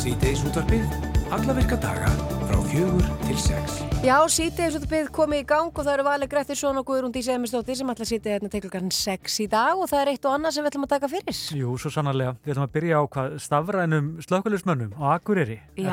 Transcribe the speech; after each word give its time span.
Sýteis 0.00 0.40
útvarpið, 0.48 0.84
alla 1.28 1.52
virka 1.52 1.76
daga 1.76 2.08
frá 2.48 2.56
fjögur 2.70 3.04
til 3.26 3.34
sex. 3.36 3.82
Já, 4.00 4.14
þessu 4.24 4.78
byggð 4.88 5.10
komið 5.12 5.42
í 5.42 5.44
gang 5.50 5.68
og 5.68 5.84
það 5.84 5.90
eru 5.92 6.06
valið 6.06 6.30
Grettisson 6.32 6.80
og 6.80 6.86
Guðrún 6.88 7.12
Dísi 7.12 7.34
Emistóttir 7.34 7.76
sem 7.76 7.92
ætla 7.92 8.06
að 8.06 8.12
sítið 8.14 8.32
hérna 8.32 8.62
klukkan 8.64 8.88
6 8.96 9.36
í 9.44 9.46
dag 9.52 9.76
og 9.76 9.90
það 9.90 10.00
er 10.00 10.12
eitt 10.14 10.24
og 10.24 10.38
annað 10.38 10.56
sem 10.56 10.64
við 10.64 10.70
ætlum 10.70 10.86
að 10.86 10.94
taka 10.94 11.10
fyrir. 11.12 11.42
Jú, 11.60 11.76
svo 11.76 11.92
sannarlega. 11.92 12.32
Við 12.40 12.54
ætlum 12.54 12.64
að 12.64 12.74
byrja 12.78 12.96
á 12.96 13.04
hvað 13.12 13.36
stafrænum 13.44 14.10
slökkulismönnum 14.24 14.96
á 14.96 15.04
Akureyri. 15.18 15.60
Já. 15.76 15.92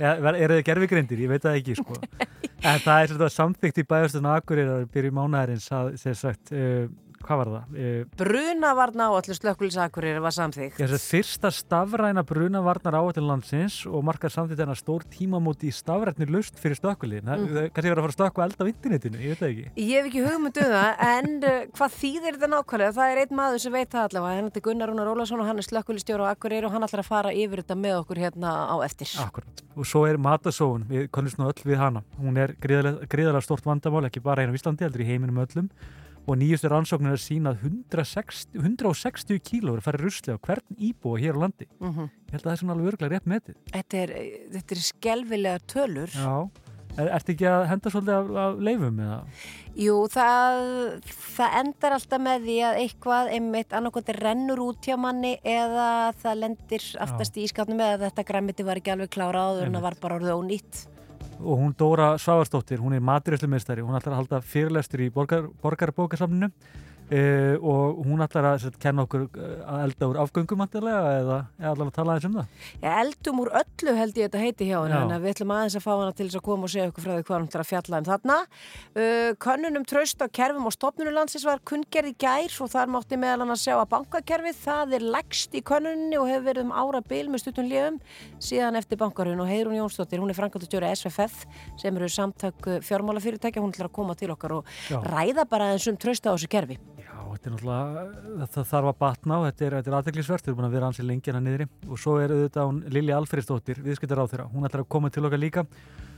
Er, 0.00 0.24
er 0.32 0.56
það 0.56 0.64
gerfigrindir? 0.70 1.24
Ég 1.26 1.34
veit 1.34 1.44
það 1.44 1.60
ekki, 1.60 1.76
sko. 1.82 2.00
en 2.72 2.80
það 2.88 3.12
er 3.20 3.36
samþygt 3.36 3.84
í 3.84 3.88
bæðastunum 3.92 4.32
Akureyri 4.38 4.78
að 4.78 4.88
byrja 4.96 5.12
í 5.12 5.18
mánaðarins 5.20 5.68
að, 5.68 5.92
sem 6.00 6.16
sagt, 6.16 6.56
uh, 6.56 6.88
hvað 7.24 7.40
var 7.40 7.50
það? 7.52 7.78
Uh, 7.78 8.00
Brunavarna 8.20 9.08
áallu 9.10 9.36
slökkulisakurir 9.38 10.20
var 10.22 10.34
samþygt. 10.34 10.78
Ég 10.80 10.94
er 10.94 11.02
fyrsta 11.02 11.50
stafræna 11.54 12.24
brunavarnar 12.26 12.98
áallu 13.00 13.24
landsins 13.24 13.80
og 13.88 14.04
markar 14.06 14.32
samþygt 14.32 14.62
en 14.64 14.72
að 14.74 14.80
stór 14.80 15.06
tímamóti 15.12 15.70
í 15.70 15.74
stafrænir 15.74 16.32
laust 16.34 16.58
fyrir 16.60 16.78
slökkulin. 16.78 17.24
Mm. 17.24 17.70
Kannski 17.74 17.90
verður 17.90 18.02
að 18.02 18.06
fara 18.06 18.14
að 18.14 18.18
slökku 18.18 18.44
elda 18.44 18.66
á 18.66 18.70
internetinu, 18.70 19.22
ég 19.22 19.34
veit 19.34 19.42
það 19.42 19.52
ekki. 19.52 19.66
Ég 19.80 19.94
hef 19.98 20.10
ekki 20.10 20.24
hugmyndu 20.28 20.64
um 20.64 20.74
það, 20.74 21.02
en 21.08 21.30
uh, 21.40 21.58
hvað 21.78 21.96
þýðir 21.98 22.38
þetta 22.38 22.50
nákvæmlega? 22.54 22.96
Það 22.98 23.14
er 23.14 23.22
einn 23.24 23.38
maður 23.40 23.64
sem 23.64 23.76
veit 23.76 23.92
það 23.94 24.08
allavega. 24.08 24.38
Henni 24.40 24.54
er 24.54 24.66
Gunnar 24.68 24.92
Rúnar 24.92 25.12
Ólason 25.14 25.42
og 25.42 25.50
hann 25.50 25.60
er 25.60 25.68
slökkulistjóra 25.68 26.30
á 26.30 26.32
Akureyri 26.34 26.68
og 26.68 26.74
hann 26.74 26.86
ætlar 26.86 27.04
að 27.04 27.10
fara 27.10 27.34
yfir 27.34 27.64
þetta 27.64 27.78
með 27.80 27.98
okkur 28.02 28.22
hérna 28.24 28.54
á 28.70 28.76
eftir. 28.86 29.10
Akkurat. 29.22 29.64
Og 29.74 29.88
svo 29.88 30.04
er 30.08 30.20
matasóun, 30.20 30.86
við 30.90 31.08
konumst 31.14 31.40
nú 31.40 31.48
öll 31.50 31.66
við 31.66 31.80
hana. 31.80 32.04
Hún 32.20 32.38
er 32.40 32.54
gríðarlega, 32.62 33.08
gríðarlega 33.10 33.46
stort 33.46 33.66
vandamál, 33.66 34.06
ekki 34.08 34.22
bara 34.24 34.44
hérna 34.44 34.54
á 34.54 34.58
Íslandi, 34.58 34.86
heldur 34.86 35.04
í 35.04 35.08
heiminum 35.08 35.42
öllum 35.42 35.70
og 36.24 36.38
nýjustu 36.40 36.70
rannsóknir 36.72 37.14
er 37.14 37.20
sínað 37.20 37.64
160, 37.68 38.56
160 38.56 39.40
kílóður 39.44 39.82
að 39.82 39.88
fara 39.88 40.00
rusli 40.00 40.32
á 40.32 40.38
hvern 40.40 40.78
íbúa 40.78 41.20
hér 41.20 41.36
á 41.36 41.42
landi 41.44 41.66
Mm 41.80 41.90
-hmm. 41.92 42.08
ég 42.08 42.32
held 42.32 42.42
að 42.42 42.48
það 42.48 42.52
er 42.52 42.60
svona 42.60 42.72
alveg 42.72 42.92
örglega 42.92 43.12
rétt 43.12 43.26
metið 43.26 43.56
Þetta 43.72 43.96
er, 43.96 44.10
þetta 44.52 44.74
er 44.74 44.80
skelvilega 44.80 45.58
tölur. 45.66 46.10
Já, 46.14 46.48
er, 46.98 47.08
ertu 47.08 47.32
ekki 47.32 47.46
að 47.50 47.66
henda 47.66 47.90
svolítið 47.90 48.14
af, 48.14 48.30
af 48.44 48.60
leifum 48.60 49.00
eða? 49.00 49.18
Jú, 49.74 49.96
það, 50.06 51.02
það 51.36 51.56
endar 51.60 51.92
alltaf 51.92 52.20
með 52.20 52.44
því 52.46 52.58
að 52.62 52.80
eitthvað 52.82 53.30
einmitt 53.34 53.72
annarkvæmt 53.72 54.12
rennur 54.22 54.60
út 54.60 54.80
hjá 54.86 54.96
manni 54.96 55.38
eða 55.42 56.12
það 56.22 56.34
lendir 56.38 56.82
aftast 56.98 57.36
í 57.36 57.44
ískapnum 57.44 57.80
eða 57.80 58.08
þetta 58.08 58.24
græmiti 58.24 58.62
var 58.62 58.76
ekki 58.76 58.94
alveg 58.94 59.10
klára 59.10 59.48
áður 59.50 59.66
en 59.66 59.74
það 59.74 59.82
var 59.82 59.96
bara 60.00 60.14
orðið 60.20 60.38
ónýtt. 60.38 60.93
Og 61.40 61.60
hún 61.60 61.74
Dóra 61.76 62.14
Svavarsdóttir, 62.18 62.80
hún 62.80 62.94
er 62.94 63.04
maturislumeistari 63.04 63.82
hún 63.84 63.96
ætlar 63.98 64.14
að 64.14 64.20
halda 64.22 64.40
fyrirlestur 64.44 65.04
í 65.04 65.10
borgar, 65.14 65.48
borgarbókasafninu 65.62 66.50
uh, 67.10 67.54
og 67.60 68.00
hún 68.06 68.22
ætlar 68.24 68.48
að 68.48 68.62
set, 68.64 68.78
kenna 68.80 69.04
okkur 69.04 69.26
uh, 69.26 69.54
að 69.68 69.82
elda 69.86 70.08
úr 70.10 70.18
afgöngum 70.22 70.64
andilega 70.64 71.12
eða, 71.20 71.38
allar 71.60 71.88
að 71.88 71.94
tala 71.98 72.14
aðeins 72.14 72.28
um 72.28 72.36
það? 72.38 72.46
Já, 72.80 72.90
eldum 73.02 73.42
úr 73.44 73.50
öllu 73.60 73.96
held 73.98 74.14
ég 74.20 74.28
þetta 74.28 74.42
heiti 74.42 74.68
hjá 74.70 74.78
henni 74.78 74.96
Já. 74.96 75.04
en 75.04 75.24
við 75.24 75.34
ætlum 75.34 75.54
aðeins 75.56 75.78
að 75.78 75.84
fá 75.84 75.92
hana 75.92 76.12
til 76.14 76.26
þess 76.28 76.40
að 76.40 76.46
koma 76.48 76.68
og 76.68 76.72
segja 76.74 76.88
okkur 76.90 77.06
frá 77.06 77.12
því 77.14 77.24
hvað 77.24 77.36
hann 77.36 77.48
ætlar 77.48 77.64
að 77.64 77.70
fjalla 77.70 78.00
um 78.00 78.08
þarna. 78.08 78.38
Uh, 78.94 79.30
Könnunum 79.44 79.84
traust 79.88 80.24
á 80.24 80.26
kerfum 80.40 80.68
og 80.70 80.76
stopnunulandsins 80.76 81.46
var 81.48 81.64
kunngerð 81.66 82.12
í 82.12 82.16
gær 82.24 82.52
og 82.64 82.72
þar 82.72 82.88
mátti 82.94 83.20
meðal 83.20 83.44
hann 83.44 83.54
að 83.54 83.62
sjá 83.64 83.74
að 83.76 83.92
bankakerfið 83.94 84.56
það 84.64 84.96
er 84.98 85.08
lægst 85.14 85.54
í 85.54 85.62
könnunni 85.64 86.16
og 86.20 86.28
hefur 86.30 86.48
verið 86.48 86.64
um 86.66 86.74
ára 86.74 87.00
bil 87.04 87.26
með 87.32 87.44
stutun 87.44 87.70
liðum 87.70 88.00
síðan 88.42 88.78
eftir 88.80 89.00
bankarun 89.00 89.42
og 89.42 89.50
Heirún 89.50 89.78
Jónsdóttir 89.78 90.22
hún 90.22 90.30
er 90.30 90.38
hún 97.34 97.40
þetta 97.40 97.50
er 97.50 97.54
náttúrulega, 97.54 98.46
það 98.54 98.66
þarf 98.70 98.88
að 98.90 98.98
batna 99.00 99.36
og 99.40 99.44
þetta 99.48 99.66
er, 99.66 99.76
er 99.80 99.96
aðteglisvert, 99.98 100.44
við 100.44 100.52
erum 100.52 100.58
búin 100.60 100.68
að 100.68 100.74
vera 100.76 100.88
ansið 100.90 101.06
lengi 101.08 101.30
hérna 101.30 101.42
niðri. 101.42 101.66
Og 101.88 102.00
svo 102.00 102.16
er 102.22 102.34
auðvitað 102.34 102.68
hún 102.70 102.80
Lilja 102.94 103.18
Alfriðsdóttir, 103.18 103.80
viðskiptar 103.84 104.22
á 104.22 104.30
þeirra, 104.30 104.48
hún 104.52 104.68
ætlar 104.68 104.84
að 104.84 104.90
koma 104.94 105.10
til 105.10 105.24
okkar 105.26 105.42
líka. 105.42 105.64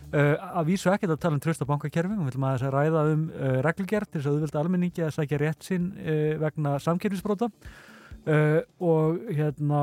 Uh, 0.07 0.37
að 0.39 0.69
vísu 0.69 0.91
ekkert 0.93 1.17
að 1.17 1.23
tala 1.25 1.35
um 1.35 1.43
tröst 1.43 1.65
á 1.65 1.67
bankakerfi, 1.67 2.15
að 2.15 2.37
þess 2.37 2.67
að 2.69 2.75
ræða 2.77 3.05
um 3.11 3.25
uh, 3.33 3.57
reglugjert 3.67 4.11
til 4.13 4.21
þess 4.21 4.31
að 4.31 4.37
auðvitað 4.37 4.61
almenningi 4.61 5.03
að 5.03 5.15
sækja 5.17 5.41
rétt 5.43 5.67
sinn 5.67 5.89
uh, 5.99 6.37
vegna 6.45 6.77
samkerfisbróta 6.85 7.49
uh, 7.51 8.61
og 8.79 9.25
hérna 9.35 9.81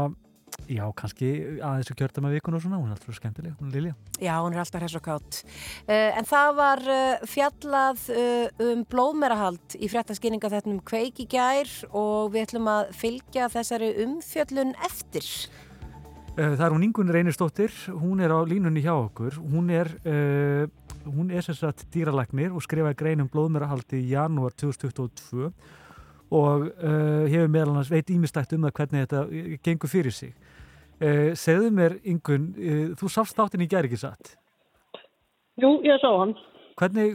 Já, 0.72 0.84
kannski 0.96 1.30
að 1.64 1.92
kjörta 1.98 2.22
með 2.24 2.38
vikun 2.38 2.56
og 2.58 2.64
svona, 2.64 2.80
hún 2.80 2.92
er 2.92 2.98
alltaf 2.98 3.18
skemmtileg, 3.18 3.56
hún 3.60 3.70
er 3.70 3.76
Lilja. 3.76 3.96
Já, 4.22 4.36
hún 4.40 4.56
er 4.56 4.62
alltaf 4.64 4.84
hress 4.84 4.98
og 4.98 5.04
kátt. 5.06 5.40
Uh, 5.88 6.12
en 6.20 6.28
það 6.30 6.54
var 6.60 6.84
uh, 6.94 7.26
fjallað 7.30 8.06
uh, 8.14 8.64
um 8.68 8.86
blóðmerahald 8.90 9.76
í 9.80 9.90
fréttaskýringa 9.92 10.52
þetta 10.54 10.72
um 10.72 10.80
kveik 10.86 11.20
í 11.24 11.28
gær 11.32 11.70
og 11.90 12.34
við 12.34 12.48
ætlum 12.48 12.72
að 12.72 12.96
fylgja 13.02 13.50
þessari 13.54 13.92
umfjöllun 14.06 14.74
eftir. 14.88 15.28
Það 16.34 16.64
er 16.66 16.74
hún 16.74 16.88
Ingun 16.88 17.14
Reynistóttir, 17.14 17.74
hún 17.94 18.24
er 18.24 18.32
á 18.34 18.42
línunni 18.42 18.82
hjá 18.82 18.96
okkur, 18.96 19.36
hún 19.38 19.68
er, 19.70 19.92
hún 21.06 21.30
er 21.30 21.46
sem 21.46 21.54
sagt 21.54 21.84
dýralagnir 21.94 22.50
og 22.50 22.64
skrifaði 22.66 22.98
grein 22.98 23.22
um 23.22 23.30
blóðmerahaldi 23.30 24.00
í 24.00 24.16
janúar 24.16 24.56
2022 24.58 25.52
og 26.32 26.70
uh, 26.70 27.26
hefur 27.30 27.52
meðal 27.52 27.74
annars 27.74 27.92
veit 27.92 28.10
ímistætt 28.14 28.56
um 28.56 28.66
það 28.68 28.76
hvernig 28.80 29.06
þetta 29.06 29.60
gengur 29.66 29.92
fyrir 29.92 30.16
sig. 30.16 30.34
Uh, 31.02 31.34
segðu 31.38 31.70
mér 31.76 31.98
Ingun, 32.08 32.50
uh, 32.56 32.88
þú 33.00 33.12
sást 33.12 33.38
þáttinn 33.38 33.66
í 33.66 33.70
gær 33.70 33.88
ekki 33.90 34.00
satt. 34.02 34.36
Jú, 35.62 35.76
ég 35.86 36.00
sá 36.02 36.10
hann. 36.10 36.34
Hvernig 36.80 37.14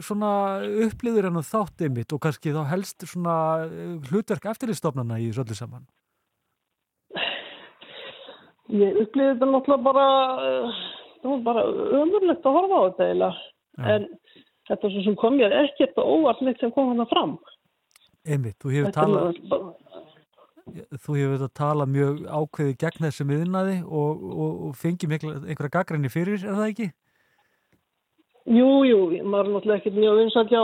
upplýður 0.85 1.27
hann 1.27 1.43
þáttið 1.43 1.95
mitt 1.97 2.13
og 2.15 2.21
kannski 2.23 2.53
þá 2.55 2.61
helst 2.69 3.03
hlutverk 3.03 4.45
eftirlistofnana 4.53 5.17
í 5.19 5.27
þessu 5.27 5.43
öllu 5.43 5.57
saman? 5.57 5.87
Ég 8.69 9.01
upplýði 9.03 9.33
þetta 9.33 9.49
náttúrulega 9.49 9.83
bara, 9.83 10.05
það 11.19 11.33
var 11.33 11.43
bara 11.49 11.65
ömurlegt 11.99 12.47
að 12.47 12.55
horfa 12.55 12.79
á 12.79 12.85
þetta 12.85 13.07
eiginlega. 13.09 13.45
En 13.89 14.07
þetta 14.69 14.91
sem 14.95 15.17
kom 15.19 15.37
mér 15.39 15.55
ekkert 15.65 15.99
og 15.99 16.11
óvart 16.13 16.43
neitt 16.45 16.61
sem 16.63 16.71
kom 16.75 16.93
hann 16.93 17.09
fram. 17.11 17.35
Einmitt, 18.29 18.57
þú 18.61 18.73
hefur 18.75 18.95
talað... 18.95 19.39
þú 21.01 21.17
hefur 21.17 21.35
þetta 21.35 21.51
talað 21.57 21.93
mjög 21.95 22.23
ákveði 22.29 22.79
gegn 22.83 23.05
þessum 23.07 23.35
yðnaði 23.35 23.77
og, 23.83 24.25
og, 24.29 24.57
og 24.67 24.75
fengið 24.77 25.13
mikla, 25.15 25.37
einhverja 25.47 25.75
gaggrinni 25.79 26.11
fyrir, 26.13 26.43
er 26.43 26.59
það 26.59 26.67
ekki? 26.73 26.89
Jú, 28.49 28.69
jú, 28.87 28.99
maður 29.29 29.47
er 29.47 29.53
náttúrulega 29.53 29.79
ekkert 29.79 29.97
mjög 29.97 30.19
vinsat 30.23 30.51
hjá 30.53 30.61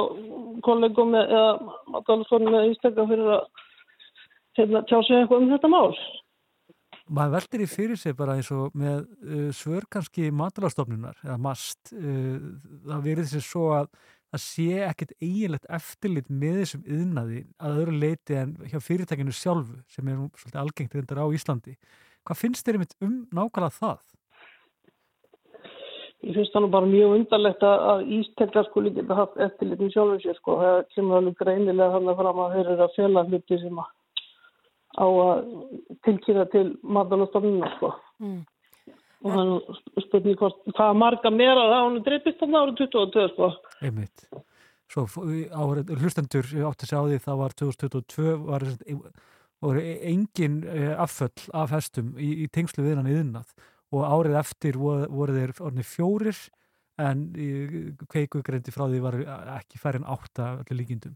kollegum 0.65 1.17
eða 1.19 1.47
matalsfórnum 1.93 2.55
eða 2.57 2.69
ístakka 2.71 3.07
fyrir 3.09 3.33
að 3.35 3.43
hérna, 4.59 4.83
tjá 4.89 4.97
sig 5.05 5.17
eitthvað 5.19 5.43
um 5.43 5.51
þetta 5.53 5.71
mál. 5.73 5.89
Maður 7.05 7.35
veldir 7.35 7.61
í 7.61 7.67
fyrir 7.69 7.99
sig 8.01 8.15
bara 8.17 8.37
eins 8.39 8.49
og 8.53 8.73
með 8.73 9.03
uh, 9.05 9.49
svör 9.53 9.85
kannski 9.93 10.31
matalastofnunar 10.33 11.19
eða 11.21 11.37
mast, 11.41 11.93
uh, 11.93 12.39
það 12.87 13.05
verið 13.05 13.29
sér 13.29 13.45
svo 13.45 13.67
að 13.77 13.91
það 14.35 14.43
sé 14.43 14.81
ekkert 14.85 15.13
eiginlegt 15.23 15.69
eftirlit 15.77 16.27
með 16.29 16.59
þessum 16.61 16.83
yðnaði 16.97 17.45
að 17.57 17.79
öðru 17.81 17.95
leiti 18.01 18.37
en 18.39 18.51
hjá 18.67 18.77
fyrirtækinu 18.83 19.35
sjálfu 19.35 19.79
sem 19.91 20.11
er 20.11 20.19
nú 20.19 20.27
svolítið 20.35 20.61
algengt 20.61 20.97
reyndar 20.97 21.23
á 21.23 21.27
Íslandi. 21.35 21.75
Hvað 22.25 22.41
finnst 22.41 22.67
þér 22.67 22.79
einmitt 22.79 22.95
um 23.05 23.17
nákvæmlega 23.31 23.77
það? 23.79 24.03
Ég 26.25 26.33
finnst 26.33 26.55
það 26.55 26.63
nú 26.65 26.71
bara 26.73 26.89
mjög 26.89 27.11
undarlegt 27.19 27.63
að, 27.67 27.83
að 27.91 28.07
ístekka 28.17 28.63
skuli 28.69 28.91
geta 28.95 29.17
haft 29.19 29.37
eftirlitin 29.45 29.91
sjálfum 29.93 30.21
sér 30.23 30.39
sko. 30.39 30.57
Það 30.63 30.79
kemur 30.95 31.19
alveg 31.19 31.37
greinilega 31.41 31.93
hann 31.93 32.09
að 32.09 32.19
fram 32.21 32.41
að 32.41 32.55
þeir 32.55 32.71
eru 32.73 32.85
að 32.87 32.95
fjela 32.95 33.25
hluti 33.29 33.59
sem 33.61 33.83
að 33.83 33.93
á 34.95 35.05
að 35.05 35.47
tilkýra 36.07 36.45
til 36.53 36.65
matalastofnuna 36.81 37.69
sko. 37.75 37.91
Mm. 38.23 38.41
Og 39.23 39.31
hann 39.31 39.53
spurning 40.03 40.35
hvort 40.39 40.57
hvað 40.75 40.97
marga 40.99 41.31
meira 41.33 41.69
það 41.69 41.85
hann 41.85 42.01
dreipist 42.05 42.41
þarna 42.41 42.65
árið 42.65 42.81
22 42.83 43.29
sko. 43.33 43.51
Einmitt. 43.81 44.25
Svo 44.91 45.05
árið, 45.49 45.95
hlustendur 45.97 46.45
átti 46.45 46.85
að 46.85 46.91
sjá 46.91 46.99
því 46.99 47.21
það 47.23 47.39
var 47.39 47.55
2022 47.61 48.35
var 48.45 48.65
sem 48.67 48.75
sagt, 48.75 49.23
voru 49.63 49.81
engin 50.11 50.59
eh, 50.67 50.91
afföll 51.01 51.47
af 51.57 51.71
hestum 51.73 52.11
í, 52.21 52.43
í 52.43 52.49
tengslu 52.53 52.83
við 52.85 52.99
hann 52.99 53.09
yðnað 53.09 53.55
og 53.95 54.03
árið 54.05 54.37
eftir 54.41 54.77
voru, 54.77 55.07
voru 55.09 55.37
þeir 55.37 55.55
orðinni 55.57 55.87
fjórir 55.87 56.41
en 57.01 57.25
kveiku 58.11 58.43
greindi 58.45 58.71
frá 58.71 58.85
því 58.87 59.01
var 59.03 59.17
ekki 59.57 59.79
færri 59.81 59.99
en 60.01 60.07
átta 60.07 60.51
öllu 60.61 60.77
líkindum. 60.79 61.15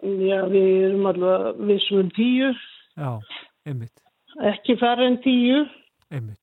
Já, 0.00 0.44
við 0.48 0.68
erum 0.90 1.08
allavega 1.10 1.50
vissum 1.68 2.04
um 2.04 2.12
tíu, 2.16 2.52
Já, 2.96 3.10
einmitt, 3.68 4.04
ekki 4.52 4.78
færri 4.80 5.08
en 5.10 5.18
tíu. 5.24 5.64
einmitt. 6.10 6.40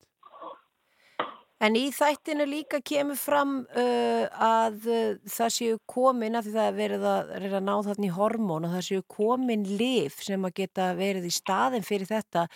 En 1.58 1.74
í 1.74 1.88
þættinu 1.90 2.44
líka 2.46 2.78
kemur 2.86 3.18
fram 3.18 3.54
uh, 3.66 4.26
að 4.30 4.84
uh, 4.86 5.16
það 5.26 5.48
séu 5.56 5.78
komin, 5.90 6.36
að 6.38 6.46
því 6.46 6.52
það 6.54 6.68
er 6.70 6.76
verið 6.76 7.06
að, 7.10 7.32
er 7.34 7.56
að 7.58 7.64
ná 7.66 7.72
þarna 7.88 8.06
í 8.06 8.12
hormón 8.14 8.68
og 8.68 8.74
það 8.76 8.84
séu 8.86 9.04
komin 9.10 9.64
lif 9.80 10.20
sem 10.22 10.46
að 10.46 10.54
geta 10.60 10.86
verið 10.98 11.26
í 11.26 11.32
staðin 11.34 11.86
fyrir 11.86 12.06
þetta. 12.12 12.46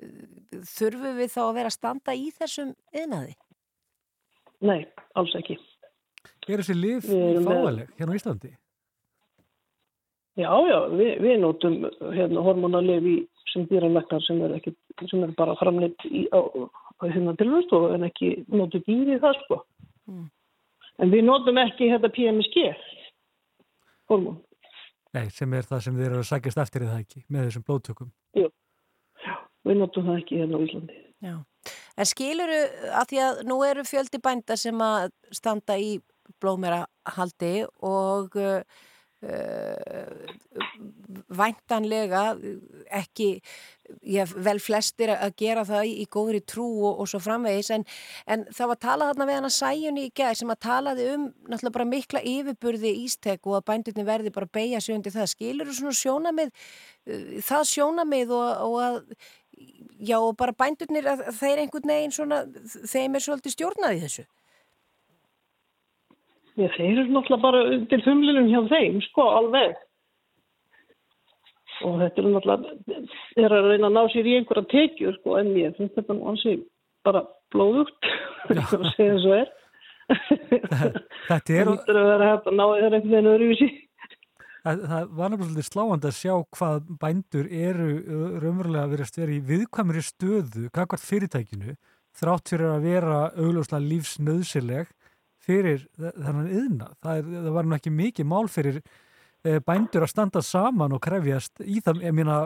Uh, 0.00 0.62
Þurfum 0.72 1.20
við 1.20 1.32
þá 1.34 1.40
að 1.44 1.54
vera 1.58 1.72
að 1.72 1.76
standa 1.76 2.16
í 2.16 2.30
þessum 2.38 2.72
yðnaði? 2.96 3.36
Nei, 4.64 4.80
alls 5.20 5.36
ekki. 5.36 5.58
Er 6.48 6.62
þessi 6.62 6.78
með- 6.80 7.44
fáaleg 7.44 7.92
hérna 7.98 8.16
á 8.16 8.18
Íslandi? 8.22 8.54
Já, 10.36 10.50
já, 10.68 10.78
við, 10.92 11.12
við 11.24 11.38
notum 11.40 11.76
hérna 12.12 12.42
hormonalif 12.44 13.06
í 13.08 13.16
sem 13.52 13.64
dýralæknar 13.70 14.24
sem 14.26 14.40
er, 14.44 14.56
ekki, 14.58 14.74
sem 15.08 15.22
er 15.24 15.32
bara 15.38 15.54
framleitt 15.56 16.02
í, 16.08 16.26
á, 16.28 16.40
á 17.00 17.02
hérna 17.08 17.32
tilvægstofu 17.40 17.94
en 17.96 18.04
ekki 18.08 18.32
notu 18.52 18.82
dýri 18.84 19.16
það 19.22 19.38
sko. 19.44 19.62
Mm. 20.10 20.26
En 21.00 21.12
við 21.12 21.24
notum 21.24 21.60
ekki 21.60 21.88
hérna 21.88 22.10
PMSG 22.12 22.66
hormón. 24.10 24.42
Nei, 25.16 25.28
sem 25.32 25.52
er 25.56 25.64
það 25.64 25.84
sem 25.86 25.96
þið 25.96 26.08
eru 26.10 26.20
að 26.20 26.28
sækjast 26.30 26.60
eftir 26.60 26.84
í 26.84 26.90
það 26.90 27.02
ekki, 27.04 27.22
með 27.32 27.46
þessum 27.48 27.64
blóttökum. 27.66 28.10
Jú, 28.36 28.50
já, 29.24 29.34
við 29.64 29.78
notum 29.80 30.10
það 30.10 30.18
ekki 30.20 30.40
hérna 30.42 30.60
á 30.60 30.64
Íslandi. 30.66 30.98
Já, 31.24 31.36
en 31.96 32.10
skiluru 32.10 32.58
að 32.92 33.08
því 33.12 33.22
að 33.24 33.40
nú 33.48 33.56
eru 33.64 33.86
fjöldi 33.88 34.20
bænda 34.20 34.58
sem 34.60 34.84
að 34.84 35.08
standa 35.34 35.78
í 35.80 35.96
blómera 36.42 36.82
haldi 37.16 37.54
og 37.86 38.36
uh, 38.36 38.60
væntanlega 41.36 42.22
ekki 42.94 43.28
ég, 44.02 44.30
vel 44.46 44.58
flestir 44.62 45.10
að 45.14 45.34
gera 45.40 45.64
það 45.66 45.88
í, 45.90 46.06
góðri 46.10 46.40
trú 46.48 46.66
og, 46.88 47.00
og 47.02 47.10
svo 47.10 47.20
framvegis 47.22 47.70
en, 47.74 47.86
en 48.30 48.44
það 48.54 48.70
var 48.72 48.80
talað 48.82 49.12
þarna 49.12 49.28
við 49.28 49.38
hann 49.38 49.48
að 49.48 49.56
sæjunni 49.56 50.06
í 50.06 50.12
gæð 50.16 50.34
sem 50.40 50.52
að 50.54 50.62
talaði 50.66 51.08
um 51.14 51.26
náttúrulega 51.46 51.76
bara 51.78 51.88
mikla 51.92 52.22
yfirburði 52.32 52.92
ístek 53.04 53.48
og 53.48 53.58
að 53.60 53.66
bændurni 53.70 54.06
verði 54.06 54.34
bara 54.34 54.50
beigja 54.58 54.82
sig 54.82 54.96
undir 54.96 55.14
það. 55.14 55.32
Skilur 55.32 55.70
þú 55.70 55.76
svona 55.80 55.98
sjónamið 56.02 56.52
uh, 56.52 57.26
það 57.46 57.66
sjónamið 57.72 58.36
og, 58.36 58.48
og 58.68 58.78
að 58.86 59.02
já 60.06 60.18
og 60.20 60.34
bara 60.36 60.56
bændurnir 60.56 61.06
að 61.08 61.28
þeir 61.38 61.64
einhvern 61.64 61.92
veginn 61.94 62.14
svona 62.14 62.42
þeim 62.66 63.16
er 63.16 63.24
svolítið 63.24 63.56
stjórnaði 63.56 64.02
þessu 64.04 64.26
Já, 66.56 66.70
þeir 66.72 67.02
eru 67.02 67.12
náttúrulega 67.12 67.42
bara 67.42 67.64
undir 67.74 68.02
þumlunum 68.06 68.46
hjá 68.48 68.60
þeim, 68.70 69.00
sko, 69.10 69.26
alveg. 69.40 69.76
Og 71.84 71.98
þetta 72.00 72.22
er 72.22 72.28
náttúrulega, 72.32 73.00
þeir 73.34 73.44
eru 73.44 73.58
að 73.58 73.68
reyna 73.72 73.90
að 73.90 73.96
ná 73.98 74.02
sér 74.14 74.30
í 74.30 74.36
einhverja 74.38 74.70
tekjur, 74.72 75.18
sko, 75.18 75.36
en 75.36 75.52
mér 75.52 75.74
finnst 75.76 75.98
þetta 75.98 76.16
nú 76.16 76.30
ansið 76.32 76.62
bara 77.04 77.22
blóðugt, 77.52 78.08
er 78.54 78.62
að 78.62 78.88
segja 78.94 79.18
svo 79.20 79.36
er. 79.36 79.52
Þetta 80.06 81.58
er... 81.58 81.68
Það 81.68 81.92
er 81.92 82.00
að 82.00 82.08
vera 82.14 82.30
hægt 82.30 82.48
að 82.48 82.56
ná 82.56 82.64
þér 82.64 82.86
einhvern 82.86 83.12
veginn 83.12 83.30
öðruvísi. 83.34 83.70
Það, 84.66 84.80
það 84.90 85.10
var 85.20 85.32
náttúrulega 85.32 85.68
sláand 85.68 86.06
að 86.08 86.16
sjá 86.16 86.32
hvað 86.56 86.92
bændur 87.04 87.50
eru 87.54 87.90
raunverulega 88.40 88.86
að 88.86 88.94
vera 88.96 89.10
stverið 89.12 89.36
í 89.36 89.44
viðkvæmri 89.52 90.02
stöðu, 90.08 90.64
kakvart 90.74 91.04
fyrirtækinu, 91.04 91.76
þrátt 92.16 92.50
fyrir 92.50 92.72
að 92.72 92.88
vera 92.88 93.20
augljóslega 93.36 93.88
lífsnöðsileg 93.92 94.95
fyrir 95.46 95.86
þennan 95.96 96.50
yðna. 96.50 96.90
Það, 97.02 97.20
er, 97.20 97.30
það 97.46 97.52
var 97.58 97.68
nú 97.68 97.76
ekki 97.76 97.92
mikið 97.94 98.28
mál 98.32 98.46
fyrir 98.50 98.80
e, 98.80 99.60
bændur 99.66 100.06
að 100.06 100.12
standa 100.12 100.42
saman 100.44 100.96
og 100.96 101.02
krefjast 101.06 101.62
í 101.62 101.80
það, 101.84 102.02
ég 102.08 102.16
meina, 102.16 102.42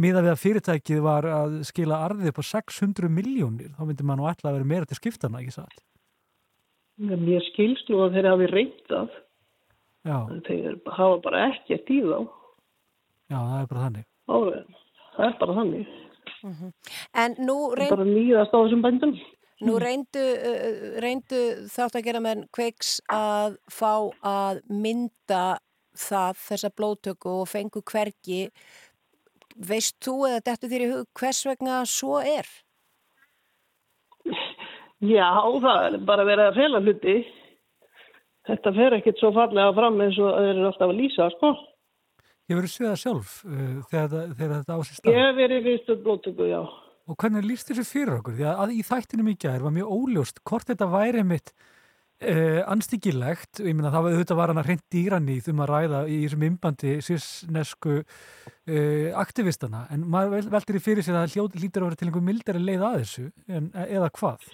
miða 0.00 0.24
við 0.24 0.34
að 0.34 0.42
fyrirtækið 0.44 1.02
var 1.04 1.28
að 1.30 1.58
skila 1.70 2.04
arðið 2.08 2.36
på 2.36 2.46
600 2.50 3.10
miljónir, 3.12 3.74
þá 3.76 3.82
myndir 3.88 4.08
maður 4.08 4.22
nú 4.22 4.30
alltaf 4.30 4.50
að 4.50 4.58
vera 4.58 4.70
meira 4.74 4.90
til 4.90 5.00
skiptana, 5.00 5.42
ekki 5.42 5.56
satt? 5.56 5.84
Mér 7.00 7.42
skilst 7.50 7.88
nú 7.90 8.04
að 8.04 8.18
þeir 8.18 8.30
hafi 8.30 8.48
reyndað. 8.52 9.14
Já. 10.04 10.18
Þeir 10.46 10.74
hafa 10.94 11.20
bara 11.24 11.46
ekkert 11.50 11.90
í 11.90 12.00
þá. 12.04 12.18
Já, 13.32 13.38
það 13.38 13.60
er 13.60 13.70
bara 13.70 13.84
þannig. 13.86 14.06
Árið, 14.34 14.82
það 15.16 15.26
er 15.26 15.38
bara 15.40 15.56
þannig. 15.58 15.94
Mm 16.44 16.52
-hmm. 16.52 16.72
En 17.22 17.36
nú 17.40 17.56
reynd... 17.74 17.96
Bara 17.96 18.04
nýðast 18.04 18.54
á 18.54 18.58
þessum 18.60 18.84
bændum. 18.84 19.14
Nú 19.64 19.78
reyndu, 19.80 20.22
uh, 20.22 20.96
reyndu 21.02 21.42
þátt 21.72 21.98
að 21.98 22.06
gera 22.08 22.22
með 22.24 22.44
kveiks 22.54 22.98
að 23.12 23.58
fá 23.72 24.10
að 24.20 24.60
mynda 24.68 25.44
það, 25.96 26.42
þessa 26.48 26.72
blótöku 26.76 27.38
og 27.42 27.48
fengu 27.50 27.82
hvergi. 27.86 28.48
Veist 29.54 29.96
þú 30.02 30.16
eða 30.28 30.42
dettu 30.50 30.70
þér 30.70 30.84
í 30.84 30.90
hug 30.92 31.20
hvers 31.20 31.44
vegna 31.46 31.82
svo 31.88 32.18
er? 32.20 32.48
Já, 35.04 35.30
það 35.62 35.86
er 35.86 35.98
bara 36.08 36.24
verið 36.26 36.50
að 36.50 36.58
fela 36.58 36.80
hluti. 36.82 37.16
Þetta 38.44 38.72
fer 38.76 38.96
ekkert 38.98 39.20
svo 39.20 39.30
fallega 39.36 39.72
fram 39.76 40.00
eins 40.04 40.18
og 40.20 40.32
það 40.32 40.48
er 40.50 40.64
alltaf 40.68 40.90
að 40.90 40.98
lýsa, 41.00 41.28
sko. 41.36 41.52
Ég 42.44 42.58
verið 42.58 42.68
að 42.68 42.74
segja 42.74 42.90
það 42.90 43.02
sjálf 43.02 43.36
uh, 43.48 43.76
þegar, 43.90 44.32
þegar 44.34 44.56
þetta 44.58 44.78
ásist 44.80 45.06
að. 45.06 45.14
Ég 45.16 45.36
verið 45.38 45.68
viðstöð 45.68 46.02
blótöku, 46.04 46.48
já. 46.50 46.60
Og 47.04 47.20
hvernig 47.20 47.44
líst 47.44 47.68
þessu 47.68 47.84
fyrir 47.84 48.18
okkur? 48.18 48.36
Því 48.38 48.46
að 48.48 48.74
í 48.78 48.82
þættinu 48.86 49.26
mikið 49.26 49.50
er 49.50 49.64
var 49.64 49.74
mjög 49.74 49.90
óljóst 49.92 50.40
hvort 50.48 50.70
þetta 50.70 50.88
væri 50.88 51.24
mitt 51.28 51.52
uh, 52.24 52.62
anstíkilegt, 52.72 53.60
ég 53.60 53.74
minna 53.74 53.92
það 53.92 54.06
var 54.06 54.14
auðvitað 54.16 54.38
var 54.40 54.52
hann 54.52 54.60
að 54.62 54.70
hreint 54.70 54.84
dýranýð 54.94 55.50
um 55.52 55.62
að 55.64 55.72
ræða 55.72 56.00
í 56.08 56.20
þessum 56.22 56.46
ymbandi 56.48 56.94
sísnesku 57.04 57.96
uh, 58.00 59.10
aktivistana, 59.20 59.84
en 59.92 60.06
maður 60.14 60.48
veldur 60.54 60.78
í 60.78 60.84
fyrir 60.84 61.04
sig 61.04 61.18
að 61.18 61.34
hljóð 61.34 61.58
lítur 61.60 61.84
að 61.84 61.90
vera 61.90 62.00
til 62.00 62.08
einhver 62.08 62.26
mildari 62.30 62.62
leið 62.62 62.86
að 62.88 62.96
þessu, 63.02 63.26
en, 63.58 63.68
eða 63.84 64.10
hvað? 64.20 64.48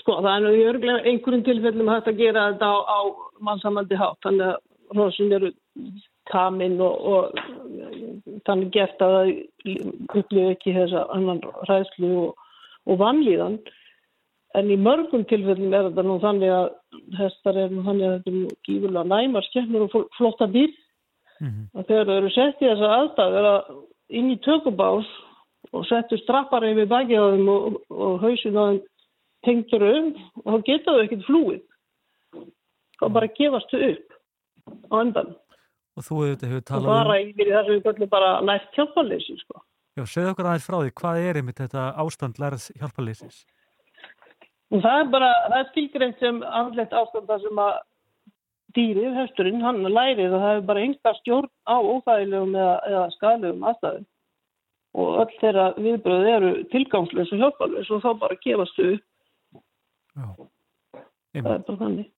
Sko, 0.00 0.16
það 0.22 0.32
er 0.32 0.44
nú 0.46 0.54
í 0.56 0.66
örglega 0.70 1.10
einhverjum 1.10 1.44
tilfellum 1.50 1.92
hægt 1.92 2.08
að 2.08 2.22
gera 2.22 2.46
þetta 2.54 2.72
á, 2.72 2.76
á 2.80 2.98
mannsamandi 3.44 4.00
hátt, 4.00 4.22
þannig 4.24 4.46
að 4.48 4.60
hrósun 4.96 5.36
eru 5.36 5.52
tamin 6.32 6.78
og, 6.82 6.94
og 7.12 8.40
þannig 8.46 8.72
gert 8.74 9.02
að 9.04 9.16
það 9.16 9.30
upplifu 10.20 10.46
ekki 10.54 10.76
þessa 10.76 11.04
annan 11.14 11.42
ræðslu 11.68 12.10
og, 12.24 12.48
og 12.86 13.00
vanlíðan. 13.00 13.58
En 14.58 14.70
í 14.72 14.76
mörgum 14.80 15.22
tilfellum 15.30 15.74
er 15.74 15.88
þetta 15.88 16.04
nú 16.06 16.18
þannig 16.22 16.52
að 16.54 16.70
hestar 17.20 17.58
er 17.60 17.74
nú 17.74 17.84
þannig 17.86 18.06
að 18.06 18.14
þetta 18.16 18.30
er 18.32 18.38
nú 18.38 18.54
gífurlega 18.66 19.10
næmar 19.12 19.46
skemmur 19.46 19.86
og 19.86 20.08
flotta 20.18 20.48
dýr. 20.50 20.72
Mm 21.40 21.48
-hmm. 21.48 21.66
og 21.74 21.86
þegar 21.86 22.06
þau 22.06 22.16
eru 22.16 22.30
sett 22.30 22.62
í 22.62 22.68
þessa 22.68 22.88
aðstæð 22.98 23.36
inn 24.10 24.30
í 24.30 24.40
tökubás 24.44 25.06
og 25.72 25.86
settu 25.86 26.18
strappar 26.18 26.66
yfir 26.66 26.88
baki 26.90 27.16
á 27.16 27.24
þeim 27.32 27.48
og, 27.48 27.78
og 27.88 28.20
hausin 28.20 28.58
á 28.58 28.64
þeim 28.68 28.80
tengtur 29.46 29.82
um 29.82 30.08
og 30.44 30.48
þá 30.52 30.66
geta 30.66 30.92
þau 30.92 31.02
ekkert 31.04 31.26
flúið. 31.28 31.62
Þá 33.00 33.06
bara 33.14 33.34
gefast 33.38 33.70
þau 33.72 33.80
upp 33.90 34.08
á 34.92 34.94
endan 35.00 35.30
Og 36.00 36.06
þú 36.06 36.18
auðvitað 36.22 36.52
hefur 36.54 36.66
talað 36.70 36.86
um... 36.86 36.92
Bara 36.94 37.16
yfir 37.20 37.50
það 37.52 37.66
sem 37.66 37.74
við 37.74 37.86
göllum 37.88 38.10
bara 38.14 38.28
næst 38.48 38.76
hjálparleysi, 38.78 39.34
sko. 39.42 39.62
Já, 39.98 40.04
segð 40.08 40.30
okkur 40.30 40.48
aðeins 40.48 40.66
frá 40.68 40.76
því, 40.78 40.92
hvað 41.00 41.24
er 41.26 41.38
einmitt 41.40 41.60
þetta 41.60 41.86
ástand 42.00 42.38
lærað 42.40 42.66
hjálparleysis? 42.80 43.40
Það 44.70 44.96
er 44.96 45.08
bara, 45.12 45.30
það 45.50 45.56
er 45.58 45.68
stílgreint 45.72 46.22
sem 46.22 46.38
andlegt 46.46 46.94
ástand 46.94 47.26
það 47.28 47.44
sem 47.44 47.60
að 47.64 47.72
dýrið, 48.78 49.10
hösturinn, 49.18 49.64
hann 49.64 49.82
lærið 49.82 50.36
og 50.36 50.44
það 50.44 50.54
er 50.54 50.64
bara 50.68 50.84
einhver 50.86 51.18
stjórn 51.18 51.50
á 51.66 51.76
óþægilegum 51.76 52.54
eða, 52.54 52.76
eða 52.86 53.02
skadlegum 53.16 53.66
aðstæðum. 53.66 54.06
Og 55.00 55.18
öll 55.22 55.34
þeirra 55.42 55.66
viðbröð 55.78 56.28
eru 56.36 56.52
tilgangsleis 56.70 57.34
og 57.34 57.42
hjálparleis 57.42 57.90
og 57.90 58.02
þá 58.06 58.10
bara 58.22 58.38
gefast 58.46 58.78
þau 58.78 58.86
upp. 58.94 59.04
Já, 60.14 60.26
einmitt. 61.34 61.44
Það 61.44 61.52
er 61.56 61.66
bara 61.66 61.82
þannig. 61.82 62.08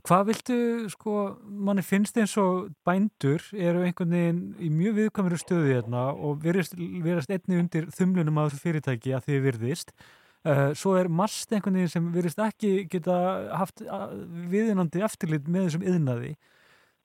Hvað 0.00 0.22
viltu, 0.30 0.54
sko, 0.88 1.14
manni 1.44 1.82
finnst 1.84 2.16
eins 2.16 2.32
og 2.40 2.70
bændur 2.86 3.42
eru 3.52 3.82
einhvern 3.84 4.14
veginn 4.16 4.38
í 4.56 4.70
mjög 4.72 4.94
viðkvæmur 4.96 5.34
stöðu 5.36 5.66
hérna 5.68 6.04
og 6.16 6.40
verðast 6.40 7.34
einni 7.34 7.58
undir 7.60 7.90
þumlunum 7.92 8.40
á 8.40 8.48
þessu 8.48 8.62
fyrirtæki 8.62 9.12
að 9.12 9.26
þið 9.26 9.42
virðist. 9.50 9.92
Uh, 10.48 10.72
svo 10.72 10.94
er 10.96 11.12
mast 11.12 11.52
einhvern 11.52 11.76
veginn 11.76 11.92
sem 11.92 12.08
verðist 12.14 12.40
ekki 12.40 12.72
geta 12.88 13.18
haft 13.60 13.84
viðinandi 14.54 15.04
eftirlit 15.04 15.44
með 15.52 15.68
þessum 15.68 15.84
yðnaði. 15.92 16.32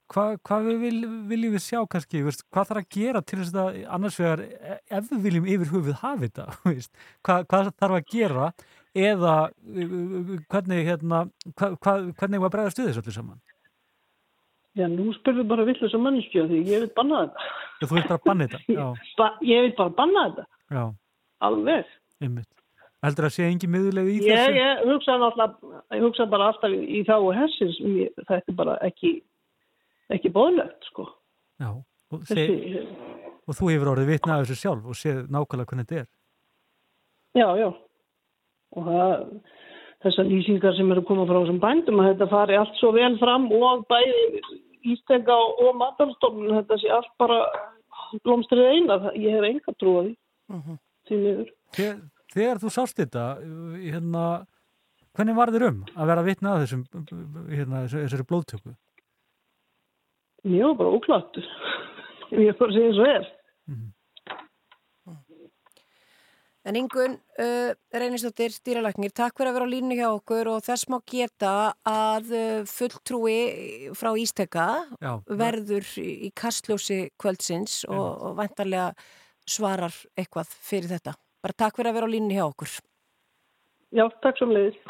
Hva, 0.08 0.24
hvað 0.48 0.68
við 0.70 0.78
vil, 0.86 0.98
viljum 1.28 1.56
við 1.58 1.64
sjá 1.66 1.80
kannski, 1.92 2.22
veist, 2.24 2.46
hvað 2.54 2.70
þarf 2.70 2.82
að 2.84 2.94
gera 2.96 3.22
til 3.28 3.40
þess 3.42 3.58
að 3.60 3.80
annars 3.98 4.20
vegar 4.22 4.44
e, 4.46 4.78
ef 4.88 5.10
við 5.12 5.26
viljum 5.26 5.50
yfir 5.52 5.72
hufið 5.74 5.98
hafa 6.00 6.22
þetta, 6.24 6.46
hvað, 7.28 7.48
hvað 7.52 7.72
þarf 7.82 7.98
að 7.98 8.14
gera 8.14 8.48
eða 8.98 9.36
hvernig 10.48 10.88
hérna, 10.88 11.26
hva, 11.54 11.74
hva, 11.76 11.98
hvernig 12.22 12.44
var 12.44 12.54
bregðast 12.56 12.80
við 12.80 12.90
þessu 12.92 13.04
allir 13.04 13.18
saman? 13.18 13.42
Já, 14.78 14.86
nú 14.94 15.10
spurðum 15.16 15.50
bara 15.50 15.66
vill 15.66 15.78
þess 15.80 15.98
að 15.98 16.04
mannskja 16.06 16.46
því 16.48 16.60
ég 16.70 16.84
vil 16.86 16.92
banna 16.98 17.24
þetta. 17.26 17.48
Já, 17.82 17.86
þú 17.88 17.96
vil 17.96 18.04
bara 18.12 18.24
banna 18.28 18.48
þetta? 18.48 18.60
Já. 18.78 18.86
Ba 19.18 19.30
ég 19.50 19.66
vil 19.66 19.74
bara 19.80 19.94
banna 19.98 20.26
þetta. 20.28 20.46
Já. 20.78 20.84
Alveg. 21.48 21.96
Einmitt. 22.22 22.52
Heldur 23.06 23.28
það 23.28 23.30
að 23.30 23.36
sé 23.36 23.48
engi 23.48 23.70
miðuleg 23.70 24.08
í 24.10 24.18
þessu? 24.22 24.54
Ég 24.58 24.84
hugsa, 24.90 25.18
ég 25.94 26.06
hugsa 26.06 26.28
bara 26.30 26.52
alltaf 26.52 26.74
í, 26.74 27.02
þá 27.06 27.16
og 27.18 27.34
hessins, 27.38 27.78
þetta 28.24 28.54
er 28.54 28.58
bara 28.58 28.78
ekki, 28.86 29.12
ekki 30.14 30.32
bóðlegt, 30.34 30.88
sko. 30.92 31.08
Já, 31.62 31.72
og, 31.74 32.22
Þessi, 32.30 32.86
og 33.48 33.58
þú 33.58 33.74
hefur 33.74 33.92
orðið 33.96 34.14
vitna 34.14 34.38
af 34.38 34.46
þessu 34.46 34.62
sjálf 34.62 34.88
og 34.88 34.98
séð 34.98 35.26
nákvæmlega 35.34 35.72
hvernig 35.72 35.90
þetta 35.90 36.02
er. 36.04 36.08
Já, 37.38 37.50
já 37.60 37.70
og 38.76 38.88
það, 38.88 39.14
þessar 40.06 40.30
lýsingar 40.32 40.76
sem 40.78 40.92
eru 40.92 41.04
að 41.04 41.10
koma 41.10 41.28
frá 41.30 41.40
þessum 41.40 41.62
bændum 41.64 42.02
að 42.02 42.10
þetta 42.12 42.30
fari 42.34 42.58
allt 42.60 42.76
svo 42.82 42.92
vel 42.96 43.14
fram 43.22 43.48
og 43.56 43.86
bæði 43.92 44.42
ístega 44.94 45.38
og, 45.38 45.72
matalstofnun 45.80 46.56
þetta 46.60 46.80
sé 46.82 46.92
allt 46.94 47.14
bara 47.22 47.40
blómstrið 48.24 48.70
eina, 48.74 49.00
ég 49.20 49.36
hef 49.36 49.48
enga 49.48 49.74
trúið 49.76 50.14
uh 50.14 50.60
-huh. 50.60 50.78
því 51.08 51.18
miður 51.24 51.50
Þegar, 51.76 51.98
þegar 52.34 52.62
þú 52.62 52.70
sást 52.72 53.00
þetta 53.00 53.24
hérna, 53.76 54.24
hvernig 55.16 55.36
var 55.36 55.52
þér 55.52 55.68
um 55.68 55.80
að 55.96 56.08
vera 56.08 56.22
að 56.22 56.30
vitna 56.30 56.54
að 56.54 56.62
þessum 56.64 56.84
hérna, 57.50 57.88
þessari 57.92 58.28
blóðtöku? 58.28 58.76
Mjög 60.48 60.78
bara 60.80 60.94
óklart. 60.96 61.40
Ég 62.32 62.50
er 62.52 62.58
bara 62.60 62.72
að 62.72 62.78
segja 62.78 62.92
eins 62.92 63.02
og 63.02 63.12
er. 63.12 63.34
En 66.68 66.76
Ingun, 66.76 67.14
uh, 67.40 67.70
reynistóttir, 67.96 68.52
stýralæknir, 68.52 69.14
takk 69.16 69.38
fyrir 69.40 69.54
að 69.54 69.56
vera 69.56 69.68
á 69.72 69.72
línu 69.72 69.96
hjá 69.96 70.08
okkur 70.10 70.50
og 70.52 70.66
þess 70.66 70.90
má 70.92 70.98
geta 71.08 71.52
að 71.88 72.34
uh, 72.36 72.66
fulltrúi 72.68 73.38
frá 73.96 74.10
Ísteka 74.20 74.66
Já. 75.00 75.14
verður 75.32 75.88
í 76.04 76.10
í 76.28 76.34
kastljósi 76.36 77.00
kvöldsins 77.16 77.86
og, 77.88 78.10
og 78.20 78.36
vantarlega 78.42 78.92
svarar 79.48 79.96
eitthvað 80.20 80.52
fyrir 80.52 80.92
þetta. 80.98 81.16
Bara 81.40 81.56
takk 81.64 81.80
fyrir 81.80 81.94
að 81.94 82.00
vera 82.02 82.12
á 82.12 82.16
línu 82.18 82.36
hjá 82.36 82.44
okkur. 82.50 82.76
Já, 83.96 84.04
takk 84.20 84.42
svo 84.42 84.52
leiðis. 84.52 84.82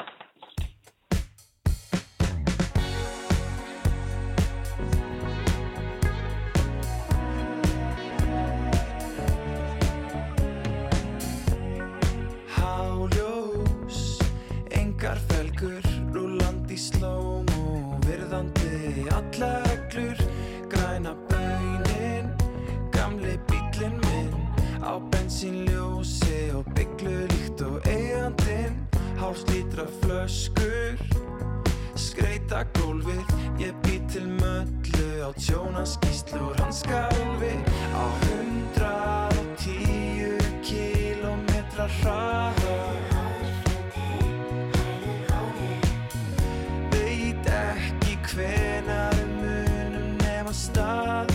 Reglur, 19.39 20.17
græna 20.69 21.13
baunin, 21.29 22.29
gamli 22.91 23.37
bílinn 23.49 23.99
minn, 24.05 24.33
á 24.81 24.97
bensínljósi 25.11 26.51
og 26.57 26.65
bygglu 26.75 27.27
líkt 27.33 27.61
og 27.61 27.77
eigandinn, 27.85 28.75
hálslítra 29.19 29.85
flöskur, 30.01 30.97
skreita 31.95 32.65
gólfið, 32.79 33.25
ég 33.61 33.73
bý 33.85 34.01
til 34.09 34.27
möllu 34.41 35.09
á 35.21 35.29
tjónaskíslur 35.37 36.57
hans 36.61 36.81
skálfi, 36.81 37.53
á 37.93 38.05
hundrað 38.25 39.41
og 39.41 39.49
tíu 39.61 40.37
kílómetra 40.65 41.89
hraða. 42.01 42.56
star. 50.57 51.26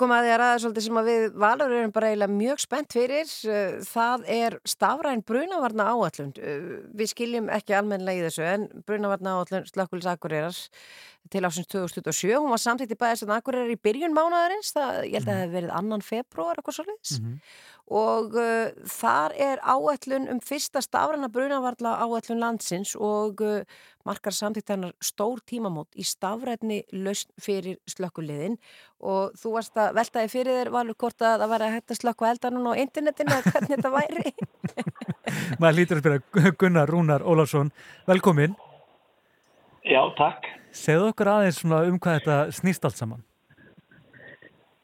Þá 0.00 0.04
kom 0.06 0.12
að 0.16 0.22
því 0.24 0.30
að 0.32 0.38
ræða 0.40 0.60
svolítið 0.62 0.84
sem 0.86 0.98
að 0.98 1.08
við 1.10 1.24
valur 1.42 1.72
erum 1.76 1.90
bara 1.92 2.08
eiginlega 2.08 2.32
mjög 2.32 2.60
spennt 2.62 2.94
fyrir. 2.96 3.32
Uh, 3.44 3.74
Það 3.84 4.22
er 4.32 4.54
stafræn 4.72 5.22
brunavarna 5.28 5.84
áallun. 5.92 6.30
Við 6.96 7.10
skiljum 7.10 7.50
ekki 7.52 7.76
almennilega 7.76 8.22
í 8.22 8.24
þessu 8.24 8.46
en 8.48 8.64
brunavarna 8.88 9.34
áallun 9.36 9.66
slökkulis 9.68 10.08
Akureyrar 10.08 10.56
til 11.28 11.42
ásins 11.44 11.68
2027. 11.68 12.32
Hún 12.32 12.48
var 12.54 12.62
samtíkt 12.64 12.94
í 12.96 12.98
bæðis 13.02 13.26
að 13.26 13.34
Akureyrar 13.36 13.74
í 13.74 13.76
byrjun 13.76 14.16
mánaðarins. 14.16 14.72
Það, 14.72 15.02
ég 15.10 15.18
held 15.18 15.28
að 15.28 15.34
það 15.34 15.42
hefði 15.42 15.56
verið 15.58 15.76
annan 15.82 16.06
februar 16.08 16.56
eitthvað 16.62 16.78
svolítið. 16.78 17.20
Og 18.00 18.40
uh, 18.40 18.88
þar 18.96 19.36
er 19.36 19.60
áallun 19.68 20.30
um 20.32 20.40
fyrsta 20.40 20.80
stafræna 20.80 21.28
brunavarla 21.28 21.98
áallun 22.06 22.40
landsins 22.40 22.96
og 22.96 23.44
uh, 23.44 23.60
markar 24.08 24.34
samtíkt 24.34 24.72
hennar 24.72 24.94
stór 25.04 25.42
tímamót 25.46 25.94
í 25.98 26.04
stafrætni 26.06 26.82
lausn 26.92 27.32
fyrir 27.40 27.78
slökkuliðin 27.90 28.56
og 29.00 29.36
þú 29.40 29.54
varst 29.56 29.76
að 29.80 29.94
veltaði 29.98 30.32
fyrir 30.32 30.60
þér 30.60 30.72
valur 30.74 30.98
hvort 31.00 31.24
að 31.24 31.44
það 31.44 31.52
væri 31.54 31.68
að 31.68 31.76
hætta 31.76 31.98
slökku 31.98 32.28
elda 32.30 32.52
núna 32.54 32.74
á 32.76 32.80
internetinu 32.84 33.36
eða 33.36 33.54
hvernig 33.54 33.74
þetta 33.76 33.94
væri 33.96 34.34
Maður 35.60 35.78
lítur 35.78 36.00
að 36.00 36.04
spyrja 36.04 36.54
Gunnar 36.60 36.90
Rúnar 36.90 37.24
Ólafsson, 37.24 37.70
velkomin. 38.08 38.56
Já, 39.86 40.00
takk. 40.18 40.46
Segðu 40.76 41.10
okkur 41.10 41.30
aðeins 41.32 41.60
svona 41.60 41.82
um 41.88 41.98
hvað 41.98 42.20
þetta 42.20 42.38
snýst 42.54 42.86
allt 42.86 42.98
saman. 43.00 43.24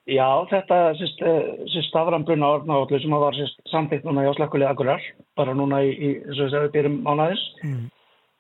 Já, 0.07 0.27
þetta 0.51 0.77
sérst, 1.01 1.23
sérst 1.73 1.91
stafran 1.91 2.25
brunna 2.27 2.53
orðnáðallu 2.57 3.01
sem 3.03 3.15
var 3.19 3.35
sérst, 3.35 3.59
samtitt 3.73 4.05
núna 4.07 4.23
hjá 4.23 4.37
slekkulið 4.37 4.71
Akureyrar, 4.71 5.07
bara 5.39 5.55
núna 5.59 5.81
í, 5.83 5.91
í 5.91 6.11
þess 6.29 6.55
að 6.55 6.67
við 6.69 6.75
byrjum 6.77 6.99
mánaðins. 7.07 7.43
Mm. 7.67 7.87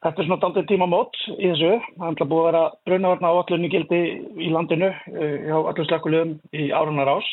Þetta 0.06 0.22
er 0.22 0.26
svona 0.28 0.42
daldið 0.44 0.66
tímamót 0.70 1.16
í 1.34 1.48
þessu. 1.50 1.72
Það 1.96 2.10
alltaf 2.10 2.28
búið 2.30 2.44
að 2.44 2.46
vera 2.46 2.60
brunna 2.86 3.08
orðnáðallu 3.16 3.70
gildi 3.72 3.98
í 4.38 4.50
landinu 4.54 4.92
eh, 4.92 5.32
hjá 5.48 5.56
allir 5.56 5.88
slekkuliðum 5.88 6.36
í 6.54 6.68
árunar 6.70 7.10
ás. 7.16 7.30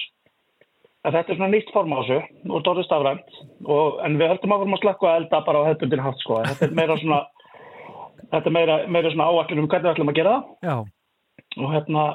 En 1.04 1.14
þetta 1.14 1.34
er 1.36 1.38
svona 1.38 1.52
nýtt 1.54 1.70
form 1.76 1.94
á 1.94 2.00
þessu 2.00 2.50
og 2.50 2.66
dórið 2.66 2.88
stafrænt. 2.88 3.38
Og, 3.68 4.00
en 4.08 4.18
við 4.18 4.34
höldum 4.34 4.56
áfram 4.56 4.74
að 4.74 4.82
slekku 4.88 5.10
að 5.10 5.20
elda 5.20 5.44
bara 5.46 5.62
á 5.62 5.68
hefðbundin 5.70 6.02
haft 6.02 6.26
sko. 6.26 6.40
Þetta 6.48 6.66
er 6.66 6.76
meira 6.80 6.98
svona, 7.04 7.22
þetta 8.32 8.44
er 8.44 8.58
meira, 8.58 8.80
meira 8.98 9.14
svona 9.14 9.30
áallin 9.30 9.62
um 9.62 9.70
hvernig 9.70 9.86
við 9.86 9.94
ætlum 9.94 10.14
að 10.14 10.20
gera 10.22 10.34
það. 10.34 10.72
Já, 10.72 10.76
og 11.62 11.74
hérna 11.76 12.08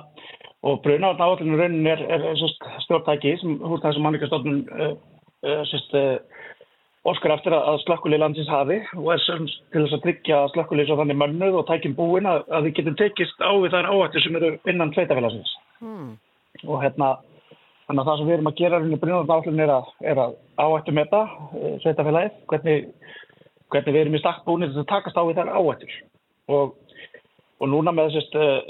og 0.66 0.80
brunavarn 0.82 1.22
áallinu 1.22 1.58
raunin 1.60 1.86
er, 1.86 2.02
er, 2.10 2.24
er 2.32 2.80
stjórntæki 2.82 3.36
sem 3.38 3.58
húsnæðis 3.62 4.00
og 4.00 4.04
manningastofnun 4.06 4.64
uh, 4.74 4.94
uh, 5.46 5.62
sérst, 5.70 5.94
uh, 5.94 6.18
óskar 7.08 7.34
eftir 7.34 7.54
að, 7.56 7.80
slökkulið 7.84 8.20
landsins 8.22 8.50
hafi 8.52 8.78
og 8.98 9.08
er 9.14 9.22
sem 9.24 9.46
til 9.46 9.82
þess 9.84 9.96
að 9.96 10.04
tryggja 10.04 10.40
að 10.42 10.52
slökkulið 10.54 10.88
svo 10.88 10.98
þannig 11.00 11.18
mönnuð 11.20 11.58
og 11.60 11.66
tækjum 11.68 11.96
búin 11.98 12.28
að, 12.28 12.42
að 12.54 12.68
við 12.68 12.74
getum 12.78 12.98
tekist 13.00 13.44
á 13.44 13.52
við 13.54 13.74
þær 13.74 13.90
áhættu 13.92 14.22
sem 14.24 14.38
eru 14.40 14.50
innan 14.70 14.92
sveitafélagsins. 14.96 15.52
Hmm. 15.82 16.10
Og 16.66 16.82
hérna, 16.82 17.12
þannig 17.86 18.02
að 18.02 18.10
það 18.10 18.20
sem 18.20 18.28
við 18.28 18.36
erum 18.36 18.50
að 18.50 18.58
gera 18.62 18.80
í 18.82 19.00
brunarnáttúrun 19.04 19.64
er 19.64 19.74
að, 19.76 19.92
að 20.14 20.34
áhættu 20.64 20.96
meta 20.98 21.22
uh, 21.28 21.70
sveitafélagið, 21.84 22.42
hvernig, 22.52 22.90
hvernig 23.72 23.96
við 23.96 24.02
erum 24.02 24.18
í 24.18 24.22
stakk 24.24 24.44
búin 24.48 24.66
til 24.66 24.82
að 24.84 24.90
takast 24.92 25.20
á 25.20 25.22
við 25.22 25.40
þær 25.40 25.54
áhættur. 25.54 25.96
Og, 26.58 26.76
og 27.58 27.72
núna 27.72 27.94
með 27.94 28.12
þessist 28.12 28.38
uh, 28.38 28.60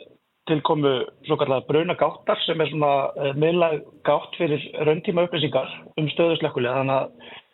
tilkomu 0.48 0.94
svo 1.26 1.36
kallar 1.40 1.66
brunagáttar 1.68 2.40
sem 2.46 2.60
er 2.60 2.70
svona 2.70 2.94
uh, 3.12 3.34
miðlag 3.36 3.82
gátt 4.08 4.38
fyrir 4.40 4.64
rauntíma 4.86 5.26
upplýsingar 5.26 5.74
um 6.00 6.08
stöðuslökkulega 6.14 6.80
þannig 6.80 7.02
að 7.02 7.44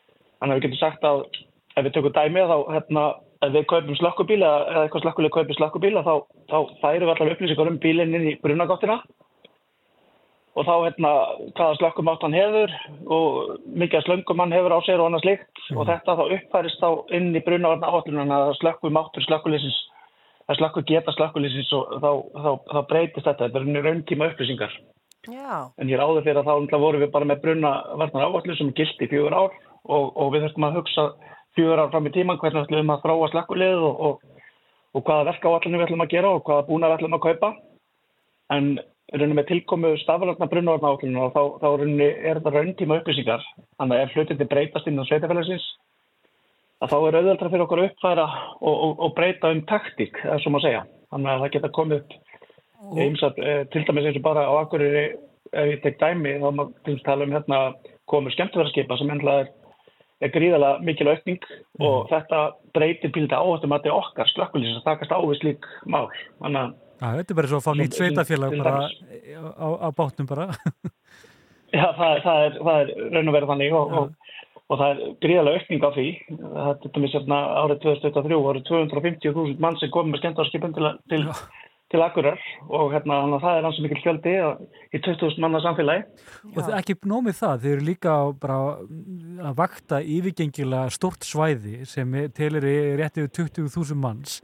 Þannig 0.44 0.58
að 0.58 0.58
við 0.58 0.64
getum 0.66 0.80
sagt 0.82 1.04
að 1.08 1.22
ef 1.74 1.86
við 1.86 1.94
tökum 1.94 2.12
dæmið 2.12 2.50
þá, 2.50 2.56
hérna, 2.74 3.02
ef 3.40 3.52
við 3.54 3.62
kaupum 3.70 3.96
slökkubíl 3.96 4.40
eða, 4.42 4.82
eitthvað 4.82 5.04
slökkuleg 5.06 5.32
kaupir 5.32 5.56
slökkubíl 5.56 5.94
þá, 6.04 6.14
þá 6.52 6.58
færum 6.82 7.06
við 7.08 7.12
allar 7.14 7.32
upplýsingar 7.32 7.70
um 7.70 7.78
bílinn 7.80 8.16
inn 8.18 8.26
í 8.28 8.34
brunagáttina 8.42 8.98
og 10.54 10.68
þá 10.68 10.74
hérna 10.84 11.12
hvaða 11.56 11.78
slökkumátt 11.80 12.28
hann 12.28 12.36
hefur 12.36 12.76
og 13.16 13.64
mikið 13.72 14.04
slöngum 14.04 14.44
hann 14.44 14.54
hefur 14.54 14.76
á 14.76 14.80
sér 14.84 15.00
og 15.00 15.08
annað 15.08 15.24
slikt 15.24 15.64
mm. 15.64 15.80
og 15.80 15.88
þetta 15.88 16.18
þá 16.20 16.24
uppfærist 16.36 16.84
þá 16.84 17.16
inn 17.16 17.32
í 17.32 17.44
brunavarna 17.48 17.90
áallunum 17.90 18.36
að 18.36 18.52
slökkumáttur 18.60 19.26
slökkulísins 19.26 19.80
að 20.44 20.60
slökku 20.60 20.84
geta 20.86 21.16
slökkulísins 21.16 21.72
og 21.74 21.96
þá, 22.04 22.10
þá, 22.36 22.50
þá 22.70 22.80
breytist 22.92 23.24
þetta, 23.26 23.48
þetta 23.48 23.62
er 23.64 23.86
rauntíma 23.88 24.28
upplýsingar. 24.28 24.74
Já. 25.24 25.72
En 25.80 25.88
hér 25.88 26.02
áður 26.04 26.26
fyrir 26.26 26.42
að 26.42 26.50
þá 26.68 26.76
vorum 26.82 27.00
við 27.00 27.14
bara 27.14 27.28
með 27.28 27.40
brunavarnar 27.46 28.26
áallun 28.28 28.58
sem 28.58 28.74
gildi 28.76 29.08
fjögur 29.08 29.32
ár 29.34 29.54
og, 29.84 30.10
og 30.16 30.32
við 30.34 30.46
þurfum 30.46 30.68
að 30.68 30.78
hugsa 30.78 31.04
fjögur 31.54 31.82
ár 31.84 31.92
fram 31.92 32.08
í 32.08 32.14
tíman 32.14 32.40
hvernig 32.40 32.64
við 32.64 32.78
ætlum 32.78 32.94
að 32.94 33.04
þróa 33.04 33.30
slakkulið 33.32 33.84
og, 33.88 34.02
og, 34.08 34.42
og 34.94 35.06
hvaða 35.06 35.28
verka 35.30 35.52
áallinu 35.52 35.78
við 35.78 35.86
ætlum 35.88 36.04
að 36.04 36.12
gera 36.16 36.34
og 36.34 36.42
hvaða 36.48 36.66
búna 36.68 36.90
við 36.90 36.98
ætlum 36.98 37.16
að 37.18 37.24
kaupa. 37.28 37.52
En 38.54 38.74
raunum 39.14 39.38
með 39.38 39.48
tilkomu 39.52 39.94
áallinu 39.94 41.24
og 41.24 41.34
þá, 41.34 41.42
þá 41.62 41.68
raunum 41.68 42.04
er 42.04 42.40
þetta 42.40 42.54
rauntíma 42.56 43.00
upplýsingar. 43.00 43.48
Þannig 43.78 43.96
að 43.96 44.04
ef 44.04 44.14
hlutindi 44.18 44.50
breytast 44.50 44.90
innan 44.90 45.08
sveitafélagsins 45.10 45.66
þá 46.84 46.96
er 46.98 47.16
auðvöldra 47.16 47.48
fyrir 47.48 47.64
okkur 47.64 47.80
að 47.80 47.86
uppfæra 47.90 48.24
og 48.60 49.12
breyta 49.16 49.52
um 49.54 49.62
taktík, 49.68 50.18
það 50.20 50.34
er 50.34 50.42
svo 50.42 50.50
maður 50.52 50.64
að 50.64 50.66
segja. 50.68 50.82
Þannig 51.14 51.30
að 51.32 51.42
það 51.42 51.52
geta 51.54 51.70
komið 51.78 52.00
upp 52.02 52.16
einsat, 53.00 53.38
til 53.72 53.84
dæmis 53.88 54.08
eins 54.10 54.18
og 54.20 54.26
bara 54.26 54.44
á 54.44 54.52
akkurir 54.60 54.96
ef 55.54 55.70
ég 55.70 55.82
tek 55.84 56.00
dæmi 56.00 56.34
þá 56.42 56.48
maður 56.58 57.02
tala 57.06 57.26
um 57.26 57.34
hérna 57.34 57.60
komur 58.10 58.34
skemmtverðarskipa 58.34 58.98
sem 59.00 59.12
ennlega 59.14 59.44
er 59.44 59.52
er 60.24 60.32
gríðala 60.34 60.70
mikil 60.84 61.10
aukning 61.12 61.40
mm. 61.44 61.84
og 61.84 62.08
þetta 62.12 62.40
breytir 62.76 63.12
pílita 63.14 63.40
áhættum 63.40 63.74
að 63.74 63.84
þetta 63.84 63.92
er 63.92 63.98
okkar 63.98 64.32
slökkulís 64.32 64.78
að 64.78 64.88
takast 64.88 65.14
á 65.14 65.18
við 65.20 65.40
slík 65.42 65.68
mál. 65.84 66.06
Þannig 66.40 66.74
að 67.04 67.18
þetta 67.20 67.34
er 67.34 67.38
bara 67.40 67.50
svo 67.50 67.60
að 67.60 67.66
fá 67.66 67.72
nýtt 67.78 67.98
sveitafélag 67.98 68.58
bara 68.62 68.76
á, 68.86 69.68
á 69.84 69.88
bátnum 69.96 70.30
bara. 70.30 70.48
Já, 71.74 71.88
það, 71.98 72.20
það, 72.22 72.44
er, 72.46 72.60
það 72.60 72.76
er 72.80 72.92
raun 73.16 73.28
og 73.30 73.34
verið 73.34 73.50
þannig 73.50 73.74
og, 73.74 73.94
og, 73.98 74.34
og 74.70 74.80
það 74.80 74.92
er 74.92 75.14
gríðala 75.24 75.54
aukning 75.58 75.82
á 75.82 75.90
því. 75.96 76.06
Þetta 76.30 76.90
er 76.92 77.02
mér 77.02 77.12
sérna 77.14 77.40
árið 77.64 77.82
2023 77.84 78.40
árið 78.50 78.66
250.000 78.70 79.62
mann 79.64 79.78
sem 79.80 79.92
komið 79.94 80.14
með 80.14 80.22
skemmtverðarskipin 80.22 80.76
til, 80.78 80.92
til 81.10 81.24
til 81.94 82.02
akkurar 82.02 82.40
og 82.66 82.90
hérna 82.94 83.20
það 83.38 83.58
er 83.58 83.68
hansi 83.68 83.84
mikil 83.84 84.02
fjöldi 84.02 84.34
í 84.34 84.98
20.000 84.98 85.38
manna 85.42 85.60
samfélagi. 85.62 86.04
Og 86.50 86.58
það 86.58 86.72
er 86.72 86.80
ekki 86.80 86.98
nómið 87.10 87.38
það, 87.38 87.62
þeir 87.62 87.76
eru 87.76 87.86
líka 87.86 88.16
bara 88.42 88.58
að 89.50 89.56
vakta 89.62 90.02
yfirgengilega 90.02 90.92
stort 90.94 91.26
svæði 91.26 91.84
sem 91.88 92.18
telir 92.34 92.66
í 92.66 92.76
réttið 93.00 93.30
20.000 93.38 93.98
manns 94.02 94.40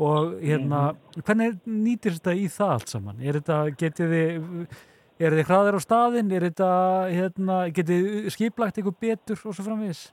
og 0.00 0.38
hérna, 0.40 0.92
mm. 0.92 1.24
hvernig 1.26 1.58
nýtir 1.68 2.16
þetta 2.16 2.36
í 2.36 2.46
það 2.52 2.76
allt 2.76 2.94
saman? 2.94 3.20
Er 3.20 3.36
þetta, 3.40 3.58
getið 3.82 4.14
þið, 4.14 4.78
er 5.20 5.36
þið 5.36 5.50
hraðir 5.50 5.76
á 5.76 5.80
staðin, 5.84 6.32
er 6.32 6.46
þetta, 6.48 6.70
hérna, 7.12 7.58
getið 7.76 8.30
skiplagt 8.32 8.80
eitthvað 8.80 9.00
betur 9.04 9.44
og 9.44 9.56
svo 9.56 9.66
framvís? 9.66 10.06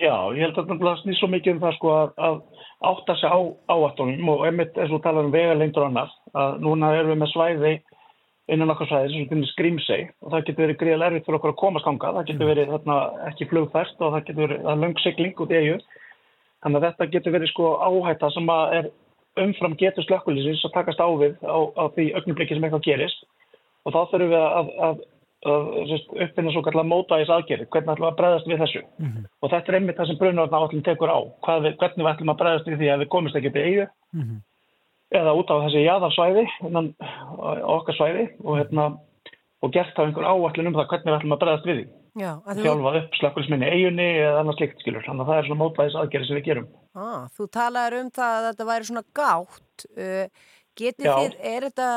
Já, 0.00 0.14
ég 0.32 0.40
held 0.46 0.58
að 0.58 0.70
það 0.80 1.00
snýst 1.02 1.20
svo 1.20 1.28
mikið 1.28 1.54
um 1.54 1.62
það 1.62 1.76
sko 1.76 1.92
að, 1.92 2.12
að 2.26 2.36
átta 2.90 3.16
sig 3.20 3.32
á 3.32 3.38
áattunum 3.68 4.30
og 4.32 4.44
einmitt 4.48 4.78
eins 4.80 4.92
og 4.96 5.02
tala 5.04 5.24
um 5.26 5.32
vegalengdur 5.34 5.86
annars 5.86 6.14
að 6.32 6.60
núna 6.64 6.94
erum 6.96 7.12
við 7.12 7.20
með 7.20 7.32
svæði 7.34 7.72
innan 8.50 8.72
okkar 8.72 8.88
svæði 8.88 9.10
sem 9.12 9.28
finnir 9.30 9.50
skrýmseg 9.52 10.14
og 10.24 10.32
það 10.32 10.46
getur 10.46 10.64
verið 10.64 10.80
gríðal 10.80 11.06
erfitt 11.10 11.26
fyrir 11.28 11.38
okkur 11.38 11.52
að 11.52 11.60
komast 11.60 11.90
ánga, 11.90 12.14
það 12.16 12.30
getur 12.30 12.50
verið 12.50 12.72
þarna, 12.72 12.96
ekki 13.28 13.48
flugfært 13.52 14.00
og 14.00 14.14
það 14.14 14.24
getur 14.30 14.40
verið 14.46 14.70
löngsigling 14.86 15.44
út 15.44 15.52
í 15.52 15.60
eigu 15.60 15.76
þannig 16.64 16.80
að 16.80 16.86
þetta 16.88 17.10
getur 17.14 17.36
verið 17.36 17.52
sko 17.52 17.70
áhætta 17.84 18.32
sem 18.34 18.50
er 18.80 18.90
umfram 19.38 19.76
getur 19.78 20.04
slökkulisins 20.06 20.64
að 20.66 20.74
takast 20.74 21.00
á 21.00 21.08
við 21.20 21.36
á, 21.44 21.58
á 21.76 21.84
því 21.94 22.06
ögnublikki 22.18 22.56
sem 22.56 22.66
eitthvað 22.66 22.86
gerist. 22.88 23.24
Og 23.86 23.94
þá 23.94 24.00
þurfum 24.10 24.32
við 24.32 24.40
að, 24.40 24.72
að 24.86 25.04
uppfinna 25.40 26.52
svo 26.52 26.62
kallar 26.64 26.84
mótaðis 26.84 27.30
aðgerið, 27.32 27.68
hvernig 27.72 27.94
ætlum 27.94 28.06
við 28.06 28.10
að 28.10 28.18
bregðast 28.18 28.48
við 28.50 28.58
þessu? 28.60 28.82
Mm 28.98 29.06
-hmm. 29.08 29.28
og 29.40 29.50
þetta 29.50 29.72
er 29.72 29.78
einmitt 29.78 29.96
það 29.96 30.08
sem 30.10 30.18
brunarvarna 30.20 30.58
áallin 30.60 30.84
tekur 30.84 31.08
á, 31.08 31.18
við, 31.64 31.76
hvernig 31.80 32.04
við 32.04 32.12
ætlum 32.12 32.32
að 32.32 32.40
bregðast 32.40 32.68
við 32.68 32.78
því 32.80 32.90
að 32.92 33.00
við 33.00 33.08
komist 33.14 33.36
ekki 33.36 33.52
til 33.54 33.62
eigu 33.62 33.86
mm 34.12 34.22
-hmm. 34.22 34.40
eða 35.20 35.32
út 35.32 35.48
á 35.48 35.56
þessi 35.64 35.86
jáðarsvæði 35.86 36.44
okkar 37.76 37.96
svæði 37.96 38.26
og, 38.44 38.58
hérna, 38.58 38.84
og 39.62 39.72
gert 39.72 39.96
á 39.96 40.04
einhver 40.04 40.28
áallin 40.28 40.68
um 40.68 40.76
það 40.76 40.90
hvernig 40.92 41.08
við 41.08 41.18
ætlum 41.18 41.32
að 41.32 41.42
bregðast 41.42 41.66
við 41.66 41.76
því. 41.80 41.86
Já, 42.18 42.32
þjálfað 42.42 42.96
upp 43.00 43.12
slakkulisminni 43.14 43.66
eigunni 43.70 44.08
eða 44.18 44.40
annars 44.40 44.56
slikt 44.58 44.80
skilur, 44.82 45.04
þannig 45.06 45.22
að 45.22 45.28
það 45.30 45.38
er 45.38 45.46
svona 45.46 45.62
mótaðis 45.62 45.94
aðgerið 45.94 46.26
sem 46.26 46.36
við 46.36 46.48
gerum. 46.48 46.68
Ah, 46.94 47.28
Þú 47.36 47.44
talaður 47.54 48.00
um 48.00 48.10
það 48.10 48.34
að 48.34 48.46
þetta 48.48 48.66
væri 48.66 48.88
svona 48.88 49.04
gátt. 49.14 49.78
Uh, 49.96 50.26
Getið 50.80 51.06
þið, 51.06 51.36
er 51.44 51.66
þetta 51.68 51.88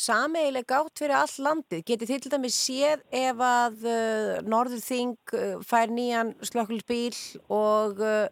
sameigileg 0.00 0.66
gátt 0.68 1.00
fyrir 1.00 1.16
all 1.18 1.34
landið? 1.46 1.84
Getið 1.88 2.12
þið 2.12 2.22
til 2.24 2.32
dæmis 2.34 2.58
séð 2.58 3.02
ef 3.20 3.42
að 3.48 3.88
uh, 3.88 4.34
Norðurþing 4.46 5.16
uh, 5.34 5.56
fær 5.66 5.92
nýjan 5.94 6.34
slökkulsbíl 6.46 7.16
og 7.52 8.02
uh, 8.02 8.26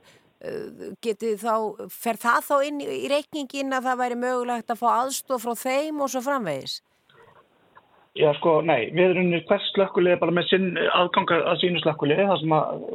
getið 1.03 1.41
þá, 1.43 1.55
fer 1.91 2.21
það 2.21 2.43
þá 2.49 2.57
inn 2.69 2.83
í, 2.85 2.91
í 3.07 3.07
reikningin 3.11 3.75
að 3.75 3.89
það 3.91 4.03
væri 4.03 4.21
mögulegt 4.21 4.71
að 4.71 4.83
fá 4.83 4.89
aðstof 4.95 5.47
frá 5.47 5.57
þeim 5.59 6.05
og 6.05 6.13
svo 6.13 6.23
framvegis? 6.27 6.81
Já 8.17 8.31
sko, 8.39 8.63
nei, 8.65 8.89
við 8.97 9.11
erum 9.13 9.35
hvers 9.49 9.65
slökkulið 9.75 10.17
bara 10.23 10.33
með 10.33 10.47
sinn 10.49 10.69
aðgangar 10.97 11.43
að 11.51 11.59
sínu 11.61 11.83
slökkulið 11.83 12.23
þar 12.31 12.39
sem 12.41 12.55
að 12.57 12.87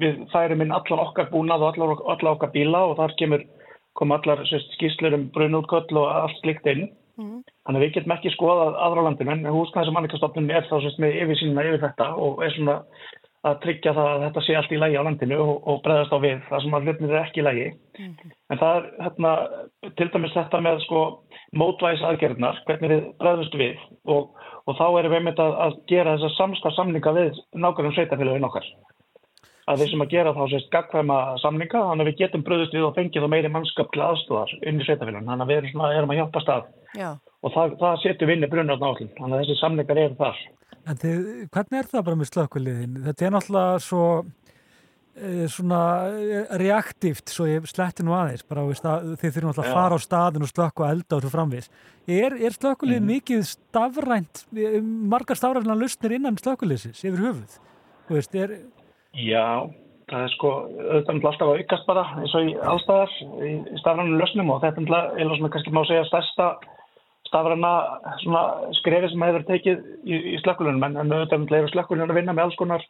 við 0.00 0.16
færum 0.32 0.64
inn 0.64 0.74
allar 0.74 1.02
okkar 1.04 1.28
búnað 1.30 1.62
og 1.62 1.76
allar, 1.76 2.00
allar 2.14 2.34
okkar 2.34 2.50
bíla 2.56 2.80
og 2.88 2.96
þar 2.98 3.14
kemur 3.20 3.44
kom 3.98 4.14
allar 4.14 4.42
skýslur 4.48 5.14
um 5.14 5.28
brunútköll 5.34 6.00
og 6.00 6.08
allt 6.10 6.40
slikt 6.42 6.66
inn. 6.70 6.88
Mm. 7.18 7.38
Þannig 7.66 7.80
að 7.80 7.84
við 7.84 7.94
getum 7.96 8.12
ekki 8.14 8.34
skoðað 8.34 8.76
aðra 8.86 9.04
landinu 9.08 9.32
en 9.34 9.46
húsnæðis 9.50 9.90
og 9.90 9.96
mannikastofnun 9.96 10.52
er 10.54 10.66
þá 10.68 10.76
sérst 10.84 11.00
með 11.02 11.16
yfir 11.24 11.40
sínuna 11.40 11.64
yfir 11.66 11.80
þetta 11.82 12.10
og 12.22 12.44
er 12.46 12.54
svona 12.54 12.76
að 13.46 13.58
tryggja 13.62 13.94
það 13.94 14.08
að 14.12 14.22
þetta 14.24 14.42
sé 14.44 14.56
allt 14.58 14.74
í 14.74 14.78
lægi 14.82 14.98
á 14.98 15.06
landinu 15.06 15.38
og, 15.42 15.54
og 15.70 15.80
breðast 15.84 16.14
á 16.14 16.18
við 16.22 16.40
það 16.48 16.62
sem 16.64 16.76
að 16.78 16.88
hlutnir 16.88 17.14
er 17.14 17.20
ekki 17.20 17.42
í 17.42 17.46
lægi. 17.46 17.66
Mm. 17.98 18.32
En 18.52 18.60
það 18.62 18.78
er 18.78 18.88
hérna, 19.06 19.32
til 20.00 20.08
dæmis 20.14 20.36
þetta 20.36 20.60
með 20.66 20.82
sko 20.86 21.02
mótvæðis 21.58 22.04
aðgerðnar, 22.08 22.62
hvernig 22.68 22.94
við 22.94 23.08
breðast 23.22 23.58
við 23.62 23.82
og, 24.14 24.30
og 24.66 24.78
þá 24.78 24.86
erum 24.88 25.14
við 25.14 25.18
einmitt 25.20 25.42
að, 25.42 25.56
að 25.66 25.78
gera 25.90 26.16
þessa 26.16 26.34
samstað 26.36 26.78
samninga 26.78 27.14
við 27.18 27.42
nákvæmum 27.54 27.94
sveitafélagin 27.96 28.48
okkar 28.50 28.70
að 29.68 29.82
þeir 29.82 29.90
sem 29.92 30.04
að 30.04 30.12
gera 30.14 30.34
þá 30.36 30.42
sést 30.52 30.70
gagkvæma 30.72 31.18
samninga 31.42 31.82
þannig 31.90 32.04
að 32.04 32.10
við 32.10 32.20
getum 32.22 32.44
bröðust 32.46 32.76
við 32.76 32.86
og 32.88 32.94
fengið 32.96 33.26
og 33.26 33.32
meiri 33.34 33.50
mannskap 33.52 33.90
til 33.92 34.04
aðstofar 34.04 34.54
inn 34.62 34.80
í 34.80 34.86
sveitafélagin 34.86 35.28
þannig 35.28 35.44
að 35.44 35.50
við 35.52 35.60
erum, 35.60 35.72
svona, 35.74 35.90
erum 35.98 36.14
að 36.14 36.20
hjálpa 36.22 36.44
stað. 36.44 36.68
Já. 36.96 37.10
og 37.44 37.52
það, 37.52 37.74
það 37.82 38.04
inn 38.32 38.46
í 38.46 38.50
brunnar 38.50 38.80
náttúrulega 38.80 39.18
þannig 39.18 39.36
að 39.36 39.42
þessi 39.44 39.60
samningar 39.60 40.02
eru 40.04 40.18
þar. 40.18 40.38
En 40.88 41.00
þið, 41.02 41.18
hvernig 41.52 41.78
er 41.78 41.88
það 41.90 42.04
bara 42.06 42.18
með 42.18 42.30
slökkuliðin? 42.32 43.00
Þetta 43.04 43.26
er 43.26 43.34
náttúrulega 43.34 43.82
svo 43.84 44.04
e, 45.18 45.48
svona 45.52 45.82
e, 46.08 46.40
reaktíft 46.62 47.34
svo 47.34 47.48
ég 47.50 47.68
sletti 47.68 48.06
nú 48.06 48.16
aðeins 48.16 48.46
bara 48.48 48.64
stað, 48.78 49.12
þið 49.20 49.36
þurfum 49.36 49.52
alltaf 49.52 49.68
að 49.68 49.76
fara 49.76 50.00
á 50.00 50.06
staðin 50.06 50.46
og 50.46 50.52
slökku 50.52 50.86
og 50.86 50.90
elda 50.94 51.18
og 51.18 51.26
svo 51.26 51.32
framvis 51.34 51.70
Er, 52.08 52.32
er 52.40 52.54
slökkuliðin 52.56 53.04
mm. 53.04 53.10
mikið 53.18 53.44
stafrænt 53.50 54.46
e, 54.56 54.80
margar 54.80 55.36
stafræna 55.36 55.76
Já, 59.18 59.66
það 60.10 60.24
er 60.24 60.32
sko 60.36 60.50
auðvitað 60.62 61.28
alltaf 61.28 61.46
að 61.48 61.60
aukast 61.60 61.86
bara 61.88 62.04
eins 62.20 62.34
og 62.38 62.48
í 62.48 62.56
allstæðar 62.72 63.14
í 63.48 63.52
stafrannu 63.82 64.18
lösnum 64.20 64.52
og 64.54 64.60
þetta 64.62 64.84
er 64.84 65.32
svona 65.32 65.52
kannski 65.54 65.74
má 65.74 65.82
segja 65.88 66.06
stærsta 66.08 66.48
stafranna 67.28 67.72
skrefi 68.78 69.10
sem 69.12 69.24
hefur 69.26 69.46
tekið 69.48 69.80
í, 70.06 70.18
í 70.34 70.36
slökkulunum. 70.44 70.84
En, 70.86 70.96
en 71.02 71.14
auðvitað 71.16 71.56
er 71.58 71.70
slökkulunum 71.74 72.14
að 72.14 72.20
vinna 72.20 72.34
með 72.36 72.48
alls 72.48 72.58
konar 72.60 72.84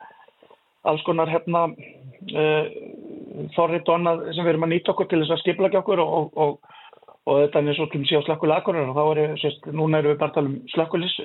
alls 0.89 1.03
konar 1.07 1.31
hérna 1.33 1.65
uh, 1.69 2.67
þorrið 3.57 3.89
og 3.89 3.95
annað 3.97 4.27
sem 4.35 4.45
við 4.45 4.53
erum 4.53 4.67
að 4.69 4.75
nýta 4.75 4.93
okkur 4.93 5.09
til 5.11 5.23
þess 5.23 5.35
að 5.35 5.43
skipla 5.43 5.71
ekki 5.71 5.81
okkur 5.81 6.03
og, 6.05 6.13
og, 6.19 6.29
og, 6.45 6.77
og 7.29 7.41
þetta 7.43 7.61
er 7.61 7.73
eins 7.73 7.81
og 7.83 7.91
klum 7.93 8.05
síðan 8.09 8.29
slökkulegur 8.29 8.83
og 8.85 8.95
þá 9.01 9.03
er, 9.09 9.35
sérst, 9.43 9.67
núna 9.73 10.03
erum 10.03 10.15
við 10.15 10.21
bara 10.23 10.31
að 10.31 10.39
tala 10.39 10.53
um 10.53 10.61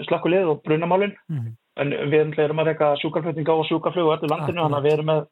slökkulið 0.10 0.54
og 0.56 0.63
brunamálinn 0.66 1.13
mm 1.28 1.38
-hmm 1.44 1.60
en 1.82 1.94
við 2.12 2.40
erum 2.44 2.62
að 2.62 2.72
reyka 2.72 2.94
sjúkarflutninga 3.02 3.58
og 3.58 3.68
sjúkarflug 3.70 4.10
og 4.10 4.16
öllu 4.18 4.32
landinu, 4.32 4.62
þannig 4.62 4.80
að 4.80 4.88
við 4.88 4.98
erum 4.98 5.12
með 5.12 5.28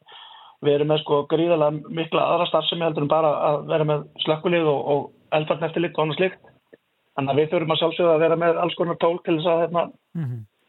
við 0.62 0.78
erum 0.78 0.92
með 0.92 1.02
sko 1.02 1.24
gríðarlega 1.32 1.96
mikla 1.98 2.28
aðra 2.36 2.48
starfsemi 2.50 2.86
heldur 2.86 3.06
en 3.08 3.12
bara 3.12 3.32
að 3.48 3.60
vera 3.72 3.88
með 3.90 4.04
slökkulið 4.26 4.70
og, 4.70 4.82
og 4.94 5.38
eldvarn 5.38 5.68
eftirlit 5.68 5.98
og 5.98 6.04
annað 6.04 6.20
slikt. 6.20 6.52
Þannig 7.18 7.34
að 7.34 7.42
við 7.42 7.50
þurfum 7.52 7.74
að 7.74 7.82
sjálfsögða 7.82 8.14
að 8.14 8.24
vera 8.26 8.38
með 8.44 8.60
alls 8.64 8.78
konar 8.78 9.00
tól 9.02 9.18
til 9.26 9.38
þess 9.40 9.50
að 9.52 9.62
hérna, 9.64 9.84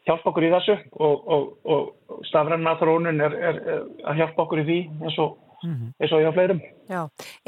hjálpa 0.07 0.31
okkur 0.31 0.47
í 0.47 0.51
þessu 0.53 0.75
og, 1.05 1.29
og, 1.35 1.45
og 1.63 2.25
stafræna 2.27 2.75
þróunin 2.81 3.23
er, 3.23 3.37
er, 3.51 3.61
er 3.75 3.85
að 4.09 4.19
hjálpa 4.19 4.43
okkur 4.43 4.63
í 4.63 4.65
því 4.67 4.79
eins 5.05 5.19
og, 5.23 5.37
eins 5.63 6.11
og 6.11 6.25
hjá 6.25 6.31
fleirum. 6.35 6.59
Já, 6.91 7.01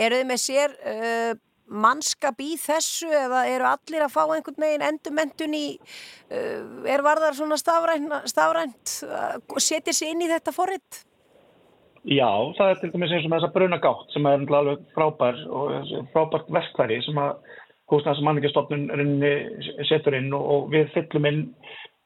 eru 0.06 0.22
þið 0.22 0.30
með 0.30 0.42
sér 0.46 0.78
uh, 0.94 1.34
mannskap 1.65 2.39
í 2.43 2.54
þessu 2.62 3.10
eða 3.10 3.45
eru 3.49 3.67
allir 3.71 4.06
að 4.06 4.13
fá 4.13 4.21
einhvern 4.25 4.62
veginn 4.62 4.86
endurmentun 4.86 5.58
í, 5.58 5.65
uh, 6.30 6.62
er 6.89 7.04
varðar 7.06 7.38
svona 7.38 7.58
stafrænt, 7.62 8.13
stafrænt 8.30 8.95
uh, 9.08 9.60
setja 9.60 9.95
sér 9.95 10.13
inn 10.13 10.25
í 10.25 10.32
þetta 10.32 10.54
forrið? 10.56 11.04
Já, 12.06 12.30
það 12.58 12.69
er 12.69 12.82
til 12.82 12.91
dæmis 12.93 13.13
eins 13.15 13.25
og 13.25 13.32
með 13.32 13.39
þessa 13.39 13.54
brunagátt 13.56 14.12
sem 14.13 14.28
er 14.30 14.43
alveg 14.60 14.82
frábær 14.93 15.39
og 15.49 15.93
frábært 16.13 16.51
verkfæri 16.54 16.99
sem 17.01 17.17
að 17.17 17.39
húsnæðs 17.89 18.21
manningastofnun 18.25 18.86
setur 19.89 20.17
inn 20.17 20.30
og, 20.34 20.45
og 20.45 20.69
við 20.73 20.91
fyllum 20.93 21.28
inn 21.30 21.41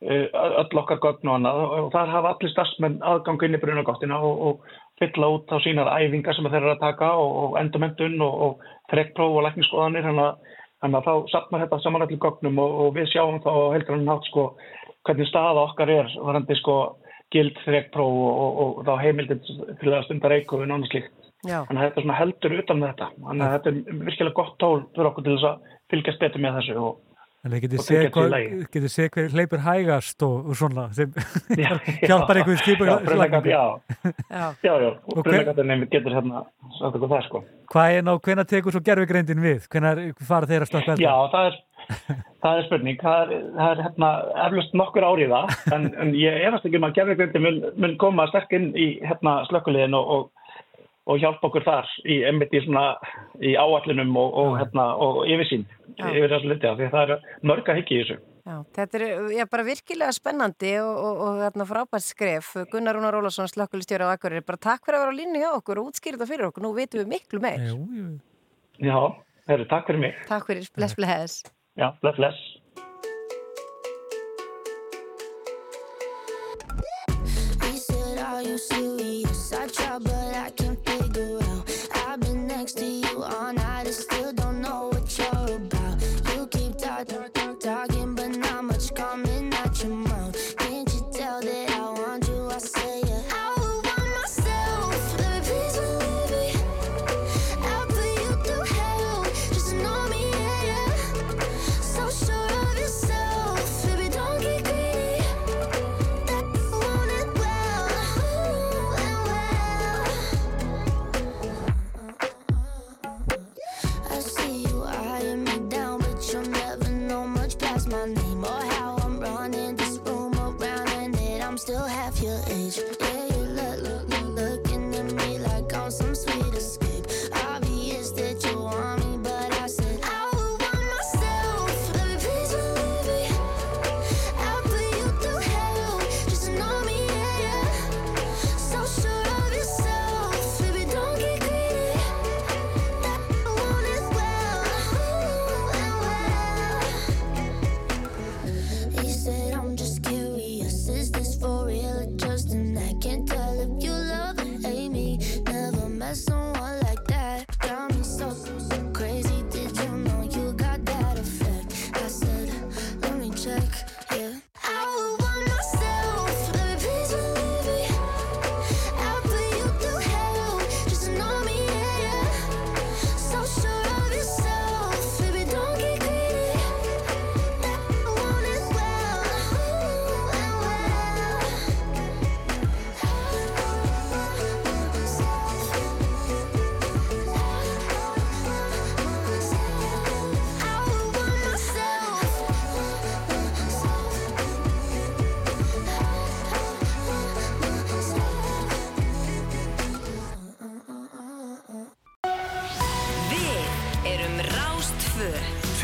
öll 0.02 0.80
okkar 0.80 1.00
gögn 1.04 1.28
og 1.28 1.34
annað 1.36 1.58
og 1.76 1.90
þar 1.92 2.12
hafa 2.14 2.30
allir 2.34 2.52
starfsmenn 2.54 3.02
aðgang 3.04 3.42
inn 3.44 3.58
í 3.58 3.60
brunagáttina 3.60 4.20
og, 4.24 4.44
og 4.48 4.78
fylla 5.02 5.28
út 5.36 5.52
á 5.52 5.60
sínar 5.60 5.92
æfingar 5.92 6.38
sem 6.38 6.48
þeir 6.48 6.62
eru 6.62 6.72
að 6.76 6.86
taka 6.86 7.10
og, 7.20 7.34
og 7.44 7.58
endurmyndun 7.60 8.16
og, 8.24 8.46
og 8.46 8.72
trekkpróf 8.94 9.36
og 9.36 9.46
lækningsskoðanir 9.48 10.08
þannig 10.08 10.24
að, 10.88 11.04
þá 11.04 11.14
sapnar 11.34 11.66
þetta 11.66 11.82
saman 11.84 12.06
allir 12.06 12.22
gögnum 12.24 12.62
og 12.64 12.94
við 12.96 13.12
sjáum 13.12 13.42
þá 13.44 13.52
heldur 13.76 13.98
hann 13.98 14.08
nátt 14.08 14.32
sko 14.32 14.48
hvernig 15.08 15.28
staða 15.28 15.66
okkar 15.68 15.92
er 15.92 16.16
varandi 16.24 16.56
sko 16.62 16.78
gild 17.36 17.60
trekkpróf 17.66 18.22
og 18.46 18.80
þá 18.88 18.94
heimildin 19.04 19.44
til 19.44 19.92
að 19.92 20.06
stunda 20.08 20.32
reykofun 20.32 20.72
og 20.72 20.80
annað 20.80 20.94
slíkt. 20.94 21.12
Já. 21.48 21.62
Þannig 21.68 21.82
að 21.82 21.86
þetta 21.86 22.02
svona 22.04 22.18
heldur 22.20 22.56
utan 22.60 22.80
með 22.80 22.90
þetta. 22.90 23.10
Þannig 23.28 23.46
að 23.46 23.54
þetta 23.54 23.70
er 23.70 24.02
virkilega 24.08 24.38
gott 24.40 24.56
tól 24.60 24.80
fyrir 24.96 25.12
okkur 25.12 25.26
til 25.28 25.36
þess 25.36 25.50
að 25.50 25.78
fylgjast 25.92 26.24
betur 26.24 26.44
með 26.44 26.58
þessu 26.60 26.80
og 26.82 26.98
En 27.40 27.54
þið 27.54 27.62
getið 27.64 27.80
Og 27.80 27.86
séð 27.88 28.88
séð 28.92 29.10
hver 29.16 29.36
hleypur 29.36 29.62
hægast 29.64 30.24
og, 30.28 30.50
og 30.52 30.58
svona 30.60 30.90
sem 30.96 31.14
Já, 31.64 31.70
hjálpar 32.04 32.42
einhverjum 32.42 32.60
skipur 32.60 32.90
Já, 32.90 32.96
brunagat, 33.06 33.46
já, 33.48 33.62
Já. 34.28 34.44
já, 34.66 34.74
já, 34.74 34.90
og 34.92 35.22
brunagatinn 35.24 35.86
getur 35.94 36.18
hérna 36.18 36.42
okkur 36.84 37.06
það 37.06 37.24
sko. 37.30 37.42
Hvað 37.72 37.96
er 37.96 38.04
ná, 38.04 38.12
hvenær 38.26 38.50
tekur 38.50 38.76
svo 38.76 38.82
gerfugreindin 38.84 39.44
við? 39.44 39.70
Hvenær 39.72 40.02
fara 40.28 40.50
þeir 40.50 40.66
að 40.66 40.72
stökka 40.74 40.98
Já, 41.00 41.14
það 41.32 41.48
er, 41.48 41.58
það 42.44 42.60
er 42.60 42.68
spurning, 42.68 43.00
það 43.06 43.22
er, 43.24 43.46
það 43.56 43.72
er 43.72 43.84
hérna 43.86 44.12
eflust 44.48 44.76
nokkur 44.82 45.08
árið 45.08 45.36
það, 45.36 45.56
en, 45.78 45.88
en 46.04 46.14
ég 46.20 46.44
efast 46.50 46.68
ekki 46.68 46.82
um 46.82 46.90
að 46.90 46.98
gerðvigrindi 47.00 47.44
mun, 47.46 47.62
mun 47.80 47.96
koma 48.04 48.28
sterk 48.34 48.52
inn 48.58 48.72
í 48.76 48.90
hérna 49.06 49.40
slökkuliðin 49.48 49.96
og, 49.96 50.12
og, 50.18 50.28
og 51.10 51.22
hjálpa 51.22 51.50
okkur 51.50 51.66
þar 51.66 51.92
í 52.06 52.22
í 52.22 52.64
svona 52.66 52.86
í 53.42 53.56
áallinum 53.58 54.16
og, 54.20 54.34
og 54.44 54.58
hérna 54.62 54.92
og 55.02 55.24
yfirsýn 55.26 55.66
Já. 55.98 56.10
yfir 56.14 56.34
þessu 56.36 56.52
liti, 56.52 56.68
af 56.70 56.78
því 56.78 56.90
að 56.90 56.98
það 56.98 57.14
er 57.16 57.24
mörg 57.50 57.72
að 57.72 57.80
hyggja 57.82 57.96
í 57.96 58.04
þessu. 58.04 58.20
Já, 58.50 58.56
þetta 58.74 58.98
er 58.98 59.04
já, 59.36 59.44
bara 59.52 59.66
virkilega 59.68 60.14
spennandi 60.16 60.72
og, 60.82 60.94
og, 60.98 61.20
og 61.26 61.42
þarna 61.44 61.66
frábært 61.70 62.06
skref. 62.06 62.52
Gunnar 62.72 62.98
Rúnar 62.98 63.18
Ólafsson, 63.20 63.50
slökkulistjóri 63.52 64.08
á 64.08 64.14
Akureyri, 64.16 64.46
bara 64.46 64.62
takk 64.64 64.88
fyrir 64.88 64.98
að 64.98 65.04
vera 65.06 65.14
á 65.14 65.20
línu 65.20 65.44
hjá 65.44 65.50
okkur 65.52 65.82
og 65.82 65.92
útskýra 65.92 66.18
þetta 66.18 66.30
fyrir 66.32 66.48
okkur. 66.50 66.66
Nú 66.66 66.74
vitum 66.78 67.04
við 67.04 67.12
miklu 67.14 67.44
meir. 67.44 67.62
Jú. 67.68 67.78
Já, 68.82 68.98
herru, 69.52 69.68
takk 69.70 69.92
fyrir 69.92 70.02
mig. 70.06 70.18
Takk 70.30 70.50
fyrir, 70.50 70.72
bless, 70.78 70.98
bless. 70.98 71.44
Já, 71.78 71.92
bless, 72.02 72.18
bless. 72.18 72.40
He 77.62 77.78
said, 77.78 78.18
Are 78.18 78.42
you 78.42 78.58
serious? 78.58 79.54
I 79.54 79.68
try, 79.68 80.00
but 80.00 80.14
I 80.14 80.50
can't 80.58 80.69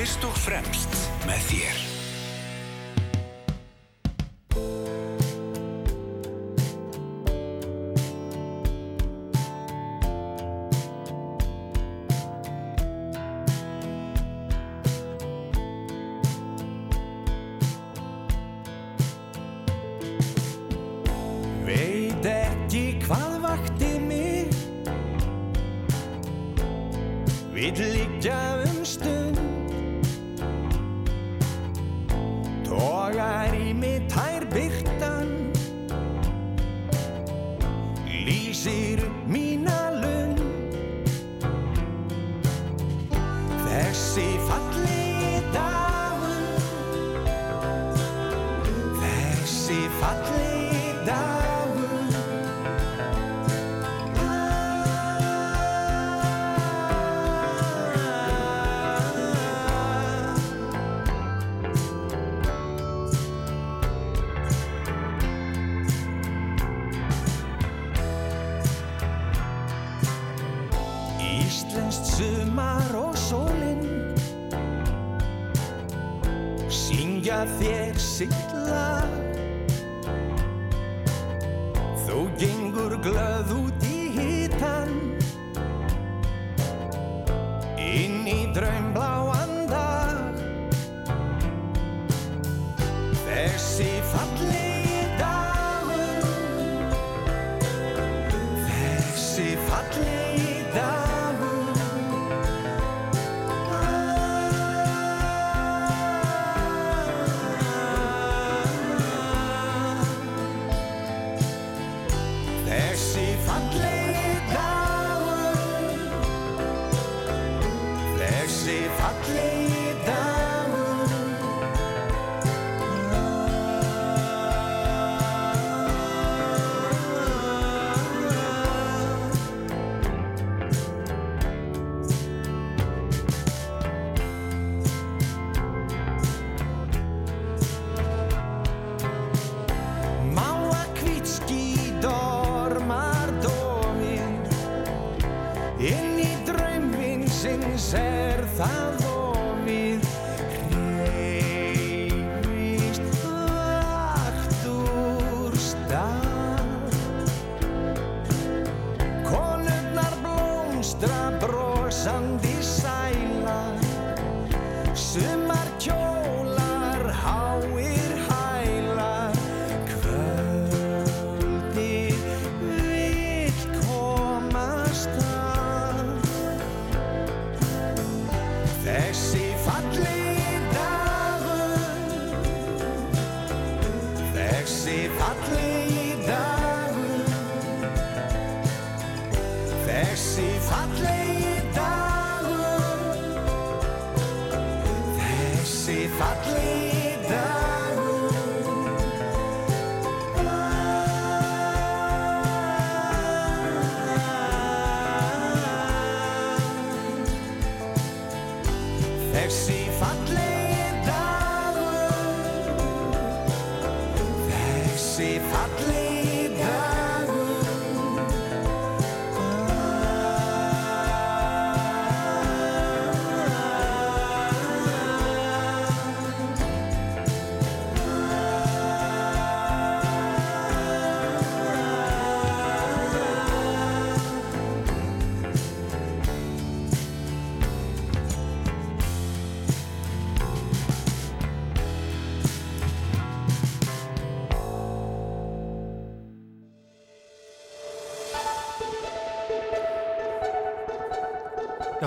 Fyrst 0.06 0.26
og 0.28 0.36
fremst 0.38 1.00
með 1.26 1.48
þér. 1.50 1.95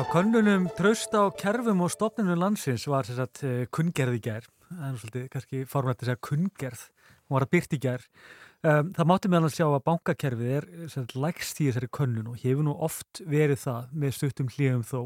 Könnunum 0.09 0.69
tröst 0.73 1.13
á 1.13 1.29
kerfum 1.37 1.83
og 1.85 1.91
stopnunum 1.93 2.39
landsins 2.41 2.87
var 2.89 3.05
að 3.13 3.43
uh, 3.45 3.65
kunngerð 3.75 4.17
í 4.17 4.21
gær. 4.25 4.47
Það 4.69 4.85
er 4.87 5.01
svolítið 5.03 5.27
kannski 5.35 5.65
formrætt 5.69 6.01
að 6.03 6.09
segja 6.09 6.21
kunngerð. 6.25 6.85
Hún 7.27 7.37
var 7.37 7.45
að 7.45 7.53
byrt 7.53 7.77
í 7.77 7.81
gær. 7.83 8.07
Um, 8.65 8.89
það 8.97 9.09
mátti 9.11 9.31
meðan 9.31 9.49
að 9.51 9.57
sjá 9.59 9.67
að 9.67 9.85
bankakerfið 9.85 10.55
er 10.57 10.69
sagt, 10.95 11.13
lægst 11.13 11.61
í 11.61 11.69
þessari 11.69 11.91
könnun 11.99 12.31
og 12.33 12.41
hefur 12.41 12.65
nú 12.65 12.77
oft 12.89 13.21
verið 13.29 13.61
það 13.67 13.93
með 14.01 14.17
stuttum 14.17 14.49
hlýjum 14.55 14.87
þó. 14.89 15.01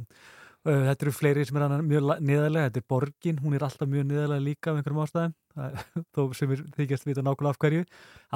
Uh, 0.62 0.84
þetta 0.86 1.02
eru 1.08 1.12
fleiri 1.16 1.42
sem 1.48 1.56
er 1.58 1.72
mjög 1.82 2.04
niðarlega. 2.22 2.68
Þetta 2.70 2.78
er 2.78 2.84
borgin, 2.92 3.38
hún 3.42 3.54
er 3.58 3.64
alltaf 3.66 3.88
mjög 3.90 4.04
niðarlega 4.12 4.44
líka 4.44 4.70
af 4.70 4.76
einhverjum 4.78 5.00
ástæðum. 5.02 5.32
Þó 6.14 6.20
sem 6.38 6.52
er 6.54 6.60
þykjast 6.78 7.04
vita 7.08 7.24
nákvæmlega 7.26 7.50
af 7.52 7.58
hverju. 7.60 7.82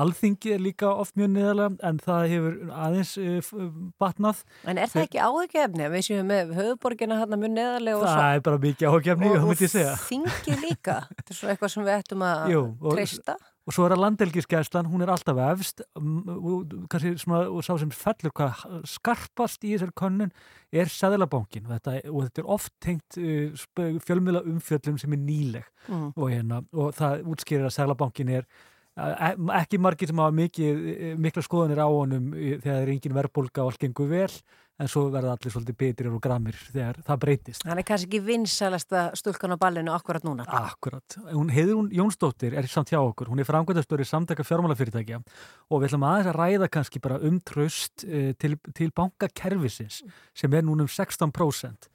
Alþingi 0.02 0.50
er 0.56 0.60
líka 0.64 0.90
oft 0.90 1.14
mjög 1.16 1.30
niðarlega 1.36 1.86
en 1.88 2.00
það 2.02 2.26
hefur 2.34 2.58
aðeins 2.82 3.12
uh, 3.22 3.38
f- 3.38 3.54
batnað. 4.02 4.42
En 4.68 4.82
er 4.82 4.90
það 4.92 5.06
ekki 5.06 5.22
áhugefni 5.22 5.86
að 5.86 5.94
við 5.96 6.06
séum 6.10 6.28
með 6.34 6.52
höfuborgina 6.58 7.20
hann 7.22 7.38
mjög 7.40 7.54
neðarlega 7.56 8.02
og 8.02 8.08
Það 8.10 8.34
er 8.34 8.44
bara 8.50 8.62
mikið 8.66 8.90
áhugjefni, 8.90 9.30
það 9.36 9.46
myndi 9.52 9.68
ég 9.68 9.74
segja. 9.78 9.94
þingi 10.10 10.58
líka. 10.66 10.98
Þetta 11.16 11.32
er 11.36 11.40
svo 11.40 11.52
eitthvað 11.54 11.72
sem 11.76 11.86
við 11.86 11.94
ættum 12.00 12.26
að 12.26 12.56
og- 12.58 12.90
treysta. 12.96 13.38
Og 13.66 13.74
svo 13.74 13.86
er 13.88 13.96
að 13.96 14.04
landelgisgæslan, 14.04 14.86
hún 14.86 15.02
er 15.02 15.10
alltaf 15.10 15.40
efst, 15.48 15.80
kannski 15.96 17.16
svona, 17.18 17.48
og 17.50 17.64
sá 17.66 17.72
sem 17.82 17.90
fellur 17.90 18.30
hvað 18.38 18.62
skarpast 18.86 19.66
í 19.66 19.72
þessari 19.72 19.96
könnun 19.98 20.30
er 20.70 20.92
Sæðlabankin 20.92 21.66
og 21.66 21.72
þetta, 21.74 21.96
og 22.12 22.28
þetta 22.28 22.42
er 22.44 22.52
oft 22.54 22.74
tengt 22.84 23.18
uh, 23.18 23.98
fjölmiðla 24.06 24.44
umfjöllum 24.52 25.00
sem 25.02 25.18
er 25.18 25.22
nýleg. 25.24 25.66
Mm. 25.86 26.08
og, 26.14 26.24
hérna, 26.30 26.62
og 26.74 26.94
það 26.94 27.26
útskýrir 27.32 27.66
að 27.66 27.74
Sæðlabankin 27.74 28.30
er 28.38 28.46
uh, 28.46 29.34
ekki 29.58 29.82
margir 29.82 30.10
sem 30.12 30.22
hafa 30.22 30.46
uh, 30.46 31.10
mikla 31.26 31.44
skoðanir 31.46 31.82
á 31.82 31.88
honum 31.90 32.30
uh, 32.34 32.54
þegar 32.54 32.70
það 32.70 32.84
er 32.84 32.94
engin 32.94 33.18
verðbólga 33.18 33.64
og 33.64 33.72
allt 33.72 33.82
gengur 33.82 34.10
vel 34.14 34.30
en 34.76 34.90
svo 34.90 35.06
verða 35.12 35.34
allir 35.36 35.52
svolítið 35.52 35.78
betrir 35.80 36.12
og 36.12 36.20
gramir 36.22 36.56
þegar 36.68 37.00
það 37.06 37.20
breytist. 37.24 37.64
Hann 37.64 37.80
er 37.80 37.86
kannski 37.88 38.08
ekki 38.10 38.20
vinsælasta 38.26 39.06
stúlkan 39.16 39.56
á 39.56 39.58
ballinu 39.60 39.94
akkurat 39.94 40.26
núna. 40.26 40.46
Akkurat. 40.46 41.18
Hún 41.32 41.50
heiður 41.54 41.80
hún 41.80 41.90
Jónsdóttir 41.96 42.56
er 42.56 42.68
samt 42.70 42.92
hjá 42.92 43.00
okkur. 43.00 43.30
Hún 43.32 43.40
er 43.40 43.48
framkvæmdastöri 43.48 44.06
samtaka 44.08 44.44
fjármálafyrirtækja 44.44 45.22
og 45.70 45.80
við 45.80 45.90
ætlum 45.90 46.06
aðeins 46.08 46.30
að 46.32 46.40
ræða 46.40 46.70
kannski 46.76 47.02
bara 47.02 47.20
um 47.24 47.40
tröst 47.40 48.04
uh, 48.04 48.32
til, 48.36 48.58
til 48.76 48.92
bankakerfisins 48.96 50.02
sem 50.36 50.56
er 50.56 50.66
núna 50.66 50.84
um 50.84 50.92
16%. 50.92 51.92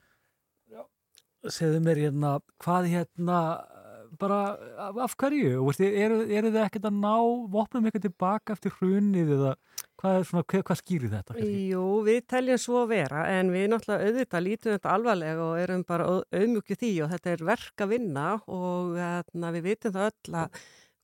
Segðu 1.50 1.80
mér 1.82 1.98
hérna, 1.98 2.36
hvað 2.62 2.88
hérna 2.92 3.38
bara 4.20 4.40
af, 4.90 5.16
hverju? 5.20 5.62
Eru, 5.88 6.22
eru 6.28 6.52
þið 6.52 6.64
ekkert 6.66 6.88
að 6.90 7.00
ná 7.00 7.16
vopnum 7.54 7.88
eitthvað 7.88 8.08
tilbaka 8.08 8.56
eftir 8.56 8.76
hrunið 8.80 9.34
eða 9.38 9.54
hvað, 10.02 10.18
svona, 10.30 10.46
hvað, 10.52 10.80
skýrir 10.82 11.14
þetta? 11.14 11.36
kannski? 11.38 11.64
Jú, 11.72 11.86
við 12.08 12.20
teljum 12.34 12.62
svo 12.62 12.84
að 12.84 12.92
vera 12.96 13.24
en 13.38 13.54
við 13.54 13.68
náttúrulega 13.72 14.10
auðvitað 14.10 14.46
lítum 14.48 14.76
þetta 14.76 14.94
alvarlega 14.96 15.48
og 15.48 15.62
erum 15.62 15.88
bara 15.88 16.10
auðmjúkið 16.20 16.82
því 16.84 16.92
og 17.06 17.12
þetta 17.16 17.34
er 17.34 17.48
verk 17.52 17.86
að 17.86 17.94
vinna 17.96 18.28
og 18.48 18.96
hérna, 19.00 19.54
við 19.58 19.68
vitum 19.70 19.96
það 19.98 20.10
öll 20.12 20.40
að 20.44 20.62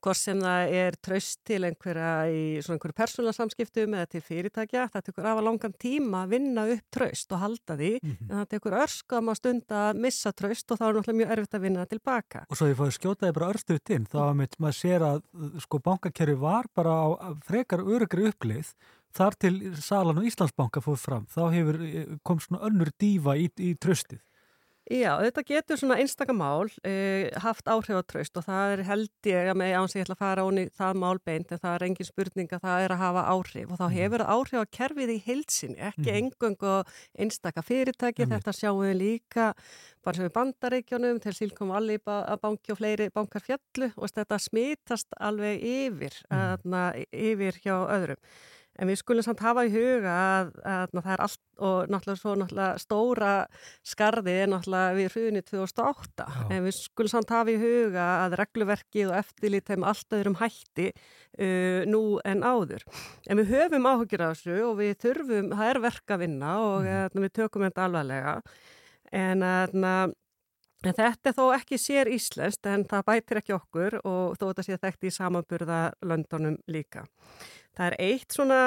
hvort 0.08 0.20
sem 0.20 0.39
það 0.39 0.74
er 0.80 0.98
tröst 1.04 1.41
til 1.48 1.60
einhverja 1.67 2.12
í 2.32 2.43
svona 2.63 2.78
einhverju 2.78 2.96
persónulega 2.96 3.36
samskiptum 3.36 3.96
eða 3.98 4.10
til 4.13 4.22
fyrirtækja, 4.24 4.86
það 4.93 5.06
tekur 5.10 5.30
afa 5.32 5.43
langan 5.43 5.74
tíma 5.84 6.24
að 6.24 6.36
vinna 6.36 6.65
upp 6.74 6.86
tröst 6.96 7.34
og 7.36 7.41
halda 7.43 7.78
því 7.80 7.93
en 8.08 8.36
það 8.36 8.50
tekur 8.54 8.78
örskam 8.82 9.32
að 9.32 9.39
stunda 9.41 9.82
að 9.89 10.02
missa 10.06 10.32
tröst 10.32 10.72
og 10.72 10.80
þá 10.80 10.86
er 10.88 10.98
náttúrulega 10.98 11.20
mjög 11.22 11.34
erfitt 11.36 11.58
að 11.58 11.65
vinna 11.67 11.84
það 11.84 11.91
tilbaka. 11.96 12.43
Og 12.48 12.60
svo 12.60 12.70
ég 12.70 12.80
fóði 12.80 12.96
skjótaði 12.98 13.38
bara 13.38 13.50
örstuðt 13.54 13.93
inn, 13.98 14.08
þá 14.08 14.20
að 14.28 14.38
mitt, 14.41 14.60
maður 14.63 14.80
sér 14.80 15.08
að 15.08 15.20
sko 15.65 15.82
bankakerfi 15.84 16.38
var 16.39 16.72
bara 16.78 16.96
á 16.96 17.08
frekar 17.48 17.84
örugri 17.84 18.30
uppleið 18.32 18.72
þar 19.17 19.38
til 19.41 19.56
Salan 19.82 20.22
og 20.22 20.28
Íslandsbanka 20.30 20.84
fór 20.84 21.00
fram, 21.02 21.28
þá 21.32 21.43
hefur 21.56 21.82
kom 22.28 22.41
svona 22.43 22.63
önnur 22.70 22.93
dífa 23.00 23.38
í, 23.39 23.50
í 23.60 23.74
tröstið. 23.82 24.22
Já, 24.88 25.17
þetta 25.19 25.41
getur 25.43 25.80
svona 25.82 25.97
einstakamál 26.00 26.69
eh, 26.88 27.28
haft 27.43 27.67
áhrif 27.67 27.97
á 28.00 28.04
tröst 28.08 28.38
og 28.39 28.45
það 28.45 28.69
er 28.78 28.84
held 28.88 29.28
ég 29.28 29.50
að 29.52 29.58
með 29.60 29.73
áns 29.76 29.95
ég 29.97 30.06
ætla 30.06 30.15
að 30.15 30.21
fara 30.21 30.45
onni 30.47 30.63
það 30.80 31.00
málbeint 31.02 31.52
en 31.52 31.60
það 31.60 31.73
er 31.76 31.86
engin 31.89 32.08
spurning 32.08 32.54
að 32.56 32.63
það 32.63 32.84
er 32.86 32.93
að 32.95 33.02
hafa 33.02 33.23
áhrif 33.34 33.73
og 33.73 33.82
þá 33.82 33.88
hefur 33.97 34.23
það 34.23 34.32
áhrif 34.38 34.63
á 34.63 34.73
kerfið 34.78 35.12
í 35.12 35.19
heilsinni, 35.28 35.78
ekki 35.89 36.08
Mhm. 36.08 36.17
engung 36.21 36.63
og 36.71 36.93
einstaka 37.19 37.65
fyrirtæki, 37.67 38.23
Einmitt. 38.23 38.39
þetta 38.39 38.56
sjáum 38.56 38.80
við 38.88 38.95
líka 39.02 39.54
bara 40.08 40.15
sem 40.15 40.30
við 40.30 40.36
bandaríkjónum 40.39 41.19
til 41.21 41.34
Silkom 41.36 41.71
Alli 41.76 41.97
banki 42.00 42.71
og 42.71 42.78
fleiri 42.80 43.10
bankar 43.12 43.41
fjallu 43.43 43.91
og 43.97 44.08
þetta 44.08 44.39
smitast 44.39 45.08
alveg 45.19 45.60
yfir, 45.67 46.15
mm. 46.32 47.04
yfir 47.12 47.60
hjá 47.60 47.76
öðrum. 47.91 48.21
En 48.77 48.89
við 48.91 48.99
skulum 49.01 49.25
samt 49.25 49.41
hafa 49.41 49.63
í 49.65 49.71
huga 49.73 50.13
að, 50.13 50.49
að, 50.61 50.91
að 50.93 51.03
það 51.03 51.13
er 51.13 51.23
allt 51.25 51.43
og 51.67 51.89
náttúrulega 51.89 52.21
svo 52.21 52.33
náttúrulega 52.37 52.81
stóra 52.83 53.31
skarði 53.85 54.35
er 54.43 54.51
náttúrulega 54.51 54.97
við 54.97 55.09
hrunið 55.15 55.47
2008. 55.49 56.27
Já. 56.27 56.43
En 56.53 56.67
við 56.67 56.75
skulum 56.77 57.13
samt 57.13 57.33
hafa 57.33 57.53
í 57.53 57.57
huga 57.61 58.05
að 58.25 58.37
regluverkið 58.41 59.09
og 59.09 59.17
eftirlit 59.23 59.71
þeim 59.71 59.87
allt 59.89 60.17
öðrum 60.19 60.37
hætti 60.41 60.91
uh, 60.93 61.81
nú 61.89 62.03
en 62.27 62.45
áður. 62.45 62.85
En 63.25 63.41
við 63.41 63.55
höfum 63.55 63.89
áhugir 63.89 64.27
af 64.27 64.37
þessu 64.37 64.61
og 64.67 64.77
við 64.83 64.93
þurfum, 65.07 65.51
það 65.57 65.73
er 65.73 65.83
verk 65.87 66.15
að 66.15 66.23
vinna 66.27 66.53
og 66.67 66.87
mm. 66.87 67.19
við 67.25 67.35
tökum 67.41 67.67
þetta 67.67 67.89
alvarlega. 67.89 68.39
En 69.15 69.45
að 69.45 70.15
En 70.85 70.93
þetta 70.93 71.31
er 71.31 71.33
þó 71.33 71.45
ekki 71.55 71.77
sér 71.81 72.09
íslenskt 72.13 72.67
en 72.69 72.83
það 72.87 73.05
bætir 73.07 73.39
ekki 73.39 73.55
okkur 73.55 73.97
og 74.03 74.35
þó 74.37 74.43
þetta 74.51 74.65
sé 74.67 74.77
þekkt 74.83 75.07
í 75.09 75.13
samanburða 75.15 75.79
löndunum 76.05 76.59
líka. 76.69 77.07
Það 77.77 77.85
er 77.91 77.95
eitt 78.07 78.33
svona, 78.33 78.57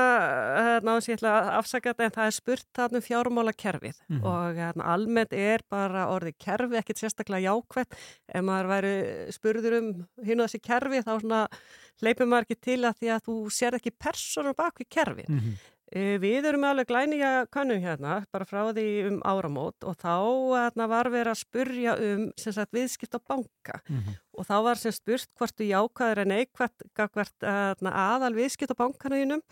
náðu 0.86 1.02
sér 1.08 1.24
að 1.26 1.48
afsaka 1.58 1.92
þetta 1.92 2.04
en 2.06 2.14
það 2.14 2.28
er 2.30 2.36
spurt 2.36 2.66
þarna 2.78 3.00
um 3.00 3.06
fjármálakerfið 3.08 3.96
mm 3.96 4.14
Mhm. 4.14 4.20
-hmm. 4.20 4.26
og 4.30 4.56
hérna, 4.60 4.84
almennt 4.94 5.32
er 5.32 5.60
bara 5.68 6.06
orðið 6.14 6.36
kerfi, 6.38 6.76
ekkert 6.78 6.98
sérstaklega 7.02 7.48
jákvætt. 7.50 7.98
Ef 8.34 8.42
maður 8.44 8.70
væri 8.74 8.94
spurður 9.32 9.78
um 9.78 10.06
hinn 10.24 10.40
og 10.40 10.46
þessi 10.48 10.60
kerfi 10.62 11.02
þá 11.02 11.48
leipur 12.02 12.26
maður 12.26 12.46
ekki 12.46 12.60
til 12.60 12.80
að 12.84 12.94
því 13.00 13.08
að 13.14 13.24
þú 13.26 13.34
sér 13.50 13.74
ekki 13.76 13.90
personum 13.98 14.54
bak 14.56 14.78
við 14.80 14.88
kerfi. 14.88 15.24
Mm 15.28 15.38
-hmm. 15.38 15.54
Við 15.90 16.46
erum 16.46 16.64
alveg 16.68 16.86
glænýja 16.86 17.46
kannum 17.50 17.80
hérna, 17.82 18.20
bara 18.30 18.46
frá 18.46 18.60
því 18.70 18.86
um 19.08 19.16
áramót 19.26 19.82
og 19.82 19.96
þá 19.98 20.86
var 20.86 21.10
verið 21.10 21.32
að 21.32 21.40
spurja 21.40 21.96
um 21.98 22.28
sagt, 22.38 22.70
viðskipt 22.72 23.18
á 23.18 23.20
banka 23.20 23.80
Mm 23.90 23.98
-hmm. 23.98 24.14
og 24.38 24.46
þá 24.46 24.62
var 24.62 24.76
sem 24.76 24.92
spurt 24.92 25.28
hvort 25.38 25.56
þú 25.56 25.64
jákvæður 25.66 26.18
er 26.18 26.26
neikvært 26.26 27.42
aðal 27.90 28.34
viðskipt 28.34 28.70
á 28.70 28.80
bankanuðinum 28.82 29.42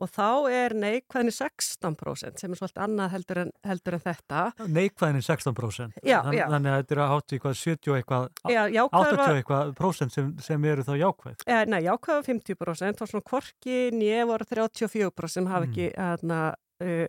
og 0.00 0.08
þá 0.10 0.26
er 0.50 0.74
neikvæðinni 0.80 1.32
16% 1.36 2.40
sem 2.40 2.52
er 2.54 2.58
svolítið 2.60 2.82
annað 2.86 3.10
heldur 3.14 3.40
en, 3.44 3.50
heldur 3.68 3.96
en 3.98 4.02
þetta. 4.04 4.44
Neikvæðinni 4.66 5.22
16%? 5.26 5.98
Já, 6.06 6.18
Þann, 6.24 6.36
já. 6.38 6.44
Þannig 6.54 6.72
að 6.74 6.80
þetta 6.82 6.96
er 6.96 7.02
að 7.04 7.12
hátta 7.14 7.36
í 7.36 7.42
hvað 7.44 7.58
70 7.60 7.96
eitthvað, 7.98 8.26
Já, 8.54 8.62
80 8.86 9.20
var, 9.20 9.34
eitthvað 9.40 9.74
prósent 9.80 10.14
sem, 10.16 10.30
sem 10.40 10.64
eru 10.72 10.86
þá 10.88 10.94
jákvæð. 11.02 11.44
Eh, 11.46 11.62
nei, 11.70 11.80
jákvæða 11.86 12.24
50% 12.30 13.04
og 13.04 13.12
svona 13.12 13.28
kvorki 13.30 13.78
nýja 13.96 14.24
voru 14.30 14.48
34% 14.48 15.28
sem 15.36 15.46
hafa 15.52 15.66
Mm. 15.66 15.70
ekki 15.70 15.90
aðna, 16.00 16.40
uh, 16.80 17.06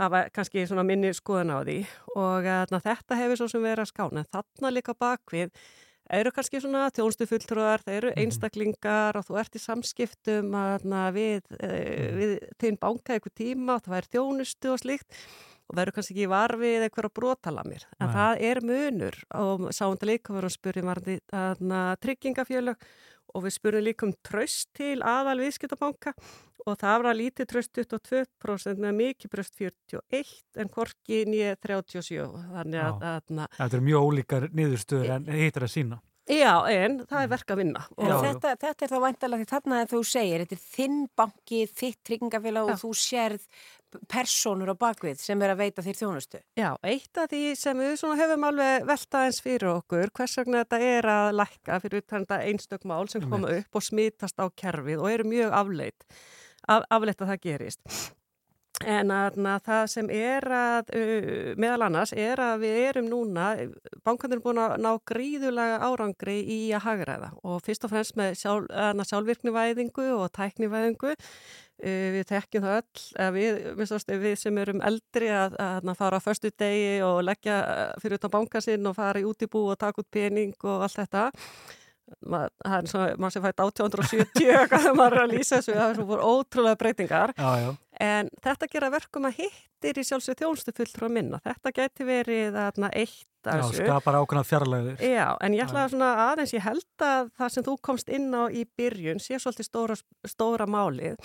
hafa 0.00 0.22
kannski 0.32 0.64
svona 0.66 0.82
minni 0.88 1.10
skoðan 1.12 1.52
á 1.52 1.60
því 1.60 1.78
og 2.16 2.46
aðna, 2.48 2.80
þetta 2.80 3.18
hefur 3.20 3.36
svo 3.42 3.48
sem 3.52 3.62
verið 3.62 3.84
að 3.84 3.90
skána 3.92 4.22
en 4.24 4.30
þarna 4.32 4.72
líka 4.72 4.94
bakvið 4.96 5.50
eru 6.18 6.32
kannski 6.34 6.60
svona 6.60 6.88
þjónstufulltrúar, 6.90 7.82
þeir 7.86 7.96
eru 7.98 8.10
Mhm. 8.10 8.22
einstaklingar 8.24 9.16
og 9.16 9.24
þú 9.26 9.38
ert 9.40 9.54
í 9.54 9.62
samskiptum 9.62 10.50
aðna, 10.54 11.12
við, 11.14 11.42
uh, 11.62 12.16
við 12.18 12.34
þinn 12.58 12.78
banka 12.80 13.14
eitthvað 13.14 13.38
tíma 13.38 13.76
og 13.76 13.82
það 13.82 13.96
er 13.98 14.10
þjónustu 14.14 14.72
og 14.72 14.80
slíkt 14.80 15.10
og 15.70 15.76
verður 15.78 15.94
kannski 15.94 16.14
ekki 16.16 16.26
varfið 16.32 16.82
eitthvað 16.88 17.12
brotalamir. 17.14 17.84
En 18.00 18.08
Nei. 18.08 18.16
það 18.16 18.40
er 18.42 18.60
munur 18.60 19.16
og 19.30 19.60
sáum 19.70 19.94
þetta 19.94 20.08
líka 20.10 20.34
vorum 20.34 20.50
spurðum 20.50 20.90
varandi 20.90 21.20
aðna, 21.32 21.96
tryggingafjölög 22.02 22.76
og 23.34 23.44
við 23.46 23.56
spurðum 23.56 23.86
líka 23.86 24.06
um 24.08 24.14
tröst 24.26 24.70
til 24.76 24.98
aðal 25.06 25.38
viðskiptabanka 25.42 26.14
og 26.66 26.76
það 26.80 26.96
var 27.00 27.08
að 27.10 27.20
lítið 27.20 27.48
tröst 27.50 27.72
22% 27.78 28.82
með 28.84 28.96
mikið 28.98 29.32
bröst 29.32 29.56
41 29.60 30.34
en 30.60 30.72
korki 30.72 31.22
nýja 31.28 31.56
37 31.62 32.28
þannig 32.52 32.82
að, 32.84 33.06
Já. 33.06 33.16
að 33.16 33.56
Þetta 33.56 33.78
er 33.78 33.84
mjög 33.88 34.08
ólíkar 34.10 34.48
niðurstöður 34.52 35.12
en 35.16 35.30
hittar 35.40 35.66
að 35.66 35.74
sína. 35.76 36.00
Já, 36.28 36.54
en 36.70 37.00
það 37.08 37.24
er 37.24 37.30
verk 37.32 37.52
að 37.52 37.60
vinna. 37.62 37.82
Já, 37.96 38.14
þetta, 38.26 38.54
þetta 38.60 38.86
er 38.86 38.92
þá 38.92 39.00
væntalega 39.04 39.42
því 39.44 39.50
þarna 39.50 39.80
að 39.80 39.92
þú 39.94 40.00
segir, 40.10 40.44
þetta 40.44 40.56
er 40.56 40.64
þinn 40.76 40.98
banki, 41.20 41.60
þitt 41.80 42.00
tryggingafélag 42.08 42.72
og 42.74 42.80
þú 42.82 42.90
sérð 43.00 43.46
personur 44.10 44.70
á 44.70 44.76
bakvið 44.78 45.18
sem 45.18 45.40
er 45.42 45.54
að 45.54 45.62
veita 45.64 45.82
þér 45.82 45.98
þjónustu. 45.98 46.40
Já, 46.58 46.68
eitt 46.86 47.18
af 47.18 47.32
því 47.32 47.42
sem 47.58 47.82
við 47.82 48.04
höfum 48.20 48.46
alveg 48.50 48.86
velta 48.86 49.24
eins 49.26 49.40
fyrir 49.42 49.72
okkur, 49.72 50.12
hvers 50.14 50.36
vegna 50.38 50.62
þetta 50.62 50.80
er 50.92 51.10
að 51.10 51.32
lækka 51.40 51.80
fyrir 51.82 52.06
þetta 52.14 52.40
einstök 52.46 52.86
mál 52.86 53.10
sem 53.10 53.26
koma 53.26 53.50
upp 53.58 53.80
og 53.80 53.86
smitast 53.86 54.38
á 54.38 54.46
kerfið 54.62 55.02
og 55.02 55.10
eru 55.10 55.26
mjög 55.32 55.58
afleitt, 55.64 56.06
af, 56.68 56.86
afleitt 56.86 57.24
að 57.24 57.34
það 57.34 57.44
gerist. 57.48 58.00
En 58.80 59.10
að, 59.12 59.34
na, 59.44 59.58
það 59.60 59.82
sem 59.92 60.06
er 60.14 60.44
að, 60.56 60.90
uh, 60.96 61.48
meðal 61.60 61.82
annars, 61.90 62.14
er 62.16 62.40
að 62.40 62.62
við 62.62 62.76
erum 62.86 63.08
núna, 63.10 63.48
bankandur 64.06 64.38
er 64.38 64.44
búin 64.44 64.60
að 64.62 64.76
ná 64.80 64.94
gríðulega 65.10 65.82
árangri 65.84 66.38
í 66.48 66.60
að 66.72 66.86
hagræða 66.86 67.28
og 67.44 67.58
fyrst 67.66 67.84
og 67.84 67.92
fremst 67.92 68.16
með 68.16 68.38
sjálf, 68.40 68.70
sjálfvirknivæðingu 69.10 70.06
og 70.16 70.30
tæknivæðingu. 70.38 71.12
Uh, 71.80 72.08
við 72.16 72.24
tekjum 72.28 72.64
það 72.64 72.78
öll, 72.78 73.04
við, 73.36 73.60
minnst, 73.76 74.14
við 74.24 74.38
sem 74.40 74.62
erum 74.64 74.80
eldri 74.84 75.28
að, 75.32 75.58
að, 75.60 75.92
fara 76.00 76.16
á 76.16 76.24
förstu 76.24 76.52
degi 76.52 77.02
og 77.04 77.20
leggja 77.24 77.58
fyrir 78.00 78.16
utan 78.16 78.32
banka 78.32 78.64
sinn 78.64 78.88
og 78.88 78.96
fara 78.96 79.20
í 79.20 79.28
útibú 79.28 79.66
og 79.74 79.80
taka 79.80 80.00
út 80.00 80.08
pening 80.12 80.56
og 80.64 80.88
allt 80.88 81.02
þetta. 81.02 81.28
Maður 82.26 83.30
sem 83.32 83.42
fætt 83.44 83.60
1870 83.62 84.50
eitthvað 84.50 84.84
þegar 84.84 84.96
maður 84.98 85.16
er 85.18 85.22
að 85.24 85.34
lýsa 85.36 85.56
þessu, 85.60 85.74
það 85.76 85.90
er 85.90 85.98
svona 86.00 86.28
ótrúlega 86.34 86.78
breytingar. 86.82 87.32
Já, 87.38 87.50
já. 87.64 87.70
En 88.00 88.30
þetta 88.42 88.68
gera 88.72 88.90
verkum 88.90 89.26
að 89.28 89.36
hittir 89.42 89.98
í 90.00 90.04
sjálfsög 90.08 90.38
þjónustu 90.40 90.72
fulltrú 90.76 91.08
að 91.08 91.14
minna. 91.18 91.40
Þetta 91.44 91.72
geti 91.76 92.06
verið 92.08 92.54
þarna 92.56 92.90
eitt 92.96 93.26
Já, 93.44 93.52
af 93.54 93.70
þessu. 93.70 93.84
skapar 93.86 94.18
ákveðna 94.20 94.44
fjarlæður. 94.44 95.00
Já, 95.04 95.28
en 95.40 95.54
ég 95.56 95.64
ætla 95.66 95.84
Já. 95.86 95.92
svona 95.94 96.10
aðeins, 96.30 96.52
ég 96.56 96.64
held 96.64 97.04
að 97.06 97.30
það 97.40 97.48
sem 97.54 97.64
þú 97.64 97.76
komst 97.82 98.08
inn 98.08 98.28
á 98.36 98.42
í 98.52 98.64
byrjun 98.76 99.20
sé 99.20 99.38
svolítið 99.40 99.68
stóra, 99.70 99.96
stóra 100.28 100.66
málið 100.68 101.16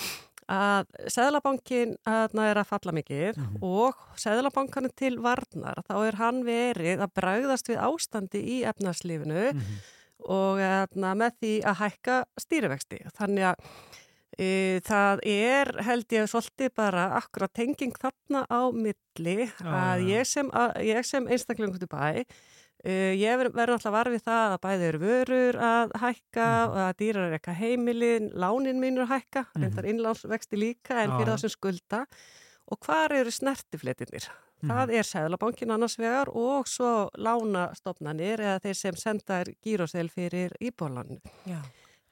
að 0.46 0.86
Seðlabankin 1.10 1.96
þarna 2.06 2.44
er 2.52 2.60
að 2.62 2.68
falla 2.70 2.92
mikið 2.94 3.38
Mhm. 3.38 3.58
og 3.66 3.96
Seðlabankanum 4.16 4.92
til 4.96 5.18
varnar, 5.18 5.80
þá 5.90 5.96
er 6.08 6.16
hann 6.20 6.44
verið 6.46 7.00
að 7.02 7.14
bregðast 7.18 7.68
við 7.72 7.82
ástandi 7.82 8.44
í 8.46 8.62
efnarslífinu 8.64 9.54
Mhm. 9.54 9.64
Og 10.24 10.60
þarna, 10.60 11.14
með 11.16 11.38
því 11.42 11.54
að 11.66 11.80
hækka 11.84 12.18
stýrivexti. 12.40 13.00
Þannig 13.18 13.48
að 13.52 13.56
e, 14.40 14.50
það 14.84 15.20
er 15.32 15.72
held 15.88 16.06
ég 16.18 16.28
svolítið 16.32 16.74
bara 16.76 17.08
akkurat 17.20 17.54
tenging 17.54 17.96
þarna 18.00 18.46
á 18.52 18.62
milli 18.72 19.50
að 19.64 20.06
ég 20.10 20.26
sem, 20.28 20.52
sem 21.04 21.28
einstaklingur 21.28 21.80
til 21.80 21.88
bæ 21.92 22.26
Uh, 22.86 23.16
ég 23.18 23.34
verður 23.40 23.56
ver 23.58 23.72
alltaf 23.74 23.94
varfið 23.96 24.22
það 24.28 24.52
að 24.54 24.60
bæði 24.62 24.84
eru 24.92 25.00
vörur 25.02 25.56
að 25.58 25.94
hækka 25.98 26.46
Mhm. 26.46 26.70
og 26.70 26.76
að 26.84 26.98
dýrar 27.00 27.24
er 27.26 27.40
eitthvað 27.40 27.56
heimilin, 27.58 28.28
lánin 28.38 28.78
mínur 28.78 29.08
að 29.08 29.14
hækka, 29.16 29.42
Mhm. 29.56 29.64
reyndar 29.64 29.86
innlánsvexti 29.90 30.56
líka 30.60 30.94
en 31.02 31.10
fyrir 31.18 31.32
það 31.34 31.40
sem 31.40 31.50
skulda. 31.50 32.06
Og 32.70 32.78
hvar 32.86 33.10
eru 33.12 33.32
snertifletinir? 33.32 34.30
Mhm. 34.66 34.72
Það 34.74 34.94
er 35.00 35.08
Sæðlabankin 35.10 35.72
annars 35.76 35.98
vegar 36.02 36.30
og 36.34 36.66
svo 36.68 37.10
lánastofnanir 37.18 38.40
eða 38.42 38.60
þeir 38.66 38.76
sem 38.80 38.96
senda 39.00 39.42
er 39.44 39.54
gírosel 39.64 40.10
fyrir 40.10 40.56
íbólaninu. 40.60 41.22
Já. 41.46 41.62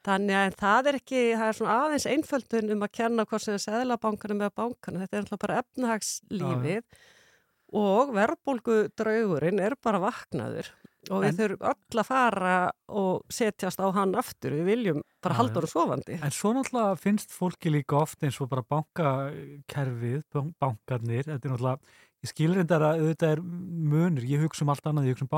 Þannig 0.04 0.36
að 0.36 0.54
það 0.60 0.86
er 0.90 0.98
ekki, 1.00 1.20
það 1.34 1.48
er 1.48 1.56
svona 1.58 1.76
aðeins 1.80 2.06
einföldun 2.12 2.70
um 2.74 2.82
að 2.84 2.92
kenna 2.92 3.24
hvort 3.24 3.40
sem 3.42 3.54
er 3.56 3.62
Sæðlabankanum 3.64 4.42
eða 4.44 4.54
bankanum. 4.60 5.00
Þetta 5.04 5.16
er 5.16 5.22
alltaf 5.24 5.38
bara 5.40 5.62
efnahagslífið 5.62 6.82
og 7.74 8.12
verðbólgu 8.14 8.76
draugurinn 8.94 9.60
er 9.64 9.74
bara 9.82 9.98
vaknaður 9.98 10.68
og 11.10 11.20
við 11.20 11.28
En- 11.28 11.36
þurfum 11.36 11.64
öll 11.68 11.98
að 12.00 12.06
fara 12.06 12.52
og 12.88 13.24
setjast 13.28 13.80
á 13.80 13.88
hann 13.92 14.14
aftur, 14.14 14.52
við 14.56 14.64
viljum 14.70 15.00
bara 15.20 15.34
Já, 15.34 15.38
halda 15.40 15.52
já. 15.52 15.56
honum 15.60 15.72
sofandi. 15.72 16.14
En 16.22 16.30
svo 16.30 16.52
náttúrulega 16.54 16.98
finnst 17.00 17.30
fólki 17.32 17.72
líka 17.72 17.98
oft 18.00 18.22
eins 18.24 18.40
og 18.40 18.48
bara 18.48 18.62
bankakerfið, 18.62 20.22
ban- 20.32 20.54
bankarnir, 20.60 21.24
þetta 21.28 21.44
er 21.44 21.52
náttúrulega, 21.52 21.78
ég 22.24 22.30
skilur 22.32 22.60
þetta 22.62 22.78
að 22.80 23.02
auðvitað 23.02 23.32
er 23.34 23.40
munur, 23.94 24.24
ég 24.24 24.44
hugsa 24.44 24.64
um 24.64 24.72
allt 24.72 24.86
annað, 24.88 25.08
ég 25.10 25.16
hugsa 25.16 25.26
um 25.26 25.32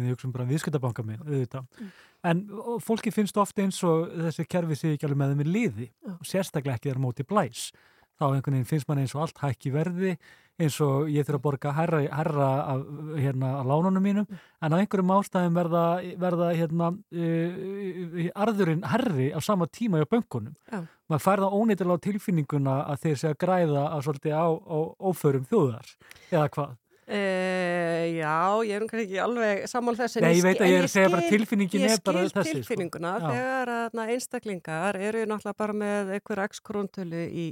en 0.00 0.06
ég 0.08 0.14
hugsa 0.14 0.28
um 0.28 0.34
bara 0.34 0.48
viðskiptabanka 0.48 1.04
minn, 1.04 1.24
auðvitað. 1.24 1.88
En 2.24 2.44
og 2.56 2.78
fólki 2.80 3.12
finnst 3.12 3.36
oft 3.36 3.58
eins 3.60 3.82
og 3.84 4.08
þessi 4.24 4.46
kerfi 4.48 4.78
sé 4.80 4.94
ekki 4.94 5.08
alveg 5.08 5.20
með 5.20 5.34
þeim 5.34 5.44
í 5.44 5.50
liði 5.50 5.90
og 6.14 6.24
sérstaklega 6.24 6.78
ekki 6.78 6.88
þegar 6.88 7.02
móti 7.04 7.26
blæs. 7.28 7.66
Þá 8.14 8.24
einhvern 8.30 8.56
veginn 8.56 8.70
finnst 8.70 8.88
mann 8.88 9.02
eins 9.02 9.14
og 9.16 9.24
allt 9.26 9.42
hækki 9.42 9.74
verði, 9.74 10.14
eins 10.60 10.76
og 10.84 11.08
ég 11.10 11.26
þurfa 11.26 11.40
að 11.40 11.44
borga 11.44 11.72
herra, 11.74 12.00
herra 12.14 12.48
af 12.74 12.84
hérna, 13.18 13.50
af 13.58 13.66
lánunum 13.66 14.04
mínum 14.04 14.28
en 14.30 14.76
á 14.76 14.78
einhverjum 14.78 15.14
ástæðum 15.16 15.58
verða, 15.58 15.84
verða 16.20 16.50
hérna, 16.54 16.92
uh, 16.94 18.28
arðurinn 18.44 18.86
herri 18.92 19.32
á 19.34 19.40
sama 19.42 19.66
tíma 19.66 20.02
hjá 20.02 20.06
bönkunum. 20.14 20.54
Já. 20.70 20.84
Maður 21.10 21.26
fær 21.26 21.44
það 21.44 21.58
ónýttilega 21.58 21.98
á 21.98 22.06
tilfinningununa 22.06 22.78
að 22.92 23.02
þeir 23.02 23.26
að 23.32 23.36
græða 23.44 23.84
að 23.90 24.06
svolítið 24.06 24.38
á, 24.38 24.46
á 24.46 24.78
óförum 25.10 25.50
þjóðar 25.50 25.94
eða 26.30 26.48
hvað. 26.54 26.80
Uh, 27.04 28.16
já, 28.16 28.64
ég 28.64 28.78
er 28.78 28.80
um 28.80 28.88
kannski 28.88 29.10
ekki 29.10 29.18
alveg 29.20 29.58
sammál 29.68 29.92
þess 29.98 30.22
Nei, 30.24 30.38
ég 30.38 30.46
ég 30.56 30.78
er 30.78 30.86
að 30.86 30.92
segja 30.94 31.10
bara 31.12 31.26
tilfinningin 31.28 31.82
ég 31.84 31.98
skil 31.98 32.30
sko. 32.30 32.44
tilfinninguna 32.48 33.10
Já. 33.20 33.26
þegar 33.26 33.72
að 33.74 33.98
na, 33.98 34.06
einstaklingar 34.14 34.96
eru 34.96 35.26
náttúrulega 35.28 35.58
bara 35.60 35.76
með 35.82 36.14
einhver 36.16 36.40
x 36.46 36.62
króntölu 36.64 37.26
í, 37.28 37.44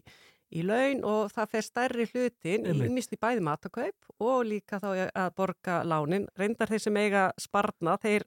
í 0.53 0.63
laun 0.67 1.03
og 1.09 1.33
það 1.33 1.51
fer 1.57 1.67
stærri 1.67 2.07
hlutin 2.13 2.67
í 2.67 2.73
Einmitt. 2.75 2.93
mist 2.93 3.13
í 3.15 3.19
bæði 3.21 3.41
matakaup 3.47 4.11
og 4.23 4.45
líka 4.47 4.79
þá 4.83 4.89
að 5.13 5.31
borga 5.37 5.83
lánin. 5.89 6.27
Reyndar 6.39 6.69
þeir 6.73 6.83
sem 6.87 6.97
eiga 7.01 7.23
sparna 7.41 7.97
þeir, 8.03 8.25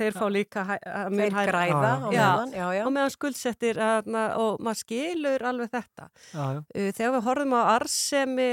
þeir 0.00 0.12
fá 0.16 0.26
líka 0.32 0.64
hærra- 0.64 1.46
græða 1.50 1.92
á 2.00 2.08
meðan, 2.10 2.52
já, 2.56 2.66
já. 2.78 2.82
og 2.86 2.92
meðan 2.94 3.12
skuldsettir 3.14 3.80
aðna, 3.84 4.22
og 4.40 4.60
maður 4.64 4.80
skilur 4.82 5.44
alveg 5.50 5.70
þetta. 5.74 6.06
Já, 6.32 6.44
já. 6.56 6.60
Uh, 6.74 6.90
Þegar 6.96 7.12
við 7.16 7.26
horfum 7.28 7.56
á 7.56 7.62
arsemi 7.76 8.48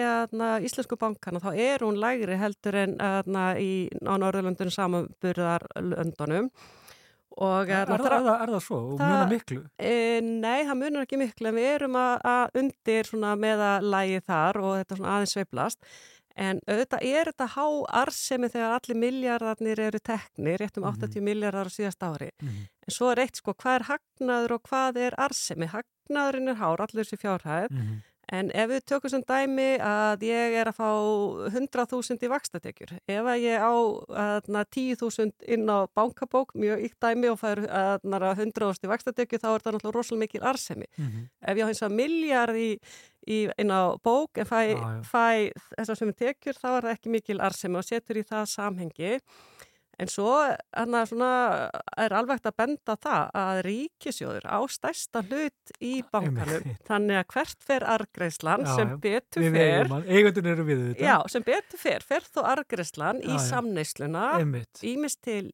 íslensku 0.68 0.97
bankana 0.99 1.39
þá 1.43 1.51
er 1.55 1.86
hún 1.88 1.99
lægri 2.03 2.38
heldur 2.39 2.76
en 2.84 2.97
aðna, 2.99 3.45
í, 3.59 3.88
á 4.03 4.13
Norðurlöndunum 4.20 4.76
samanburðar 4.76 5.65
löndunum 5.80 6.51
og 6.51 6.87
Er, 7.70 7.88
er, 7.88 7.88
það, 7.88 8.06
er, 8.18 8.26
það, 8.28 8.42
er 8.44 8.52
það 8.56 8.62
svo? 8.66 8.78
Og 8.94 9.00
mjög 9.02 9.32
miklu? 9.34 9.58
E, 9.80 9.96
nei, 10.26 10.60
það 10.66 10.78
munar 10.82 11.06
ekki 11.08 11.20
miklu 11.22 11.50
en 11.52 11.58
við 11.60 11.68
erum 11.76 11.98
að, 12.02 12.14
að 12.34 12.62
undir 12.64 13.10
svona 13.12 13.34
meðalægi 13.38 14.22
þar 14.26 14.62
og 14.64 14.72
þetta 14.82 14.98
svona 15.00 15.16
aðeins 15.18 15.36
sveiflast 15.38 15.92
en 16.38 16.60
auðvitað 16.70 17.06
er 17.10 17.30
þetta 17.32 17.48
há 17.56 17.66
arsemi 18.04 18.50
þegar 18.54 18.76
allir 18.78 18.98
miljardarnir 19.02 19.80
eru 19.88 20.00
teknir, 20.06 20.60
rétt 20.62 20.78
um 20.78 20.86
80 20.86 21.24
miljardar 21.26 21.66
á 21.66 21.72
síðast 21.74 22.04
ári. 22.06 22.28
En 22.86 22.94
svo 22.94 23.10
er 23.12 23.24
eitt 23.24 23.40
sko, 23.42 23.56
hvað 23.58 23.80
er 23.80 23.86
hagnaður 23.90 24.54
og 24.60 24.62
hvað 24.70 25.00
er 25.08 25.16
arsemi? 25.18 25.66
Hagnaðurinn 25.74 26.52
er 26.54 26.60
hár, 26.62 26.78
allir 26.86 27.04
þessi 27.06 27.18
fjárhæð 27.24 27.72
Mhm. 27.74 27.98
En 28.36 28.49
ef 28.51 28.67
við 28.67 28.82
tökum 28.91 29.11
sem 29.11 29.21
dæmi 29.23 29.67
að 29.80 30.25
ég 30.28 30.55
er 30.59 30.67
að 30.67 30.80
fá 30.82 30.88
100.000 31.47 32.25
í 32.28 32.30
vakstatekjur, 32.32 32.91
ef 33.07 33.30
að 33.32 33.43
ég 33.45 33.63
á 33.63 33.71
aðna, 33.71 34.63
10.000 34.67 35.47
inn 35.55 35.63
á 35.71 35.88
bankabók, 35.95 36.51
mjög 36.59 36.84
ykkt 36.89 37.05
dæmi 37.05 37.32
og 37.32 37.39
fær 37.39 37.63
aðna, 37.63 38.34
100.000 38.34 38.84
í 38.84 38.91
vakstatekjur, 38.91 39.43
þá 39.43 39.47
er 39.53 39.63
það 39.63 39.78
náttúrulega 39.78 39.95
rosalega 39.95 40.23
mikil 40.25 40.43
arsemi. 40.43 40.89
Mhm. 40.97 41.30
Ef 41.39 41.55
ég 41.55 41.63
á 41.63 41.69
eins 41.71 41.84
og 41.88 41.95
miljard 41.95 42.59
í, 42.59 42.69
í, 43.23 43.38
inn 43.63 43.71
á 43.71 43.95
bók 44.03 44.43
en 44.43 44.49
fæ, 44.51 44.59
já. 44.75 44.84
fæ 45.07 45.28
þessar 45.78 46.01
sem 46.01 46.13
tekjur, 46.13 46.59
þá 46.59 46.69
er 46.73 46.82
það 46.82 46.95
ekki 46.97 47.15
mikil 47.15 47.39
arsemi 47.39 47.80
og 47.80 47.88
setur 47.88 48.19
í 48.19 48.28
það 48.28 48.43
samhengi. 48.51 49.21
En 49.98 50.10
svo 50.12 50.30
annað, 50.78 51.10
svona, 51.10 51.32
er 51.98 52.14
alveg 52.14 52.45
að 52.45 52.56
benda 52.62 52.95
það 53.02 53.38
að 53.41 53.62
ríkisjóður 53.66 54.45
á 54.45 54.60
stærsta 54.70 55.24
hlut 55.26 55.72
í 55.82 55.93
bankanum. 56.14 56.76
Þannig 56.86 57.18
að 57.22 57.26
hvert 57.34 57.66
fer 57.66 57.86
argreislan 57.95 58.66
Já, 58.68 58.74
sem 58.78 58.93
betur 59.02 59.48
fer. 59.56 59.89
Já, 61.02 61.16
sem 61.34 61.45
betur 61.48 61.82
fer, 61.82 62.06
fer 62.06 62.28
þó 62.30 62.43
argreislan 62.52 63.24
í 63.26 63.39
samneysluna, 63.48 64.28
ímist 64.86 65.24
til 65.26 65.50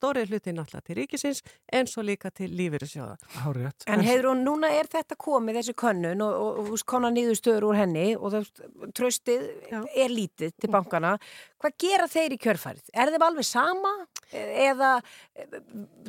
stórið 0.00 0.34
hluti 0.34 0.54
náttúrulega 0.56 0.86
til 0.88 0.98
ríkisins 0.98 1.42
en 1.72 1.86
svo 1.90 2.02
líka 2.06 2.32
til 2.34 2.50
lífyrirsjóða. 2.58 3.16
Hárétt. 3.44 3.86
En 3.86 4.02
heiður 4.04 4.32
og 4.32 4.42
núna 4.42 4.72
er 4.80 4.90
þetta 4.90 5.14
komið 5.20 5.60
þessi 5.60 5.76
könnun 5.78 6.26
og, 6.26 6.34
og, 6.34 6.72
og 6.74 6.84
konar 6.90 7.14
nýðustöður 7.14 7.68
úr 7.70 7.78
henni 7.84 8.08
og 8.18 8.34
það, 8.34 8.50
tröstið 8.98 9.46
Já. 9.70 9.80
er 9.94 10.10
lítið 10.10 10.54
til 10.58 10.72
bankana. 10.74 11.16
Hvað 11.60 11.76
gera 11.84 12.06
þeir 12.08 12.34
í 12.34 12.40
kjörfærið? 12.40 12.86
Er 12.96 13.10
þeim 13.12 13.24
alveg 13.26 13.46
sama 13.60 13.92
eða 14.32 14.92
eh, 15.34 15.58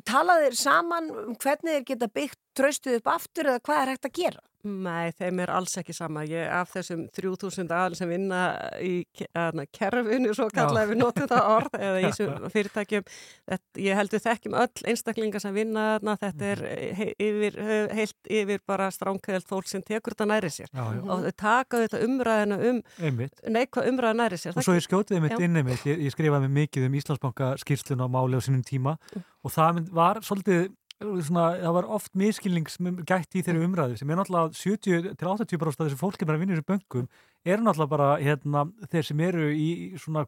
tala 0.08 0.38
þeir 0.43 0.58
saman 0.60 1.10
um 1.12 1.36
hvernig 1.36 1.80
þeir 1.80 1.88
geta 1.91 2.12
byggt 2.20 2.39
tröstið 2.58 2.99
upp 3.02 3.12
aftur 3.16 3.52
eða 3.52 3.66
hvað 3.68 3.82
er 3.82 3.93
hægt 3.93 4.10
að 4.10 4.18
gera? 4.20 4.43
Nei, 4.64 5.12
þeim 5.18 5.39
er 5.43 5.49
alls 5.55 5.74
ekki 5.82 5.93
sama. 5.95 6.24
Ég, 6.30 6.45
af 6.53 6.70
þessum 6.76 7.07
3000 7.16 7.72
aðal 7.74 7.95
sem 7.97 8.09
vinna 8.12 8.41
í 8.84 9.05
aðna, 9.34 9.66
kerfinu, 9.74 10.34
svo 10.38 10.47
kallaði 10.53 10.91
við 10.93 10.99
notum 11.01 11.28
það 11.32 11.47
orð, 11.55 11.78
eða 11.80 12.01
í 12.01 12.05
þessum 12.09 12.49
fyrirtækjum, 12.53 13.05
þetta, 13.49 13.82
ég 13.88 13.99
heldur 14.01 14.24
þekkjum 14.26 14.57
öll 14.62 14.86
einstaklingar 14.91 15.41
sem 15.43 15.53
vinna 15.55 15.86
þarna, 15.95 16.18
þetta 16.22 16.49
er 16.51 16.64
he, 16.99 17.07
yfir, 17.18 17.59
he- 17.70 17.95
heilt 18.01 18.32
yfir 18.41 18.62
bara 18.68 18.89
stránkæðelt 18.93 19.47
fólk 19.49 19.68
sem 19.72 19.82
tekur 19.82 20.14
þetta 20.16 20.30
næri 20.30 20.51
sér. 20.53 20.70
Já, 20.74 20.84
já. 20.93 21.01
Og 21.07 21.26
þau 21.26 21.32
taka 21.45 21.82
þetta 21.86 22.03
umræðina 22.05 22.59
um 22.70 22.82
neikvað 23.57 23.89
umræða 23.91 24.18
næri 24.22 24.38
sér. 24.41 24.55
Og 24.57 24.66
svo 24.66 24.76
ég 24.78 24.86
skjótiði 24.86 25.22
mitt 25.26 25.38
Já. 25.38 25.41
inni 25.45 25.64
mitt, 25.66 25.84
ég, 25.89 25.99
ég 26.05 26.14
skrifaði 26.14 26.47
mig 26.49 26.68
mikið 26.68 26.88
um 26.88 26.95
Íslandsbanka 27.01 27.51
skýrslun 27.62 28.03
á 28.03 28.07
máli 28.12 28.38
á 28.38 28.41
sínum 28.45 28.62
tíma 28.66 28.97
Mm. 29.12 29.24
og 29.43 29.51
það 29.51 29.80
var 29.91 30.20
svolítið 30.22 30.70
svona, 31.02 31.45
það 31.62 31.76
var 31.78 31.88
oft 31.97 32.14
miskilnings 32.18 32.78
gætt 33.08 33.38
í 33.38 33.43
þeirri 33.45 33.66
umræðu 33.66 33.97
sem 33.99 34.12
er 34.12 34.20
náttúrulega 34.20 34.54
70-80% 34.58 35.82
af 35.82 35.88
þessu 35.88 35.99
fólki 35.99 36.28
bara 36.30 36.41
vinna 36.41 36.56
í 36.56 36.60
þessu 36.60 36.68
bönkum 36.70 37.08
eru 37.45 37.66
náttúrulega 37.66 37.93
bara 37.95 38.10
hérna, 38.22 38.66
þeir 38.91 39.08
sem 39.10 39.24
eru 39.26 39.49
í 39.49 39.70
svona 40.02 40.26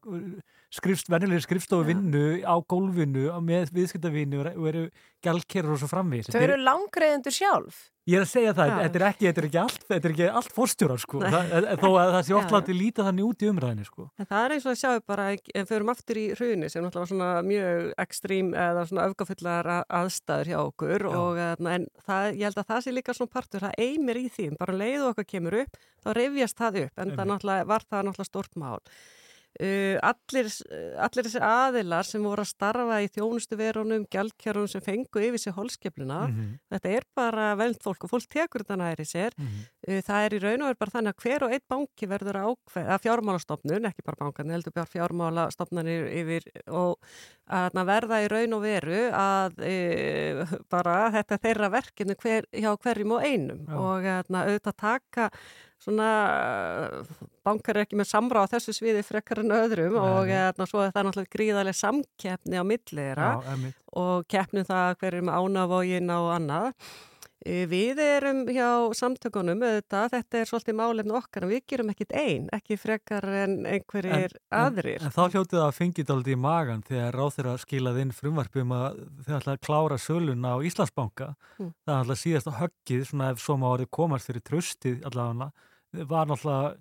skrifst, 0.73 1.11
venjulegri 1.13 1.45
skrifstofu 1.45 1.87
vinnu 1.91 2.25
á 2.41 2.55
gólfinu 2.59 3.29
með 3.45 3.73
viðskiptavinnu 3.77 4.43
og 4.53 4.69
eru 4.71 4.85
gælkerur 5.25 5.75
og 5.75 5.83
svo 5.83 5.91
framvís 5.91 6.31
Þau 6.33 6.41
eru 6.41 6.59
langreiðendur 6.63 7.35
sjálf. 7.35 7.89
Ég 8.03 8.19
er 8.19 8.25
að 8.25 8.31
segja 8.33 8.51
það, 8.51 8.71
þetta 8.81 8.99
er 8.99 9.03
ekki, 9.07 9.25
þetta 9.29 9.39
er 9.39 9.45
ekki 9.47 9.59
allt, 9.61 9.83
þetta 9.87 10.07
er 10.09 10.13
ekki 10.13 10.25
allt 10.39 10.53
fórstjórar 10.57 10.99
sko, 10.99 11.21
það, 11.23 11.53
þó 11.79 11.85
að 11.87 12.09
það 12.15 12.25
sé 12.27 12.35
oft 12.35 12.51
látið 12.51 12.75
líta 12.75 13.05
þannig 13.07 13.29
út 13.29 13.45
í 13.45 13.47
umræðinni 13.47 13.87
sko. 13.87 14.07
En 14.19 14.27
það 14.27 14.47
er 14.47 14.55
eins 14.55 14.67
og 14.67 14.73
að 14.73 14.79
sjáu 14.81 15.03
bara, 15.13 15.27
við 15.37 15.69
förum 15.69 15.91
aftur 15.93 16.19
í 16.19 16.25
hruni 16.33 16.71
sem 16.73 16.83
náttúrulega 16.83 17.05
var 17.05 17.11
svona 17.13 17.29
mjög 17.47 17.87
ekstrím 18.03 18.51
eða 18.65 18.83
svona 18.91 19.07
öfgafullar 19.07 19.71
aðstæður 19.87 20.51
hjá 20.51 20.59
okkur 20.65 21.07
Já. 21.07 21.15
og 21.21 21.41
eh, 21.45 21.55
en 21.77 21.87
það, 22.03 22.29
ég 22.33 22.45
held 22.49 22.59
að 22.59 22.69
það 22.73 22.83
sé 22.83 22.97
líka 22.97 23.15
svona 23.15 23.35
partur, 23.39 23.63
það 23.63 23.79
eimir 23.87 24.19
í 24.19 24.27
því, 24.35 24.51
bara 24.59 24.79
leið 24.83 24.99
og 24.99 25.09
okkar 25.13 25.31
kemur 25.31 25.61
upp, 25.63 25.83
þá 26.03 26.13
reyfjast 26.19 26.59
það 26.59 26.83
upp, 26.83 26.95
en 26.99 27.15
það 27.15 27.31
náttúrulega 27.31 27.71
var 27.71 27.87
það 27.87 28.07
náttúrulega 28.09 28.33
stort 28.33 28.59
mál. 28.59 28.81
Uh, 29.61 29.99
allir, 30.01 30.47
allir 30.97 31.27
þessi 31.27 31.41
aðilar 31.45 32.07
sem 32.09 32.23
voru 32.25 32.41
að 32.41 32.49
starfa 32.49 32.95
í 33.05 33.09
þjónustuverunum, 33.13 34.07
gjaldkjörunum 34.09 34.69
sem 34.71 34.81
fengu 34.81 35.21
yfir 35.21 35.37
sér 35.43 35.53
holskefluna, 35.53 36.21
Mhm. 36.27 36.47
þetta 36.73 36.89
er 36.97 37.03
bara 37.15 37.55
veld 37.55 37.77
fólk 37.83 38.03
og 38.03 38.09
fólk 38.09 38.25
tekur 38.33 38.63
þetta 38.63 38.77
næri 38.81 39.05
sér 39.05 39.31
Mhm. 39.37 39.61
Uh, 39.87 40.01
Það 40.01 40.25
er 40.25 40.31
í 40.33 40.41
raun 40.41 40.61
og 40.63 40.69
er 40.69 40.75
bara 40.79 40.91
þannig 40.91 41.13
að 41.13 41.21
hver 41.23 41.43
og 41.43 41.51
einn 41.51 41.67
banki 41.69 42.07
verður 42.07 42.39
ákveð, 42.43 42.87
að 42.89 43.03
fjármálastofnun, 43.05 43.85
ekki 43.91 44.03
bara 44.05 44.17
bankan, 44.19 44.49
heldur 44.49 44.73
bara 44.73 44.89
fjármálastofnanir 44.89 46.09
yfir 46.11 46.43
og 46.67 46.97
að 47.49 47.85
verða 47.85 48.23
í 48.23 48.27
raun 48.31 48.53
og 48.57 48.61
veru 48.63 49.11
að 49.11 49.59
e, 49.61 50.45
bara 50.71 51.11
þetta 51.11 51.37
þeirra 51.43 51.69
verkinu 51.69 52.15
hver, 52.15 52.45
hjá 52.53 52.71
hverjum 52.77 53.11
og 53.17 53.21
einum 53.21 53.67
Já. 53.67 53.75
og 53.77 54.03
að 54.03 54.31
auðvitað 54.31 54.75
taka 54.77 55.29
svona 55.83 56.09
bankar 57.43 57.77
er 57.79 57.85
ekki 57.85 57.99
með 57.99 58.09
samráð 58.11 58.49
á 58.49 58.51
þessu 58.55 58.75
sviði 58.77 59.05
frekar 59.05 59.43
en 59.43 59.55
öðrum 59.55 59.95
Nei, 59.97 60.03
og 60.03 60.27
nei. 60.31 60.35
að, 60.39 60.59
na, 60.61 60.67
svo 60.69 60.83
er 60.85 60.93
það 60.95 61.09
náttúrulega 61.09 61.35
gríðarlega 61.37 61.79
samkeppni 61.83 62.59
á 62.59 62.63
einmitt. 62.63 63.79
og 63.93 64.27
keppnum 64.31 64.65
það 64.67 64.93
hver 65.01 65.17
er 65.19 65.25
með 65.27 65.41
ánavógin 65.43 66.13
og 66.15 66.29
annað. 66.37 66.69
Eh, 67.43 67.65
Við 67.67 67.99
erum 67.99 68.45
hjá 68.47 68.69
samtökunum 68.95 69.59
auðvitað, 69.67 70.13
þetta 70.13 70.37
er 70.39 70.47
svolítið 70.47 70.77
málefni 70.79 71.15
okkar 71.19 71.43
en 71.43 71.51
við 71.51 71.65
gerum 71.67 71.89
ekkit 71.91 72.13
einn, 72.15 72.45
ekki 72.55 72.77
frekar 72.79 73.27
en 73.41 73.57
einhverjir 73.67 74.37
aðrir. 74.47 75.01
En, 75.01 75.09
en 75.09 75.15
þá 75.17 75.25
hljótið 75.33 75.57
það 75.59 75.65
að 75.67 75.75
fengið 75.81 76.13
aldrei 76.15 76.31
í 76.37 76.39
magan 76.39 76.85
þegar 76.87 77.17
ráð 77.19 77.33
þeirra 77.35 77.57
skilaði 77.65 78.05
inn 78.07 78.15
frumvarpi 78.15 78.63
um 78.63 78.71
að 78.77 79.01
þeir 79.27 79.35
ætla 79.41 79.57
að 79.57 79.61
klára 79.67 79.99
söluna 79.99 80.55
á 80.55 80.57
Íslandsbanka. 80.63 81.29
Mm. 81.59 81.73
Það 81.83 81.93
er 81.97 81.99
alltaf 82.05 82.21
síðasta 82.23 82.55
höggið, 82.61 83.05
svona 83.11 83.29
ef 83.35 83.43
svo 83.43 83.59
má 83.59 83.67
orðið 83.73 83.91
komast 83.99 84.31
fyrir 84.31 84.47
tröstið 84.47 85.03
allavega, 85.11 85.51
var 86.09 86.29
náttúrulega 86.29 86.73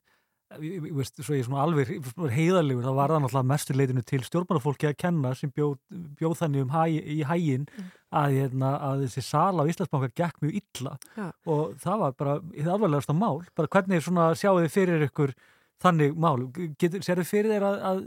veist, 0.58 1.20
svo 1.22 1.36
ég 1.36 1.42
er 1.42 1.46
svona 1.46 1.62
alveg 1.64 1.90
heiðarlegur, 2.32 2.84
það 2.84 2.96
var 2.98 3.12
það 3.12 3.22
náttúrulega 3.24 3.48
mestu 3.52 3.76
leitinu 3.76 4.04
til 4.06 4.20
stjórnmálafólki 4.26 4.88
að 4.90 4.98
kenna 5.00 5.32
sem 5.38 5.52
bjóð, 5.54 5.78
bjóð 6.18 6.34
þannig 6.42 6.66
um 6.66 6.74
hæ, 6.74 6.82
í 6.92 7.18
hægin 7.28 7.66
að, 8.10 8.36
hérna, 8.36 8.74
að 8.90 9.06
þessi 9.06 9.24
sala 9.26 9.64
á 9.64 9.70
Íslandsbanka 9.72 10.10
gekk 10.18 10.42
mjög 10.44 10.58
illa 10.60 10.94
Já. 11.16 11.26
og 11.48 11.76
það 11.82 12.04
var 12.04 12.18
bara 12.20 12.36
það 12.50 12.72
alvarlegasta 12.76 13.16
mál, 13.16 13.42
bara 13.56 13.72
hvernig 13.72 14.04
svona 14.04 14.28
sjáu 14.38 14.58
þið 14.60 14.74
fyrir 14.76 15.06
ykkur 15.08 15.34
þannig 15.82 16.16
mál 16.20 16.46
sérðu 17.02 17.26
fyrir 17.26 17.52
þér 17.56 17.68
að, 17.68 17.82
að 17.90 18.00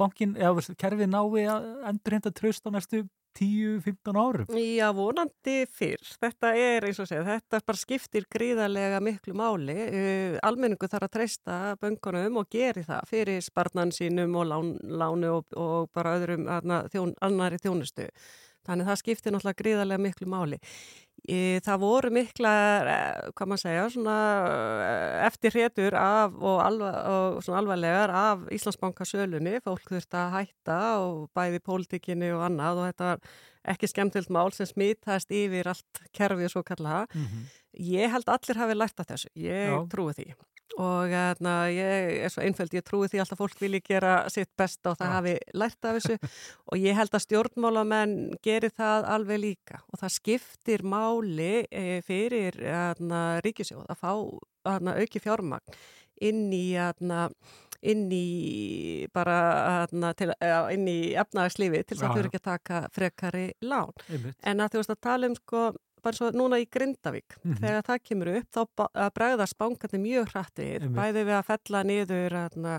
bankin 0.00 0.36
eða 0.38 0.76
kerfið 0.80 1.10
nái 1.12 1.46
að 1.50 1.70
endur 1.90 2.16
henda 2.16 2.34
tröst 2.34 2.66
á 2.66 2.70
næstu 2.74 3.04
10-15 3.38 4.18
árum 4.18 4.50
Já, 4.58 4.88
vonandi 4.94 5.62
fyrr. 5.70 6.02
Þetta 6.20 6.50
er, 6.58 6.86
eins 6.88 6.98
og 7.02 7.08
segja, 7.08 7.22
þetta 7.28 7.60
bara 7.66 7.78
skiptir 7.78 8.26
gríðarlega 8.32 9.00
miklu 9.04 9.36
máli. 9.38 9.76
Uh, 9.76 10.36
almenningu 10.46 10.90
þarf 10.90 11.06
að 11.06 11.14
treysta 11.18 11.58
böngunum 11.80 12.40
og 12.42 12.50
geri 12.50 12.84
það 12.86 13.10
fyrir 13.10 13.42
sparnan 13.44 13.94
sínum 13.94 14.34
og 14.40 14.48
lán, 14.50 14.74
lánu 14.82 15.34
og, 15.38 15.50
og 15.54 15.90
bara 15.94 16.16
öðrum 16.18 16.48
aðna, 16.50 16.84
þjón, 16.92 17.14
annari 17.22 17.60
þjónustu. 17.62 18.08
Þannig 18.68 18.90
það 18.90 18.98
skiptir 19.00 19.34
náttúrulega 19.34 19.62
gríðarlega 19.62 20.04
miklu 20.04 20.28
máli. 20.30 20.58
Það 21.64 21.80
voru 21.82 22.10
mikla, 22.16 22.50
hvað 23.36 23.48
maður 23.50 23.62
segja, 23.62 23.84
svona 23.92 24.16
eftir 25.26 25.52
hretur 25.52 25.96
af 26.00 26.36
og, 26.38 26.58
alva, 26.64 26.90
og 27.12 27.40
svona 27.44 27.60
alvarlegar 27.60 28.12
af 28.16 28.46
Íslandsbanka 28.56 29.04
sölunni, 29.08 29.58
fólk 29.64 29.84
þurft 29.92 30.16
að 30.16 30.36
hætta 30.38 30.80
og 31.04 31.28
bæði 31.36 31.60
pólitíkinni 31.66 32.32
og 32.36 32.46
annað 32.48 32.80
og 32.80 32.88
þetta 32.90 33.10
var 33.10 33.32
ekki 33.74 33.90
skemmtilt 33.92 34.32
mál 34.32 34.48
sem 34.56 34.68
smítast 34.68 35.32
yfir 35.32 35.68
allt 35.74 36.04
kerfið 36.16 36.54
svo 36.54 36.64
kallaða. 36.64 37.06
Mm 37.12 37.26
-hmm. 37.26 37.44
Ég 37.80 38.10
held 38.10 38.28
allir 38.28 38.56
hafi 38.56 38.74
lært 38.74 39.00
af 39.00 39.06
þessu, 39.06 39.28
ég 39.36 39.68
Já. 39.68 39.88
trúi 39.88 40.14
því 40.16 40.32
og 40.78 41.14
na, 41.42 41.54
ég 41.72 42.20
er 42.24 42.32
svo 42.32 42.44
einföld, 42.44 42.74
ég 42.76 42.84
trúi 42.86 43.08
því 43.10 43.22
alltaf 43.22 43.40
fólk 43.40 43.58
vilji 43.60 43.82
gera 43.84 44.14
sitt 44.32 44.50
best 44.58 44.86
og 44.86 44.98
það 45.00 45.08
ja. 45.08 45.14
hafi 45.16 45.34
lært 45.62 45.88
af 45.88 45.98
þessu 45.98 46.18
og 46.70 46.84
ég 46.84 46.98
held 46.98 47.16
að 47.16 47.24
stjórnmálamenn 47.26 48.18
gerir 48.44 48.74
það 48.76 49.08
alveg 49.16 49.42
líka 49.42 49.80
og 49.90 50.02
það 50.02 50.14
skiptir 50.18 50.86
máli 50.86 51.64
e, 51.66 52.00
fyrir 52.06 52.60
na, 53.02 53.40
ríkisjóð 53.44 53.88
að 53.90 53.98
fá 54.04 54.12
na, 54.84 54.94
auki 55.00 55.22
fjármagn 55.22 55.80
inn 56.20 56.46
í 56.52 56.64
inn 57.80 58.10
í 58.12 59.06
bara 59.14 59.86
til, 59.88 60.32
inn 60.74 60.88
í 60.90 60.98
efnagslífi 61.18 61.82
til 61.84 61.96
þess 61.96 62.04
að 62.04 62.10
þau 62.10 62.20
eru 62.20 62.30
ekki 62.30 62.40
að 62.42 62.48
taka 62.50 62.80
frekari 62.92 63.46
lán 63.64 63.94
Einmitt. 64.10 64.36
en 64.44 64.60
að 64.60 64.74
þú 64.74 64.82
veist 64.82 64.92
að 64.92 65.00
tala 65.06 65.30
um 65.30 65.36
sko 65.38 65.62
bara 66.04 66.18
svo 66.18 66.30
núna 66.34 66.58
í 66.60 66.66
Grindavík 66.70 67.36
mm 67.36 67.52
-hmm. 67.52 67.60
þegar 67.60 67.86
það 67.88 68.02
kemur 68.08 68.30
upp 68.38 68.48
þá 68.56 68.60
bregðast 69.14 69.58
bankarnir 69.58 70.02
mjög 70.04 70.30
hrætt 70.34 70.58
við 70.58 70.86
bæði 70.96 71.24
við 71.24 71.36
að 71.38 71.48
fella 71.50 71.82
niður 71.82 72.36
uh, 72.36 72.78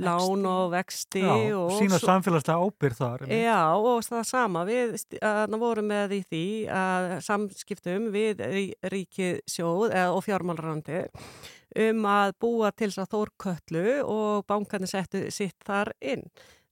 lán 0.00 0.46
og 0.46 0.70
vexti 0.72 1.22
Já, 1.22 1.56
og 1.56 1.72
sína 1.78 1.98
samfélagslega 1.98 2.58
ábyrð 2.58 2.98
þar 2.98 3.26
Já 3.28 3.62
og 3.74 4.02
það 4.04 4.24
sama 4.24 4.64
við 4.64 4.96
uh, 5.22 5.58
vorum 5.58 5.86
með 5.86 6.12
í 6.18 6.22
því 6.30 6.46
að 6.68 7.08
samskiptum 7.20 8.10
við 8.12 8.42
ríkið 8.82 9.40
sjóð 9.46 9.90
eða, 9.92 10.12
og 10.12 10.24
fjármálrandi 10.24 11.06
um 11.82 12.04
að 12.04 12.34
búa 12.40 12.70
til 12.76 12.90
þess 12.90 12.98
að 12.98 13.12
þórköllu 13.14 13.86
og 14.04 14.44
bankarnir 14.46 14.90
settu 14.90 15.30
sitt 15.30 15.56
þar 15.64 15.92
inn 16.00 16.26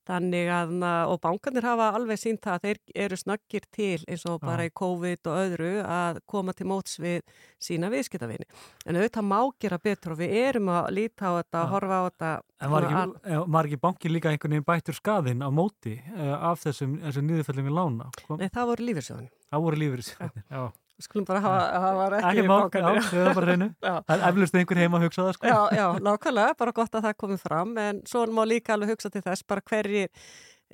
Þannig 0.08 0.48
að, 0.50 0.70
og 1.12 1.18
bankanir 1.22 1.66
hafa 1.68 1.90
alveg 1.94 2.18
sínt 2.18 2.46
að 2.48 2.64
þeir 2.64 2.78
eru 3.04 3.18
snakkir 3.20 3.66
til 3.70 3.98
eins 4.08 4.24
og 4.26 4.40
bara 4.42 4.64
í 4.66 4.72
COVID 4.74 5.28
og 5.28 5.40
öðru 5.42 5.72
að 5.84 6.20
koma 6.30 6.54
til 6.56 6.66
móts 6.70 6.96
við 7.02 7.20
sína 7.60 7.90
viðskiptavinni. 7.92 8.48
En 8.86 8.96
auðvitað 8.96 9.28
má 9.28 9.38
gera 9.60 9.78
betur 9.82 10.16
og 10.16 10.22
við 10.22 10.36
erum 10.40 10.72
að 10.72 10.90
líta 10.96 11.30
á 11.30 11.32
þetta, 11.38 11.62
að 11.62 11.72
horfa 11.74 12.00
á 12.00 12.02
þetta. 12.08 12.32
En 12.60 12.72
var 12.74 12.88
ekki, 12.88 13.38
var 13.56 13.68
ekki 13.68 13.80
bankin 13.84 14.14
líka 14.16 14.32
einhvern 14.32 14.56
veginn 14.56 14.68
bættur 14.72 14.96
skaðinn 14.96 15.44
á 15.44 15.48
móti 15.52 15.98
uh, 16.16 16.36
af 16.50 16.64
þessum, 16.64 16.96
þessum 17.04 17.28
nýðufellum 17.28 17.68
við 17.68 17.76
lána? 17.76 18.10
Nei, 18.40 18.48
það 18.48 18.72
voru 18.72 18.88
lífyrsjóðin. 18.90 19.34
Það 19.50 19.66
voru 19.66 19.82
lífyrsjóðin, 19.84 20.46
já. 20.48 20.62
Við 21.00 21.06
skulum 21.06 21.24
bara 21.24 21.40
hafa, 21.40 21.60
hafa 21.80 22.06
ekki 22.18 22.42
erum 22.42 23.36
bara 23.38 23.46
reynu. 23.48 23.66
Það 23.80 24.10
er 24.14 24.24
eflust 24.26 24.56
einhver 24.60 24.80
heima 24.82 24.98
að 24.98 25.06
hugsa 25.06 25.22
það, 25.24 25.36
sko. 25.38 25.48
Já, 25.48 25.78
já, 25.78 25.84
nákvæmlega, 26.04 26.56
bara 26.60 26.74
gott 26.76 26.98
að 26.98 27.06
það 27.06 27.14
komið 27.22 27.44
fram, 27.46 27.70
en 27.80 28.02
svo 28.10 28.24
má 28.36 28.42
líka 28.44 28.74
alveg 28.74 28.92
hugsa 28.92 29.10
til 29.14 29.22
þess 29.24 29.46
bara 29.48 29.64
hverjir, 29.70 30.10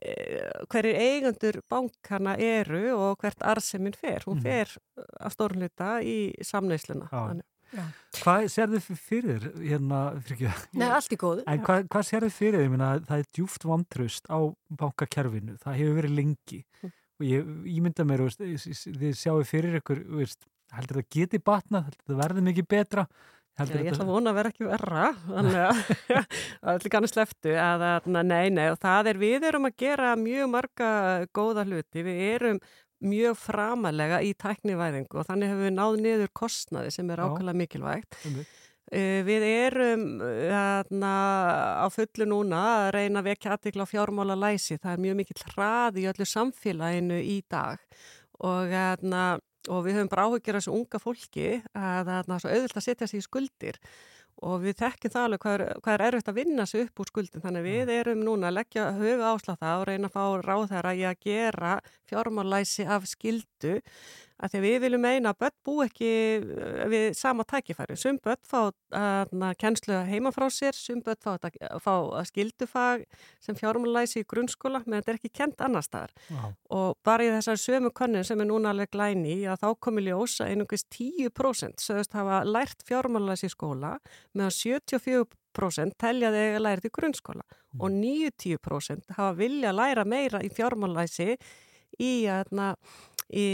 eh, 0.02 0.64
hverjir 0.72 0.98
eigundur 1.04 1.60
bankana 1.70 2.34
eru 2.42 2.82
og 2.96 3.22
hvert 3.22 3.46
arseminn 3.54 3.94
fer. 3.94 4.26
Hún 4.26 4.40
mhm. 4.40 4.48
fer 4.48 4.74
að 5.20 5.36
stórnluta 5.36 5.92
í 6.02 6.18
samneysluna. 6.42 7.06
Já. 7.76 7.86
Hvað 8.18 8.50
sér 8.50 8.74
þið 8.74 9.00
fyrir 9.06 9.48
hérna, 9.62 10.04
fyrir 10.26 10.50
ekki? 10.50 10.76
Nei, 10.82 10.86
allt 10.90 11.14
í 11.14 11.22
góðu. 11.22 11.46
En 11.46 11.62
hvað, 11.62 11.86
hvað 11.94 12.10
sér 12.10 12.26
þið 12.26 12.36
fyrir 12.42 12.66
þið? 12.66 13.08
Það 13.12 13.18
er 13.22 13.32
djúft 13.38 13.70
vantraust 13.70 14.30
á 14.30 14.38
bankakerfinu. 14.82 15.58
Það 15.62 15.82
hefur 15.84 16.00
verið 16.02 16.22
lengi. 16.24 16.64
Mm 16.82 16.94
og 17.16 17.24
ég, 17.28 17.54
ég 17.68 17.80
mynda 17.84 18.06
mér, 18.08 18.26
veist, 18.26 18.42
þið 18.84 19.16
sjáu 19.16 19.40
fyrir 19.48 19.80
ykkur, 19.80 20.02
veist, 20.18 20.44
heldur 20.76 21.00
það 21.00 21.08
geti 21.16 21.40
batna, 21.42 21.86
heldur 21.86 22.12
það 22.12 22.22
verði 22.24 22.46
mikið 22.50 22.70
betra 22.76 23.06
Já, 23.56 23.64
ég 23.72 23.86
ætla 23.88 24.04
að 24.04 24.10
vona 24.12 24.32
að 24.34 24.36
vera 24.36 24.50
ekki 24.52 24.66
verra 24.68 25.04
þannig 25.16 25.54
að 25.62 25.78
það 25.88 26.72
er 26.74 26.82
líka 26.84 26.98
hann 26.98 27.08
sleftu 27.08 27.54
að 27.56 27.84
nei, 28.12 28.50
nei, 28.52 28.66
og 28.68 28.76
það 28.82 29.08
er 29.12 29.20
við 29.22 29.46
erum 29.48 29.68
að 29.70 29.78
gera 29.80 30.10
mjög 30.20 30.50
marga 30.52 30.90
góða 31.32 31.64
hluti, 31.64 32.02
við 32.04 32.20
erum 32.26 32.60
mjög 33.06 33.38
framalega 33.40 34.20
í 34.24 34.34
tæknivæðingu 34.36 35.20
og 35.20 35.28
þannig 35.28 35.52
hefur 35.52 35.66
við 35.70 35.74
náð 35.76 35.96
niður 36.04 36.32
kostnaði 36.36 36.92
sem 36.92 37.10
er 37.12 37.22
ákveðlega 37.24 37.60
mikilvægt. 37.62 38.20
Eh, 38.28 38.36
við 38.92 39.42
erum 39.42 40.04
hérna, 40.22 41.12
á 41.82 41.86
fullu 41.90 42.26
núna 42.28 42.60
að 42.86 42.90
reyna 42.94 43.22
að 43.22 43.30
vekja 43.32 43.56
aðtikla 43.56 43.86
á 43.86 43.90
fjármála 43.90 44.36
læsi. 44.38 44.78
Það 44.78 44.92
er 44.92 45.02
mjög 45.02 45.16
mikill 45.20 45.46
hrað 45.50 45.98
í 45.98 46.06
öllu 46.06 46.26
samfélaginu 46.30 47.18
í 47.18 47.40
dag. 47.50 47.82
Og, 48.38 48.68
hérna, 48.70 49.38
og 49.66 49.86
við 49.86 49.98
höfum 49.98 50.12
bara 50.12 50.26
áhugir 50.28 50.58
þessu 50.58 50.74
unga 50.76 51.00
fólki 51.02 51.48
að 51.74 52.12
það 52.12 52.36
er 52.36 52.44
svo 52.44 52.52
auðvilt 52.52 52.78
að 52.78 52.86
setja 52.86 53.08
sér 53.10 53.22
í 53.22 53.26
skuldir. 53.26 53.80
Og 54.44 54.60
við 54.60 54.76
þekkjum 54.82 55.12
það 55.14 55.26
alveg 55.26 55.42
hvað 55.42 55.54
er, 55.54 55.70
hvað 55.80 55.94
er 55.94 56.02
erfitt 56.06 56.28
að 56.28 56.36
vinna 56.36 56.66
sig 56.68 56.82
upp 56.84 57.00
úr 57.00 57.08
skuldin 57.08 57.42
þannig 57.42 57.62
við 57.64 57.92
erum 57.94 58.20
núna 58.20 58.50
að 58.50 58.58
leggja 58.58 58.90
huga 58.98 59.30
ásláð 59.32 59.62
það 59.62 59.80
og 59.80 59.86
reyna 59.88 60.10
að 60.10 60.16
fá 60.18 60.24
ráð 60.44 60.64
þeirra 60.74 60.92
í 60.92 61.04
að 61.08 61.22
gera 61.24 61.70
fjármálæsi 62.10 62.84
af 62.84 63.06
skildu 63.08 63.78
að 64.36 64.52
því 64.52 64.60
við 64.64 64.76
viljum 64.84 65.04
meina 65.06 65.32
að 65.32 65.38
börn 65.44 65.56
bú 65.64 65.76
ekki 65.84 66.10
eh, 66.36 66.82
við 66.92 67.06
sama 67.16 67.46
tækifæri. 67.48 67.96
Sum 67.98 68.18
börn 68.22 68.42
fá 68.44 68.58
að 68.96 69.32
kennslu 69.60 70.00
heima 70.10 70.32
frá 70.34 70.46
sér, 70.52 70.76
sum 70.76 71.00
börn 71.04 71.20
fá 71.24 71.32
að 71.36 71.80
fá 71.84 71.94
skildufag 72.28 73.06
sem 73.42 73.56
fjármálæsi 73.56 74.22
í 74.22 74.28
grunnskóla, 74.28 74.82
menn 74.84 75.00
þetta 75.00 75.14
er 75.14 75.20
ekki 75.20 75.32
kent 75.40 75.64
annar 75.64 75.86
staðar. 75.86 76.12
Wow. 76.28 76.52
Og 76.76 77.00
bara 77.06 77.26
í 77.26 77.32
þessar 77.32 77.60
sömu 77.62 77.92
konun 77.96 78.26
sem 78.26 78.40
er 78.42 78.50
núna 78.50 78.74
alveg 78.74 78.92
glæni 78.92 79.38
að 79.48 79.64
þá 79.64 79.68
komi 79.86 80.04
ljósa 80.06 80.50
einungist 80.50 80.88
10% 80.92 81.82
sögust 81.82 82.16
hafa 82.16 82.42
lært 82.44 82.84
fjármálæsi 82.86 83.48
í 83.48 83.52
skóla 83.52 83.96
meðan 84.36 84.54
74% 84.54 85.96
telja 86.00 86.32
þig 86.34 86.58
að 86.58 86.64
læra 86.66 86.88
í 86.88 86.94
grunnskóla 86.98 87.44
mm. 87.46 87.80
og 87.80 87.94
90% 87.96 89.16
hafa 89.16 89.32
vilja 89.38 89.72
að 89.72 89.80
læra 89.80 90.06
meira 90.08 90.42
í 90.44 90.50
fjármálæsi 90.52 91.36
í 92.02 92.12
að 92.28 92.52
í, 93.32 93.46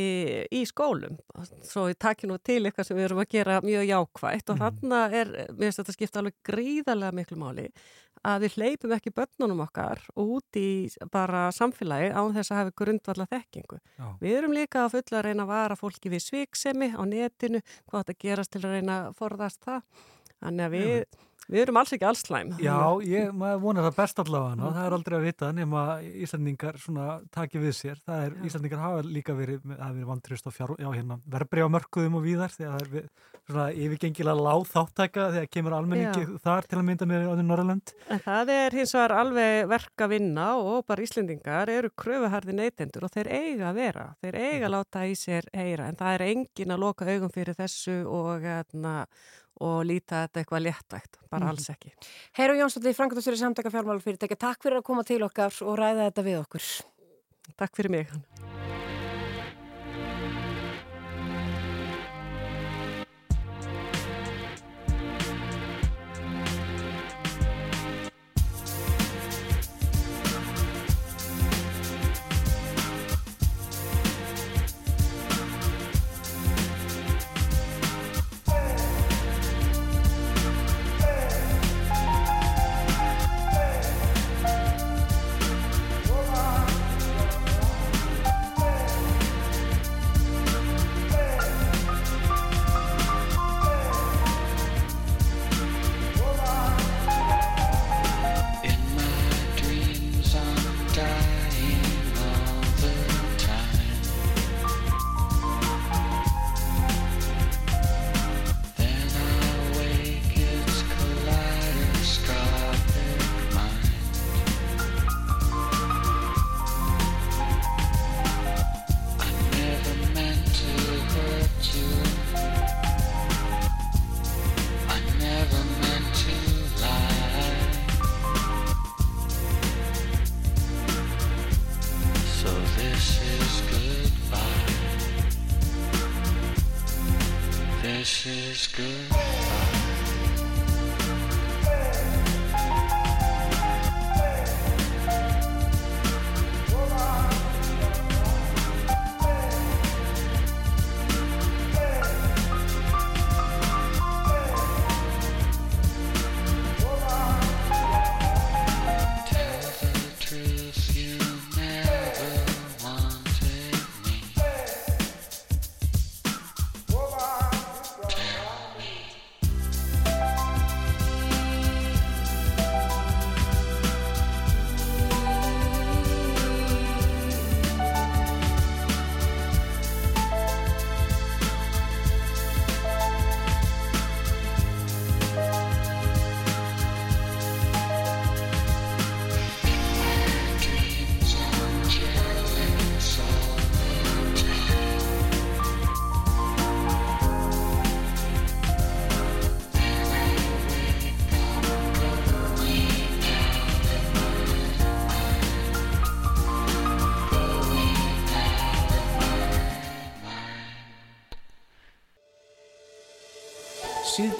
í 0.52 0.62
skólum 0.68 1.16
svo 1.64 1.86
ég 1.90 1.98
takki 2.00 2.28
nú 2.28 2.36
til 2.44 2.60
eitthvað 2.66 2.88
sem 2.88 2.98
við 2.98 3.08
erum 3.08 3.22
að 3.22 3.30
gera 3.32 3.58
mjög 3.64 3.88
jákvægt 3.88 4.52
og 4.52 4.58
mm. 4.58 4.62
þannig 4.62 5.16
er, 5.20 5.32
mér 5.48 5.66
finnst 5.66 5.82
þetta 5.82 5.96
skipta 5.96 6.22
alveg 6.22 6.38
gríðarlega 6.48 7.16
miklu 7.16 7.38
máli 7.40 7.66
að 8.28 8.44
við 8.44 8.58
hleypum 8.58 8.94
ekki 8.94 9.14
börnunum 9.16 9.64
okkar 9.64 10.02
út 10.20 10.58
í 10.60 10.68
bara 11.10 11.46
samfélagi 11.54 12.12
án 12.12 12.36
þess 12.36 12.52
að 12.52 12.60
hafa 12.60 12.74
grundvalla 12.78 13.26
þekkingu. 13.32 13.80
Já. 13.98 14.06
Við 14.20 14.36
erum 14.38 14.54
líka 14.54 14.84
að 14.84 14.92
fulla 14.94 15.18
að 15.18 15.26
reyna 15.26 15.46
að 15.46 15.50
vara 15.50 15.78
fólki 15.80 16.12
við 16.12 16.22
sviksemi 16.28 16.92
á 16.94 17.02
netinu, 17.08 17.64
hvað 17.90 18.04
þetta 18.04 18.22
gerast 18.22 18.54
til 18.54 18.62
að 18.62 18.76
reyna 18.76 19.00
að 19.08 19.18
forðast 19.18 19.66
það. 19.66 20.06
Þannig 20.38 20.68
að 20.68 20.74
við... 20.76 20.94
Já 21.00 21.31
Við 21.50 21.64
erum 21.64 21.78
alls 21.80 21.92
ekki 21.94 22.06
alls 22.06 22.22
slæm. 22.22 22.52
Já, 22.62 22.76
ég 23.02 23.32
vonar 23.34 23.86
það 23.88 23.96
best 23.98 24.20
allavega 24.22 24.52
hana. 24.54 24.70
Það 24.76 24.86
er 24.86 24.96
aldrei 24.96 25.16
að 25.16 25.26
vita 25.26 25.50
nema 25.56 25.82
Íslandingar 26.02 26.78
takir 27.34 27.64
við 27.64 27.74
sér. 27.76 28.00
Það 28.06 28.26
er, 28.28 28.36
Íslandingar 28.46 28.82
hafa 28.82 29.02
líka 29.06 29.34
verið, 29.36 29.60
verið 29.66 30.06
vantrist 30.08 30.46
á 30.46 30.50
fjár, 30.54 30.76
já, 30.78 30.88
hérna, 30.94 31.18
verbrey 31.34 31.66
á 31.66 31.68
mörkuðum 31.74 32.20
og 32.20 32.26
víðar 32.26 32.54
að 32.54 32.76
það 32.76 32.86
er 32.86 33.08
svona 33.42 33.66
yfirgengilega 33.74 34.46
láð 34.46 34.68
þáttæka 34.70 35.26
þegar 35.34 35.50
kemur 35.56 35.76
almenningi 35.76 36.24
já. 36.28 36.38
þar 36.44 36.68
til 36.70 36.78
að 36.78 36.86
mynda 36.88 37.08
með 37.10 37.26
því 37.32 37.46
Norrland. 37.48 37.94
En 38.06 38.22
það 38.22 38.54
er 38.54 38.78
hins 38.78 38.94
vegar 38.94 39.16
alveg 39.18 39.68
verk 39.72 40.06
að 40.06 40.12
vinna 40.14 40.48
og 40.62 40.86
bara 40.86 41.06
Íslandingar 41.08 41.72
eru 41.74 41.90
kröfuharði 41.98 42.56
neytendur 42.60 43.08
og 43.08 43.14
þeir 43.16 43.32
eiga 43.34 43.68
að 43.72 43.80
vera. 43.82 44.06
Þeir 44.22 44.38
eiga 44.38 44.68
að 44.70 44.74
láta 44.76 45.04
í 45.10 45.18
sér 45.18 45.50
heyra 45.50 45.90
en 45.90 45.98
það 45.98 46.16
er 46.16 46.26
engin 46.30 46.76
að 46.76 46.84
loka 46.86 47.08
augum 47.10 47.34
fyrir 47.34 47.58
þessu 47.58 47.98
og, 48.06 48.46
hérna, 48.46 48.94
og 49.62 49.82
líta 49.86 50.24
þetta 50.24 50.42
eitthvað 50.42 50.64
léttægt, 50.66 51.20
bara 51.30 51.52
alls 51.52 51.68
mhm. 51.68 51.76
ekki. 51.76 52.10
Heiru 52.38 52.58
Jónsdóttir, 52.58 52.96
Frankardur 52.98 53.38
samtaka 53.38 53.72
fjármálufyrirtækja, 53.74 54.40
takk 54.48 54.66
fyrir 54.66 54.82
að 54.82 54.88
koma 54.90 55.06
til 55.06 55.22
okkar 55.26 55.62
og 55.64 55.78
ræða 55.78 56.08
þetta 56.10 56.26
við 56.28 56.40
okkur. 56.42 56.70
Takk 57.58 57.78
fyrir 57.78 57.96
mig. 57.98 58.14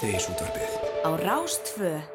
Hádegisútvarpið 0.03 0.71
á 1.07 1.09
Rástföð 1.15 2.12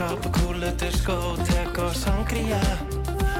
Sápa 0.00 0.30
kúlu, 0.32 0.70
disko, 0.80 1.14
tek 1.44 1.78
og 1.78 1.92
sangria 1.92 2.60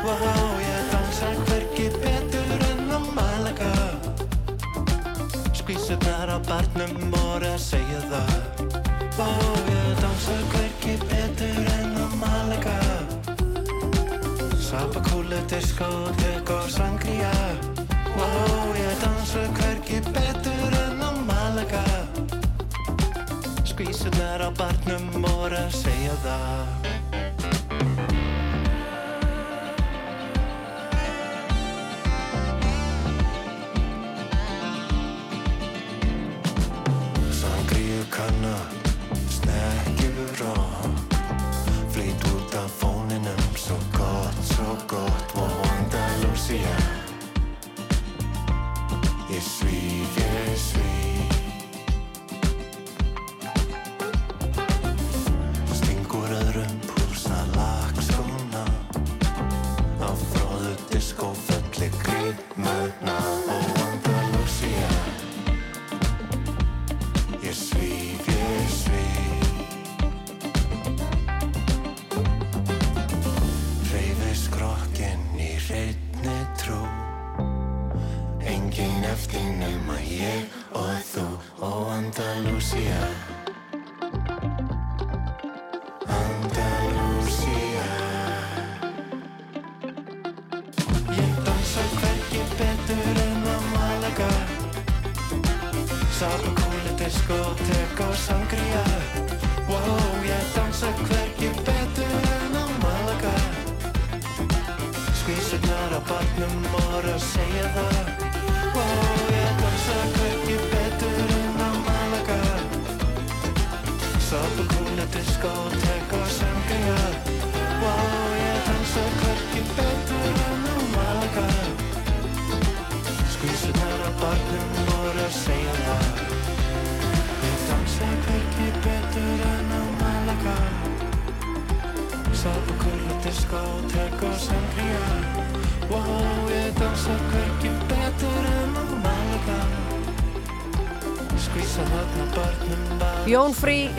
Wow, 0.05 0.59
ég 0.61 0.91
dansa 0.93 1.31
hverki 1.47 1.87
betur 2.03 2.65
enn 2.67 2.93
á 2.93 3.01
Malaga 3.17 3.71
Skvísunar 5.57 6.29
á 6.29 6.37
barnum 6.45 6.93
voru 7.15 7.49
að 7.49 7.65
segja 7.65 8.03
það. 8.13 8.37
Wow, 9.17 9.57
ég 9.73 10.05
dansa 10.05 10.37
hverki 10.53 10.99
betur 11.09 11.73
enn 11.79 11.97
á 11.97 12.07
Malaga 12.21 12.77
Sápa 14.61 15.01
kúlu, 15.09 15.41
disko, 15.49 15.89
tek 16.21 16.53
og 16.61 16.69
sangria 16.69 17.33
Wow, 18.13 18.77
ég 18.77 19.01
dansa 19.01 19.49
hverki 19.57 20.05
betur 20.13 20.81
enn 20.85 21.09
á 21.09 21.11
Malaga 21.25 22.10
skvísunar 23.81 24.45
á 24.45 24.51
barnum 24.53 25.09
voru 25.25 25.57
að 25.57 25.73
segja 25.73 26.13
það. 26.25 26.80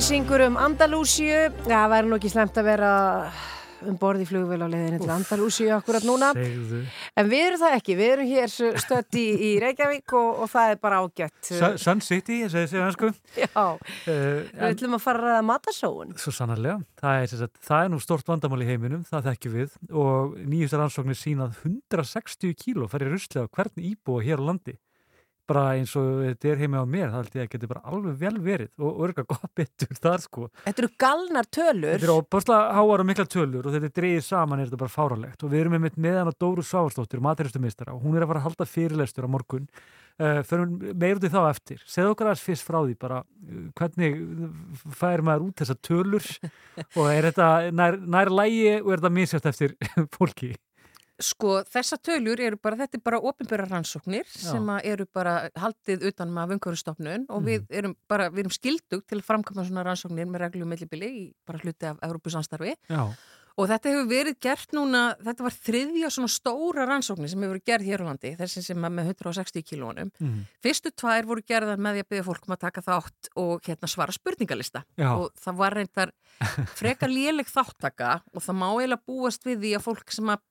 Syngur 0.02 0.42
um 0.48 0.58
Andalúsíu. 0.58 1.52
Það 1.68 1.90
væri 1.94 2.10
nú 2.10 2.18
ekki 2.18 2.30
slemt 2.32 2.56
að 2.58 2.68
vera 2.72 2.92
um 3.86 3.96
borð 4.02 4.24
í 4.24 4.26
flugvél 4.30 4.64
á 4.66 4.68
leiðinni 4.70 5.00
til 5.02 5.12
Andalúsíu 5.14 5.70
akkurat 5.76 6.06
núna. 6.06 6.32
Segðu. 6.38 6.82
En 7.18 7.30
við 7.30 7.44
erum 7.46 7.62
það 7.62 7.76
ekki. 7.78 7.96
Við 8.00 8.14
erum 8.16 8.30
hér 8.32 8.52
stödd 8.82 9.18
í, 9.22 9.26
í 9.46 9.52
Reykjavík 9.62 10.16
og, 10.18 10.42
og 10.42 10.52
það 10.52 10.74
er 10.74 10.82
bara 10.82 11.00
ágætt. 11.06 11.52
Sun 11.82 12.02
City, 12.06 12.42
ég 12.44 12.54
segi 12.54 12.72
sig 12.74 12.82
hansku. 12.84 13.12
Já, 13.38 13.66
Uh, 14.02 14.42
við 14.50 14.64
ætlum 14.72 14.96
að 14.98 15.04
fara 15.04 15.34
að 15.38 15.46
matasóun. 15.46 16.14
Svo 16.20 16.32
sannarlega. 16.34 16.80
Það 17.02 17.22
er, 17.22 17.34
sagt, 17.44 17.60
það 17.68 17.84
er 17.86 17.92
nú 17.94 18.00
stort 18.02 18.30
vandamál 18.30 18.64
í 18.64 18.70
heiminum, 18.70 19.04
það 19.08 19.28
þekkjum 19.30 19.58
við 19.60 19.76
og 20.02 20.38
nýjustar 20.50 20.86
ansóknir 20.86 21.20
sínað 21.20 21.60
160 21.62 22.56
kíló 22.58 22.90
færi 22.90 23.12
rusli 23.12 23.44
á 23.44 23.46
hvern 23.46 23.86
íbúa 23.92 24.24
hér 24.26 24.42
á 24.42 24.48
landi. 24.50 24.78
Bara 25.52 25.66
eins 25.76 25.94
og 26.00 26.22
þetta 26.24 26.52
er 26.52 26.62
heimi 26.62 26.80
á 26.80 26.86
mér, 26.88 27.10
það 27.12 27.18
held 27.18 27.34
ég 27.36 27.48
að 27.48 27.50
geti 27.52 27.70
bara 27.70 27.82
alveg 27.92 28.20
vel 28.22 28.34
verið 28.46 28.86
og 28.88 29.02
örga 29.08 29.26
gott 29.28 29.50
betur 29.58 29.98
þar 29.98 30.24
sko. 30.24 30.48
Þetta 30.64 30.84
eru 30.86 30.92
galnar 31.04 31.50
tölur. 31.52 31.90
Þetta 31.90 32.08
eru 32.08 32.18
óbáslega 32.22 32.78
háar 32.78 33.04
og 33.04 33.10
mikla 33.10 33.26
tölur 33.36 33.68
og 33.68 33.76
þetta 33.76 33.92
dreigið 34.00 34.24
saman 34.30 34.62
er 34.62 34.70
þetta 34.70 34.82
bara 34.86 34.96
fáralegt 34.96 35.44
og 35.44 35.52
við 35.52 35.66
erum 35.66 35.76
með 35.76 36.00
meðan 36.08 36.32
á 36.32 36.40
Dóru 36.40 36.64
Sávarsdóttir, 36.64 37.24
maturistumeistara 37.28 37.98
og 37.98 38.06
hún 38.06 38.16
er 38.16 38.24
að 38.24 38.32
fara 38.32 38.44
að 38.44 38.48
halda 38.48 38.70
fyrirlestur 38.72 39.28
á 39.28 39.34
morgun. 39.36 39.68
Uh, 40.22 40.42
förum 40.46 40.76
meir 41.02 41.18
út 41.18 41.26
í 41.26 41.32
þá 41.32 41.40
eftir. 41.50 41.80
Segðu 41.90 42.12
okkar 42.14 42.30
aðeins 42.30 42.44
fyrst 42.46 42.66
frá 42.68 42.78
því 42.84 42.98
bara 43.02 43.22
uh, 43.24 43.62
hvernig 43.80 44.20
fær 45.00 45.24
maður 45.26 45.48
út 45.48 45.64
þessa 45.64 45.78
tölur? 45.82 46.28
Og 47.00 47.08
er 47.08 47.32
þetta 47.32 47.48
nær, 47.74 47.98
nær 47.98 48.30
lægi 48.30 48.76
og 48.84 48.92
er 48.92 49.02
þetta 49.02 49.16
misjátt 49.16 49.50
eftir 49.50 49.74
fólki 50.18 50.52
Sko 51.22 51.60
þessa 51.70 52.00
tölur 52.02 52.42
eru 52.42 52.58
bara, 52.62 52.80
þetta 52.84 52.98
er 53.00 53.04
bara 53.06 53.22
ofinbæra 53.32 53.68
rannsóknir 53.70 54.26
Já. 54.26 54.52
sem 54.52 54.72
eru 54.84 55.06
bara 55.14 55.36
haldið 55.60 56.08
utan 56.12 56.32
með 56.34 56.56
vöngurustofnun 56.56 57.28
og 57.30 57.44
við 57.46 57.68
erum 57.70 57.96
bara, 58.10 58.30
við 58.34 58.46
erum 58.46 58.56
skildug 58.56 59.06
til 59.06 59.20
að 59.20 59.28
framkvæma 59.28 59.68
svona 59.68 59.86
rannsóknir 59.88 60.30
með 60.30 60.48
reglu 60.48 60.66
millibili 60.70 61.12
í 61.22 61.28
bara 61.48 61.62
hluti 61.62 61.92
af 61.92 62.02
Európusandstarfi 62.08 62.76
Já, 62.90 63.04
og 63.60 63.68
þetta 63.70 63.92
hefur 63.92 64.08
verið 64.10 64.38
gert 64.44 64.76
núna, 64.76 65.02
þetta 65.22 65.46
var 65.46 65.56
þriðja 65.68 66.12
svona 66.16 66.32
stóra 66.32 66.86
rannsóknir 66.88 67.32
sem 67.32 67.44
hefur 67.44 67.58
verið 67.58 67.68
gerð 67.72 67.90
hér 67.90 68.04
á 68.04 68.06
landi, 68.08 68.34
þessi 68.40 68.64
sem 68.66 68.88
er 68.88 68.94
með 68.96 69.12
160 69.14 69.66
kílónum. 69.68 70.12
mm. 70.20 70.38
Fyrstu 70.64 70.94
tvær 70.96 71.28
voru 71.30 71.44
gerðar 71.48 71.82
með 71.82 71.98
því 72.00 72.06
að 72.06 72.12
byggja 72.14 72.28
fólk 72.30 72.48
um 72.48 72.56
að 72.56 72.64
taka 72.66 72.86
þátt 72.86 73.32
og 73.44 73.68
hérna 73.68 73.92
svara 73.92 74.16
spurningalista 74.16 74.86
Já. 75.00 75.10
og 75.12 75.32
það 75.42 75.60
var 75.64 75.78
reyndar 75.80 76.14
frekar 76.80 77.12
léleg 77.12 77.52
þáttaka 77.52 78.22
og 78.32 78.46
það 78.46 78.60
má 78.62 78.68
eiginlega 78.72 79.06
búast 79.08 79.46
við 79.46 79.66
því 79.66 79.76
að 79.78 79.86
fólk 79.90 80.16
sem 80.16 80.32
að 80.32 80.48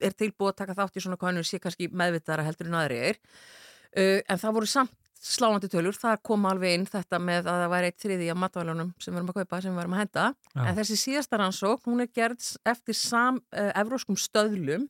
er 0.00 0.16
tilbúið 0.16 0.52
að 0.52 0.58
taka 0.62 0.78
þátt 0.78 0.98
í 0.98 1.04
svona 1.04 1.20
konur 1.20 1.46
sé 1.46 1.60
kannski 1.62 1.90
meðvitaðara 1.90 2.46
heldur 2.48 2.70
en 2.70 2.78
aðri 2.80 3.02
er 3.10 3.18
uh, 3.18 4.20
en 4.24 4.40
það 4.40 4.56
voru 4.58 4.70
samt 4.70 4.96
sláandi 5.18 5.66
tölur, 5.66 5.96
það 5.98 6.20
kom 6.28 6.44
alveg 6.46 6.76
inn 6.76 6.86
þetta 6.86 7.18
með 7.18 7.48
að 7.50 7.60
það 7.62 7.72
væri 7.72 7.88
eitt 7.90 8.02
þriði 8.04 8.28
af 8.30 8.38
matvælunum 8.38 8.90
sem 9.02 9.10
við 9.10 9.18
erum 9.18 9.32
að 9.32 9.38
kaupa, 9.40 9.60
sem 9.64 9.74
við 9.74 9.82
erum 9.82 9.96
að 9.96 10.02
henda 10.04 10.26
Já. 10.30 10.60
en 10.62 10.78
þessi 10.78 10.98
síðasta 11.00 11.40
rannsók, 11.42 11.82
hún 11.88 12.04
er 12.04 12.10
gerð 12.14 12.50
eftir 12.70 12.98
sam 12.98 13.40
uh, 13.50 13.70
evróskum 13.74 14.18
stöðlum 14.20 14.86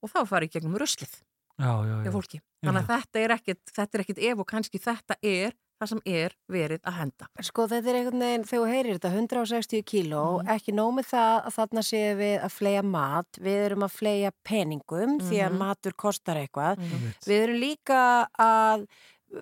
og 0.00 0.10
þá 0.10 0.20
farið 0.26 0.56
gegnum 0.56 0.74
ruslið 0.80 1.12
já, 1.60 1.70
já, 1.86 1.94
já. 2.02 2.10
fólki. 2.14 2.40
Þannig 2.64 2.82
að 2.82 2.90
þetta 2.94 3.22
er 3.22 3.34
ekkit, 3.36 3.62
þetta 3.76 3.96
er 3.96 4.04
ekkit 4.04 4.22
ef 4.30 4.42
og 4.42 4.48
kannski 4.50 4.82
þetta 4.82 5.18
er 5.22 5.54
það 5.80 5.88
sem 5.94 6.00
er 6.06 6.34
verið 6.52 6.80
að 6.84 6.96
henda. 7.00 7.28
Sko 7.48 7.66
þetta 7.70 7.88
er 7.92 7.98
einhvern 8.00 8.24
veginn, 8.26 8.44
þegar 8.50 8.60
þú 8.66 8.72
heyrir 8.74 8.98
þetta 8.98 9.12
160 9.16 9.82
kíló, 9.90 10.24
ekki 10.56 10.74
nómið 10.76 11.08
það 11.14 11.36
að 11.48 11.56
þarna 11.56 11.84
séum 11.88 12.18
við 12.20 12.34
að 12.44 12.52
fleia 12.58 12.82
mat, 12.84 13.40
við 13.40 13.64
erum 13.70 13.86
að 13.88 13.96
fleia 13.96 14.30
peningum 14.44 15.16
því 15.24 15.40
að 15.46 15.50
Mhm. 15.54 15.58
matur 15.64 15.96
kostar 15.96 16.36
eitthvað. 16.36 16.76
Mhm. 16.78 17.08
Við 17.26 17.42
erum 17.46 17.60
líka 17.64 18.02
að 18.38 18.86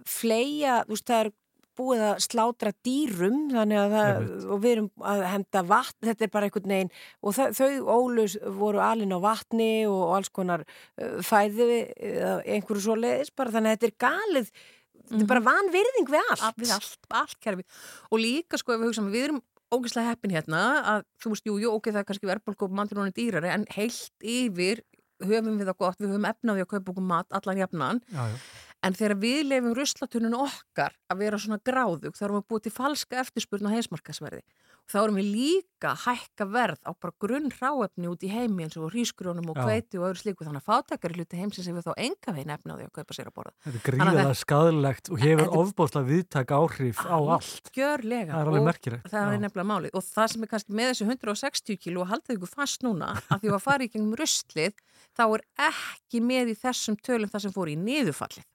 fleia, 0.04 0.84
þú 0.86 0.94
veist 0.96 1.06
það 1.08 1.24
er 1.26 1.30
búið 1.78 2.00
að 2.02 2.16
slátra 2.24 2.72
dýrum 2.82 3.36
þannig 3.54 3.78
að 3.78 3.92
það, 3.94 4.46
og 4.50 4.62
við 4.64 4.72
erum 4.72 4.88
að 5.06 5.20
henda 5.30 5.60
vatn, 5.62 6.00
þetta 6.08 6.24
er 6.26 6.32
bara 6.34 6.48
einhvern 6.48 6.72
veginn 6.74 6.90
og 7.22 7.36
það, 7.36 7.52
þau 7.54 7.92
ólus 7.94 8.34
voru 8.58 8.80
alin 8.82 9.14
á 9.14 9.18
vatni 9.22 9.68
og, 9.86 10.00
og 10.08 10.16
alls 10.18 10.28
konar 10.34 10.64
uh, 10.98 11.20
fæði 11.22 11.68
eða 11.94 12.32
einhverju 12.50 12.82
svo 12.82 12.96
leiðis 12.98 13.30
bara 13.30 13.54
þannig 13.54 13.70
að 13.70 13.78
þetta 13.78 13.90
er 13.92 13.96
galið 14.08 14.50
þetta 15.08 15.24
er 15.24 15.30
bara 15.32 15.44
vanvirðing 15.48 16.10
við 16.12 16.32
allt. 16.34 16.58
Við 16.60 16.74
allt, 16.76 16.98
allt 17.22 17.38
kerfi. 17.44 17.66
Og 18.12 18.22
líka 18.22 18.60
sko 18.60 18.74
ef 18.74 18.82
við 18.82 18.90
hugsaum, 18.92 19.10
við 19.14 19.28
erum 19.28 19.42
ógeðslega 19.74 20.14
heppin 20.14 20.32
hérna 20.32 20.62
að 20.94 21.02
þú 21.22 21.34
veist, 21.34 21.48
jú, 21.48 21.56
jú, 21.60 21.72
ok, 21.76 21.90
það 21.92 22.00
er 22.00 22.08
kannski 22.08 22.30
verðbólku 22.30 22.68
og 22.68 22.76
mandur 22.78 23.02
hún 23.02 23.10
er 23.10 23.16
dýrari, 23.16 23.50
en 23.52 23.66
heilt 23.74 24.24
yfir 24.24 24.80
höfum 25.24 25.58
við 25.58 25.68
það 25.68 25.78
gott, 25.82 26.00
við 26.00 26.12
höfum 26.14 26.28
efnaði 26.30 26.64
að 26.64 26.70
kaupa 26.72 26.92
okkur 26.94 27.06
mat 27.10 27.36
allan 27.36 27.60
jafnan, 27.60 28.00
já, 28.08 28.22
já. 28.30 28.38
En 28.84 28.94
þegar 28.94 29.16
við 29.18 29.40
lefum 29.50 29.74
ruslatuninu 29.76 30.38
okkar 30.44 30.94
að 31.10 31.22
vera 31.24 31.40
svona 31.40 31.58
gráðug, 31.64 32.14
þá 32.14 32.24
erum 32.26 32.40
við 32.40 32.48
búið 32.52 32.64
til 32.66 32.74
falska 32.74 33.20
eftirspurn 33.22 33.68
á 33.68 33.74
heimsmarkasverði. 33.74 34.42
Og 34.88 34.92
þá 34.92 34.98
erum 35.02 35.18
við 35.18 35.26
líka 35.34 35.90
að 35.92 36.04
hækka 36.06 36.46
verð 36.48 36.80
á 36.86 36.90
bara 36.94 37.16
grunn 37.20 37.50
ráefni 37.52 38.08
út 38.08 38.22
í 38.24 38.30
heimi 38.32 38.64
eins 38.64 38.78
og 38.78 38.88
hrísgrjónum 38.92 39.50
og 39.52 39.58
hveiti 39.60 39.98
og 40.00 40.06
öðru 40.08 40.22
slíku, 40.22 40.46
þannig 40.46 40.62
að 40.62 40.70
fátakari 40.70 41.18
hluti 41.18 41.40
heimsins 41.40 41.68
hefur 41.68 41.84
þá 41.84 42.04
enga 42.06 42.34
veginn 42.36 42.54
efnaði 42.54 42.86
að 42.86 42.94
kaupa 42.96 43.16
sér 43.18 43.28
að 43.28 43.36
borða. 43.36 43.54
Þetta 43.66 43.74
er 43.74 43.78
að 43.78 43.86
gríðalega 43.90 44.36
skadilegt 44.40 45.12
og 45.12 45.22
hefur 45.24 45.54
ofbóðslega 45.60 46.08
viðtaka 46.08 46.60
áhrif 46.62 47.02
á 47.04 47.18
allt. 47.18 47.72
Gjörlega. 47.76 48.32
Það 48.32 48.40
er 48.40 48.52
alveg 48.52 48.68
merkilegt. 48.70 49.08
Það 49.12 49.34
er 49.34 49.42
nefnilega 49.44 49.70
málið 49.74 49.98
og 49.98 50.06
það 50.08 50.32
sem 50.32 50.46
er 50.46 50.52
kannski 50.54 50.78
með 50.78 50.92
þessu 50.92 51.08
160 51.12 51.80
kíló 51.84 52.04
og 52.06 52.12
haldið 52.14 52.38
ykkur 52.38 52.54
fast 52.54 52.86
núna 52.86 53.12
að 53.34 53.42
því 53.44 53.52
að 53.58 53.64
fara 53.66 53.84
í 53.84 53.92
gengum 53.92 54.16
rustlið 54.18 54.78
þá 55.18 55.24
er 55.26 55.44
ekki 55.68 56.22
með 56.24 56.54
í 56.54 56.60
þessum 56.62 56.96
tölum 57.04 57.32
það 57.32 57.44
sem 57.44 57.54
fór 57.54 57.74
í 57.74 57.76
niðurfallið. 57.76 58.46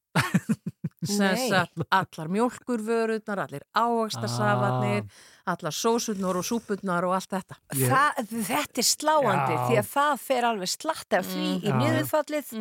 Allar 1.91 2.28
mjólkurvörurnar, 2.32 3.39
allir 3.43 3.64
ávaxtasafarnir, 3.76 5.03
allar 5.51 5.74
sósurnar 5.76 6.38
og 6.39 6.45
súpurnar 6.47 7.03
og 7.03 7.16
allt 7.18 7.30
þetta. 7.34 7.57
Ég- 7.76 7.89
Það, 7.91 8.22
þetta 8.47 8.80
er 8.80 8.88
sláandi 8.88 9.53
Já. 9.57 9.64
því 9.68 9.78
að 9.82 9.89
það 9.91 10.14
fer 10.24 10.43
alveg 10.47 10.70
slatt 10.72 11.14
af 11.20 11.26
því 11.28 11.47
í 11.59 11.68
Já. 11.68 11.76
niðurfallið. 11.82 12.53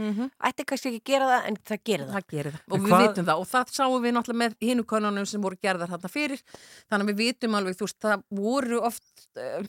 Ætti 0.51 0.67
kannski 0.67 0.91
ekki 0.91 1.01
að 1.03 1.11
gera 1.13 1.29
það 1.31 1.47
en 1.53 1.57
það 1.71 1.83
gerir 1.85 2.07
það. 2.07 2.13
Það 2.17 2.27
gerir 2.35 2.53
það. 2.53 2.63
En 2.67 2.73
og 2.73 2.81
við 2.81 2.91
hvað- 2.93 3.07
vitum 3.07 3.27
það. 3.31 3.39
Og 3.39 3.47
það 3.53 3.65
sáum 3.79 4.03
við 4.03 4.13
náttúrulega 4.19 4.43
með 4.43 4.57
hinu 4.61 4.85
konunum 4.85 5.27
sem 5.27 5.43
voru 5.43 5.57
gerðar 5.63 5.89
þarna 5.95 6.11
fyrir. 6.11 6.43
Þannig 6.91 7.07
að 7.07 7.11
við 7.13 7.17
vitum 7.23 7.55
alveg, 7.55 7.77
þú 7.79 7.87
veist, 7.87 8.01
það 8.03 8.23
voru 8.31 8.81
oft 8.83 9.29
uh, 9.37 9.63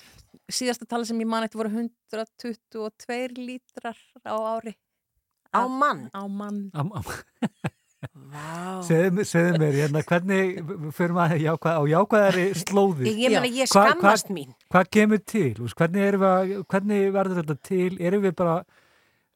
síðasta 0.49 0.87
tala 0.89 1.05
sem 1.05 1.19
ég 1.19 1.27
man 1.27 1.43
eftir 1.43 1.61
voru 1.61 1.69
122 1.69 3.37
lítrar 3.37 3.95
á 4.25 4.33
ári 4.57 4.73
á 5.53 5.63
mann 5.69 6.09
á 6.13 6.21
mann 6.27 6.59
Am, 6.73 6.91
am, 6.97 7.03
Vá. 8.33 8.81
segðu, 8.87 9.23
mér 9.61 9.77
hérna, 9.79 10.01
hvernig 10.03 10.57
fyrir 10.95 11.13
maður 11.15 11.39
jákvæð, 11.45 11.77
á 11.79 11.83
jákvæðari 11.93 12.45
slóði? 12.59 13.07
Ég, 13.07 13.19
ég 13.23 13.35
meina, 13.37 13.47
ég 13.47 13.69
Hva- 13.71 13.85
hva- 13.85 13.93
skammast 13.93 14.31
mín 14.33 14.51
Hvað 14.73 14.89
kemur 14.97 15.21
til? 15.23 15.53
Hvernig, 15.77 16.07
erum 16.09 16.25
við 16.25 16.55
hvernig 16.73 17.05
verður 17.15 17.43
þetta 17.43 17.57
til? 17.69 17.91
Erum 18.01 18.25
við 18.27 18.35
bara 18.41 18.57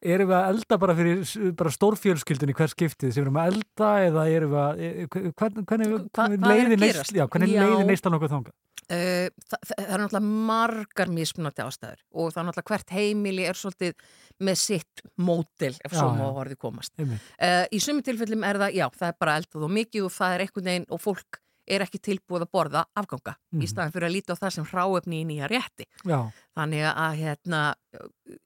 erum 0.02 0.30
við 0.30 0.38
að 0.38 0.52
elda 0.52 0.78
bara 0.82 0.96
fyrir 0.98 1.52
bara 1.58 1.74
stórfjölskyldunni 1.74 2.56
hver 2.58 2.72
skiptið 2.72 3.12
sem 3.12 3.22
við 3.22 3.26
erum 3.26 3.42
að 3.42 3.50
elda 3.54 3.90
eða 4.06 4.28
erum 4.30 4.54
við 4.54 4.62
að 4.62 4.86
e- 4.86 5.08
hvernig, 5.10 5.66
hvernig, 5.66 5.98
hvernig 6.14 6.38
er 6.38 6.46
að 6.46 6.48
leiði 6.54 6.80
neist, 6.84 7.14
hvernig 7.18 7.54
Já. 7.54 7.62
leiði 7.64 7.88
neistan 7.90 8.18
okkur 8.18 8.34
þanga? 8.36 8.56
Uh, 8.88 9.28
það, 9.44 9.64
það 9.68 9.82
er 9.84 10.00
náttúrulega 10.00 10.36
margar 10.48 11.10
mismunandi 11.12 11.64
ástæður 11.66 12.04
og 12.14 12.30
það 12.32 12.38
er 12.40 12.46
náttúrulega 12.48 12.72
hvert 12.72 12.94
heimili 12.96 13.48
er 13.50 13.58
svolítið 13.60 14.06
með 14.48 14.60
sitt 14.62 15.02
mótil 15.20 15.74
ef 15.74 15.92
svo 15.98 16.06
má 16.16 16.24
já. 16.24 16.30
orðið 16.44 16.62
komast. 16.62 16.94
Uh, 17.02 17.66
í 17.74 17.82
sumi 17.84 18.06
tilfellum 18.06 18.46
er 18.48 18.62
það, 18.62 18.78
já, 18.78 18.86
það 18.96 19.10
er 19.10 19.20
bara 19.20 19.36
eldað 19.42 19.68
og 19.68 19.76
mikið 19.76 20.08
og 20.08 20.16
það 20.16 20.38
er 20.38 20.46
einhvern 20.46 20.70
veginn 20.72 20.88
og 20.88 21.04
fólk 21.04 21.42
er 21.68 21.84
ekki 21.86 22.00
tilbúið 22.00 22.46
að 22.48 22.52
borða 22.54 22.86
afganga 22.96 23.36
Mhm. 23.54 23.62
í 23.62 23.68
staðin 23.68 23.92
fyrir 23.94 24.08
að 24.10 24.16
líta 24.16 24.34
á 24.34 24.40
það 24.42 24.54
sem 24.54 24.66
hráefni 24.66 25.22
í 25.22 25.26
nýja 25.28 25.48
rétti. 25.50 25.86
Já, 26.06 26.32
Þannig 26.58 26.84
að 26.96 27.18
hérna, 27.22 27.62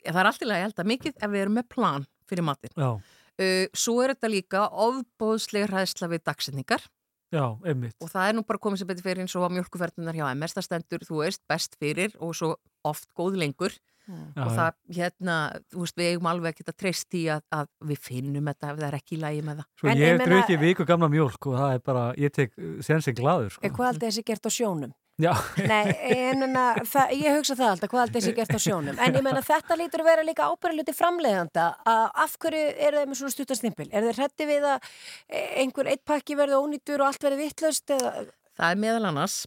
það 0.06 0.20
er 0.22 0.26
alltaf 0.26 0.48
að 0.50 0.64
elda 0.66 0.84
mikið 0.84 1.14
ef 1.22 1.30
við 1.30 1.42
erum 1.42 1.56
með 1.60 1.70
plan 1.70 2.08
fyrir 2.28 2.44
matinn. 2.44 2.72
já, 2.78 3.02
Uh, 3.42 3.66
svo 3.74 4.04
er 4.04 4.14
þetta 4.14 4.30
líka 4.30 4.70
ofbóðslega 4.70 5.68
hræðsla 5.72 6.10
við 6.12 6.20
dagsetningar 6.28 6.82
já, 7.34 7.46
einmitt 7.66 7.96
og 8.04 8.10
það 8.12 8.28
er 8.30 8.34
nú 8.36 8.44
bara 8.46 8.60
komið 8.60 8.78
sem 8.82 8.88
betur 8.88 9.04
fyrir 9.08 9.22
eins 9.24 9.36
og 9.40 9.48
á 9.48 9.50
mjölkuverðunar 9.56 10.14
hjá 10.20 10.28
MS, 10.36 10.54
það 10.54 10.66
stendur, 10.68 11.00
þú 11.08 11.22
veist, 11.24 11.42
best 11.50 11.78
fyrir 11.80 12.12
og 12.20 12.36
svo 12.36 12.56
oft 12.86 13.08
góð 13.18 13.38
lengur 13.40 13.72
og 14.10 14.54
það, 14.56 14.78
hérna, 14.98 15.36
þú 15.72 15.84
veist, 15.84 15.98
við 16.00 16.10
eigum 16.12 16.30
alveg 16.32 16.64
að 16.66 16.74
treyst 16.78 17.18
í 17.18 17.26
að, 17.32 17.44
að 17.56 17.68
við 17.92 18.02
finnum 18.08 18.50
þetta 18.52 18.72
ef 18.72 18.80
það 18.80 18.88
er 18.88 18.98
ekki 18.98 19.18
í 19.18 19.22
lægi 19.22 19.44
með 19.48 19.62
það. 19.62 19.68
Svo 19.82 19.92
En 19.92 20.02
ég 20.02 20.18
meina- 20.18 20.32
druki 20.32 20.58
viku 20.62 20.88
gamla 20.90 21.12
mjólk 21.12 21.48
og 21.52 21.60
það 21.60 21.76
er 21.76 21.86
bara, 21.92 22.08
ég 22.18 22.34
tek 22.36 22.58
sensin 22.82 23.16
glaður 23.18 23.54
sko. 23.56 23.70
Hvað 23.70 23.94
aldrei 23.94 24.10
þessi 24.10 24.26
gert 24.32 24.50
á 24.50 24.52
sjónum? 24.52 24.98
Já, 25.22 25.36
Nei, 25.68 25.92
en 26.16 26.44
en 26.48 26.56
að, 26.58 26.80
það, 26.90 27.12
ég 27.20 27.36
hugsa 27.38 27.56
það 27.60 27.72
alltaf, 27.76 27.90
hvað 27.92 28.04
aldrei 28.06 28.22
þessi 28.22 28.34
gert 28.40 28.56
á 28.58 28.60
sjónum? 28.64 28.98
En 28.98 29.14
ég 29.14 29.26
menna 29.26 29.44
þetta 29.46 29.78
lítur 29.78 30.02
að 30.02 30.10
vera 30.10 30.26
líka 30.26 30.48
ábyrðaluti 30.50 30.96
framleiðanda 30.98 31.66
að 31.86 32.06
af 32.26 32.38
hverju 32.42 32.64
er 32.88 32.98
það 32.98 33.12
með 33.12 33.20
svona 33.20 33.36
stuttarstimpil? 33.36 33.90
Er 33.92 34.08
þeir 34.08 34.18
hrætti 34.22 34.48
við 34.50 34.68
að 34.72 34.90
einhver 35.62 35.92
eitt 35.94 36.04
pakki 36.08 36.38
verði 36.40 36.58
ónýtur 36.58 37.04
og 37.04 37.12
allt 37.12 37.28
verði 37.28 37.44
vittlust? 37.44 37.94
Eða... 37.94 38.14
Það 38.58 38.74
er 38.74 38.82
meðal 38.88 39.10
annars 39.12 39.38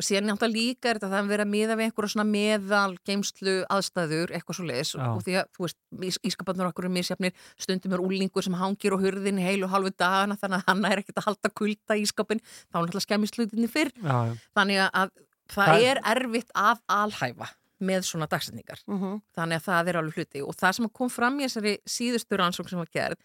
og 0.00 0.06
síðan 0.06 0.30
náttúrulega 0.30 0.56
líka 0.56 0.90
er 0.90 0.98
þetta 0.98 1.08
að 1.10 1.14
það 1.18 1.34
er 1.36 1.42
að 1.44 1.50
miða 1.52 1.76
við 1.76 1.84
einhverja 1.90 2.12
svona 2.14 2.26
meðal 2.30 2.92
geimslu 3.06 3.54
aðstæður, 3.76 4.32
eitthvað 4.38 4.56
svo 4.58 4.66
leiðis 4.70 4.92
og 5.14 5.22
því 5.26 5.36
að, 5.40 5.50
þú 5.56 5.66
veist, 5.66 5.78
ís- 6.08 6.20
ískaparnir 6.30 6.70
okkur 6.70 6.88
er 6.88 6.94
misjafnir, 6.96 7.32
stundum 7.60 7.92
er 7.98 8.04
úlingur 8.06 8.46
sem 8.46 8.56
hangir 8.56 8.96
á 8.96 8.98
hurðin 9.04 9.40
heil 9.44 9.60
og 9.68 9.70
halvu 9.74 9.92
dagana 10.00 10.38
þannig 10.40 10.62
að 10.62 10.68
hann 10.72 10.84
er 10.90 11.02
ekkert 11.04 11.20
að 11.20 11.28
halda 11.28 11.52
kulda 11.60 11.98
í 12.00 12.04
ískapin 12.08 12.40
þá 12.40 12.74
er 12.74 12.80
náttúrulega 12.80 13.06
skemmist 13.06 13.36
hlutinni 13.38 13.68
fyrr. 13.68 13.92
Já, 14.00 14.16
já. 14.30 14.34
þannig 14.56 14.82
að 14.88 15.10
það, 15.50 15.66
Það- 15.70 15.84
er 15.90 16.00
erfitt 16.16 16.50
að 16.54 16.78
alhæfa 16.88 17.48
með 17.80 18.04
svona 18.04 18.26
dagsetningar 18.28 18.80
Mhm. 18.86 19.22
þannig 19.36 19.56
að 19.60 19.64
það 19.68 19.88
er 19.88 19.96
alveg 20.00 20.14
hluti 20.20 20.42
og 20.44 20.54
það 20.56 20.74
sem 20.76 20.88
kom 20.90 21.08
fram 21.08 21.38
í 21.40 21.44
þessari 21.48 21.78
síðustu 21.88 22.36
rannsókn 22.36 22.68
sem 22.68 22.78
var 22.78 22.90
gerð 22.92 23.16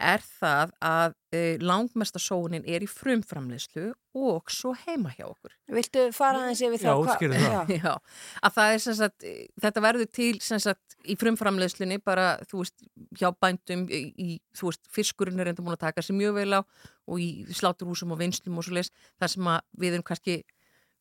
er 0.00 0.20
það 0.40 0.70
að 0.80 1.14
e, 1.34 1.58
langmesta 1.58 2.20
sóunin 2.22 2.62
er 2.66 2.80
í 2.80 2.88
frumframleyslu 2.88 3.92
og 4.14 4.48
svo 4.50 4.72
heima 4.86 5.10
hjá 5.10 5.26
okkur 5.26 5.52
Viltu 5.74 6.04
fara 6.14 6.38
aðeins 6.44 6.62
yfir 6.62 6.78
Já, 6.78 6.88
það? 6.88 7.00
hva- 7.02 7.16
útskýrðu 7.16 7.40
það. 7.42 7.68
Já. 7.68 7.80
Já, 7.82 7.94
að 8.42 8.54
það 8.58 8.74
er 8.74 8.78
sem 8.84 8.94
sagt, 8.94 9.24
e, 9.24 9.46
þetta 9.60 9.82
verður 9.82 10.10
til 10.12 10.40
sem 10.40 10.58
sagt 10.62 10.96
í 11.04 11.16
frumframleiðslunni 11.18 11.98
bara, 12.04 12.38
þú 12.48 12.62
veist, 12.62 12.86
hjá 13.18 13.32
bændum 13.42 13.86
í, 13.90 14.00
í 14.16 14.40
þú 14.56 14.70
veist, 14.70 14.86
fiskurinn 14.94 15.40
er 15.40 15.48
enda 15.52 15.62
múin 15.62 15.76
að 15.76 15.84
taka 15.88 16.00
sér 16.00 16.16
mjög 16.16 16.34
vel 16.40 16.52
á 16.54 16.60
og 17.08 17.18
í 17.18 17.28
sláturhúsum 17.50 18.12
og 18.12 18.18
vinslum 18.22 18.56
og 18.58 18.64
svo 18.64 18.74
leis, 18.78 18.90
það 19.20 19.28
sem 19.34 19.44
að 19.44 19.60
við 19.78 19.92
erum 19.98 20.04
kannski, 20.04 20.38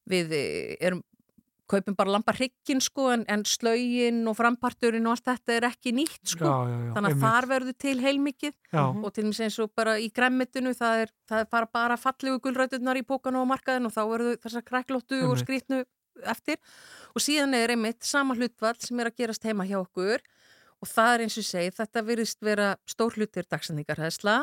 við 0.10 0.32
e, 0.34 0.78
erum 0.82 1.04
kaupum 1.72 1.96
bara 1.98 2.14
lampa 2.16 2.34
hrygginn 2.36 2.82
sko 2.84 3.10
en, 3.14 3.26
en 3.32 3.44
slögin 3.48 4.22
og 4.30 4.38
framparturinn 4.38 5.08
og 5.08 5.16
allt 5.16 5.26
þetta 5.28 5.56
er 5.56 5.68
ekki 5.70 5.94
nýtt 5.98 6.34
sko. 6.34 6.46
Já, 6.46 6.72
já, 6.72 6.78
já, 6.78 6.92
þannig 6.96 7.10
að 7.10 7.16
einmitt. 7.16 7.26
þar 7.26 7.50
verður 7.52 7.78
til 7.84 7.96
heilmikið. 8.04 8.56
Já. 8.72 8.84
og 8.88 9.10
til 9.14 9.26
dæmis 9.26 9.42
eins 9.46 9.60
og 9.64 9.74
bara 9.78 9.98
í 10.00 10.08
græmmitinu 10.14 10.74
það 10.78 11.04
er, 11.04 11.14
það 11.30 11.44
er 11.44 11.52
bara, 11.58 11.72
bara 11.80 12.00
fallegu 12.02 12.42
gulrætunar 12.44 13.00
í 13.00 13.06
pókanu 13.08 13.44
og 13.44 13.52
markaðin 13.52 13.90
og 13.90 13.96
þá 13.96 14.02
verður 14.14 14.42
þessar 14.46 14.66
kræklóttu 14.68 15.22
og 15.28 15.38
skrýtnu 15.44 15.84
eftir. 16.28 16.58
Og 17.14 17.24
síðan 17.24 17.56
er 17.58 17.76
einmitt 17.76 18.04
sama 18.08 18.38
hlutvall 18.38 18.78
sem 18.82 19.00
er 19.00 19.12
að 19.12 19.22
gerast 19.22 19.46
heima 19.46 19.68
hjá 19.68 19.80
okkur. 19.82 20.24
Og 20.78 20.90
það 20.90 21.14
er 21.14 21.26
eins 21.26 21.38
og 21.42 21.46
segi, 21.48 21.74
þetta 21.74 22.04
virðist 22.06 22.44
vera 22.46 22.74
stór 22.86 23.16
hluti 23.18 23.42
er 23.42 23.48
dagsendingarhæðsla 23.50 24.42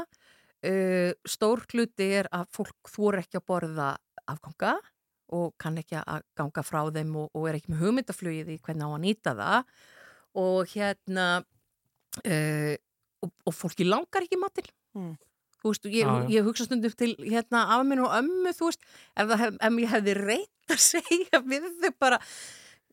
uh, 0.64 1.12
stór 1.28 1.64
hluti 1.72 2.08
er 2.20 2.28
að 2.34 2.48
fólk 2.56 2.90
þór 2.90 3.20
ekki 3.22 3.40
að 3.40 3.46
borða 3.50 3.92
afganga 4.30 4.74
og 5.34 5.52
kann 5.60 5.78
ekki 5.82 5.98
að 6.00 6.22
ganga 6.38 6.62
frá 6.66 6.80
þeim 6.94 7.12
og, 7.24 7.28
og 7.34 7.48
er 7.50 7.58
ekki 7.58 7.72
með 7.74 7.82
hugmyndaflugið 7.84 8.54
í 8.54 8.60
hvernig 8.62 8.86
á 8.86 8.90
að 8.94 9.02
nýta 9.04 9.34
það 9.38 9.74
og 10.44 10.72
hérna 10.74 11.26
uh, 12.24 12.74
og, 13.24 13.30
og 13.48 13.54
fólki 13.56 13.86
langar 13.88 14.26
ekki 14.28 14.40
matinn 14.40 14.72
Mm. 14.94 15.16
þú 15.58 15.70
veist, 15.72 15.86
ég, 15.90 16.04
já. 16.06 16.26
ég 16.30 16.44
hugsa 16.46 16.64
stundum 16.68 16.92
til 16.94 17.16
hérna 17.18 17.64
af 17.74 17.80
minn 17.88 17.98
og 18.04 18.12
ömmu, 18.14 18.52
þú 18.54 18.68
veist 18.68 18.84
ef, 19.18 19.32
hef, 19.40 19.56
ef 19.58 19.78
ég 19.82 19.88
hefði 19.90 20.12
reynt 20.20 20.70
að 20.70 20.82
segja 20.92 21.40
við 21.42 21.64
þau 21.82 21.90
bara 22.04 22.18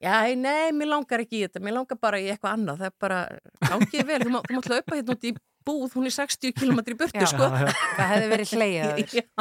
já, 0.02 0.16
nei, 0.34 0.72
mér 0.74 0.90
langar 0.96 1.22
ekki 1.22 1.38
í 1.38 1.44
þetta, 1.46 1.62
mér 1.62 1.76
langar 1.78 2.00
bara 2.02 2.18
í 2.18 2.32
eitthvað 2.34 2.56
annað, 2.58 2.80
það 2.82 2.90
er 2.90 2.96
bara, 3.06 3.20
gangið 3.68 4.08
vel 4.10 4.18
þú 4.26 4.32
má- 4.34 4.42
þú 4.48 4.58
mátt 4.58 4.72
laupa 4.74 4.98
hérna 4.98 5.14
út 5.20 5.28
í 5.30 5.34
búð, 5.68 5.96
hún 5.96 6.08
er 6.10 6.14
60 6.16 6.54
km 6.58 6.82
í 6.82 6.96
burtu, 7.00 7.22
Já. 7.22 7.30
sko 7.30 7.48
Já, 7.48 7.64
já. 7.64 7.72
Það 7.98 8.12
hefði 8.12 8.30
verið. 8.32 8.54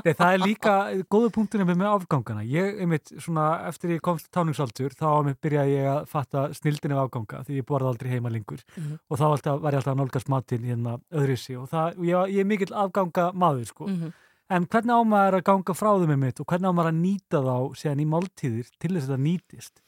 Nei, 0.04 0.14
það 0.20 0.32
er 0.32 0.42
líka 0.44 0.76
góðu 1.12 1.32
punktur 1.34 1.64
með, 1.64 1.80
með 1.82 1.90
afgangana. 1.90 2.46
Ég, 2.46 2.80
einmitt, 2.84 3.12
svona, 3.18 3.46
eftir 3.70 3.94
ég 3.96 4.02
komst 4.04 4.30
táningsaldur, 4.34 4.96
þá 4.98 5.34
byrjaði 5.40 5.76
ég 5.76 5.90
að 5.92 6.00
fatta 6.10 6.46
snildin 6.56 6.96
af 6.96 7.04
afganga 7.06 7.44
því 7.46 7.60
ég 7.60 7.68
borði 7.68 7.92
aldrei 7.92 8.10
heima 8.14 8.32
lengur. 8.32 8.64
Mhm. 8.76 8.98
Og 9.08 9.20
þá 9.20 9.26
alltaf, 9.30 9.60
var 9.60 9.76
ég 9.76 9.82
alltaf 9.82 9.94
að 9.94 10.02
nálgast 10.02 10.32
matinn 10.32 10.66
hérna 10.70 10.98
öðruðsi 11.10 11.56
og 11.60 11.70
það, 11.70 12.02
ég, 12.10 12.34
ég 12.36 12.44
er 12.44 12.50
mikill 12.50 12.74
afganga 12.74 13.30
maður, 13.32 13.70
sko. 13.70 13.88
Mhm. 13.90 14.12
En 14.50 14.66
hvernig 14.66 14.90
á 14.98 15.02
maður 15.06 15.36
að 15.38 15.46
ganga 15.46 15.74
frá 15.78 15.90
þeim 15.94 16.12
einmitt 16.16 16.40
og 16.42 16.46
hvernig 16.50 16.66
á 16.66 16.74
maður 16.74 16.90
að 16.90 17.02
nýta 17.04 17.38
þá 17.46 17.56
síðan 17.78 18.00
í 18.02 18.06
máltíðir 18.10 18.70
til 18.82 18.90
þess 18.96 19.06
að 19.06 19.12
þetta 19.12 19.22
nýtist? 19.22 19.82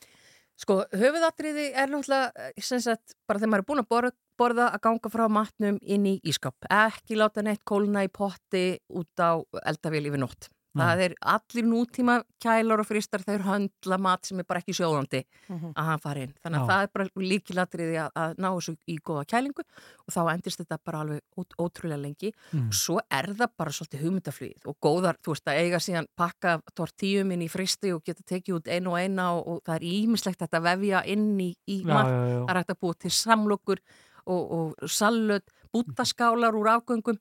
Sko, 0.62 0.76
höfuðatriði 0.95 1.64
er 1.74 1.91
náttúrulega, 1.91 2.30
eh, 2.39 2.62
sem 2.62 2.78
sagt, 2.78 3.16
bara 3.26 3.41
þegar 3.41 3.51
maður 3.51 3.64
er 3.64 3.68
búin 3.70 3.83
að 3.83 3.89
borða, 3.91 4.12
borða 4.43 4.70
að 4.74 4.82
ganga 4.88 5.12
frá 5.14 5.26
matnum 5.30 5.78
inn 5.82 6.09
í 6.11 6.16
ískap. 6.26 6.59
Ekki 6.70 7.16
láta 7.22 7.43
neitt 7.47 7.62
kólna 7.68 8.03
í 8.07 8.11
potti 8.12 8.66
út 8.90 9.22
á 9.22 9.38
eldavél 9.62 10.09
yfir 10.11 10.20
nótt. 10.26 10.51
Það 10.72 11.01
er 11.05 11.12
allir 11.28 11.66
nútíma 11.68 12.14
kælar 12.40 12.80
og 12.80 12.86
fristar 12.88 13.20
þeir 13.20 13.43
höndla 13.45 13.99
mat 14.01 14.24
sem 14.24 14.38
er 14.40 14.47
bara 14.49 14.62
ekki 14.62 14.72
sjóðandi 14.72 15.18
Mhm. 15.51 15.74
að 15.76 15.84
hann 15.84 16.01
fari 16.01 16.22
inn. 16.24 16.32
Þannig 16.40 16.61
að 16.62 16.64
Já. 16.64 16.70
það 16.72 16.82
er 16.86 16.88
bara 16.95 17.09
líkilatriði 17.28 17.97
að, 18.01 18.11
að 18.22 18.32
ná 18.40 18.49
þessu 18.57 18.74
í 18.88 18.97
góða 19.05 19.24
kælingu 19.28 19.64
og 19.66 20.14
þá 20.14 20.20
endist 20.32 20.62
þetta 20.62 20.78
bara 20.88 21.03
alveg 21.05 21.20
út, 21.43 21.53
ótrúlega 21.61 22.01
lengi. 22.01 22.30
Mm. 22.55 22.70
Svo 22.72 22.97
er 23.11 23.28
það 23.36 23.53
bara 23.61 23.70
svolítið 23.76 24.01
hugmyndaflugið 24.07 24.64
og 24.72 24.76
góðar, 24.80 25.18
þú 25.20 25.34
veist, 25.34 25.45
að 25.53 25.61
eiga 25.61 25.80
síðan 25.84 26.09
pakka 26.16 26.55
tortíum 26.74 27.32
inn 27.36 27.43
í 27.45 27.51
fristi 27.53 27.93
og 27.93 28.01
geta 28.09 28.24
tekið 28.32 28.57
út 28.62 28.72
einu 28.72 28.95
og 28.95 28.99
eina 29.05 29.28
og, 29.36 29.45
og 29.47 29.61
það 29.68 29.76
er 29.76 29.86
ímislegt 29.93 30.40
þetta 30.40 30.57
að 30.62 30.70
vefja 30.70 31.05
inn 31.12 31.28
í, 31.36 31.51
í 31.68 31.82
Já, 31.84 32.01
já. 32.01 32.47
Það 32.47 32.49
er 32.57 32.62
hægt 32.62 32.72
að 32.72 32.80
búa 32.80 32.97
til 33.05 33.11
samlokur 33.12 33.84
og, 34.27 34.57
og 34.57 34.91
sallut, 34.91 35.45
bútaskálar 35.73 36.57
úr 36.59 36.70
afgöngum 36.77 37.18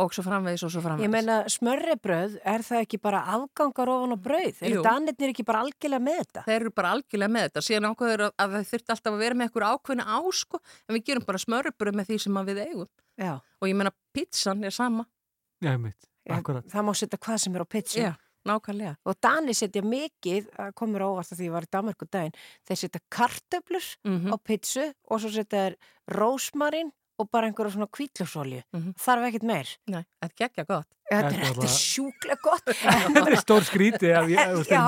og 0.00 0.14
svo 0.14 0.22
framvegis 0.24 0.62
og 0.64 0.72
svo 0.72 0.82
framvegis. 0.84 1.08
Ég 1.08 1.12
meina, 1.12 1.40
smörrebröð, 1.50 2.38
er 2.46 2.64
það 2.64 2.84
ekki 2.84 3.00
bara 3.02 3.20
afgangar 3.34 3.90
ofan 3.92 4.14
á 4.16 4.18
brauð? 4.22 4.60
Er 4.64 4.76
danirnir 4.86 5.32
ekki 5.34 5.44
bara 5.46 5.64
algjörlega 5.64 6.04
með 6.06 6.20
þetta? 6.22 6.44
Þeir 6.46 6.56
eru 6.60 6.72
bara 6.76 6.92
algjörlega 6.96 7.34
með 7.34 7.46
þetta. 7.48 7.64
Síðan 7.66 7.88
ákveður 7.90 8.24
að, 8.28 8.34
það 8.38 8.68
þurfti 8.70 8.94
alltaf 8.94 9.12
að 9.12 9.24
vera 9.24 9.38
með 9.38 9.48
eitthvað 9.48 9.74
ákveðna 9.74 10.06
ásko 10.20 10.62
en 10.62 10.96
við 10.96 11.04
gerum 11.10 11.26
bara 11.26 11.42
smörrebröð 11.44 11.98
með 12.00 12.10
því 12.12 12.18
sem 12.24 12.40
við 12.50 12.62
eigum. 12.64 12.90
Já. 13.20 13.32
Og 13.60 13.68
ég 13.68 13.76
meina, 13.76 13.94
pizzan 14.16 14.64
er 14.64 14.74
sama. 14.74 15.06
Já, 15.60 15.74
einmitt, 15.74 16.08
akkurat. 16.38 16.70
Það 16.72 16.86
má 16.86 16.92
setja 16.96 17.20
hvað 17.20 17.42
sem 17.44 17.58
er 17.58 17.66
á 17.66 17.68
pizza. 17.68 18.00
Já, 18.00 18.12
nákvæmlega. 18.48 18.94
Og 19.06 19.16
Danir 19.22 19.54
setja 19.58 19.82
mikið, 19.82 20.48
komur 20.78 21.04
óvart 21.08 21.32
að 21.32 21.40
því 21.42 21.48
ég 21.50 21.54
var 21.56 21.66
í 21.66 21.72
Danmarku 21.72 22.06
daginn, 22.10 22.32
þeir 22.68 22.80
setja 22.84 23.00
kartöflur 23.10 23.90
Mm 24.04 24.32
á 24.32 24.36
pizzu 24.42 24.86
og 25.10 25.20
svo 25.20 25.30
setja 25.34 25.66
þeir 25.70 25.76
rósmarín 26.16 26.90
og 27.20 27.28
bara 27.30 27.50
einhverja 27.50 27.74
svona 27.74 27.86
kvítljósolju. 27.92 28.62
Mhm. 28.72 28.94
Þarf 28.96 29.26
ekkert 29.28 29.42
meir. 29.44 29.68
Nei, 29.92 30.04
þetta 30.22 30.36
gekkja 30.40 30.64
gott. 30.66 30.88
Þetta 31.10 31.20
Þetta 31.20 31.26
er, 31.26 31.40
er 31.40 31.44
þetta 31.44 31.50
er 31.50 31.60
bara- 31.60 31.76
sjúklega 31.76 32.40
gott. 32.42 32.64
Þetta 33.14 33.30
er 33.30 33.40
stór 33.42 33.64
skríti 33.66 34.08
er 34.14 34.26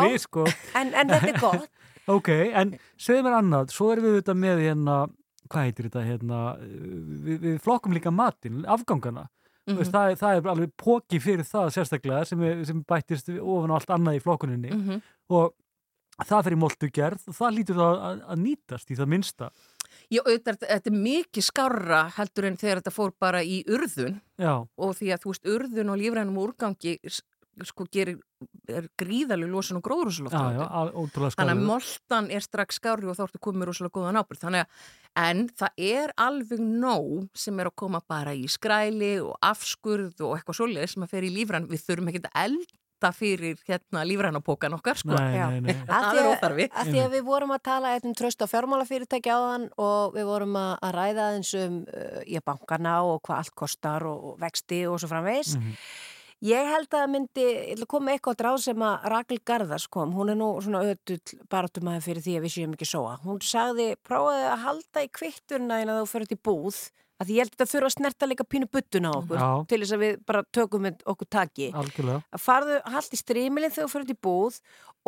mig, 0.00 0.20
sko. 0.22 0.46
en, 0.78 0.94
en 0.94 1.08
þetta 1.08 1.28
er 1.34 1.40
gott. 1.40 1.68
Ok, 2.10 2.28
en 2.34 2.72
segðu 2.98 3.22
mér 3.28 3.36
annað, 3.38 3.68
svo 3.70 3.92
erum 3.92 4.04
við 4.08 4.16
þetta 4.16 4.34
með 4.34 4.62
hérna, 4.64 4.94
hvað 5.52 5.66
heitir 5.68 5.86
þetta 5.86 6.00
hérna, 6.02 6.38
við, 7.22 7.36
við 7.44 7.60
flokkum 7.62 7.94
líka 7.94 8.10
matinn, 8.10 8.64
afgangana. 8.66 9.28
Mm 9.66 9.76
Mhm. 9.78 9.90
það, 9.94 10.14
það 10.18 10.36
er 10.36 10.48
alveg 10.50 10.70
póki 10.76 11.18
fyrir 11.22 11.44
það 11.46 11.68
sérstaklega 11.70 12.24
sem, 12.26 12.40
er, 12.42 12.64
sem 12.64 12.80
bættist 12.82 13.28
ofan 13.38 13.70
á 13.70 13.74
allt 13.78 13.90
annað 13.94 14.16
í 14.18 14.22
flokkuninni 14.24 14.72
Mm 14.74 15.02
og 15.30 15.54
það 16.26 16.42
fyrir 16.44 16.58
moltu 16.58 16.88
gerð 16.90 17.22
og 17.28 17.34
það 17.34 17.54
lítur 17.56 17.76
það 17.78 18.00
að, 18.08 18.18
að 18.28 18.38
nýtast 18.42 18.90
í 18.90 18.96
það 18.98 19.08
minnsta. 19.08 19.50
Já, 20.10 20.20
auðvitað, 20.24 20.58
þetta 20.66 20.90
er 20.90 20.96
mikið 20.98 21.44
skárra 21.46 22.00
heldur 22.16 22.44
en 22.48 22.56
þegar 22.56 22.80
þetta 22.80 22.90
fór 22.96 23.12
bara 23.20 23.42
í 23.44 23.62
urðun 23.68 24.20
Já, 24.38 24.66
og 24.76 24.94
því 24.98 25.12
að 25.14 25.22
þú 25.22 25.30
veist, 25.32 25.46
urðun 25.54 25.90
og 25.92 25.98
lífrænum 26.02 26.38
úrgangi 26.42 26.98
sko 27.68 27.84
gerir, 27.92 28.18
er 28.70 28.88
gríðaleg 28.98 29.50
losun 29.52 29.78
og 29.78 29.84
ótrúlega 30.96 31.36
Þannig 31.36 31.54
að 31.58 31.64
moltan 31.68 32.30
er 32.32 32.44
strax 32.44 32.78
skári 32.80 33.08
og 33.10 33.16
þá 33.18 33.24
ertu 33.28 33.40
komið 33.44 33.68
rosalega 33.70 33.96
góðan 33.98 34.20
ábyrð. 34.22 34.42
Þannig 34.46 34.64
að, 34.64 34.84
en 35.22 35.42
það 35.60 35.82
er 35.92 36.14
alveg 36.16 36.62
nóg 36.64 37.26
sem 37.36 37.60
er 37.60 37.70
að 37.70 37.78
koma 37.84 38.00
bara 38.08 38.34
í 38.34 38.46
skræli 38.50 39.14
og 39.22 39.34
afskurð 39.44 40.22
og 40.24 40.36
eitthvað 40.38 40.60
svoleið 40.62 40.94
sem 40.94 41.04
að 41.06 41.12
fer 41.16 41.26
í 41.28 41.34
lífræn. 41.34 41.68
Við 41.70 41.84
þurfum 41.88 42.12
ekki 42.12 42.22
að 42.30 42.38
elda 42.46 43.10
fyrir 43.18 43.58
hérna 43.66 44.04
lífrænapókan 44.06 44.76
okkar, 44.78 44.96
sko. 45.02 45.10
Nei, 45.16 45.34
Já. 45.34 45.48
nei, 45.50 45.60
nei. 45.66 45.74
Að 45.74 45.88
Það 45.90 46.08
því 46.08 46.20
er 46.22 46.28
óþarfi. 46.30 46.66
að 46.70 46.90
Því 46.92 47.00
að 47.02 47.16
við 47.16 47.24
vorum 47.26 47.54
að 47.56 47.62
tala 47.66 47.92
eitthvað 47.96 48.08
um 48.12 48.16
tröst 48.20 48.44
á 48.44 48.46
fjármálafyrirtæki 48.52 49.32
áðan 49.34 49.68
og 49.82 50.14
við 50.14 50.28
vorum 50.30 50.56
að, 50.60 50.72
að 50.86 50.94
ræða 51.00 51.28
eins 51.34 51.52
um 51.58 51.80
uh, 51.82 52.22
ég 52.30 52.44
bankana 52.46 52.94
og 53.02 53.18
hvað 53.26 53.42
allt 53.42 53.54
kostar 53.58 54.06
og, 54.06 54.24
og 54.30 54.40
vexti 54.40 54.84
og 54.86 55.02
svo 55.02 55.10
framvegs. 55.10 55.56
Mhm. 55.58 55.76
Ég 56.42 56.66
held 56.66 56.90
að 56.98 57.04
myndi, 57.12 57.42
ég 57.46 57.76
ætla 57.76 57.86
að 57.86 57.90
koma 57.92 58.10
eitthvað 58.16 58.38
dráð 58.40 58.56
sem 58.64 58.82
að 58.82 59.04
Rakel 59.12 59.36
Garðars 59.46 59.84
kom, 59.94 60.10
hún 60.16 60.32
er 60.32 60.38
nú 60.40 60.48
svona 60.64 60.80
ötull 60.90 61.20
barátumæður 61.52 62.02
fyrir 62.02 62.24
því 62.24 62.32
að 62.38 62.42
við 62.48 62.52
séum 62.56 62.72
ekki 62.74 62.88
sóa. 62.90 63.12
Hún 63.22 63.38
sagði, 63.46 63.86
prófaði 64.02 64.48
að 64.50 64.64
halda 64.64 65.04
í 65.06 65.10
kvitturna 65.14 65.78
en 65.84 65.92
að 65.94 66.00
þú 66.02 66.08
fyrir 66.10 66.30
til 66.32 66.38
búð, 66.48 66.80
að 67.22 67.30
ég 67.30 67.44
held 67.44 67.54
að 67.54 67.60
það 67.62 67.70
þurfa 67.76 67.90
að 67.92 67.94
snerta 67.94 68.26
líka 68.32 68.46
pínu 68.50 68.68
buttuna 68.74 69.12
okkur 69.20 69.38
Já. 69.38 69.50
til 69.70 69.78
þess 69.84 69.94
að 69.94 70.02
við 70.02 70.16
bara 70.32 70.42
tökum 70.58 70.88
okkur 70.90 71.30
taki. 71.30 71.68
Algjörlega. 71.78 72.24
Að 72.34 72.42
farðu, 72.48 72.80
haldi 72.96 73.20
strímilinn 73.22 73.70
þegar 73.76 73.86
þú 73.86 73.92
fyrir 73.94 74.10
til 74.10 74.18
búð 74.26 74.58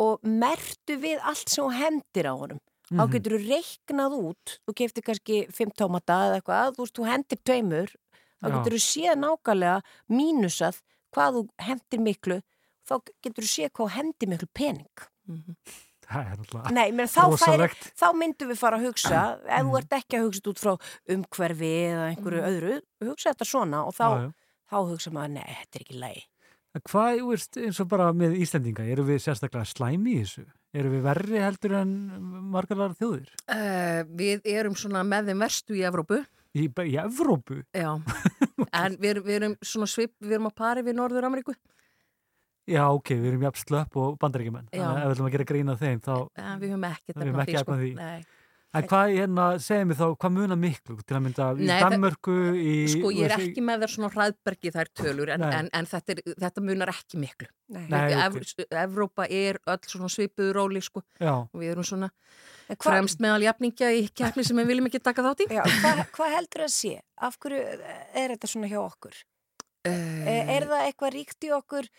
og 0.07 0.23
mertu 0.23 0.99
við 1.03 1.19
allt 1.27 1.51
sem 1.51 1.65
þú 1.65 1.75
hendir 1.81 2.31
á 2.31 2.33
honum. 2.39 2.63
Þá 2.85 3.01
Mhm. 3.03 3.11
getur 3.11 3.35
þú 3.35 3.43
reiknað 3.51 4.15
út, 4.23 4.59
þú 4.63 4.71
keftir 4.79 5.03
kannski 5.03 5.37
fimm 5.51 5.71
tómata 5.75 6.15
eða 6.29 6.39
eitthvað, 6.39 6.75
þú 6.77 6.81
veist, 6.85 6.95
þú 6.95 7.05
hendir 7.11 7.39
tveimur, 7.43 7.89
þá 8.39 8.47
getur 8.55 8.75
þú 8.77 8.81
séð 8.87 9.15
nákvæmlega 9.19 9.81
mínusað 10.07 10.79
hvað 11.15 11.39
þú 11.39 11.43
hendir 11.69 12.03
miklu, 12.09 12.37
þá 12.85 12.93
getur 13.23 13.45
þú 13.47 13.51
séð 13.55 13.73
hvað 13.79 13.93
hendir 13.97 14.31
miklu 14.35 14.49
pening. 14.53 15.05
Mhm. 15.31 15.55
Það 16.05 16.27
er 16.29 16.37
alltaf 16.37 16.71
Nei, 16.75 16.91
menn 16.93 17.09
þá, 17.09 17.21
færi, 17.41 17.67
þá 17.97 18.05
myndum 18.13 18.51
við 18.51 18.59
fara 18.61 18.77
að 18.77 18.83
hugsa, 18.91 19.21
ef 19.41 19.63
Mhm. 19.63 19.69
þú 19.71 19.77
ert 19.79 19.95
ekki 19.97 20.17
að 20.19 20.25
hugsa 20.27 20.49
út 20.51 20.59
frá 20.61 20.73
umhverfi 21.15 21.71
eða 21.89 22.03
einhverju 22.11 22.43
öðru, 22.51 22.75
hugsa 23.07 23.33
þetta 23.33 23.47
svona 23.49 23.79
og 23.87 23.93
þá, 23.97 24.05
Já, 24.05 24.21
já. 24.21 24.31
þá 24.69 24.77
hugsa 24.91 25.11
maður, 25.15 25.31
nei, 25.39 25.55
þetta 25.63 25.79
er 25.79 25.85
ekki 25.87 25.99
lægi. 26.03 26.23
Hvað, 26.75 27.17
þú 27.21 27.27
veist, 27.31 27.57
eins 27.57 27.79
og 27.79 27.87
bara 27.87 28.11
með 28.13 28.35
Íslendinga, 28.43 28.83
eru 28.91 29.03
við 29.07 29.19
sérstaklega 29.23 29.65
slæmi 29.65 30.13
í 30.13 30.21
þessu? 30.25 30.45
Erum 30.75 30.91
við 30.91 31.03
verri 31.07 31.39
heldur 31.39 31.73
en 31.79 31.91
margarlar 32.51 32.93
þjóðir? 32.99 33.29
Uh, 33.47 34.03
við 34.13 34.41
erum 34.45 34.75
svona 34.75 35.01
með 35.07 35.29
þeim 35.31 35.39
verstu 35.39 35.73
í 35.73 35.85
Evrópu. 35.87 36.25
Í, 36.55 36.67
í 36.71 36.95
Evrópu? 37.01 37.61
Já, 37.75 37.89
en 38.83 38.95
við, 39.01 39.09
erum- 39.15 39.25
við 39.27 39.37
erum 39.41 39.55
svona 39.65 39.89
svip, 39.91 40.13
við 40.23 40.37
erum 40.37 40.47
að 40.51 40.55
pari 40.61 40.85
við 40.87 40.95
Norður 41.01 41.27
Ameríku. 41.29 41.55
Já, 42.65 42.81
ok, 42.89 43.11
við 43.19 43.27
erum 43.33 43.43
jafn 43.45 43.61
slöpp 43.61 43.97
og 44.01 44.15
bandaríkjumenn. 44.23 44.71
Þannig 44.71 44.87
að 44.87 45.01
ef 45.03 45.05
við 45.05 45.13
ætlum 45.17 45.27
að 45.29 45.35
gera 45.35 45.45
grína 45.51 45.75
þeim, 45.77 45.99
þá... 46.01 46.15
En 46.41 46.63
við 46.63 46.71
höfum 46.73 46.87
ekki 47.43 47.59
efna 47.61 47.77
því. 47.83 47.91
Nei. 47.99 48.23
En 48.75 48.83
hvað, 48.89 49.11
hérna, 49.15 49.43
segja 49.63 49.85
mér 49.87 49.95
þá, 49.99 50.07
hvað 50.19 50.33
munar 50.35 50.57
miklu 50.59 50.95
til 51.07 51.15
að 51.15 51.21
mynda 51.23 51.45
í 51.53 51.61
Nei, 51.61 51.75
það- 51.77 51.93
Danmörku, 51.93 52.33
í... 52.59 52.73
Sko, 52.91 53.11
ég 53.15 53.29
er 53.29 53.35
ekki 53.37 53.61
með 53.63 53.85
þær 53.85 53.93
svona 53.93 54.09
hraðbergi 54.15 54.73
þær 54.75 54.89
tölur, 54.99 55.31
en, 55.35 55.45
en, 55.47 55.69
en 55.79 55.87
þetta, 55.87 56.15
er, 56.17 56.23
þetta 56.41 56.63
munar 56.65 56.91
ekki 56.91 57.21
miklu. 57.21 57.47
Nei. 57.71 57.85
Nei, 57.93 58.01
Ev. 58.25 58.35
Evrópa 58.81 59.29
er 59.31 59.61
öll 59.63 59.79
svona 59.87 60.09
svipuðu 60.11 60.57
róli, 60.57 60.81
sko. 60.83 61.05
Já. 61.23 61.35
Og 61.45 61.55
við 61.61 61.71
erum 61.75 61.87
svona 61.87 62.09
fremst 62.81 63.21
meðal 63.23 63.43
jafningja 63.45 63.91
í 63.93 64.07
keppni 64.15 64.43
sem 64.47 64.57
við 64.61 64.71
viljum 64.71 64.89
ekki 64.89 65.01
taka 65.03 65.23
þátt 65.25 65.45
í. 65.45 65.47
Já, 65.53 65.63
hvað, 65.69 66.03
hvað 66.17 66.35
heldur 66.39 66.65
að 66.65 66.73
sé? 66.75 66.97
Af 67.21 67.39
hverju 67.43 67.63
er 67.63 68.35
þetta 68.35 68.51
svona 68.51 68.69
hjá 68.71 68.79
okkur? 68.81 69.17
Er, 69.85 70.51
er 70.57 70.67
það 70.71 70.85
eitthvað 70.87 71.13
ríkt 71.13 71.45
í 71.45 71.51
okkur, 71.53 71.89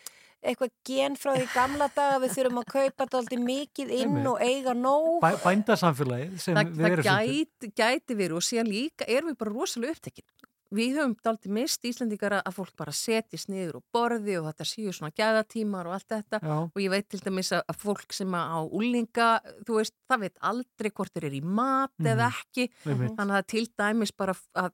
eitthvað 0.43 0.73
gen 0.89 1.15
frá 1.19 1.31
því 1.37 1.45
gamla 1.53 1.87
daga, 1.95 2.17
við 2.23 2.33
þurfum 2.35 2.61
að 2.61 2.71
kaupa 2.73 3.05
þetta 3.05 3.21
aldrei 3.21 3.39
mikið 3.45 3.93
inn 4.01 4.17
og 4.27 4.41
eiga 4.43 4.73
nóg? 4.75 5.21
Bæ, 5.23 5.29
bændasamfélagi 5.45 6.41
sem 6.43 6.57
það, 6.57 6.73
við 6.73 6.83
það 6.83 6.91
erum 6.91 7.07
svolítið. 7.07 7.37
gæti, 7.37 7.71
gæti 7.79 8.19
verið 8.19 8.41
og 8.41 8.47
síðan 8.49 8.71
líka 8.73 9.07
erum 9.07 9.31
við 9.31 9.39
bara 9.39 9.55
rosalega 9.55 9.95
upptekinn. 9.95 10.27
Við 10.75 10.97
höfum 10.97 11.13
daldið 11.23 11.51
mist 11.55 11.85
Íslendingar 11.87 12.33
að 12.41 12.53
fólk 12.57 12.73
bara 12.75 12.91
setjast 12.91 13.47
niður 13.49 13.77
og 13.79 13.83
borði 13.93 14.37
og 14.39 14.49
þetta 14.49 14.65
séu 14.67 14.91
svona 14.91 15.13
gæðatímar 15.15 15.87
og 15.87 15.93
allt 15.95 16.09
þetta 16.11 16.39
Já. 16.43 16.55
og 16.67 16.81
ég 16.83 16.89
veit 16.91 17.07
til 17.09 17.19
dæmis 17.23 17.51
að 17.55 17.77
fólk 17.79 18.11
sem 18.13 18.27
að 18.35 18.51
á 18.51 18.59
úlinga, 18.67 19.29
þú 19.63 19.77
veist, 19.79 19.93
það 20.11 20.19
veit 20.25 20.37
aldrei 20.41 20.91
hvort 20.91 21.13
þeir 21.13 21.29
eru 21.29 21.39
í 21.39 21.43
mat 21.43 21.91
eða 22.03 22.27
Mhm. 22.27 22.41
ekki 22.41 22.69
Einmitt. 22.85 23.15
þannig 23.15 23.37
að 23.39 23.47
til 23.47 23.65
dæmis 23.79 24.11
bara 24.17 24.33
að, 24.55 24.71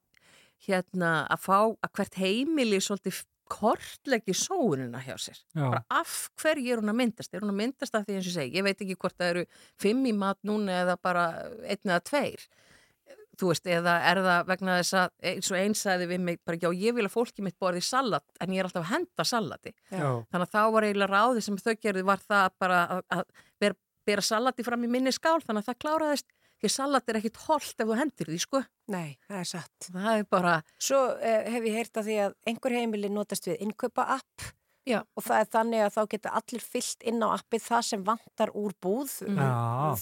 hérna, 0.68 1.28
að 1.30 1.40
fá 1.46 1.58
að 1.84 1.92
hvert 1.94 2.16
heimili 2.16 2.80
svolítið 2.82 3.24
kortlegi 3.54 4.34
sóunina 4.34 5.02
hjá 5.04 5.14
sér. 5.20 5.38
Af 5.92 6.30
hverju 6.40 6.72
er 6.74 6.80
hún 6.82 6.90
að 6.90 6.96
myndast? 6.98 7.34
Er 7.36 7.42
hún 7.44 7.52
að 7.52 7.60
myndast 7.60 7.94
af 7.94 8.06
því 8.08 8.16
eins 8.18 8.28
og 8.32 8.34
segi? 8.40 8.56
Ég 8.58 8.64
veit 8.64 8.80
ekki 8.82 8.96
hvort 8.98 9.18
það 9.20 9.30
eru 9.36 9.46
fimm 9.78 10.06
í 10.10 10.14
mat 10.16 10.40
núna 10.48 10.80
eða 10.86 10.96
bara 11.04 11.26
einn 11.68 11.84
eða 11.86 12.00
tveir. 12.08 12.48
Þú 13.40 13.50
veist, 13.50 13.66
eða 13.66 13.96
er 14.10 14.20
það 14.22 14.50
vegna 14.52 14.76
þess 14.80 14.98
að 15.00 15.32
eins 15.32 15.48
og 15.50 15.58
eins 15.58 15.80
sagði 15.88 16.10
við 16.12 16.20
mig 16.28 16.40
bara, 16.46 16.60
já, 16.62 16.70
ég 16.78 16.94
vil 16.94 17.08
að 17.08 17.16
fólki 17.16 17.46
mitt 17.46 17.58
borði 17.62 17.82
salat 17.86 18.44
en 18.44 18.54
ég 18.54 18.62
er 18.62 18.70
alltaf 18.70 18.86
að 18.86 18.92
henda 18.92 19.26
salati. 19.26 19.74
Já. 19.90 20.06
Þannig 20.30 20.46
að 20.46 20.54
þá 20.54 20.62
var 20.76 20.88
eiginlega 20.88 21.12
ráði 21.12 21.44
sem 21.48 21.58
þau 21.58 21.74
gerði 21.82 22.06
var 22.12 22.22
það 22.22 22.56
bara 22.62 22.80
að, 22.86 23.04
að 23.18 23.26
bera, 23.64 23.80
bera 24.06 24.26
salati 24.28 24.68
fram 24.68 24.86
í 24.86 24.92
minni 24.94 25.16
skál 25.16 25.40
þannig 25.42 25.64
að 25.64 25.72
það 25.72 25.82
kláraðist 25.86 26.30
því 26.64 26.72
salat 26.72 27.10
er 27.12 27.20
ekkit 27.20 27.40
holdt 27.44 27.82
ef 27.84 27.90
þú 27.90 27.96
hendir 28.00 28.30
því, 28.30 28.40
sko. 28.40 28.62
Nei, 28.94 29.18
það 29.28 29.40
er 29.42 29.48
satt. 29.50 29.88
Það 29.90 30.12
er 30.14 30.28
bara... 30.32 30.58
Svo 30.80 31.00
eh, 31.20 31.50
hef 31.52 31.66
ég 31.68 31.80
heyrt 31.80 32.00
að 32.00 32.08
því 32.08 32.20
að 32.24 32.36
einhver 32.48 32.76
heimili 32.78 33.12
notast 33.12 33.50
við 33.50 33.66
innkaupa 33.66 34.06
app 34.16 34.54
Já. 34.84 35.00
og 35.16 35.24
það 35.24 35.40
er 35.40 35.50
þannig 35.54 35.82
að 35.86 35.94
þá 35.96 36.02
geta 36.12 36.32
allir 36.40 36.64
fyllt 36.74 37.06
inn 37.08 37.24
á 37.24 37.28
appið 37.32 37.66
það 37.70 37.84
sem 37.88 38.02
vantar 38.04 38.52
úr 38.60 38.74
búð, 38.84 39.14
Já. 39.24 39.52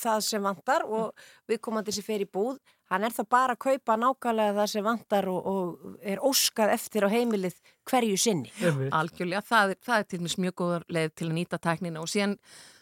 það 0.02 0.24
sem 0.26 0.48
vantar 0.48 0.86
og 0.88 1.26
viðkomandi 1.52 1.94
sem 1.94 2.06
fer 2.06 2.24
í 2.24 2.30
búð, 2.30 2.58
hann 2.90 3.06
er 3.06 3.14
það 3.14 3.30
bara 3.36 3.56
að 3.56 3.62
kaupa 3.68 3.98
nákvæmlega 4.02 4.58
það 4.58 4.70
sem 4.74 4.86
vantar 4.88 5.30
og, 5.32 5.50
og 5.52 5.98
er 6.02 6.22
óskað 6.26 6.74
eftir 6.74 7.06
á 7.06 7.10
heimilið 7.14 7.58
hverju 7.88 8.20
sinni. 8.20 8.54
Algjörlega, 8.90 9.44
það 9.48 9.76
er, 9.76 9.82
það 9.86 9.98
er 9.98 10.08
til 10.10 10.22
dæmis 10.22 10.38
mjög 10.42 10.58
góðar 10.64 10.88
leið 10.98 11.14
til 11.16 11.30
að 11.30 11.36
nýta 11.38 11.62
tæknina 11.62 12.02
og 12.02 12.10
síðan, 12.12 12.38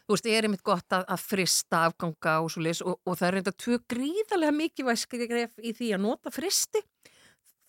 þú 0.08 0.16
veist, 0.16 0.30
er 0.32 0.48
einmitt 0.48 0.66
gott 0.66 0.96
að, 0.96 1.04
að 1.04 1.26
frista 1.34 1.84
afganga 1.90 2.38
og 2.46 2.54
svo 2.54 2.64
leis 2.64 2.80
og, 2.82 2.96
og 3.04 3.20
það 3.20 3.28
er 3.28 3.38
reynda 3.38 3.56
tvö 3.66 3.82
gríðarlega 3.92 4.56
mikið 4.64 4.94
skref 5.04 5.60
í 5.60 5.76
því 5.76 5.92
að 5.98 6.06
nota 6.08 6.34
fristi. 6.34 6.86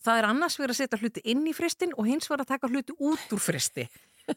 Það 0.01 0.16
er 0.16 0.26
annars 0.31 0.57
verið 0.57 0.72
að 0.72 0.78
setja 0.78 0.99
hluti 1.03 1.22
inn 1.28 1.43
í 1.45 1.53
fristin 1.53 1.91
og 1.93 2.07
hins 2.09 2.31
verið 2.31 2.47
að 2.47 2.53
taka 2.55 2.70
hluti 2.72 2.95
út 2.97 3.35
úr 3.37 3.43
fristi. 3.43 3.85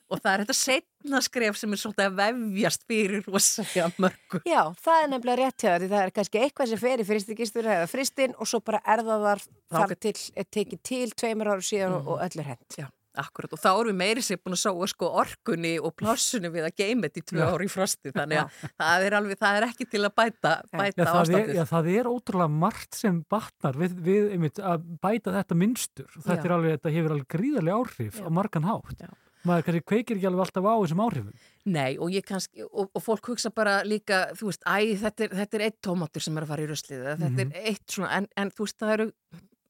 Og 0.10 0.20
það 0.22 0.32
er 0.34 0.44
þetta 0.46 0.56
setna 0.60 1.22
skref 1.26 1.60
sem 1.60 1.76
er 1.76 1.82
svolítið 1.84 2.08
að 2.08 2.18
vefjast 2.22 2.88
fyrir 2.90 3.28
rosalega 3.28 3.90
mörgu. 4.02 4.42
Já, 4.50 4.62
það 4.86 5.04
er 5.04 5.14
nefnilega 5.14 5.40
rétt 5.44 5.68
hjá 5.68 5.76
því 5.78 5.92
það 5.94 6.02
er 6.08 6.16
kannski 6.18 6.44
eitthvað 6.46 6.74
sem 6.74 6.84
fer 6.88 7.04
í 7.04 7.08
fristigistur 7.12 7.72
eða 7.78 7.92
fristin 7.92 8.36
og 8.40 8.50
svo 8.50 8.64
bara 8.66 8.82
er 8.86 9.06
það 9.06 9.30
þar 9.74 9.96
til, 10.08 10.18
er 10.42 10.52
tekið 10.58 10.84
til 10.92 11.08
tveimur 11.24 11.54
ára 11.56 11.64
síðan 11.70 11.98
og, 12.00 12.12
og 12.16 12.22
öllur 12.28 12.48
hent. 12.54 12.78
Já, 12.80 12.88
akkurat. 13.20 13.52
Og 13.54 13.62
þá 13.62 13.70
erum 13.74 13.92
við 13.92 13.98
meiri 14.00 14.24
sér 14.26 14.40
búin 14.42 14.56
að 14.58 14.62
sóa 14.64 14.88
sko 14.90 15.10
orkunni 15.22 15.74
og 15.82 15.94
plássunni 16.00 16.50
við 16.54 16.68
að 16.70 16.78
geima 16.82 17.08
þetta 17.10 17.22
í 17.22 17.26
tvö 17.32 17.48
ári 17.52 17.68
í 17.68 17.74
frosti. 17.74 18.14
Þannig 18.16 18.40
að 18.42 18.62
það 18.82 19.06
er, 19.08 19.16
alveg, 19.20 19.42
það 19.44 19.58
er 19.60 19.68
ekki 19.68 19.88
til 19.92 20.02
að 20.08 20.16
bæta, 20.22 20.54
Já, 20.64 20.78
bæta 20.80 20.98
það, 20.98 21.12
er, 21.12 21.20
ástandið. 21.24 21.58
já, 21.60 21.64
það 21.74 21.92
er 21.94 22.10
ótrúlega 22.14 22.56
margt 22.64 22.98
sem 23.02 23.20
batnar 23.34 23.78
við, 23.84 24.00
við 24.08 24.32
einmitt, 24.38 24.64
að 24.74 24.88
bæta 25.04 25.36
þetta 25.38 25.60
minnstur. 25.62 26.10
Þetta, 26.18 26.40
er 26.48 26.56
alveg, 26.58 26.80
þetta 26.80 26.96
hefur 26.98 27.16
alveg 27.18 27.30
gríðarlega 27.36 27.84
áhrif 27.84 28.24
á 28.24 28.30
margan 28.34 28.66
hátt. 28.72 28.98
Já. 29.06 29.12
Maður 29.44 29.66
kannski 29.68 29.84
kveikir 29.92 30.16
ekki 30.20 30.28
alveg 30.30 30.46
alltaf 30.46 30.64
á 30.64 30.74
þessum 30.80 31.02
áhrifum. 31.04 31.34
Nei, 31.66 31.98
og 32.00 32.12
ég 32.16 32.24
kannski, 32.24 32.64
og, 32.64 32.90
og 32.96 33.04
fólk 33.04 33.26
hugsa 33.34 33.50
bara 33.52 33.82
líka, 33.84 34.30
þú 34.40 34.48
veist, 34.52 34.64
æ, 34.64 34.96
þetta 35.02 35.26
er, 35.28 35.34
þetta 35.42 35.58
er 35.60 35.66
eitt 35.68 35.80
tómatur 35.84 36.24
sem 36.24 36.38
er 36.38 36.46
að 36.46 36.48
fara 36.54 36.64
í 36.64 36.70
ruslið, 36.70 37.02
eða 37.04 37.18
þetta 37.26 37.44
Mhm. 37.44 37.52
er 37.56 37.72
eitt 37.74 37.88
svona, 37.92 38.12
en, 38.18 38.28
en 38.38 38.52
þú 38.52 38.64
veist, 38.68 38.78
það 38.80 38.94
eru, 38.98 39.08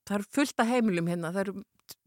það 0.05 0.15
eru 0.19 0.29
fullt 0.37 0.59
af 0.59 0.67
heimilum 0.67 1.07
hérna, 1.09 1.31
það 1.33 1.41
eru 1.47 1.63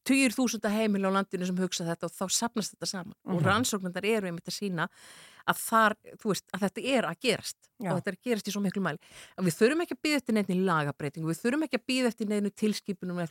tugir 0.07 0.31
þúsunda 0.31 0.71
heimil 0.71 1.03
á 1.03 1.11
landinu 1.11 1.47
sem 1.47 1.57
hugsa 1.59 1.85
þetta 1.85 2.05
og 2.07 2.13
þá 2.15 2.27
sapnast 2.31 2.75
þetta 2.77 2.87
saman. 2.87 3.15
Og 3.27 3.41
Mhm. 3.41 3.47
rannsóknandar 3.49 4.05
eru 4.07 4.27
einmitt 4.31 4.47
að 4.47 4.61
sína 4.63 4.89
að 5.47 5.63
þar, 5.63 5.97
veist, 6.25 6.47
að 6.53 6.67
þetta 6.67 6.85
er 6.97 7.09
að 7.09 7.21
gerast 7.27 7.57
Já. 7.77 7.91
og 7.91 7.99
þetta 7.99 8.11
er 8.11 8.17
að 8.17 8.29
gerast 8.29 8.49
í 8.49 8.55
svo 8.55 8.63
miklu 8.65 8.83
mæli. 8.85 9.01
Að 9.37 9.49
við 9.49 9.57
þurfum 9.59 9.83
ekki 9.85 9.97
að 9.97 10.03
býða 10.07 10.21
eftir 10.21 10.37
neitt 10.37 10.53
í 10.53 10.59
lagabreitingu, 10.67 11.31
við 11.31 11.41
þurfum 11.43 11.67
ekki 11.67 11.81
að 11.81 11.87
býða 11.93 12.11
eftir 12.13 12.31
neinu 12.31 12.53
tilskipunum 12.63 13.23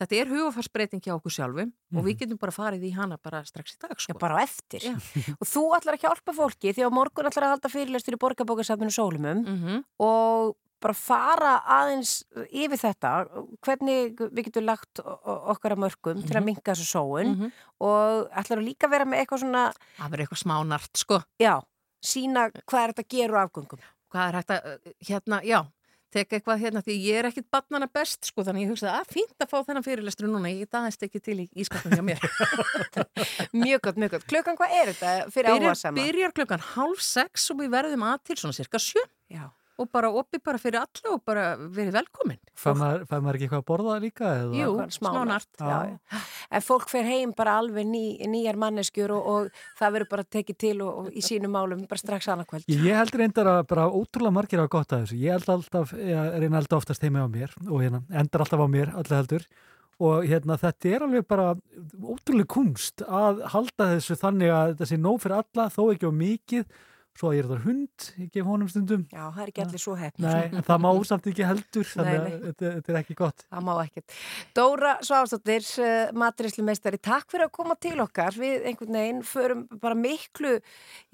Þetta 0.00 0.18
er 0.18 0.30
hugafarsbreyting 0.30 1.02
hjá 1.04 1.14
okkur 1.16 1.34
sjálfum 1.34 1.72
og 1.94 2.06
við 2.06 2.18
getum 2.22 2.40
bara 2.40 2.54
farið 2.54 2.86
í 2.88 2.92
hana 2.94 3.18
bara 3.22 3.42
strax 3.46 3.76
í 3.76 3.80
dag, 3.82 3.94
sko. 3.98 4.14
Já, 4.14 4.20
bara 4.20 4.42
eftir. 4.42 4.84
Já. 4.84 4.94
Og 5.40 5.46
þú 5.48 5.64
ætlar 5.76 5.98
að 5.98 6.06
hjálpa 6.06 6.34
fólki 6.36 6.74
því 6.74 6.86
á 6.86 6.90
morgun 6.94 7.28
ætlar 7.30 7.48
að 7.48 7.54
halda 7.56 7.72
fyrirlestur 7.72 8.16
í 8.16 8.20
borgarbókarsafninu 8.24 8.94
Sólumum 8.94 9.44
Mm 9.44 9.82
og 10.04 10.56
bara 10.84 10.94
fara 10.98 11.52
aðeins 11.78 12.12
yfir 12.52 12.80
þetta, 12.84 13.12
hvernig 13.64 14.18
við 14.28 14.48
getum 14.50 14.66
lagt 14.68 15.00
okkar 15.04 15.74
að 15.76 15.82
mörgum 15.86 16.22
til 16.28 16.36
að 16.38 16.44
minka 16.50 16.72
þessu 16.74 16.88
sóun 16.92 17.32
Mhm. 17.34 17.52
og 17.80 18.28
ætlar 18.30 18.60
að 18.60 18.66
líka 18.68 18.90
vera 18.92 19.04
með 19.08 19.24
eitthvað 19.24 19.44
svona, 19.46 19.64
Það 19.98 20.10
verður 20.10 20.26
eitthvað 20.26 20.44
smánart, 20.44 20.92
sko. 21.00 21.22
já, 21.40 21.54
sína 22.04 22.50
hvað 22.68 22.82
er 22.84 22.92
þetta 22.92 23.04
að 23.08 23.14
gera 23.16 23.32
úr 23.32 23.44
afgöngum. 23.48 23.80
Hvað 24.12 24.28
er 24.28 24.36
að, 24.42 24.60
uh, 24.60 24.92
hérna, 25.08 25.40
já, 25.42 25.62
teka 26.14 26.36
eitthvað 26.38 26.60
hérna, 26.62 26.80
því 26.86 26.94
ég 27.02 27.16
er 27.18 27.26
ekkit 27.26 27.48
barnana 27.50 27.88
best, 27.90 28.20
sko, 28.28 28.44
þannig 28.46 28.68
ég 28.68 28.70
hugsaði 28.70 28.92
að 29.00 29.08
fínt 29.10 29.40
að 29.42 29.48
fá 29.50 29.64
þennan 29.66 29.82
fyrirlestur 29.82 30.28
núna, 30.30 30.52
ég 30.52 30.68
aðeins 30.70 31.00
ekki 31.02 31.20
til 31.20 31.38
í 31.42 31.48
ískapnum 31.58 31.96
hjá 31.96 32.04
mér. 32.06 32.20
Mjög 33.64 33.80
gott, 33.82 33.96
mjög 33.98 34.10
gott. 34.14 34.26
Klukkan 34.30 34.56
hvað 34.60 34.70
er 34.78 34.92
þetta 34.92 35.10
fyrir 35.34 35.48
áhuga 35.50 35.58
Byrjar, 35.64 35.76
sama? 35.80 35.96
byrjar 35.98 36.32
klukkan 36.36 36.62
hálf 36.74 37.02
sex 37.02 37.50
og 37.50 37.58
við 37.58 37.72
verðum 37.74 38.04
að 38.06 38.22
til 38.28 38.36
svona 38.36 38.54
cirka 38.54 38.78
sjö 38.78 39.02
Já. 39.32 39.48
Og 39.80 39.88
bara 39.90 40.10
opið 40.14 40.42
bara 40.46 40.60
fyrir 40.62 40.78
alla 40.80 41.12
og 41.14 41.22
bara 41.26 41.44
verið 41.58 41.96
velkomin. 41.96 42.38
Fær 42.58 42.76
maður, 42.78 43.04
fær 43.10 43.22
maður 43.24 43.38
ekki 43.38 43.46
eitthvað 43.48 43.62
að 43.62 43.66
borða 43.70 43.96
líka? 44.02 44.30
Eða? 44.38 44.60
Jú, 44.60 44.74
Smánart. 44.94 45.50
Já, 45.58 45.78
já. 45.90 46.22
En 46.54 46.64
fólk 46.64 46.86
fer 46.92 47.08
heim 47.08 47.34
bara 47.36 47.56
alveg 47.58 47.88
ný, 47.88 48.04
nýjar 48.30 48.58
manneskjur 48.60 49.14
og, 49.16 49.28
og 49.32 49.64
það 49.80 49.96
verður 49.96 50.10
bara 50.14 50.26
tekið 50.36 50.60
til 50.62 50.74
og, 50.86 51.02
og 51.02 51.18
í 51.18 51.24
sínum 51.26 51.54
málum 51.56 51.84
bara 51.90 52.02
strax 52.02 52.30
annarkvöld. 52.30 52.70
Ég 52.70 52.98
held 53.00 53.18
reyndar 53.18 53.50
að 53.50 53.60
bara 53.74 53.88
ótrúlega 53.90 54.36
margir 54.38 54.62
hafa 54.62 54.74
gott 54.76 54.94
að 54.94 55.06
þessu. 55.06 55.20
Ég 55.24 55.34
held 55.38 55.52
alltaf, 55.56 55.94
ég 55.98 56.38
reyna 56.44 56.62
alltaf 56.62 56.84
oftast 56.84 57.06
heima 57.06 57.26
á 57.26 57.28
mér 57.30 57.54
og 57.66 57.82
hérna, 57.82 58.04
endar 58.14 58.46
alltaf 58.46 58.62
á 58.62 58.68
mér, 58.70 58.94
alltaf 58.94 59.24
heldur. 59.24 59.48
Og 60.02 60.24
hérna, 60.26 60.56
þetta 60.58 60.90
er 60.90 61.04
alveg 61.06 61.26
bara 61.30 61.52
ótrúlega 62.02 62.50
kunst 62.50 63.04
að 63.06 63.44
halda 63.52 63.92
þessu 63.94 64.16
þannig 64.18 64.50
að 64.54 64.72
þetta 64.72 64.88
sé 64.90 64.98
nóg 64.98 65.20
fyrir 65.22 65.38
alla, 65.42 65.68
þó 65.70 65.82
ekki 65.92 66.10
á 66.10 66.12
mikið. 66.22 66.66
Svo 67.14 67.28
að 67.30 67.36
ég 67.36 67.44
er 67.44 67.48
það 67.52 67.66
hund, 67.68 68.04
ég 68.18 68.30
gef 68.34 68.48
honum 68.48 68.68
stundum. 68.70 69.02
Já, 69.12 69.20
það 69.30 69.42
er 69.44 69.50
ekki 69.52 69.62
allir 69.62 69.82
svo 69.84 69.92
hefn. 69.94 70.24
Nei, 70.24 70.62
það 70.66 70.80
má 70.82 70.88
samt 71.06 71.26
ekki 71.30 71.44
heldur, 71.46 71.86
þannig 71.86 72.08
Nei, 72.10 72.16
að 72.18 72.24
nei. 72.24 72.40
þetta, 72.48 72.64
þetta 72.74 72.90
er 72.90 72.98
ekki 72.98 73.14
gott. 73.20 73.44
Það 73.54 73.62
má 73.68 73.70
ekkert. 73.84 74.16
Dóra 74.58 74.94
Sváfsdóttir, 75.06 75.68
uh, 75.78 76.10
maturinslumeistari, 76.24 76.98
takk 77.06 77.30
fyrir 77.30 77.46
að 77.46 77.52
koma 77.54 77.76
til 77.78 77.94
okkar. 78.02 78.34
Við 78.42 78.66
einhvern 78.66 78.98
veginn 78.98 79.22
förum 79.28 79.62
bara 79.78 79.94
miklu, 79.98 80.56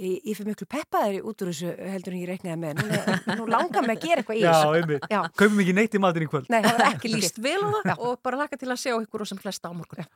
ég, 0.00 0.14
ég 0.24 0.38
fyrir 0.38 0.48
miklu 0.54 0.68
peppaðir 0.72 1.20
út 1.28 1.44
úr 1.44 1.52
þessu 1.52 1.68
heldur 1.92 2.16
en 2.16 2.22
ég 2.22 2.32
reiknaði 2.32 2.58
með. 2.64 2.80
Nú, 2.80 3.42
nú 3.42 3.50
langar 3.52 3.84
mig 3.84 4.00
að 4.00 4.08
gera 4.08 4.24
eitthvað 4.24 4.40
í 4.40 4.42
þessu. 4.48 5.04
Já. 5.12 5.20
Kaupum 5.36 5.60
ekki 5.66 5.76
neitt 5.76 5.92
í 5.92 6.00
matinn 6.00 6.24
í 6.24 6.30
kvöld. 6.32 6.48
Nei, 6.48 6.62
það 6.64 6.80
var 6.80 6.88
ekki 6.94 7.08
líst. 7.14 7.36
Líst 7.36 7.44
vel 7.44 7.60
á 7.60 7.68
það 7.92 8.06
og 8.08 8.16
bara 8.24 8.40
laka 8.40 8.56
til 8.56 8.72
að 8.72 8.80
sjá 8.86 8.96
ykkur 8.96 9.26
og 9.26 9.28
sem 9.28 9.40
flesta 9.44 9.68
á 9.68 9.72
morgun. 9.76 10.08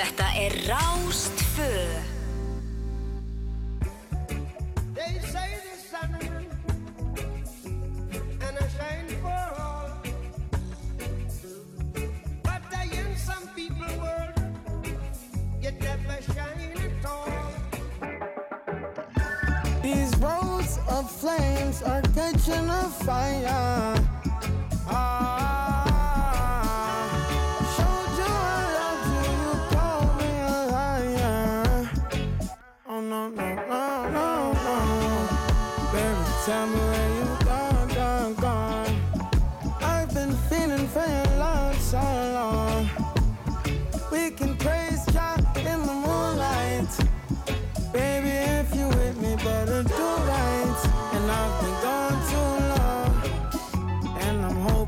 Þetta 0.00 0.26
er 0.32 0.54
Rástföð 0.64 2.06
These 19.82 20.16
roads 20.16 20.78
of 20.88 21.10
flames 21.10 21.82
are 21.82 22.00
catching 22.14 22.68
a 22.70 22.88
fire. 23.04 23.94
Ah. 24.88 25.59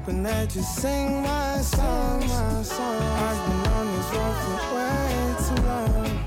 Hoping 0.05 0.23
that 0.25 0.55
you 0.57 0.63
sing 0.63 1.23
my 1.23 1.59
song, 1.59 2.21
my 2.21 2.63
song. 2.63 3.03
I've 3.03 3.47
been 3.47 3.73
on 3.73 3.87
this 3.97 4.11
road 4.15 4.37
for 4.43 4.75
way 4.75 5.35
too 5.47 5.63
long. 5.67 6.22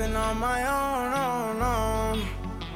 I've 0.00 0.14
on 0.14 0.38
my 0.38 0.62
own. 0.64 0.78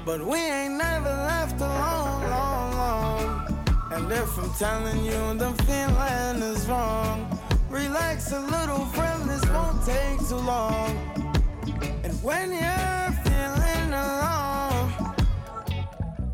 But 0.04 0.26
we 0.26 0.38
ain't 0.38 0.74
never 0.74 1.08
left 1.08 1.60
alone, 1.60 2.30
long, 2.30 2.72
long. 2.72 3.64
And 3.92 4.10
if 4.10 4.36
I'm 4.38 4.52
telling 4.54 5.04
you 5.04 5.34
the 5.38 5.52
feeling 5.62 6.42
is 6.42 6.66
wrong, 6.66 7.38
relax 7.70 8.32
a 8.32 8.40
little, 8.40 8.84
friend, 8.86 9.30
this 9.30 9.44
won't 9.50 9.84
take 9.86 10.18
too 10.28 10.34
long. 10.34 10.90
And 12.02 12.12
when 12.24 12.50
you're 12.50 13.12
feeling 13.22 13.92
alone, 13.92 14.92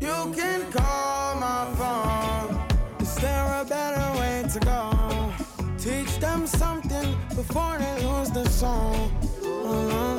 you 0.01 0.33
can 0.35 0.71
call 0.71 1.35
my 1.35 1.65
phone. 1.77 3.01
Is 3.01 3.15
there 3.15 3.61
a 3.61 3.65
better 3.65 4.19
way 4.19 4.43
to 4.53 4.59
go? 4.59 5.33
Teach 5.77 6.17
them 6.19 6.47
something 6.47 7.15
before 7.35 7.77
they 7.77 8.07
lose 8.07 8.31
the 8.31 8.49
song. 8.49 9.11
Oh 9.43 9.87
uh-huh. 9.87 10.18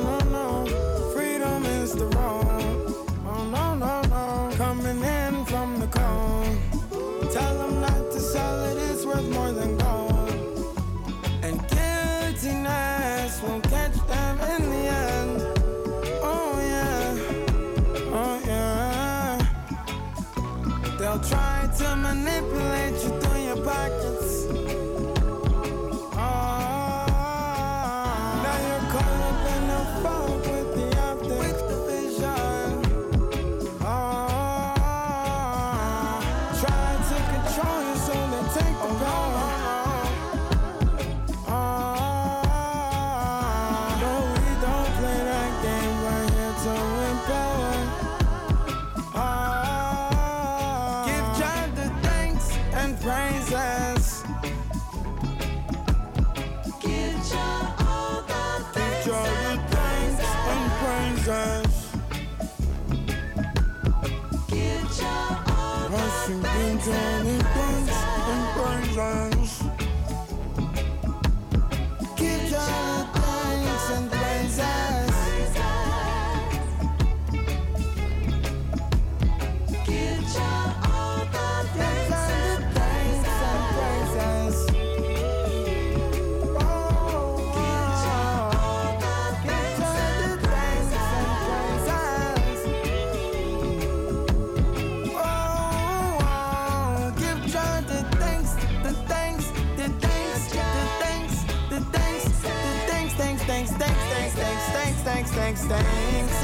Thanks, 105.33 105.63
thanks, 105.63 106.40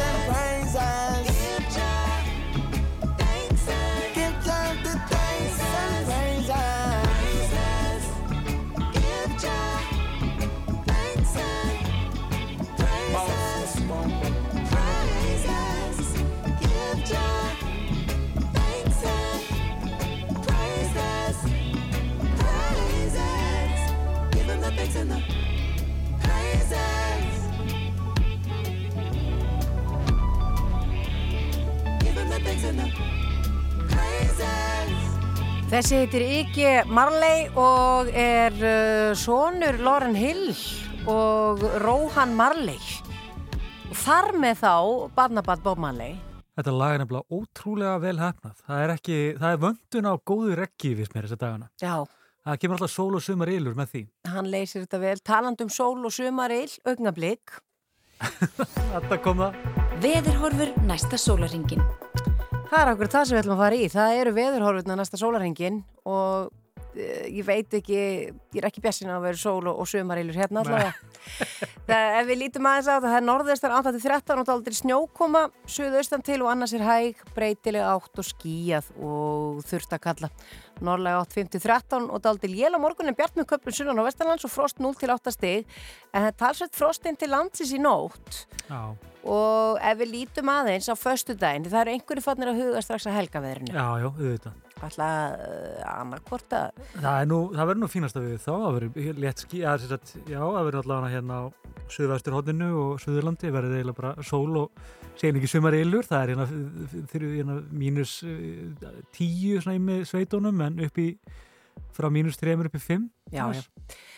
Þessi 35.77 35.97
heitir 36.01 36.23
Iggy 36.25 36.69
Marley 36.89 37.43
og 37.53 38.07
er 38.17 38.55
uh, 38.65 39.11
sonur 39.13 39.75
Lauren 39.85 40.15
Hill 40.17 40.47
og 41.05 41.61
Rohan 41.83 42.31
Marley. 42.33 42.79
Og 43.85 43.99
þar 44.01 44.31
með 44.41 44.63
þá 44.63 44.71
barnabat 45.19 45.61
Bob 45.61 45.77
Marley. 45.83 46.15
Þetta 46.57 46.73
lag 46.73 46.95
er 46.95 47.03
nefnilega 47.03 47.37
ótrúlega 47.37 47.99
vel 48.01 48.15
hefnað. 48.17 48.55
Það 48.65 48.81
er 48.87 48.93
ekki, 48.95 49.19
það 49.37 49.53
er 49.53 49.61
vöndun 49.67 50.09
á 50.09 50.13
góðu 50.31 50.57
reggi 50.57 50.95
við 50.97 51.13
mér 51.13 51.27
þessa 51.27 51.39
dagana. 51.45 51.69
Já, 51.77 51.93
Það 52.47 52.59
kemur 52.63 52.79
alltaf 52.79 52.93
sól 52.95 53.19
og 53.19 53.25
sumar 53.27 53.53
ylur 53.53 53.77
með 53.77 53.93
því. 53.93 54.03
hann 54.33 54.49
leysir 54.49 54.87
þetta 54.87 55.01
vel. 55.03 55.15
Talandum 55.29 55.69
sól 55.69 55.99
og 56.09 56.15
sumarill, 56.15 56.73
augnablík. 56.89 57.59
Þetta 58.95 59.21
kom 59.21 59.45
það. 59.45 59.61
Veðurhorfur 60.01 60.73
næsta 60.89 61.21
sólaringin. 61.21 61.85
Það 62.67 62.81
er 62.81 62.89
okkur 62.91 63.11
það 63.11 63.27
sem 63.27 63.35
við 63.35 63.43
ætlum 63.43 63.55
að 63.55 63.61
fara 63.63 63.75
í. 63.77 63.89
Það 63.91 64.21
eru 64.21 64.31
veðurhorfurna 64.35 64.95
næsta 64.99 65.19
sólarhingin 65.19 65.77
og 66.07 66.49
eh, 66.99 67.29
ég 67.37 67.45
veit 67.47 67.75
ekki, 67.79 67.99
ég 68.27 68.59
er 68.59 68.67
ekki 68.67 68.83
bjassin 68.83 69.11
að 69.13 69.27
vera 69.29 69.39
sól 69.39 69.69
og, 69.71 69.85
sumarilur 69.87 70.35
hérna 70.35 70.63
allavega. 70.65 70.91
það, 71.87 72.17
ef 72.19 72.27
við 72.27 72.41
lítum 72.41 72.67
aðeins 72.67 72.89
á 72.91 72.95
það, 72.97 73.07
það 73.07 73.17
er 73.19 73.25
norðvestar 73.29 73.75
8-13 73.77 74.43
og 74.43 74.49
daldir 74.49 74.77
snjókoma, 74.81 75.45
suðaustan 75.77 76.25
til 76.27 76.41
og 76.41 76.51
annars 76.51 76.75
er 76.75 76.83
hæg, 76.83 77.23
breytileg 77.37 77.87
átt 77.87 78.19
og 78.19 78.27
skíjað 78.27 78.91
og 78.99 79.63
þurft 79.71 79.95
að 79.95 80.03
kalla. 80.09 80.31
Norðlega 80.83 81.23
8-5-13 81.23 82.11
og 82.11 82.23
daldir 82.27 82.55
jél 82.59 82.75
á 82.75 82.79
morgunin 82.83 83.15
bjart 83.17 83.39
með 83.39 83.53
köplum 83.53 83.79
sunnan 83.79 84.03
á 84.03 84.07
vestanlands 84.11 84.45
og 84.45 84.53
frost 84.53 84.83
0-8 84.83 85.33
stig 85.33 85.63
en 86.11 86.19
það 86.19 86.31
er 86.33 86.39
talsveit 86.43 86.77
frostinn 86.77 87.17
til 87.17 87.31
landsins 87.31 87.73
í 87.73 87.79
nótt 87.81 88.43
Já, 88.67 88.93
og 89.27 89.79
ef 89.83 89.99
við 89.99 90.11
lítum 90.13 90.49
aðeins 90.51 90.87
á 90.87 90.95
föstudaginn, 90.97 91.67
það 91.67 91.81
eru 91.83 91.95
einhverju 91.97 92.23
fannir 92.23 92.51
að 92.51 92.61
huga 92.61 92.83
strax 92.85 93.07
að 93.09 93.17
helgaveðrinu. 93.19 93.73
já, 93.75 93.85
já, 94.01 94.07
auðvitað. 94.07 94.63
alltaf 94.77 95.39
uh, 95.41 95.87
annarkvort 95.93 96.53
að 96.53 96.83
Það, 96.93 97.33
það 97.57 97.63
verður 97.63 97.81
nú 97.81 97.89
fínasta 97.91 98.23
við 98.23 98.37
þá, 98.43 98.51
það 98.51 98.77
verður 98.77 99.23
létt 99.23 99.43
skí, 99.43 99.63
að, 99.65 99.87
já, 100.27 100.39
það 100.39 100.67
verður 100.69 100.79
allavega 100.83 101.13
hérna 101.15 101.41
á 101.41 101.45
Suðvesturhóttinu 101.87 102.69
og 102.81 103.01
Suðurlandi, 103.01 103.51
verður 103.55 103.77
eiginlega 103.77 103.99
bara 104.01 104.27
sól 104.27 104.61
og 104.63 104.85
segin 105.17 105.39
ekki 105.39 105.49
sumar 105.49 105.75
ylur, 105.77 106.05
það 106.05 106.23
er 106.23 106.33
hérna, 106.33 106.47
hérna 107.23 107.59
mínus 107.71 108.19
uh, 108.27 108.95
tíu 109.15 109.61
svona 109.63 109.77
í 109.79 109.83
með 109.83 110.03
sveitónum 110.11 110.65
en 110.67 110.81
upp 110.87 111.01
í, 111.01 111.09
frá 111.97 112.09
mínus 112.13 112.37
þremur 112.39 112.69
upp 112.69 112.77
í 112.77 112.81
fimm. 112.83 113.07
Já, 113.33 113.43
já. 113.55 113.63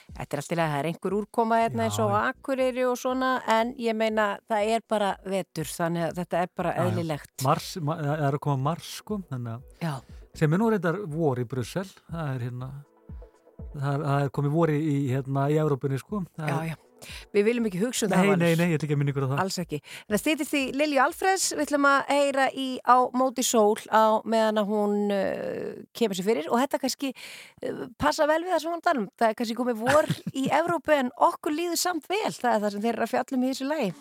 Þetta 0.09 0.35
er 0.35 0.41
alltaf, 0.41 0.59
það 0.59 0.75
er 0.79 0.89
einhver 0.89 1.15
úrkoma 1.19 1.59
hérna 1.61 1.85
eins 1.85 1.99
og 2.01 2.13
akureyri 2.17 2.85
og 2.89 2.97
svona, 2.99 3.35
en 3.49 3.75
ég 3.79 3.97
meina 3.97 4.31
það 4.49 4.73
er 4.75 4.83
bara 4.89 5.13
vetur, 5.25 5.69
þannig 5.69 6.07
að 6.07 6.19
þetta 6.23 6.41
er 6.43 6.51
bara 6.61 6.75
eðlilegt. 6.83 7.33
Mars, 7.45 7.71
ma, 7.85 7.97
það 8.01 8.25
er 8.27 8.37
að 8.39 8.43
koma 8.47 8.63
mars, 8.71 8.91
sko, 9.03 9.21
Já. 9.83 9.93
sem 10.33 10.53
er 10.53 10.61
nú 10.61 10.69
reyndar 10.73 10.99
vor 11.13 11.41
í 11.41 11.47
Brussel, 11.49 11.87
það 12.09 12.35
er 12.35 12.45
hérna, 12.49 12.69
það 13.77 13.89
er, 13.93 14.05
það 14.09 14.27
er 14.27 14.35
komið 14.39 14.55
vor 14.57 14.75
í, 14.75 14.99
hérna, 15.13 15.49
í 15.53 15.59
Európunni, 15.61 16.01
sko. 16.01 16.23
Það 16.37 16.53
Já, 16.55 16.59
já. 16.73 16.77
Við 17.35 17.45
viljum 17.49 17.67
ekki 17.69 17.81
hugsa 17.83 18.05
um 18.07 18.13
Nei, 18.13 18.17
það. 18.17 18.25
nei, 18.25 18.29
Valur. 18.29 18.57
nei, 18.63 18.69
ég 18.69 18.77
ætla 18.79 18.87
ekki 18.89 18.95
að 18.97 19.01
minna 19.01 19.13
ykkur 19.13 19.25
á 19.25 19.29
það. 19.31 19.41
Alls 19.43 19.59
ekki. 19.63 19.79
Það 20.09 20.21
stýttist 20.23 20.53
því 20.53 20.63
Lilju 20.79 21.01
Alfreds, 21.05 21.45
við 21.55 21.65
ætlum 21.67 21.87
að 21.89 21.99
heyra 22.13 22.47
í 22.53 22.67
á 22.83 22.97
móti 23.21 23.45
sól 23.45 23.77
á 23.93 24.03
meðan 24.25 24.61
að 24.63 24.73
hún 24.73 24.97
uh, 25.15 25.79
kemur 25.95 26.19
sér 26.19 26.29
fyrir 26.29 26.49
og 26.51 26.59
þetta 26.63 26.81
kannski 26.83 27.13
uh, 27.15 27.85
passa 28.01 28.27
vel 28.29 28.41
við 28.43 28.53
það 28.55 28.63
sem 28.65 28.75
hún 28.75 28.85
talum. 28.89 29.07
Það 29.19 29.29
er 29.33 29.39
kannski 29.41 29.59
komið 29.59 29.81
vor 29.85 30.11
í 30.33 30.45
Evrópu 30.59 30.95
en 30.97 31.13
okkur 31.29 31.55
líður 31.55 31.79
samt 31.81 32.09
vel. 32.11 32.33
Það 32.33 32.53
er 32.55 32.63
það 32.65 32.75
sem 32.77 32.85
þeir 32.87 32.93
eru 32.95 33.07
að 33.07 33.13
fjallum 33.15 33.43
í 33.47 33.51
þessu 33.53 33.69
lagi. 33.69 33.93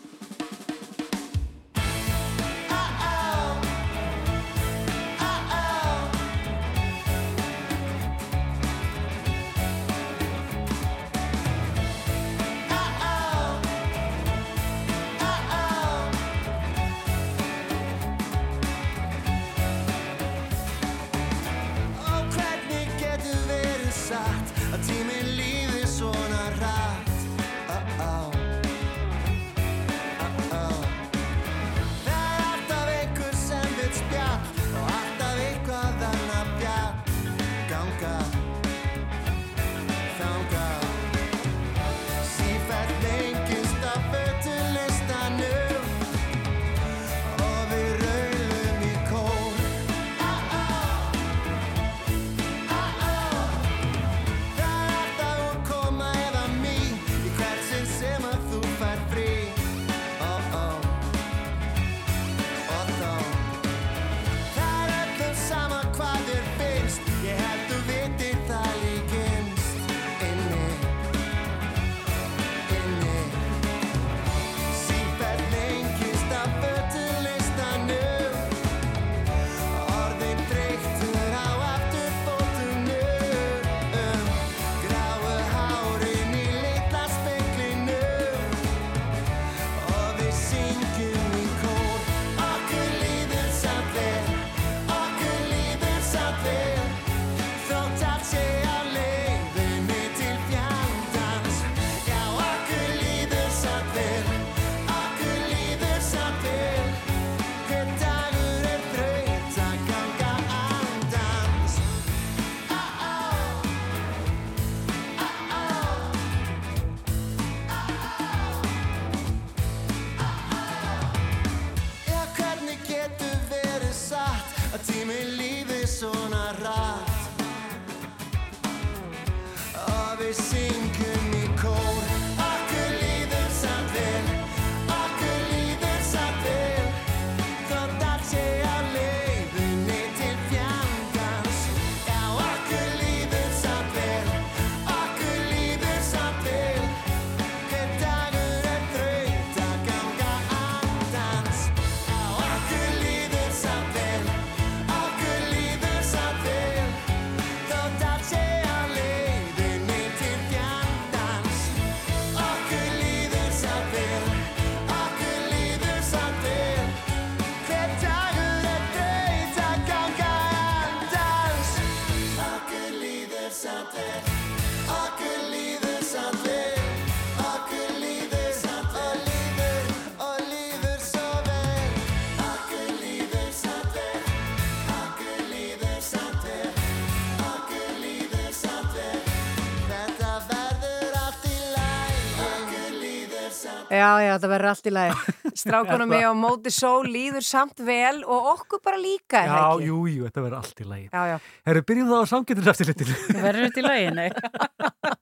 Já, 194.18 194.24
já, 194.26 194.32
þetta 194.34 194.48
verður 194.50 194.68
allt 194.72 194.88
í 194.88 194.92
lagi. 194.94 195.34
Strákunum 195.62 196.10
mig 196.10 196.24
á 196.26 196.32
móti 196.34 196.70
sól 196.74 197.06
líður 197.06 197.44
samt 197.46 197.82
vel 197.86 198.24
og 198.26 198.48
okkur 198.54 198.80
bara 198.82 198.98
líka, 198.98 199.44
er 199.44 199.50
það 199.52 199.58
Já, 199.58 199.66
ekki? 199.68 199.88
jú, 199.88 199.98
jú, 200.10 200.22
þetta 200.26 200.44
verður 200.44 200.58
allt 200.58 200.80
í 200.82 200.86
lagi. 200.88 201.04
Já, 201.12 201.22
já. 201.30 201.36
Herru, 201.68 201.82
byrjum 201.90 202.10
þá 202.10 202.16
á 202.18 202.26
samgefniseftirlitinu. 202.32 203.18
Verður 203.44 203.68
þetta 203.68 203.82
í 203.82 203.86
lagi, 203.86 204.08
nei? 204.18 204.28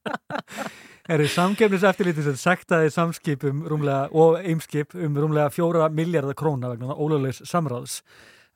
Herru, 1.10 1.26
samgefniseftirlitinu 1.36 2.24
sem 2.30 2.38
sektaði 2.40 2.94
samskipum 2.94 3.60
rúmlega, 3.70 4.08
og 4.16 4.40
eimskip 4.40 4.96
um 4.98 5.20
rúmlega 5.20 5.52
fjóra 5.54 5.90
miljardar 5.92 6.38
króna 6.38 6.72
vegna 6.72 6.96
ólöglegs 6.96 7.44
samráðs. 7.46 8.00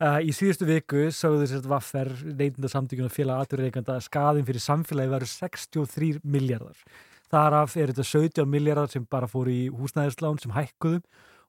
Uh, 0.00 0.16
í 0.24 0.32
síðustu 0.32 0.64
viku 0.64 1.10
sagðu 1.12 1.44
þess 1.44 1.58
að 1.60 1.70
vaffer 1.74 2.08
neytinda 2.24 2.70
samtíkun 2.72 3.10
og 3.10 3.12
félag 3.12 3.44
aturreikanda 3.44 3.98
að 3.98 4.06
skaðin 4.06 4.46
fyrir 4.48 4.64
samfélagi 4.64 5.12
verður 5.12 5.32
63 5.34 6.12
miljardar. 6.24 6.78
Þaraf 7.30 7.76
er 7.78 7.92
þetta 7.92 8.04
17 8.08 8.48
miljardar 8.50 8.90
sem 8.90 9.04
bara 9.10 9.28
fóru 9.30 9.52
í 9.54 9.68
húsnæðislán 9.70 10.40
sem 10.42 10.50
hækkuðum 10.56 11.02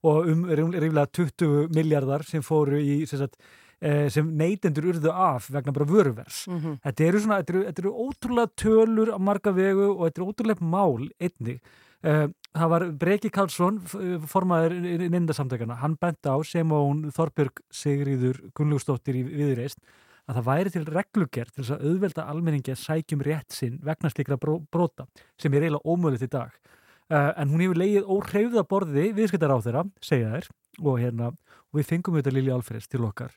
og 0.04 0.28
um 0.32 0.46
ríflega 0.50 1.08
20 1.14 1.68
miljardar 1.76 2.24
sem 2.26 2.42
fóru 2.46 2.78
í 2.82 3.06
sem, 3.10 3.20
sagt, 3.22 3.38
eh, 3.82 4.08
sem 4.10 4.30
neytendur 4.38 4.92
urðu 4.94 5.12
af 5.14 5.50
vegna 5.54 5.74
bara 5.74 5.86
vöruvers. 5.90 6.48
Mhm. 6.48 6.80
Þetta 6.86 7.08
eru 7.08 7.20
svona, 7.20 7.40
þetta 7.44 7.54
eru, 7.56 7.64
þetta 7.70 7.84
eru 7.86 7.94
ótrúlega 8.08 8.52
tölur 8.58 9.14
á 9.14 9.18
marga 9.22 9.54
vegu 9.54 9.90
og 9.98 10.04
þetta 10.10 10.22
eru 10.22 10.32
ótrúlega 10.34 10.62
mál 10.62 11.10
einnig. 11.22 11.60
Uh, 12.04 12.28
það 12.58 12.70
var 12.70 12.84
Breki 12.98 13.30
Karlsson, 13.30 13.76
f- 13.86 14.26
formaður 14.26 14.74
nyndasamtökana, 15.14 15.76
hann 15.78 15.94
bent 16.02 16.18
á 16.26 16.34
sem 16.44 16.72
og 16.74 16.88
hún 16.90 17.12
Þorbjörg 17.14 17.62
Sigriður 17.72 18.40
Gunnlúsdóttir 18.58 19.20
í 19.20 19.22
viðreist 19.30 19.78
að 20.30 20.38
það 20.38 20.48
væri 20.50 20.74
til 20.74 20.84
reglugerð 20.88 21.54
til 21.54 21.64
þess 21.64 21.76
að 21.76 21.86
auðvelda 21.90 22.28
almenningi 22.34 22.74
að 22.74 22.82
sækjum 22.84 23.24
rétt 23.28 23.56
sinn 23.56 23.80
vegna 23.84 24.12
slikra 24.14 24.38
brota 24.42 25.08
sem 25.42 25.54
er 25.54 25.66
eiginlega 25.66 25.88
ómöðulegt 25.88 26.28
í 26.28 26.32
dag. 26.32 26.58
Uh, 27.12 27.32
en 27.36 27.50
hún 27.52 27.64
hefur 27.66 27.80
leið 27.82 28.08
óhreyfða 28.08 28.64
borði 28.70 29.10
viðskiptar 29.18 29.52
á 29.52 29.60
þeirra, 29.60 29.82
segja 30.00 30.30
þær 30.32 30.46
og, 30.80 30.94
hérna, 31.02 31.32
og 31.72 31.80
við 31.82 31.90
fengum 31.90 32.16
auðvitað 32.16 32.38
Lili 32.38 32.54
Alfreds 32.56 32.88
til 32.88 33.04
okkar 33.04 33.34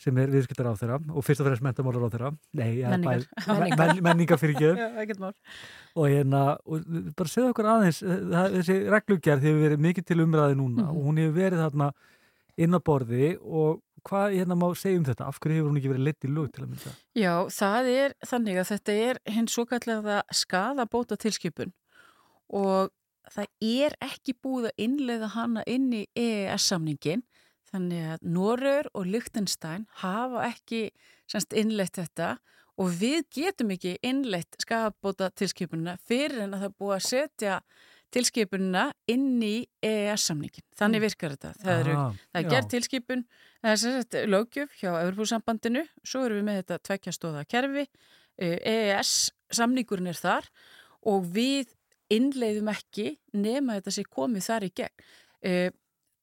sem 0.00 0.16
er 0.20 0.30
viðskiptar 0.32 0.70
á 0.70 0.74
þeirra 0.78 0.98
og 1.12 1.24
fyrst 1.24 1.42
og 1.42 1.48
fremst 1.48 1.64
mentamálar 1.64 2.06
á 2.08 2.12
þeirra 2.12 2.30
Nei, 2.56 2.70
menningar, 2.80 3.26
bæ, 3.44 3.66
men, 3.76 3.98
menningar 4.06 4.40
fyrir 4.40 4.56
ekki 4.56 5.16
og 5.20 6.06
hérna 6.06 6.44
og 6.64 6.86
bara 7.18 7.32
segja 7.32 7.50
okkur 7.52 7.68
aðeins 7.74 8.00
eh, 8.06 8.22
þessi 8.56 8.78
reglugjörð 8.94 9.44
hefur 9.48 9.66
verið 9.66 9.84
mikið 9.88 10.08
til 10.08 10.24
umræði 10.24 10.56
núna 10.56 10.86
mm 10.86 10.88
-hmm. 10.88 10.96
og 10.96 11.08
hún 11.10 11.20
hefur 11.20 11.36
verið 11.36 11.64
þarna 11.64 11.90
inn 12.60 12.76
á 12.76 12.80
borði 12.80 13.36
og 13.40 13.82
hvað 14.08 14.36
hérna 14.38 14.56
má 14.58 14.66
segja 14.78 15.00
um 15.00 15.08
þetta? 15.08 15.28
Af 15.28 15.40
hverju 15.40 15.58
hefur 15.58 15.70
hún 15.70 15.80
ekki 15.80 15.92
verið 15.92 16.06
leitt 16.08 16.26
í 16.26 16.30
lög 16.30 16.52
til 16.54 16.64
að 16.64 16.70
mynda? 16.72 16.94
Já, 17.18 17.34
það 17.56 17.90
er 17.94 18.16
þannig 18.30 18.60
að 18.60 18.70
þetta 18.70 18.96
er 19.08 19.20
hins 19.36 19.56
svo 19.56 19.66
kallega 19.70 20.22
skadabóta 20.34 21.18
tilskipun 21.20 21.74
og 22.50 22.90
það 23.30 23.50
er 23.62 23.98
ekki 24.02 24.34
búið 24.42 24.70
að 24.70 24.86
innleiða 24.86 25.34
hana 25.36 25.66
inn 25.70 25.90
í 25.94 26.06
EES-samningin 26.18 27.26
Þannig 27.70 28.06
að 28.14 28.24
Norður 28.34 28.88
og 28.98 29.06
Lichtenstein 29.06 29.86
hafa 30.02 30.46
ekki 30.48 30.88
semst, 31.30 31.54
innleitt 31.54 32.00
þetta 32.00 32.34
og 32.80 32.94
við 32.98 33.22
getum 33.36 33.70
ekki 33.74 33.94
innleitt 34.06 34.58
skafabóta 34.62 35.30
tilskipunina 35.36 35.96
fyrir 36.08 36.46
en 36.46 36.56
að 36.56 36.66
það 36.66 36.76
búið 36.82 36.96
að 36.96 37.06
setja 37.06 37.58
tilskipunina 38.14 38.86
inn 39.10 39.42
í 39.44 39.54
EES-samningin. 39.84 40.66
Þannig 40.76 41.00
mm. 41.00 41.06
virkar 41.06 41.34
þetta. 41.36 41.52
Það, 41.62 41.82
eru, 41.84 41.96
ah, 41.96 42.22
það 42.30 42.40
er 42.40 42.54
gerð 42.54 42.70
tilskipun, 42.74 43.26
það 43.64 43.84
er 43.90 44.30
lögjöf 44.30 44.78
hjá 44.80 44.90
Európúsambandinu, 44.92 45.84
svo 46.02 46.24
eru 46.26 46.40
við 46.40 46.46
með 46.48 46.62
þetta 46.62 46.80
tveikjastóða 46.88 47.44
kerfi, 47.50 47.86
EES-samningurinn 48.40 50.10
er 50.10 50.18
þar 50.18 50.48
og 51.10 51.28
við 51.34 51.74
innleiðum 52.10 52.70
ekki 52.72 53.12
nema 53.36 53.78
þetta 53.78 53.94
sé 53.94 54.06
komið 54.08 54.46
þar 54.48 54.66
í 54.66 54.72
gegn. 54.80 55.06
E, 55.44 55.52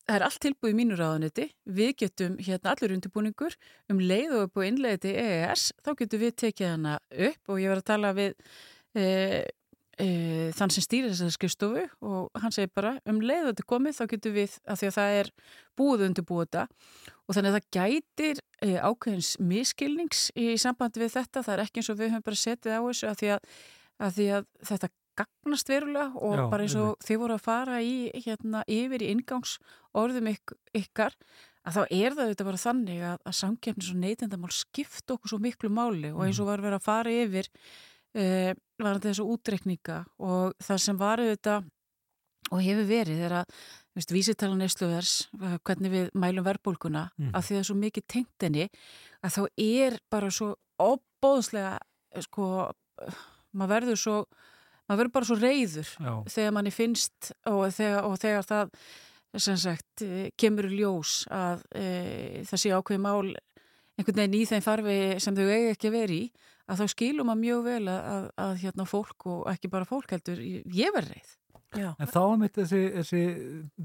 Það 0.08 0.16
er 0.16 0.24
allt 0.24 0.40
tilbúið 0.40 0.72
í 0.72 0.76
mínu 0.78 0.96
ráðanetti, 0.96 1.46
við 1.76 1.90
getum 2.00 2.36
hérna 2.40 2.72
allur 2.72 2.94
undirbúningur 2.96 3.58
um 3.92 3.98
leið 4.00 4.36
og 4.38 4.46
upp 4.46 4.62
og 4.62 4.64
innleiði 4.64 5.02
til 5.04 5.12
EES, 5.20 5.64
þá 5.84 5.90
getum 6.00 6.22
við 6.22 6.38
tekið 6.40 6.70
hana 6.70 6.94
upp 7.28 7.52
og 7.52 7.60
ég 7.60 7.74
var 7.74 7.82
að 7.82 7.88
tala 7.90 8.14
við 8.16 8.38
e, 10.02 10.08
þann 10.58 10.74
sem 10.74 10.86
stýrir 10.86 11.12
þessari 11.12 11.36
skrifstofu 11.36 11.86
og 12.06 12.42
hann 12.42 12.54
segir 12.54 12.72
bara 12.76 12.94
um 13.10 13.22
leið 13.24 13.50
þetta 13.50 13.66
komið 13.72 13.98
þá 13.98 14.04
getum 14.14 14.36
við, 14.38 14.60
að 14.68 14.82
því 14.82 14.90
að 14.90 14.96
það 14.98 15.18
er 15.22 15.32
búið 15.80 16.06
undirbúið 16.08 16.46
þetta. 16.46 16.68
Og 17.28 17.38
þannig 17.38 17.52
að 17.52 17.58
það 17.58 17.68
gætir 17.78 18.44
e, 18.62 18.70
ákveðins 18.78 19.34
miskilnings 19.52 20.22
í 20.38 20.48
sambandi 20.62 21.04
við 21.04 21.18
þetta, 21.18 21.44
það 21.44 21.58
er 21.58 21.66
ekki 21.66 21.82
eins 21.82 21.92
og 21.92 22.00
við 22.00 22.14
höfum 22.14 22.30
bara 22.30 22.42
setið 22.44 22.78
á 22.78 22.82
þessu 22.88 23.10
að 23.12 23.20
því 23.22 23.34
að, 23.36 23.52
að, 23.98 24.16
því 24.18 24.30
að 24.38 24.48
þetta 24.72 24.94
gagnast 25.18 25.72
verulega 25.72 26.08
og 26.22 26.38
Já, 26.38 26.46
bara 26.52 26.66
eins 26.66 26.78
og 26.78 26.98
þið 27.06 27.22
voru 27.24 27.38
að 27.38 27.46
fara 27.48 27.78
í 27.82 27.94
hérna 28.22 28.64
yfir 28.70 29.04
í 29.04 29.12
ingangsorðum 29.16 30.30
yk, 30.30 30.54
ykkar 30.78 31.16
að 31.68 31.78
þá 31.78 31.82
er 31.90 32.16
það 32.16 32.32
þetta 32.32 32.48
bara 32.48 32.62
þannig 32.62 33.04
að, 33.04 33.18
að 33.28 33.38
samkjöfnis 33.42 33.92
og 33.92 34.02
neytendamál 34.04 34.54
skipt 34.56 35.14
okkur 35.14 35.34
svo 35.34 35.40
miklu 35.44 35.72
máli. 35.74 36.14
Og 36.14 36.24
eins 36.24 36.40
og 36.40 36.48
mhm. 36.48 36.52
var 36.54 36.64
verið 36.64 36.80
að 36.80 36.86
fara 36.86 37.16
yfir 37.26 37.50
uh, 38.16 38.52
var 38.78 39.00
þetta 39.00 39.10
þessu 39.10 39.28
útrekninga 39.34 40.04
og 40.24 40.56
það 40.64 40.84
sem 40.86 41.00
var 41.00 41.24
þetta 41.24 41.58
og 42.48 42.64
hefur 42.64 42.88
verið 42.88 43.24
er 43.28 43.34
að 43.42 44.12
vísitalan 44.14 44.64
eðsluvers, 44.64 45.14
hvernig 45.66 45.92
við 45.92 46.10
mælum 46.16 46.46
verbulguna, 46.46 47.08
mm. 47.18 47.32
að 47.36 47.48
því 47.48 47.54
að 47.54 47.58
það 47.58 47.64
er 47.64 47.68
svo 47.68 47.78
mikið 47.82 48.06
tengt 48.14 48.46
enni 48.46 48.68
að 49.26 49.34
þá 49.34 49.42
er 49.66 49.98
bara 50.14 50.30
svo 50.32 50.52
óbóðslega 50.78 51.74
sko, 52.24 52.46
maður 53.58 53.74
verður 53.74 54.00
svo 54.00 54.20
maður 54.88 55.02
verður 55.02 55.14
bara 55.18 55.30
svo 55.30 55.38
reyður 55.42 55.90
Já. 55.98 56.14
þegar 56.32 56.56
manni 56.56 56.74
finnst 56.74 57.32
og 57.50 57.66
þegar, 57.76 58.08
og 58.08 58.20
þegar 58.22 58.48
það 58.48 58.72
sagt, 59.38 60.04
eh, 60.06 60.30
kemur 60.40 60.70
í 60.70 60.80
ljós 60.80 61.26
að 61.34 61.66
e, 61.76 61.88
það 62.48 62.62
sé 62.62 62.72
ákveði 62.74 63.02
mál 63.04 63.34
einhvern 63.98 64.22
veginn 64.22 64.38
í 64.38 64.46
þeim 64.50 64.64
farfi 64.66 65.00
sem 65.24 65.36
þau 65.38 65.48
eiga 65.48 65.74
ekki 65.74 65.90
að 65.90 65.98
vera 65.98 66.18
í 66.18 66.24
að 66.68 66.82
þá 66.82 66.94
skilum 66.94 67.30
maður 67.30 67.44
mjög 67.44 67.66
vel 67.68 67.84
að, 67.88 68.00
að, 68.14 68.30
að 68.44 68.56
hérna 68.64 68.88
fólk 68.88 69.28
og 69.32 69.44
ekki 69.52 69.72
bara 69.72 69.88
fólk 69.88 70.16
heldur, 70.16 70.40
ég 70.42 70.96
verð 70.96 71.14
reyð 71.16 71.36
Já. 71.76 71.90
En 72.00 72.08
þá 72.08 72.20
er 72.22 72.38
mitt 72.40 72.56
þessi, 72.56 72.78
þessi 72.96 73.22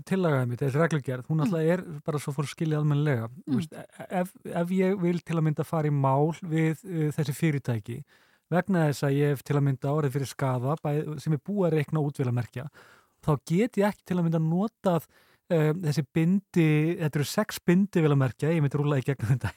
tillagaði 0.07 0.49
mitt, 0.53 0.61
þessi 0.63 0.79
reglugjörð, 0.79 1.25
hún 1.27 1.43
alltaf 1.43 1.71
er 1.75 1.81
bara 2.07 2.21
svo 2.23 2.35
fór 2.37 2.47
skilja 2.47 2.79
almenlega 2.79 3.27
mm. 3.27 3.65
E, 3.75 4.05
ef, 4.21 4.31
ef 4.47 4.75
ég 4.77 4.95
vil 5.03 5.19
til 5.19 5.35
að 5.35 5.45
mynda 5.49 5.67
fara 5.67 5.91
í 5.91 5.95
mál 5.95 6.31
við 6.47 6.85
uh, 6.87 7.09
þessi 7.17 7.35
fyrirtæki 7.35 7.99
vegna 8.53 8.87
þess 8.87 9.07
að 9.09 9.17
ég 9.19 9.35
hef 9.35 9.43
til 9.49 9.59
að 9.59 9.67
mynda 9.67 9.97
árið 9.97 10.15
fyrir 10.15 10.31
skafa 10.31 10.77
sem 11.25 11.35
er 11.35 11.43
búið 11.43 11.67
að 11.69 11.77
reikna 11.81 12.05
útvilamerkja 12.07 12.69
þá 13.25 13.33
get 13.51 13.81
ég 13.81 13.91
ekki 13.91 14.07
til 14.07 14.19
að 14.19 14.27
mynda 14.29 14.43
notað 14.47 15.11
um, 15.51 15.82
þessi 15.82 16.05
bindi 16.14 16.69
þetta 17.01 17.19
eru 17.19 17.28
sex 17.28 17.62
bindi 17.66 18.05
vilamerkja 18.05 18.52
ég 18.55 18.62
myndi 18.64 18.81
rúla 18.81 19.01
í 19.01 19.06
gegnum 19.06 19.35
þetta 19.35 19.52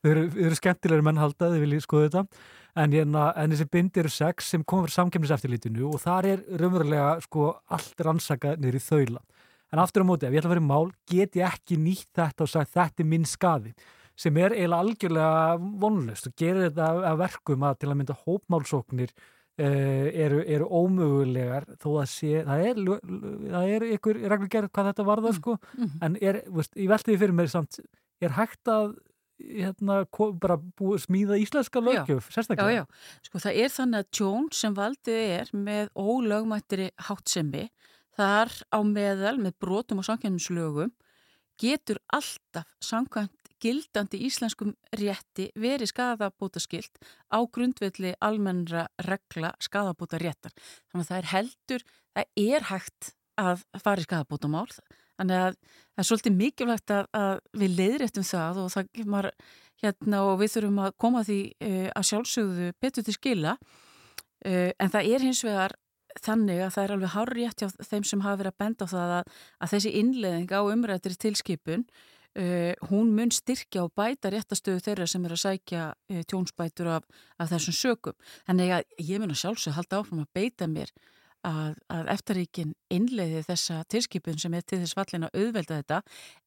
þau 0.00 0.12
eru, 0.14 0.24
eru 0.46 0.56
skemmtilegri 0.56 1.04
mennhalda, 1.04 1.50
þau 1.52 1.60
vilji 1.60 1.82
skoða 1.84 2.08
þetta. 2.08 2.46
En, 2.80 2.94
hérna, 2.94 3.26
en 3.40 3.52
þessi 3.52 3.66
bindi 3.72 4.02
eru 4.02 4.12
sex 4.14 4.52
sem 4.54 4.64
komur 4.64 4.92
samkemniseftilítinu 4.94 5.88
og 5.90 6.00
þar 6.04 6.28
er 6.30 6.42
raunverulega 6.60 7.16
sko 7.24 7.50
allt 7.74 8.04
rannsaka 8.06 8.54
niður 8.56 8.78
í 8.78 8.84
þaula. 8.84 9.22
En 9.70 9.82
aftur 9.82 10.02
á 10.02 10.06
móti, 10.06 10.26
ef 10.26 10.34
ég 10.34 10.40
ætla 10.40 10.50
að 10.50 10.54
vera 10.56 10.64
í 10.64 10.68
mál 10.68 10.92
get 11.10 11.38
ég 11.38 11.46
ekki 11.46 11.78
nýtt 11.78 12.10
þetta 12.16 12.46
og 12.46 12.52
sagt 12.52 12.72
þetta 12.74 13.04
er 13.04 13.10
minn 13.10 13.26
skaði 13.28 13.74
sem 14.20 14.36
er 14.36 14.52
eiginlega 14.52 14.84
algjörlega 14.84 15.68
vonlust 15.80 16.26
og 16.28 16.34
gerir 16.38 16.66
þetta 16.66 16.88
að 17.10 17.20
verkum 17.22 17.62
að 17.64 17.78
til 17.80 17.90
að 17.90 17.98
mynda 18.00 18.16
hópmálsóknir 18.26 19.14
eru, 19.60 20.40
eru 20.46 20.66
ómögulegar 20.66 21.66
þó 21.82 21.88
að 22.00 22.08
sé, 22.12 22.32
það 22.46 22.64
er, 22.68 22.80
það 23.50 23.74
er 23.76 23.86
ykkur 23.96 24.20
reglugerð 24.32 24.72
hvað 24.72 24.90
þetta 24.90 25.06
varða 25.08 25.32
sko, 25.36 25.56
mm 25.60 25.84
-hmm. 25.84 26.02
en 26.06 26.18
er, 26.20 26.42
veist, 26.48 26.76
ég 26.76 26.90
veldi 26.90 27.12
því 27.12 27.20
fyrir 27.22 27.36
mér 27.38 27.50
samt, 27.52 27.80
er 28.20 28.36
hægt 28.36 28.68
að 28.68 28.94
hérna, 29.40 30.04
bara 30.40 30.56
búið 30.78 31.04
smíða 31.06 31.38
íslenska 31.40 31.80
lögjöf, 31.80 32.30
sérstaklega? 32.32 32.70
Já, 32.70 32.84
já, 32.84 33.20
sko 33.28 33.38
það 33.38 33.60
er 33.64 33.74
þannig 33.76 34.02
að 34.02 34.10
tjón 34.18 34.48
sem 34.52 34.74
valdið 34.76 35.20
er 35.40 35.52
með 35.56 35.92
ólögmættiri 35.94 36.90
hátsemmi, 37.08 37.68
þar 38.18 38.52
á 38.68 38.78
meðal 38.84 39.38
með 39.40 39.56
brotum 39.62 40.02
og 40.02 40.08
samkvæmslögum 40.08 40.92
getur 41.60 42.00
alltaf 42.12 42.68
samkvæmt 42.84 43.39
gildandi 43.62 44.20
íslenskum 44.26 44.74
rétti 44.96 45.50
verið 45.58 45.92
skadabótaskilt 45.92 47.00
á 47.30 47.38
grundvelli 47.52 48.14
almennra 48.20 48.86
regla 49.06 49.52
skadabóta 49.62 50.20
réttar. 50.20 50.54
Þannig 50.90 51.04
að 51.04 51.10
það 51.10 51.18
er 51.20 51.30
heldur, 51.34 51.86
það 52.14 52.44
er 52.44 52.68
hægt 52.70 53.12
að 53.40 53.64
fara 53.80 54.02
í 54.02 54.08
skadabótamál. 54.08 54.68
Þannig 55.20 55.36
að 55.36 55.58
það 55.60 56.02
er 56.02 56.08
svolítið 56.08 56.38
mikilvægt 56.38 56.94
að, 56.96 57.10
að 57.12 57.34
við 57.60 57.76
leiðréttum 57.76 58.24
það 58.24 58.62
og 58.62 58.70
það 58.72 58.90
kemur 58.96 59.30
hérna 59.82 60.24
og 60.28 60.40
við 60.40 60.54
þurfum 60.54 60.80
að 60.84 60.96
koma 61.00 61.22
því 61.26 61.38
uh, 61.52 61.86
að 61.96 62.08
sjálfsögðu 62.10 62.72
betur 62.80 63.06
til 63.06 63.16
skila 63.16 63.54
uh, 63.56 64.70
en 64.72 64.92
það 64.92 65.12
er 65.12 65.26
hins 65.28 65.42
vegar 65.44 65.76
þannig 66.18 66.62
að 66.64 66.72
það 66.74 66.84
er 66.84 66.94
alveg 66.96 67.12
hár 67.14 67.32
rétt 67.36 67.62
hjá 67.62 67.68
þeim 67.86 68.06
sem 68.08 68.24
hafa 68.24 68.40
verið 68.40 68.52
að 68.52 68.62
benda 68.64 68.88
á 68.88 68.92
það 68.92 69.12
að, 69.18 69.36
að 69.60 69.72
þessi 69.74 69.92
innleðing 70.00 70.54
á 70.56 70.60
umrættir 70.72 71.16
tilskipun 71.20 71.84
Uh, 72.38 72.76
hún 72.86 73.08
mun 73.16 73.32
styrkja 73.34 73.82
og 73.88 73.94
bæta 73.98 74.30
réttastöðu 74.30 74.84
þeirra 74.86 75.06
sem 75.10 75.24
er 75.26 75.32
að 75.34 75.40
sækja 75.42 75.86
uh, 75.90 76.20
tjónsbætur 76.30 76.92
af, 76.94 77.08
af 77.42 77.50
þessum 77.50 77.74
sökum. 77.74 78.14
Þannig 78.46 78.76
að 78.76 78.84
ég 79.02 79.18
mun 79.18 79.34
að 79.34 79.40
sjálfsög 79.42 79.74
halda 79.74 79.98
áfram 79.98 80.22
að 80.22 80.30
beita 80.38 80.68
mér 80.70 80.92
að, 81.46 81.74
að 81.92 82.10
eftirríkin 82.14 82.74
innleiði 82.92 83.42
þessa 83.48 83.80
tilskipun 83.90 84.38
sem 84.40 84.54
er 84.56 84.64
til 84.66 84.80
þess 84.82 84.96
fallin 84.98 85.26
að 85.28 85.40
auðvelda 85.40 85.80
þetta 85.80 86.00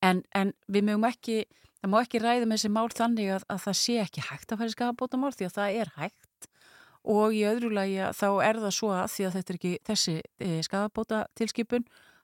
en, 0.05 0.23
en 0.37 0.53
við 0.71 0.87
mögum 0.89 1.07
ekki, 1.09 1.37
það 1.81 1.93
má 1.93 1.99
ekki 2.01 2.23
ræða 2.23 2.47
með 2.47 2.55
þessi 2.55 2.73
mál 2.77 2.87
þannig 2.93 3.31
að, 3.37 3.47
að 3.49 3.63
það 3.65 3.79
sé 3.81 3.97
ekki 4.03 4.25
hægt 4.29 4.53
að 4.53 4.63
færi 4.63 4.75
skafabóta 4.75 5.21
mál 5.21 5.33
því 5.33 5.49
að 5.49 5.57
það 5.57 5.79
er 5.81 5.93
hægt 5.97 6.49
og 7.13 7.35
í 7.35 7.43
öðru 7.49 7.73
lagi 7.75 8.11
þá 8.15 8.27
er 8.47 8.61
það 8.63 8.75
svo 8.77 8.91
að 8.95 9.07
því 9.15 9.27
að 9.27 9.37
þetta 9.37 9.53
er 9.53 9.59
ekki 9.59 9.73
þessi 9.89 10.17
e, 10.21 10.51
skafabóta 10.67 11.23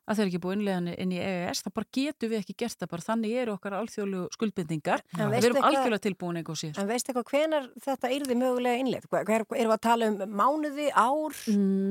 að 0.09 0.19
þeir 0.19 0.29
ekki 0.29 0.41
búið 0.43 0.55
innlegan 0.57 0.89
inn 0.95 1.13
í 1.13 1.19
EES, 1.21 1.61
þá 1.65 1.69
bara 1.77 1.89
getur 1.99 2.31
við 2.31 2.41
ekki 2.41 2.55
gert 2.63 2.81
það 2.81 2.91
bara 2.95 3.05
þannig 3.05 3.35
eru 3.43 3.55
okkar 3.55 3.77
alþjóðlu 3.79 4.23
skuldbindingar 4.35 5.05
ja. 5.05 5.29
við 5.29 5.49
erum 5.51 5.69
algjörlega 5.69 6.05
tilbúin 6.07 6.41
eitthvað 6.41 6.61
síðan. 6.63 6.81
En 6.81 6.89
veist 6.89 7.11
eitthvað 7.11 7.31
hvenar 7.33 7.69
þetta 7.85 8.13
yrði 8.17 8.39
mögulega 8.39 8.83
innleg? 8.83 9.07
Erum 9.19 9.49
við 9.53 9.75
að 9.75 9.85
tala 9.85 10.11
um 10.11 10.37
mánuði, 10.41 10.89
ár? 10.93 11.41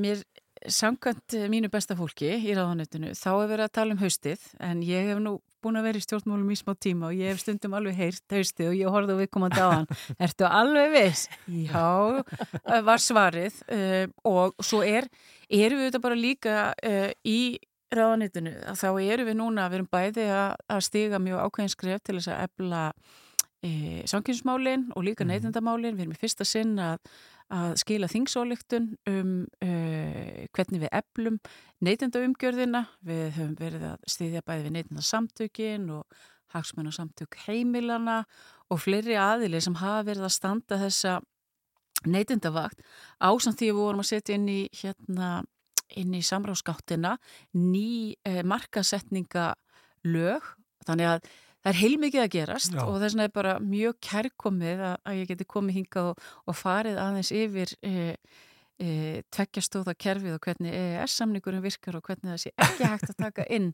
Mér, 0.03 0.23
samkvæmt 0.67 1.37
mínu 1.51 1.71
besta 1.71 1.95
fólki 1.99 2.33
í 2.35 2.55
ráðanöttinu, 2.57 3.13
þá 3.17 3.29
er 3.35 3.53
verið 3.53 3.67
að 3.69 3.77
tala 3.79 3.95
um 3.95 4.01
haustið 4.03 4.49
en 4.69 4.83
ég 4.83 5.13
hef 5.13 5.23
nú 5.23 5.37
búin 5.63 5.79
að 5.79 5.89
vera 5.89 5.99
í 5.99 6.03
stjórnmálum 6.03 6.51
í 6.53 6.57
smá 6.59 6.71
tíma 6.79 7.09
og 7.09 7.17
ég 7.19 7.33
hef 7.33 7.41
stundum 7.43 7.75
alveg 7.75 7.97
heyrt 7.97 8.35
haustið 8.35 8.69
og 8.69 8.77
ég 8.77 8.93
horfði 8.93 9.15
á 9.15 9.21
viðkomandi 9.21 9.63
á 9.63 9.69
hann 9.73 9.89
Ertu 10.25 10.47
alveg 10.47 10.93
viss? 10.93 11.25
Já, 11.51 12.23
var 12.87 13.03
svarið 13.03 13.59
uh, 13.67 14.05
og 14.27 14.55
svo 14.63 14.81
er, 14.87 15.09
erum 15.51 15.81
við 15.81 15.89
þetta 15.89 16.03
bara 16.05 16.19
líka 16.19 16.55
uh, 16.71 17.09
í 17.27 17.41
ráðanitinu 17.95 18.53
þá 18.77 18.87
eru 19.01 19.25
við 19.27 19.35
núna, 19.39 19.69
við 19.69 19.79
erum 19.79 19.89
bæði 19.91 20.27
að, 20.33 20.53
að 20.69 20.83
stiga 20.85 21.19
mjög 21.23 21.41
ákveðinskref 21.47 22.03
til 22.05 22.15
þess 22.19 22.31
að 22.33 22.43
ebla 22.45 22.83
e, 23.65 23.71
samkynnsmálin 24.07 24.87
og 24.95 25.03
líka 25.03 25.25
Mhm. 25.25 25.31
neytendamálin. 25.33 25.95
Við 25.97 26.05
erum 26.05 26.15
í 26.15 26.21
fyrsta 26.21 26.45
sinn 26.45 26.77
að, 26.79 26.99
að 27.49 27.75
skila 27.81 28.07
þingsóliktun 28.07 28.91
um 29.09 29.47
e, 29.61 30.47
hvernig 30.53 30.85
við 30.85 30.93
eflum 31.01 31.39
neytendaumgjörðina. 31.81 32.85
Við 33.05 33.25
höfum 33.37 33.55
verið 33.59 33.87
að 33.93 33.97
styðja 34.07 34.45
bæði 34.45 34.67
við 34.67 34.75
neytendasamtökin 34.77 35.89
og 35.97 36.05
hagsmunasamtök 36.53 37.35
heimilana 37.47 38.23
og 38.69 38.79
fleiri 38.81 39.17
aðili 39.17 39.61
sem 39.61 39.75
hafa 39.81 40.05
verið 40.07 40.25
að 40.29 40.33
standa 40.37 40.77
þessa 40.81 41.19
neytendavakt 42.07 42.79
ásamt 43.19 43.59
því 43.59 43.69
að 43.69 43.75
við 43.75 43.81
vorum 43.83 43.99
að 44.03 44.09
setja 44.13 44.35
inn 44.37 44.47
í 44.49 44.59
hérna 44.81 45.29
inn 45.99 46.15
í 46.17 46.23
samráðskáttina 46.25 47.15
ný 47.57 48.15
eh, 48.27 48.41
markasetninga 48.47 49.53
lög 50.07 50.45
þannig 50.87 51.13
að 51.13 51.29
það 51.59 51.71
er 51.71 51.79
heilmikið 51.79 52.23
að 52.23 52.35
gerast 52.35 52.75
Já. 52.75 52.83
og 52.85 52.99
þess 53.01 53.15
vegna 53.15 53.25
er 53.27 53.33
bara 53.35 53.55
mjög 53.63 53.97
kærkomið 54.05 54.85
að, 54.89 54.95
að 55.03 55.19
ég 55.19 55.33
geti 55.33 55.49
komið 55.55 55.79
hingað 55.79 56.11
og, 56.13 56.29
og 56.47 56.57
farið 56.57 57.01
aðeins 57.03 57.31
yfir 57.35 57.73
e, 57.83 58.15
e, 58.79 58.89
tveggjastóða 59.35 59.95
kerfið 59.99 60.37
og 60.37 60.47
hvernig 60.47 60.77
EES-samningurinn 60.79 61.65
virkar 61.65 61.99
og 61.99 62.07
hvernig 62.07 62.31
það 62.31 62.41
sé 62.45 62.53
ekki 62.55 62.91
hægt 62.93 63.11
að 63.11 63.21
taka 63.25 63.47
inn 63.51 63.73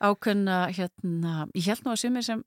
ákveðna 0.00 0.58
hérna, 0.72 1.36
ég 1.52 1.70
held 1.72 1.84
nú 1.84 1.92
að 1.92 2.02
sumir 2.06 2.26
sem 2.26 2.44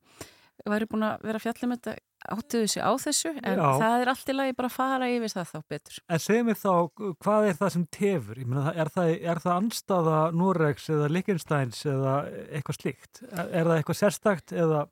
væri 0.65 0.90
búin 0.90 1.06
að 1.07 1.27
vera 1.30 1.44
fjallum 1.44 1.77
þetta 1.77 1.99
áttuðu 2.28 2.68
sig 2.68 2.84
á 2.84 2.91
þessu 3.00 3.32
en 3.38 3.60
Já. 3.62 3.68
það 3.80 3.96
er 4.02 4.12
allt 4.12 4.30
í 4.32 4.36
lagi 4.36 4.56
bara 4.58 4.70
að 4.70 4.76
fara 4.76 5.10
yfir 5.10 5.34
það 5.34 5.52
þá 5.54 5.60
betur. 5.74 5.98
En 6.10 6.22
segð 6.24 6.46
mér 6.50 6.60
þá, 6.60 6.74
hvað 7.24 7.50
er 7.50 7.60
það 7.60 7.74
sem 7.76 7.88
tefur? 7.96 8.40
Ég 8.44 8.50
meina, 8.52 8.76
er 8.76 8.94
það, 8.94 9.12
er 9.32 9.44
það 9.46 9.60
anstaða 9.64 10.22
Noregs 10.36 10.88
eða 10.91 11.10
Liechtensteins 11.16 11.84
eða 11.88 12.16
eitthvað 12.50 12.80
slíkt? 12.80 13.22
Er, 13.30 13.44
er 13.46 13.70
það 13.70 13.76
eitthvað 13.78 14.02
sérstakt 14.02 14.56
eða... 14.56 14.88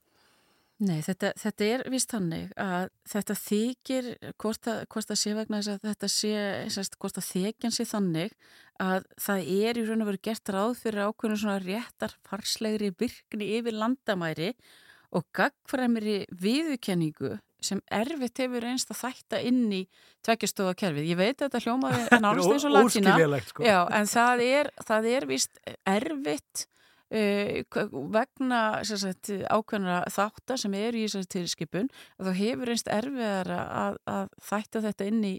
Nei, 0.77 0.99
þetta, 1.01 1.31
þetta 1.41 1.67
er 1.73 1.83
vist 1.89 2.11
þannig 2.13 2.51
að 2.61 2.91
þetta 3.09 3.35
þykir, 3.41 4.09
hvort 4.37 4.67
að, 4.69 4.81
hvort 4.93 5.13
að 5.13 5.19
sé 5.23 5.31
vegna 5.33 5.61
þess 5.63 5.73
að 5.73 5.87
þetta 5.87 6.09
sé, 6.13 6.33
sérst, 6.75 6.97
hvort 7.01 7.17
að 7.17 7.29
þykjan 7.31 7.73
sé 7.73 7.85
þannig 7.89 8.35
að 8.77 9.07
það 9.25 9.47
er 9.55 9.79
í 9.81 9.85
raun 9.87 10.05
og 10.05 10.11
veru 10.11 10.21
gert 10.27 10.51
ráð 10.53 10.75
fyrir 10.83 11.07
ákveðinu 11.09 11.39
svona 11.41 11.63
réttar 11.63 12.13
farslegri 12.29 12.91
virkni 12.93 13.49
yfir 13.57 13.73
landamæri 13.73 14.51
og 14.53 14.86
gagfræmiri 15.35 16.23
viðurkenningu 16.35 17.37
sem 17.63 17.81
erfitt 17.89 18.41
hefur 18.43 18.65
einst 18.69 18.91
að 18.93 18.99
þætta 19.01 19.41
inn 19.49 19.65
í 19.73 19.81
tveggjastóða 20.25 20.75
kerfið. 20.77 21.09
Ég 21.09 21.19
veit 21.19 21.35
að 21.39 21.47
þetta 21.47 21.61
hljómaði 21.65 22.01
nánast 22.23 22.53
eins 22.53 22.65
og 22.67 22.73
latína. 22.75 23.15
Sko. 23.47 23.65
Já, 23.65 23.79
en 23.97 24.09
það 24.11 24.43
er, 24.45 24.71
það 24.87 25.09
er 25.13 25.27
vist 25.31 25.61
erfitt 25.87 26.67
uh, 27.11 27.87
vegna 28.13 28.61
sagt, 28.87 29.31
ákveðna 29.49 29.99
þáttar 30.13 30.61
sem 30.61 30.77
eru 30.77 31.01
í 31.01 31.05
þessari 31.07 31.31
tilskipun 31.37 31.91
og 32.17 32.29
þá 32.29 32.33
hefur 32.41 32.73
einst 32.73 32.91
erfiðar 32.93 33.53
að, 33.57 34.01
að 34.05 34.33
þætta 34.51 34.83
þetta 34.89 35.11
inn 35.11 35.21
í, 35.25 35.35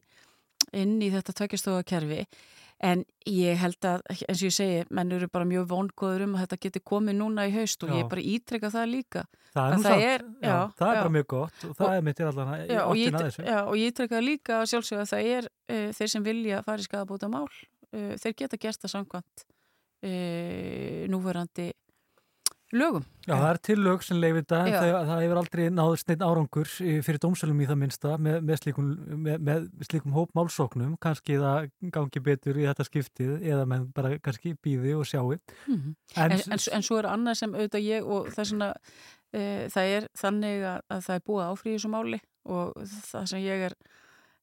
inn 0.76 0.96
í 0.98 1.12
þetta 1.14 1.36
tveggjastóða 1.42 1.86
kerfi 1.88 2.22
en 2.80 3.00
ég 3.26 3.56
held 3.58 3.82
að, 3.90 4.02
eins 4.28 4.38
og 4.38 4.46
ég 4.46 4.54
segi 4.54 4.82
menn 4.94 5.10
eru 5.12 5.26
bara 5.32 5.44
mjög 5.50 5.64
vongóður 5.72 6.22
um 6.28 6.36
að 6.38 6.44
þetta 6.44 6.58
geti 6.66 6.80
komið 6.86 7.16
núna 7.18 7.46
í 7.48 7.54
haust 7.56 7.82
og 7.82 7.90
Já. 7.90 7.96
ég 7.98 8.08
bara 8.12 8.22
ítrekka 8.22 8.70
það 8.70 8.86
líka 8.92 9.24
Það 9.48 9.66
er 9.72 9.74
Að 9.74 9.82
það 9.88 10.02
er- 10.06 10.22
já, 10.22 10.48
já, 10.48 10.58
það 10.78 10.88
er 10.92 10.98
bara 11.02 11.14
mjög 11.16 11.26
gott 11.32 11.64
og 11.64 11.72
það 11.78 11.86
Og- 11.88 11.94
er 11.96 12.02
mitt 12.06 12.20
er 12.20 12.26
allan 12.30 12.52
Já, 12.68 12.82
og 12.84 12.94
ég, 12.96 13.08
áttina 13.08 13.18
að 13.18 13.26
þessu. 13.28 13.44
já, 13.48 13.58
og 13.66 13.74
ég 13.80 13.94
treka 13.98 14.20
líka 14.22 14.52
að 14.60 14.68
sjálfsögða 14.70 15.02
að 15.02 15.12
það 15.12 15.30
er 15.38 15.48
uh, 15.48 15.92
þeir 15.98 16.08
sem 16.14 16.22
vilja 16.28 16.62
fara 16.62 16.78
í 16.78 16.86
skadabóta 16.86 17.28
mál 17.32 17.48
uh, 17.48 18.14
þeir 18.22 18.34
geta 18.44 18.56
gert 18.62 18.80
það 18.84 18.92
samkvæmt 18.94 19.44
uh, 20.04 21.02
núverandi 21.10 21.70
lögum. 22.72 23.04
Já, 23.26 23.32
það 23.34 23.48
er 23.50 23.58
til 23.68 23.76
lög 23.80 24.02
sem 24.04 24.18
leifir 24.20 24.42
þetta 24.44 24.58
en 24.66 24.72
það, 24.74 24.96
það 25.08 25.20
hefur 25.22 25.38
aldrei 25.40 25.64
náðust 25.72 26.08
neitt 26.10 26.24
árangur 26.26 26.68
í- 26.84 26.96
fyrir 27.06 27.20
dómsölum 27.22 27.62
í 27.64 27.66
það 27.68 27.78
minnsta 27.80 28.14
með, 28.20 28.36
með, 28.44 28.60
slíkum, 28.62 28.88
með, 29.24 29.38
með 29.48 29.68
slíkum 29.88 30.12
hóp 30.16 30.32
málsóknum 30.36 30.96
kannski 31.00 31.38
það 31.40 31.70
gangi 31.96 32.20
betur 32.28 32.60
í 32.60 32.66
þetta 32.68 32.84
skiptið 32.88 33.32
eða 33.42 33.66
menn 33.66 33.86
bara 33.96 34.18
kannski 34.18 34.54
býði 34.64 34.96
og 34.98 35.06
sjái 35.08 35.38
Mhm. 35.68 35.94
En- 36.16 36.32
En, 36.32 36.38
en, 36.52 36.58
en 36.72 36.82
svo 36.82 36.98
er 36.98 37.08
annað 37.08 37.36
sem 37.40 37.52
auðvitað 37.56 37.86
ég 37.88 38.04
og 38.06 38.28
það 38.32 38.38
er 38.44 38.50
svona 38.52 38.70
e, 39.32 39.40
það 39.68 39.94
er 39.96 40.08
þannig 40.16 40.62
að, 40.64 40.80
að 40.90 41.00
það 41.08 41.14
er 41.14 41.24
búið 41.28 41.46
þessu 41.78 41.88
máli 41.92 42.20
og 42.48 42.74
það 42.84 43.26
sem 43.28 43.40
ég 43.44 43.64
er 43.70 43.74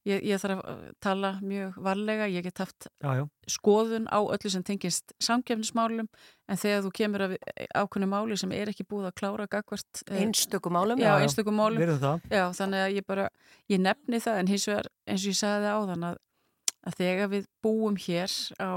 ég, 0.06 0.22
ég 0.26 0.42
þarf 0.42 0.62
að 0.62 0.82
tala 1.04 1.32
mjög 1.42 1.78
varlega, 1.86 2.28
ég 2.32 2.46
get 2.46 2.62
haft 2.62 2.88
Já, 3.02 3.10
já. 3.20 3.24
skoðun 3.50 4.08
á 4.10 4.20
öllu 4.22 4.52
sem 4.54 4.64
tengist 4.66 5.16
samkefnismálum 5.24 6.08
en 6.08 6.62
þegar 6.62 6.84
þú 6.86 6.92
kemur 7.00 7.26
að 7.26 7.36
ákveðnu 7.76 8.10
máli 8.12 8.38
sem 8.40 8.54
er 8.56 8.72
ekki 8.72 8.88
búið 8.88 9.10
að 9.10 9.18
klára 9.22 9.48
gagvart 9.52 10.04
Einstökum 10.14 10.78
málum? 10.78 11.02
Já, 11.02 11.16
einstökum 11.20 11.58
málum 11.58 11.82
það. 12.02 12.28
Þannig 12.30 12.84
að 12.86 12.98
ég 13.00 13.08
bara, 13.08 13.30
ég 13.72 13.82
nefni 13.82 14.22
það 14.24 14.42
en 14.42 14.52
hins 14.54 14.68
vegar, 14.70 14.92
eins 15.10 15.26
og 15.26 15.34
ég 15.34 15.40
sagði 15.42 15.72
áðan 15.74 16.10
að, 16.12 16.20
að 16.86 17.00
þegar 17.02 17.32
við 17.34 17.48
búum 17.66 17.98
hér 18.08 18.36
á, 18.62 18.72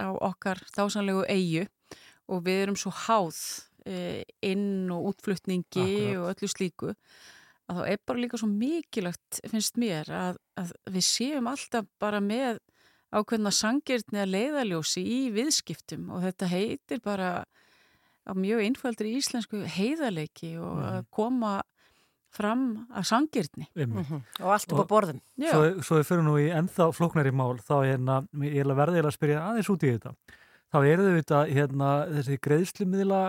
á 0.00 0.08
okkar 0.30 0.62
þásanlegu 0.72 1.26
eigu 1.28 1.66
og 2.30 2.46
við 2.46 2.64
erum 2.64 2.78
svo 2.78 2.92
háð 2.94 3.40
e, 3.86 4.22
inn 4.46 4.90
og 4.94 5.10
útflutningi 5.12 5.84
Akkurat. 5.84 6.16
og 6.20 6.30
öllu 6.34 6.50
slíku 6.50 6.94
að 7.70 7.78
þá 7.80 7.82
er 7.94 8.00
bara 8.10 8.22
líka 8.24 8.40
svo 8.40 8.48
mikilvægt 8.50 9.40
finnst 9.52 9.78
mér 9.80 10.10
að, 10.10 10.38
að 10.58 10.72
við 10.90 11.06
séum 11.06 11.46
alltaf 11.50 11.86
bara 12.02 12.20
með 12.24 12.58
ákveðna 13.14 13.50
sangirtni 13.54 14.20
að 14.22 14.32
leiðaljósi 14.36 15.02
í 15.06 15.20
viðskiptum 15.34 16.10
og 16.14 16.22
þetta 16.26 16.48
heitir 16.50 17.00
bara 17.02 17.30
á 18.26 18.32
mjög 18.36 18.62
innfaldri 18.68 19.16
íslensku 19.18 19.64
heiðarleiki 19.66 20.52
og 20.60 20.76
Mhm. 20.78 20.88
að 21.00 21.06
koma 21.10 21.54
fram 22.30 22.86
að 22.94 23.06
sangirtni 23.10 23.66
Einmitt. 23.74 24.06
Mhm. 24.06 24.20
Og 24.40 24.52
allt 24.54 24.72
upp 24.72 24.84
á 24.86 24.92
borðum. 24.92 25.20
Já. 25.36 25.50
Svo, 25.50 25.82
svo 25.82 25.96
við 25.98 26.06
fyrir 26.06 26.22
nú 26.22 26.36
í 26.38 26.46
ennþá 26.54 26.92
flóknari 26.94 27.32
mál 27.34 27.58
þá 27.58 27.74
hérna, 27.82 28.20
ég 28.46 28.60
er 28.62 28.70
að 28.70 28.78
verði 28.78 29.02
að 29.02 29.16
spyrja 29.16 29.40
aðeins 29.48 29.70
út 29.72 29.82
í 29.82 29.90
þetta 29.98 30.14
þá 30.70 30.76
eru 30.86 31.02
þau 31.06 31.14
þetta 31.18 31.38
hérna, 31.50 31.88
þessi 32.14 32.36
greiðslumiðla 32.46 33.20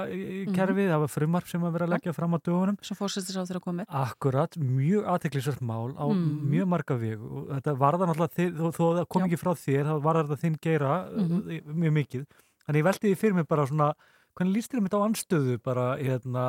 kerfi, 0.54 0.86
það 0.92 1.00
var 1.04 1.12
frumvarp 1.12 1.48
sem 1.50 1.64
að 1.66 1.74
vera 1.78 1.88
að 1.88 1.94
leggja 1.96 2.14
fram 2.14 2.36
á 2.36 2.40
dögunum 2.46 2.78
sem 2.86 2.98
fórsættis 3.00 3.38
á 3.38 3.42
þeirra 3.48 3.64
komið 3.66 3.96
Akkurat, 4.02 4.58
mjög 4.62 5.08
aðteklisvært 5.16 5.62
mál 5.66 5.92
á 5.98 6.06
Mm. 6.12 6.46
mjög 6.54 6.68
marga 6.68 6.98
vegu 7.02 7.28
og 7.42 7.50
þetta 7.56 7.76
varða 7.82 8.08
náttúrulega 8.12 8.72
þó, 8.78 8.86
það 9.02 9.08
kom 9.10 9.22
Já. 9.22 9.26
ekki 9.28 9.42
frá 9.42 9.52
þér, 9.58 9.84
þá 9.90 9.96
varða 10.06 10.24
þetta 10.28 10.42
þinn 10.46 10.58
geira 10.62 10.94
Mhm. 11.10 11.38
uh, 11.42 11.74
mjög 11.74 11.94
mikið. 11.98 12.26
Þannig 12.68 12.82
ég 12.82 12.88
velti 12.92 13.08
því 13.10 13.18
fyrir 13.18 13.34
mig 13.36 13.48
bara 13.48 13.66
svona, 13.66 13.94
hvernig 14.38 14.54
líst 14.56 14.72
þér 14.72 14.78
um 14.78 14.86
þetta 14.88 15.00
á 15.02 15.08
anstöðu 15.10 15.58
bara 15.64 15.88
hérna, 15.98 16.46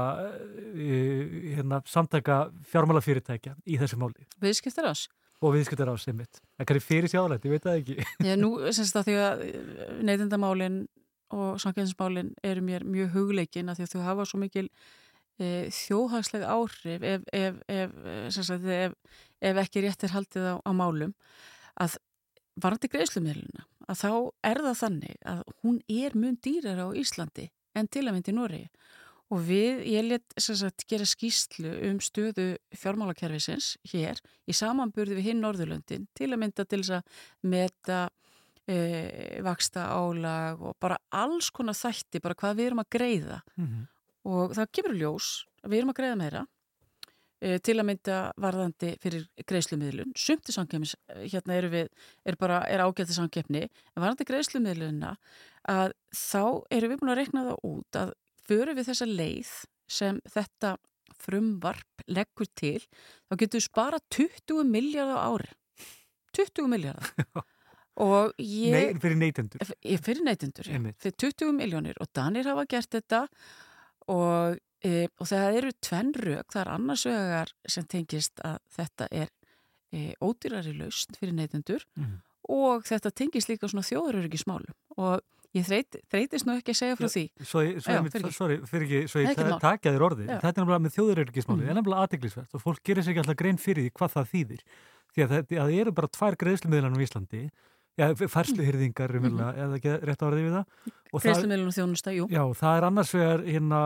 uh, 0.76 1.22
hérna 1.56 1.82
samtaka 1.86 2.50
fjármálafyrirtækja 2.70 3.56
í 3.66 3.78
þessu 3.80 3.96
máli 3.98 4.26
Viðskiptar 4.40 4.86
ás 4.92 5.08
og 5.42 5.54
viðskiptar 5.56 5.90
á 5.90 5.94
sem 6.00 6.16
mitt. 6.16 6.40
Það 6.56 6.68
kannski 6.70 6.88
fyrir 6.88 7.12
sjáðalegt, 7.12 7.46
ég 7.46 7.54
veit 7.54 7.66
það 7.66 7.78
ekki. 7.80 7.96
Já, 8.28 8.34
nú 8.38 8.50
semst 8.70 8.98
að 8.98 9.08
því 9.08 9.16
að 9.26 9.44
neytendamálin 10.08 10.82
og 11.32 11.60
samkvæmsmálin 11.62 12.34
eru 12.44 12.64
mér 12.64 12.84
mjög 12.84 13.16
hugleikin 13.16 13.72
að 13.72 13.80
því 13.80 13.86
að 13.86 13.94
þau 13.94 14.06
hafa 14.06 14.26
svo 14.28 14.40
mikil 14.42 14.66
e, 15.40 15.48
þjóðhagsleg 15.72 16.44
áhrif 16.44 17.06
ef, 17.08 17.26
ef, 17.32 17.60
ef, 17.72 17.94
sem 18.34 18.46
sagt, 18.46 18.68
ef, 18.68 18.96
ekki 19.64 19.84
rétt 19.84 20.04
er 20.04 20.14
haldið 20.16 20.48
á, 20.52 20.54
á 20.60 20.70
málum 20.76 21.14
að 21.80 21.96
varandi 22.60 22.90
greiðslumiluna 22.92 23.64
að 23.88 24.02
þá 24.02 24.12
er 24.50 24.62
það 24.66 24.80
þannig 24.82 25.16
að 25.32 25.42
hún 25.64 25.78
er 25.88 26.16
mun 26.18 26.36
dýrar 26.44 26.84
á 26.84 26.88
Íslandi 26.92 27.48
en 27.78 27.88
til 27.88 28.04
að 28.04 28.18
myndi 28.18 28.36
Noregi 28.36 28.68
og 29.32 29.40
við, 29.46 29.82
ég 29.88 30.04
let 30.04 30.34
sagt 30.36 30.84
gera 30.90 31.06
skýslu 31.08 31.72
um 31.88 32.00
stöðu 32.04 32.52
fjármálakerfisins 32.76 33.76
hér 33.88 34.20
í 34.44 34.56
samanburði 34.56 35.16
við 35.18 35.30
hinn 35.30 35.40
Norðurlöndin 35.44 36.08
til 36.16 36.28
að 36.30 36.42
mynda 36.42 36.66
til 36.68 36.82
þess 36.82 36.98
að 36.98 37.22
meta 37.54 38.00
e, 38.68 38.76
vaksta 39.44 39.88
álag 39.96 40.60
og 40.60 40.76
bara 40.82 41.00
alls 41.16 41.48
konar 41.54 41.78
þætti, 41.78 42.20
bara 42.22 42.36
hvað 42.38 42.58
við 42.58 42.70
erum 42.70 42.84
að 42.84 42.92
greiða. 42.98 43.42
Mhm. 43.56 43.88
og 44.22 44.52
það 44.54 44.68
kemur 44.70 44.92
ljós 44.94 45.28
að 45.64 45.72
við 45.72 45.80
erum 45.80 45.90
að 45.90 45.96
greiða 45.98 46.18
meira 46.20 46.40
e, 47.42 47.58
til 47.58 47.74
að 47.74 47.86
mynda 47.88 48.18
varðandi 48.38 48.90
fyrir 49.02 49.24
greiðslumiðlun, 49.50 50.12
sumti 50.14 50.54
samkefnis 50.54 50.92
hérna 51.24 51.56
eru 51.56 51.72
við, 51.72 51.88
er 52.22 52.38
bara, 52.38 52.60
er 52.70 52.84
ágætti 52.84 53.16
samkefni, 53.16 53.64
en 53.66 53.98
varðandi 54.04 54.28
greiðslumiðlunna 54.28 55.16
að 55.72 55.96
þá 56.14 56.62
eru 56.70 56.92
við 56.92 57.00
búin 57.00 57.14
að 57.14 57.20
rekna 57.22 57.46
það 57.48 57.66
út 57.72 57.98
að 57.98 58.14
förum 58.48 58.76
við 58.78 58.88
þessa 58.90 59.06
leið 59.08 59.52
sem 59.92 60.20
þetta 60.32 60.76
frumvarp 61.22 62.02
leggur 62.10 62.48
til, 62.58 62.80
þá 63.28 63.36
getur 63.38 63.60
við 63.60 63.66
spara 63.68 63.98
20 64.10 64.64
miljardar 64.66 65.20
ári 65.22 65.50
20 66.32 66.70
miljardar 66.72 67.12
og 68.06 68.32
ég 68.40 68.72
Nei, 68.72 69.00
fyrir 69.02 69.18
neytendur. 69.20 69.60
Ég 69.84 70.00
fyrir 70.02 70.24
neytendur. 70.24 70.70
Fyrir 70.98 71.16
20 71.20 71.52
miljónir 71.58 71.98
og 72.00 72.08
Danir 72.16 72.48
hafa 72.48 72.64
gert 72.70 72.88
þetta 72.96 73.26
og, 74.10 74.56
e, 74.82 75.06
og 75.20 75.28
það 75.28 75.58
eru 75.60 75.72
tvenn 75.84 76.14
rauk, 76.16 76.48
það 76.54 76.62
er 76.64 76.70
annars 76.72 77.04
vegar 77.06 77.52
sem 77.68 77.84
tengist 77.92 78.40
að 78.48 78.56
þetta 78.78 79.08
er 79.12 79.28
e, 79.92 80.14
ódýrari 80.24 80.72
laust 80.80 81.18
fyrir 81.20 81.36
neytendur 81.36 81.84
Mhm. 82.00 82.16
og 82.48 82.82
þetta 82.88 83.12
tengist 83.14 83.48
líka 83.52 83.68
svona 83.68 83.84
þjóðuröryggismálum 83.86 84.74
og 84.96 85.20
Ég 85.52 85.66
þreyt, 85.68 85.96
þreytist 86.08 86.46
nú 86.48 86.54
ekki 86.56 86.72
að 86.72 86.78
segja 86.78 86.96
frá 86.96 87.08
því. 87.12 87.22
Svo, 87.44 87.60
ég- 87.60 87.80
svo 87.84 87.92
Já, 87.92 88.00
ég, 88.02 88.32
sorry, 88.32 88.56
fyrir 88.64 88.84
ekki, 88.86 89.00
svo 89.12 89.20
ég 89.20 89.60
takja 89.60 89.92
þér 89.92 90.04
orði. 90.06 90.24
Já. 90.26 90.38
Þetta 90.40 90.56
er 90.56 90.64
nefnilega 90.64 90.84
með 90.86 90.94
þjóðuröryggismáli, 90.96 91.60
Mhm. 91.60 91.66
það 91.66 91.70
er 91.70 91.78
nefnilega 91.82 92.02
aðteglisvert 92.06 92.54
og 92.54 92.62
fólk 92.62 92.80
gerir 92.82 93.02
sér 93.04 93.12
ekki 93.12 93.20
alltaf 93.22 93.36
grein 93.36 93.58
fyrir 93.58 93.82
því 93.84 93.90
hvað 93.92 94.14
það 94.16 94.30
þýðir. 94.32 94.60
Því 95.12 95.20
að 95.22 95.28
það, 95.28 95.42
að 95.52 95.68
það 95.68 95.80
eru 95.80 95.92
bara 95.92 96.08
tvær 96.08 96.36
greiðslumiðlan 96.40 96.96
á 96.96 97.00
Íslandi, 97.04 97.50
já, 98.00 98.06
færsluhyrðingar, 98.16 99.10
mm 99.12 99.28
Mhm. 99.28 99.54
eða 99.60 99.76
ekki 99.76 99.92
rétt 100.08 100.24
orðið 100.24 100.44
við 100.48 100.54
það. 100.56 100.66
Og 101.12 101.20
þjónusta, 101.20 102.10
jú. 102.16 102.26
Já, 102.32 102.42
það 102.56 102.78
er 102.78 102.84
annars 102.88 103.12
vegar 103.12 103.40
hérna 103.44 103.80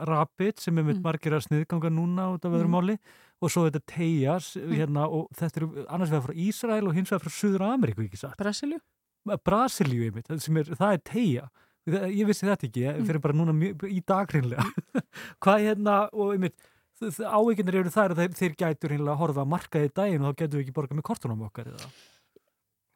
uh, 0.00 0.04
Rapid 0.06 0.58
sem 0.58 0.78
er 0.78 0.82
með 0.84 0.96
Mm. 0.96 1.02
margir 1.02 1.32
að 1.36 1.44
sniðganga 1.44 1.90
núna 1.92 2.32
út 2.32 2.44
af 2.46 2.52
öðru 2.56 2.68
Mm. 2.68 2.72
máli 2.72 2.98
og 3.42 3.50
svo 3.50 3.68
þetta 3.68 3.84
Tejas 3.84 4.56
hérna 4.56 5.04
og 5.12 5.28
þetta 5.36 5.56
eru 5.60 5.86
annars 5.90 6.08
vegar 6.08 6.22
frá 6.24 6.34
Ísrael 6.34 6.88
og 6.88 6.94
hins 6.94 7.10
vegar 7.10 7.20
frá 7.20 7.30
Suður 7.30 7.60
Ameríku, 7.76 8.08
ekki 8.08 8.16
satt? 8.16 8.36
Brasilju? 8.38 8.80
Brasilju, 9.26 10.04
einmitt, 10.10 10.30
er, 10.30 10.38
það 10.76 10.92
er. 10.96 11.50
Það- 11.86 12.14
Ég 12.16 12.26
vissi 12.26 12.46
þetta 12.46 12.66
ekki, 12.66 12.80
ég 12.82 12.96
Mm. 12.98 13.06
fyrir 13.06 13.20
bara 13.22 13.34
núna 13.34 13.52
í 13.86 14.00
dagrinlega. 14.02 14.64
Hvað 15.42 15.60
hérna, 15.66 16.08
og 16.12 16.32
einmitt, 16.34 16.56
ávíkjunir 16.98 17.76
eru 17.78 17.90
það 17.94 18.10
að 18.10 18.20
þeir, 18.22 18.34
þeir 18.40 18.54
gætur 18.58 18.90
hinnlega 18.94 19.14
að 19.14 19.20
horfa 19.22 19.42
að 19.44 19.50
markaði 19.52 19.90
daginn 19.94 20.24
og 20.26 20.34
þá 20.34 20.38
getur 20.40 20.58
við 20.58 20.64
ekki 20.66 20.74
borgað 20.74 20.96
með 20.98 21.06
kortunum 21.10 21.44
okkar 21.46 21.68
eða? 21.70 21.90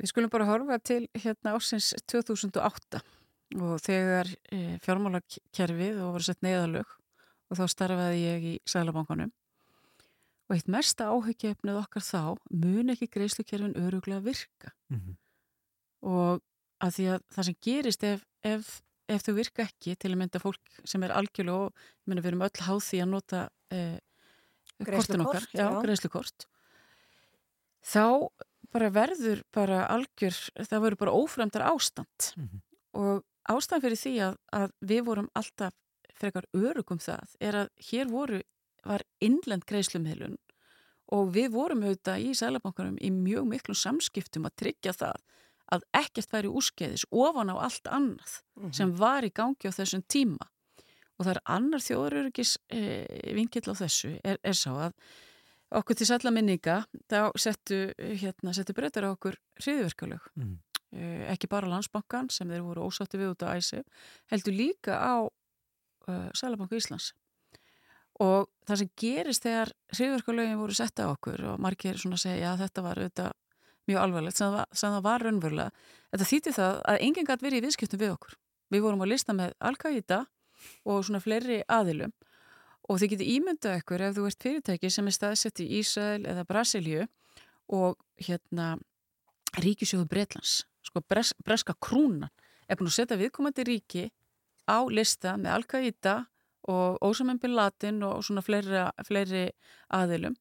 Við 0.00 0.10
skulum 0.10 0.30
bara 0.32 0.46
horfa 0.48 0.78
til 0.82 1.06
hérna 1.14 1.52
ásins 1.54 1.92
2008 2.10 3.02
og 3.60 3.76
þegar 3.84 4.26
e, 4.50 4.78
fjármálakerfið 4.86 6.00
og 6.02 6.14
voru 6.16 6.26
sett 6.26 6.40
neyðalög 6.42 6.86
og 7.50 7.58
þá 7.60 7.64
starfaði 7.68 8.20
ég 8.24 8.42
í 8.42 8.58
Sælabankanum 8.64 9.30
og 10.50 10.56
eitt 10.56 10.66
mesta 10.72 11.10
áhugjöfnið 11.12 11.78
okkar 11.84 12.02
þá 12.02 12.22
mun 12.50 12.90
ekki 12.96 13.06
greiðslukerfin 13.12 13.76
öruglega 13.78 14.24
virka 14.24 14.72
Mhm. 14.90 15.14
Og 16.02 16.40
að 16.80 16.94
því 16.96 17.08
að 17.14 17.24
það 17.34 17.44
sem 17.48 17.56
gerist 17.66 18.04
ef, 18.08 18.22
ef, 18.46 18.68
ef 19.10 19.24
þau 19.26 19.34
virka 19.36 19.66
ekki 19.66 19.96
til 20.00 20.12
að 20.14 20.20
mynda 20.22 20.40
fólk 20.42 20.78
sem 20.88 21.02
er 21.04 21.12
algjörlega 21.12 21.66
og 21.66 21.72
ég 21.74 22.06
meina, 22.12 22.22
við 22.24 22.30
erum 22.32 22.46
öll 22.46 22.64
háð 22.68 22.80
því 22.86 23.00
að 23.04 23.10
nota 23.10 23.42
e, 23.70 23.80
kortin 24.80 25.24
okkar, 25.26 25.48
já, 25.52 25.66
greiðslukort 25.84 26.46
þá 27.84 28.04
bara 28.70 28.90
verður 28.94 29.42
bara 29.54 29.82
algjör, 29.90 30.36
það 30.62 30.82
verður 30.84 31.00
bara 31.04 31.16
ófremdar 31.16 31.64
ástand 31.66 32.30
Mhm. 32.36 32.60
og 32.94 33.24
ástand 33.50 33.82
fyrir 33.82 33.98
því 33.98 34.14
að, 34.28 34.36
að 34.52 34.70
við 34.80 35.04
vorum 35.04 35.30
alltaf 35.34 35.74
frekar 36.20 36.44
örugum 36.54 37.00
það 37.00 37.34
er 37.40 37.54
að 37.64 37.68
hér 37.90 38.08
voru, 38.10 38.42
var 38.84 39.02
innlend 39.20 39.64
greiðslumheilun 39.66 40.36
og 41.12 41.32
við 41.34 41.50
vorum 41.52 41.82
auðvitað 41.82 42.22
í 42.22 42.34
Sælabankanum 42.38 42.98
í 43.00 43.10
mjög 43.10 43.48
miklum 43.48 43.74
samskiptum 43.76 44.46
að 44.46 44.56
tryggja 44.62 44.92
það 44.92 45.16
að 45.70 45.82
ekkert 45.94 46.32
væri 46.34 46.48
úrskeiðis 46.50 47.04
ofan 47.10 47.50
á 47.52 47.56
allt 47.62 47.86
annað 47.90 48.40
Mhm. 48.60 48.72
sem 48.74 48.94
var 48.96 49.22
í 49.24 49.30
gangi 49.32 49.68
á 49.68 49.72
þessum 49.72 50.02
tíma 50.08 50.48
og 51.18 51.26
það 51.26 51.30
er 51.36 51.40
annar 51.46 51.80
þjóðuröryggis 51.84 52.56
e, 52.70 52.80
vingill 53.34 53.70
á 53.70 53.74
þessu 53.76 54.20
er, 54.24 54.38
er 54.42 54.52
sá 54.56 54.70
að 54.72 54.92
okkur 55.70 55.94
til 55.96 56.06
sætla 56.06 56.30
minninga 56.34 56.84
þá 57.08 57.30
settu, 57.38 57.92
hérna, 57.98 58.52
settu 58.56 58.74
breytar 58.74 59.04
á 59.06 59.14
okkur 59.14 59.36
hriðverkalög 59.62 60.20
Mhm. 60.36 60.58
e, 60.92 61.26
ekki 61.32 61.48
bara 61.48 61.68
landsbankan 61.68 62.30
sem 62.30 62.48
þeir 62.48 62.62
voru 62.66 62.88
ósátti 62.90 63.18
við 63.18 63.30
út 63.36 63.42
á 63.46 63.54
æsi 63.54 63.82
heldur 64.32 64.52
líka 64.56 64.98
á 64.98 65.28
uh, 66.08 66.30
Sælabanku 66.34 66.74
Íslands 66.74 67.12
og 68.20 68.48
það 68.66 68.76
sem 68.82 68.90
gerist 69.00 69.42
þegar 69.46 69.70
hriðverkalögin 69.94 70.58
voru 70.58 70.74
setta 70.74 71.06
á 71.06 71.12
okkur 71.14 71.44
og 71.52 71.60
margir 71.62 71.96
svona 72.00 72.18
segja 72.20 72.52
að 72.54 72.64
þetta 72.66 72.82
var 72.82 72.98
auðvitað 73.00 73.32
mjög 73.88 74.02
alvarlegt 74.04 74.40
sem 74.40 74.54
það 74.54 74.78
sem 74.80 74.94
það 74.96 75.06
var 75.06 75.24
raunverulega. 75.26 75.86
Þetta 76.10 76.28
þýtti 76.32 76.54
það 76.56 76.80
að 76.92 77.04
enginn 77.06 77.28
gætt 77.28 77.44
verið 77.44 77.60
í 77.60 77.64
viðskiptum 77.66 78.02
við 78.02 78.14
okkur. 78.16 78.36
Við 78.70 78.84
vorum 78.84 79.04
að 79.04 79.12
lista 79.12 79.36
með 79.36 79.54
Al-Qaida 79.70 80.20
og 80.84 81.04
svona 81.06 81.22
fleiri 81.24 81.62
aðilum. 81.68 82.12
Og 82.90 83.00
þið 83.00 83.12
getur 83.14 83.32
ímyndað 83.34 83.80
ykkur 83.80 84.04
ef 84.06 84.16
þú 84.16 84.26
ert 84.28 84.44
fyrirtæki 84.44 84.90
sem 84.90 85.06
er 85.06 85.14
staðsett 85.14 85.62
í 85.62 85.68
Ísrael 85.78 86.24
eða 86.26 86.46
Brasilíu 86.48 87.06
og 87.70 88.00
hérna 88.18 88.74
ríkisjóðu 89.58 90.08
Breitlands 90.10 90.60
sko 90.86 91.02
bres, 91.06 91.32
breska 91.44 91.74
krúnan 91.82 92.30
er 92.68 92.78
búin 92.78 92.90
að 92.90 92.98
setja 92.98 93.18
viðkomandi 93.20 93.66
ríki 93.66 94.04
á 94.70 94.78
lista 94.90 95.36
með 95.38 95.56
Al-Qaida 95.58 96.14
og 96.70 97.00
Osama 97.04 97.36
Bin 97.40 97.56
Laden 97.56 98.02
og 98.06 98.22
svona 98.26 98.44
fleiri, 98.44 98.84
fleiri 99.06 99.48
aðilum 99.96 100.36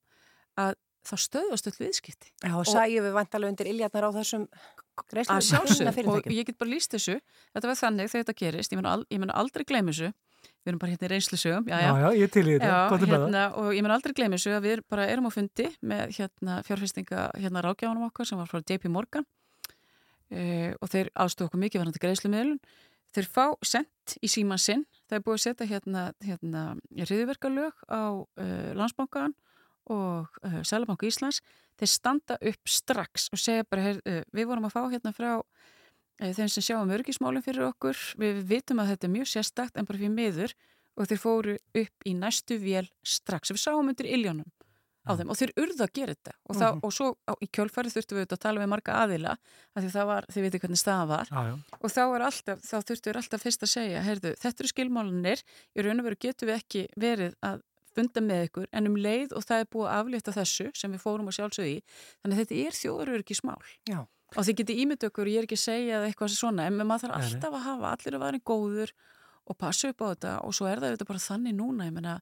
að 0.60 0.76
þá 1.10 1.15
stöðast 1.26 1.68
öll 1.69 1.76
viðskipti. 1.80 2.31
Já, 2.44 2.53
og 2.56 2.68
sæjum 2.69 3.06
við 3.07 3.15
vantalega 3.18 3.53
undir 3.53 3.69
iljarnar 3.72 4.07
á 4.07 4.11
þessum 4.19 4.45
greiðslum 5.10 5.38
að 5.40 5.45
sjálfsög 5.48 6.10
og 6.11 6.34
ég 6.34 6.48
get 6.48 6.57
bara 6.60 6.72
líst 6.73 6.94
þessu. 6.95 7.19
Þetta 7.56 7.69
var 7.72 7.80
þannig 7.80 8.11
þegar 8.11 8.26
þetta 8.26 8.38
gerist, 8.41 8.73
ég 8.73 8.81
mun, 8.81 8.90
al, 8.90 9.06
ég 9.10 9.22
mun 9.23 9.34
aldrei 9.34 9.65
gleyma 9.68 9.94
þessu. 9.94 10.11
Við 10.60 10.72
erum 10.72 10.81
bara 10.81 10.91
hérna 10.94 11.07
í 11.07 11.11
reynslusögum. 11.14 11.69
Já, 11.69 11.77
Já, 11.80 11.91
já, 12.03 12.10
ég 12.19 12.31
til 12.31 12.44
í 12.45 12.53
þetta, 12.57 12.68
Já, 12.68 12.90
gott 12.91 13.03
um 13.03 13.10
það. 13.10 13.23
hérna, 13.26 13.44
og 13.60 13.69
ég 13.76 13.86
mun 13.86 13.95
aldrei 13.95 14.14
gleyma 14.15 14.40
þessu 14.40 14.53
að 14.56 14.68
við 14.68 14.84
bara 14.91 15.07
erum 15.11 15.27
á 15.27 15.31
fundi 15.34 15.68
með 15.80 16.14
hérna 16.19 16.57
fjárfestinga 16.68 17.26
hérna 17.40 17.64
rákjáðanum 17.65 18.07
okkar 18.10 18.27
sem 18.30 18.40
var 18.40 18.52
frá 18.52 18.60
JP 18.60 18.91
Morgan. 18.91 19.27
Uh, 20.30 20.76
og 20.77 20.91
þeir 20.91 21.10
aðstofa 21.15 21.49
okkur 21.49 21.64
mikið 21.64 21.81
varandi 21.81 22.03
greiðslumiðlun. 22.03 22.60
Þeir 23.15 23.30
fá 23.34 23.45
sendt 23.65 24.18
í 24.22 24.30
síman 24.30 24.61
sinn. 24.61 24.84
Það 25.10 25.18
er 25.18 25.23
búið 25.26 25.38
að 25.40 25.45
setja 25.48 25.69
hérna, 25.72 26.03
hérna 26.22 26.64
og 29.90 30.40
uh, 30.45 30.60
Sælabanku 30.64 31.10
Íslands 31.10 31.41
þeir 31.80 31.91
standa 31.94 32.38
upp 32.41 32.70
strax 32.70 33.30
og 33.34 33.40
segja 33.41 33.66
bara, 33.70 33.82
her, 33.90 34.02
uh, 34.06 34.22
við 34.36 34.49
vorum 34.52 34.68
að 34.70 34.76
fá 34.76 34.82
hérna 34.91 35.14
frá 35.16 35.32
uh, 35.40 36.32
þeim 36.36 36.49
sem 36.52 36.66
sjáum 36.70 36.91
örgismálinn 36.95 37.45
fyrir 37.45 37.70
okkur. 37.70 37.98
Við 38.20 38.44
vitum 38.49 38.82
að 38.84 38.94
þetta 38.94 39.07
er 39.10 39.16
mjög 39.16 39.32
sérstakt 39.34 39.78
en 39.80 39.88
bara 39.90 40.02
fyrir 40.02 40.16
miður 40.16 40.56
og 40.99 41.07
þeir 41.07 41.22
fóru 41.22 41.57
upp 41.80 42.07
í 42.10 42.16
næstu 42.18 42.57
vél 42.60 42.90
strax. 43.07 43.53
Við 43.56 43.61
sáum 43.64 43.88
undir 43.91 44.10
iljónum 44.10 44.48
á 45.07 45.16
þeim 45.16 45.32
og 45.32 45.38
þeir 45.40 45.53
urðu 45.57 45.86
að 45.86 45.94
gera 45.95 46.14
þetta. 46.14 46.34
Og, 46.49 46.56
það, 46.60 46.74
Mhm. 46.74 46.82
og 46.84 46.91
svo 46.94 47.07
á, 47.26 47.34
í 47.40 47.48
kjölfæri 47.48 47.94
þurftum 47.94 48.18
við 48.20 48.28
að 48.36 48.41
tala 48.44 48.60
við 48.61 48.70
marga 48.70 48.98
aðila 48.99 49.32
af 49.76 49.80
því 49.84 49.91
það 49.95 50.06
var, 50.11 50.26
þið 50.30 50.44
veitir 50.44 50.60
hvernig 50.60 50.82
staðan 50.82 51.07
var. 51.07 51.28
Já. 51.32 51.57
og 51.80 51.90
þá 51.90 52.02
alltaf, 52.20 52.60
þá 52.61 52.78
þurftum 52.84 53.10
við 53.14 53.20
alltaf 53.22 53.41
fyrst 53.41 53.64
að 53.64 53.74
segja, 53.74 54.03
heyrðu, 54.03 54.36
þetta 54.44 54.60
eru 54.60 54.72
skilmálanir. 54.74 55.44
Í 55.74 55.82
raun 55.86 55.99
og 55.99 56.06
veru 56.06 56.20
getum 56.20 56.49
við 56.49 56.60
ekki 56.60 56.84
verið 56.99 57.34
að 57.41 57.61
funda 58.00 58.24
með 58.26 58.46
ykkur 58.50 58.70
en 58.72 58.90
um 58.90 58.98
leið 59.06 59.36
og 59.38 59.46
það 59.46 59.64
er 59.66 59.70
búið 59.76 59.90
að 59.92 60.00
aflétta 60.00 60.36
þessu 60.40 60.70
sem 60.82 60.96
við 60.98 61.04
fórum 61.06 61.30
að 61.32 61.38
sjálfsögðu 61.40 61.76
í 61.76 61.78
þannig 62.24 62.34
að 62.34 62.42
þetta 62.44 62.60
er 62.66 62.80
þjóðaröryggismál 62.80 63.62
Já. 63.92 64.00
og 64.36 64.44
þið 64.50 64.58
getið 64.64 64.82
ímynd 64.86 65.08
okkur, 65.10 65.30
ég 65.34 65.42
er 65.44 65.48
ekki 65.50 65.58
að 65.60 65.64
segja 65.68 66.02
eitthvað 66.08 66.36
svona, 66.36 66.68
en 66.70 66.80
maður 66.82 67.06
þarf 67.08 67.18
alltaf 67.20 67.58
að 67.60 67.66
hafa 67.70 67.94
allir 67.96 68.18
að 68.20 68.26
vera 68.28 68.44
góður 68.54 68.94
og 69.50 69.58
passa 69.58 69.90
upp 69.90 70.04
á 70.06 70.08
þetta 70.14 70.34
og 70.46 70.54
svo 70.54 70.68
er 70.70 70.78
það 70.84 70.92
auðvitað 70.94 71.10
bara 71.10 71.24
þannig 71.26 71.56
núna, 71.58 71.88
ég 71.90 71.96
menna 71.96 72.18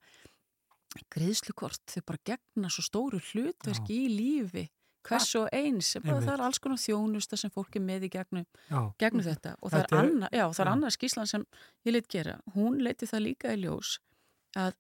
greiðslukort, 1.13 1.83
þau 1.91 2.01
bara 2.07 2.21
gegna 2.31 2.69
svo 2.73 2.83
stóru 2.85 3.19
hlutverki 3.31 3.97
í 4.05 4.09
lífi 4.13 4.63
hvers 5.07 5.29
og 5.39 5.45
eins, 5.55 5.93
það 6.03 6.25
er 6.33 6.41
alls 6.43 6.57
konar 6.59 6.79
þjónusta 6.83 7.37
sem 7.39 7.51
fólk 7.53 7.77
er 7.79 7.83
með 7.85 8.07
í 8.07 8.11
gegnum, 8.11 8.43
Já. 8.67 8.79
gegnum 8.99 9.23
þetta 9.23 9.53
og 9.63 9.71
það 9.71 9.83
Þetta 9.85 9.99
er, 10.01 10.09
er- 10.09 10.33
já, 10.35 10.45
já. 10.51 10.65
annað 10.71 10.95
skýslan 10.97 11.29
sem 11.31 11.45
ég 11.87 11.95
lit 11.95 12.09
gera, 12.11 12.33
hún 12.57 12.79
leiti 12.83 13.07
það 13.07 13.23
líka 13.27 13.53
í 13.55 13.61
ljós 13.61 13.93
að 14.59 14.73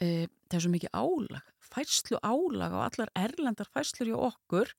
e, 0.00 0.28
það 0.48 0.58
er 0.58 0.64
svo 0.64 0.72
mikið 0.72 0.94
álag 0.96 1.52
færslu 1.72 2.18
álag 2.22 2.74
á 2.76 2.78
allar 2.86 3.12
erlendar 3.16 3.70
færslur 3.72 4.10
hjá 4.10 4.18
okkur. 4.28 4.72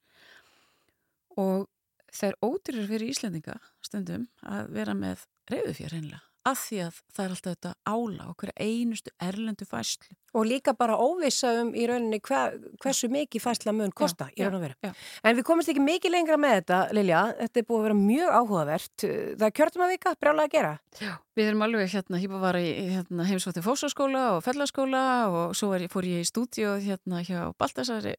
Og 1.41 1.65
það 2.13 2.29
er 2.29 2.39
ódýrir 2.45 2.89
fyrir 2.91 3.13
Íslendinga 3.13 3.57
stundum 3.81 4.27
að 4.45 4.69
vera 4.75 4.93
með 4.97 5.25
reyðufjör 5.49 5.97
einlega 5.97 6.21
af 6.49 6.65
því 6.67 6.81
að 6.87 6.99
það 7.15 7.23
er 7.23 7.35
alltaf 7.35 7.55
þetta 7.55 7.73
álag 7.87 8.33
okkur 8.33 8.53
einustu 8.59 9.15
erlendu 9.21 9.67
færslu 9.69 10.17
Og 10.33 10.47
líka 10.49 10.73
bara 10.73 10.95
óvissa 10.97 11.51
um 11.61 11.67
í 11.77 11.83
rauninni 11.85 12.17
hver, 12.25 12.55
hversu 12.81 13.05
mikið 13.13 13.41
fæsla 13.43 13.73
mun 13.75 13.91
kosta 13.93 14.31
í 14.33 14.41
já, 14.41 14.47
raun 14.47 14.57
og 14.57 14.63
veru. 14.63 14.93
En 15.21 15.35
við 15.37 15.45
komumst 15.45 15.69
ekki 15.69 15.83
mikið 15.83 16.13
lengra 16.15 16.39
með 16.41 16.55
þetta, 16.55 16.79
Lilja. 16.97 17.19
Þetta 17.37 17.61
er 17.61 17.67
búið 17.67 17.77
að 17.77 17.85
vera 17.85 17.97
mjög 17.99 18.31
áhugavert. 18.39 19.05
Það 19.05 19.45
er 19.45 19.53
kjörtum 19.59 19.85
að 19.85 19.93
vika, 19.93 20.15
brjálega 20.17 20.49
að 20.49 20.55
gera. 20.55 20.73
Já, 20.97 21.11
við 21.37 21.51
erum 21.51 21.65
alveg 21.67 21.93
hérna, 21.93 22.23
ég 22.23 22.33
var 22.47 22.57
í 22.57 22.71
hérna, 22.95 23.27
heimsvátti 23.29 23.65
fósaskóla 23.67 24.25
og 24.31 24.41
fellaskóla 24.47 25.05
og 25.29 25.53
svo 25.59 25.69
er, 25.77 25.85
fór 25.93 26.09
ég 26.09 26.25
í 26.25 26.29
stúdíu 26.31 26.79
hérna 26.81 27.21
hjá 27.27 27.53
Baltasari 27.61 28.17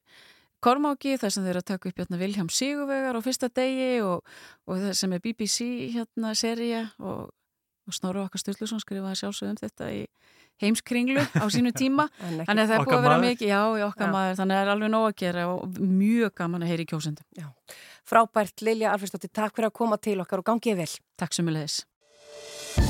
Kormáki 0.65 1.19
þar 1.21 1.33
sem 1.35 1.45
þeir 1.45 1.59
að 1.61 1.67
taka 1.69 1.91
upp 1.91 1.99
hérna 2.01 2.19
Vilhjám 2.21 2.49
Sigurvegar 2.49 3.19
á 3.19 3.21
fyrsta 3.27 3.51
degi 3.53 3.99
og, 4.07 4.23
og 4.65 4.79
það 4.81 4.95
sem 4.97 5.13
er 5.13 5.25
BBC 5.25 5.67
hérna 5.93 6.31
seria 6.39 6.87
og, 7.03 7.35
og 7.87 7.97
Snorri 7.97 8.23
okkar 8.25 8.43
Sturluson 8.43 8.83
skrifaði 8.83 9.21
sjálfsögum 9.21 9.61
þetta 9.61 9.91
í 9.95 10.05
heimskringlu 10.63 11.25
á 11.35 11.45
sínu 11.51 11.73
tíma 11.75 12.07
þannig 12.21 12.49
að 12.49 12.69
það 12.71 12.77
er 12.77 12.85
búið 12.87 12.99
að 12.99 13.07
vera 13.09 13.23
mikið, 13.25 13.49
já, 13.51 13.61
í 13.75 13.87
okkar 13.89 14.07
Já. 14.07 14.13
maður 14.15 14.39
þannig 14.41 14.55
að 14.55 14.61
það 14.61 14.67
er 14.67 14.75
alveg 14.75 14.93
nóg 14.95 15.09
að 15.09 15.17
gera 15.25 15.49
og 15.51 15.81
mjög 15.81 16.37
gaman 16.43 16.65
að 16.67 16.73
heyri 16.73 16.87
í 16.87 16.91
kjósendum. 16.93 17.51
Frábært, 18.05 18.63
Lilja 18.63 18.93
Alfredsdóttir, 18.95 19.33
takk 19.35 19.57
fyrir 19.57 19.73
að 19.73 19.79
koma 19.81 19.99
til 19.99 20.21
okkar 20.23 20.45
og 20.45 20.49
gangið 20.53 20.85
vel. 20.85 20.91
Takk 21.19 21.37
sem 21.37 21.49
við 21.49 21.59
leiðis. 21.59 22.84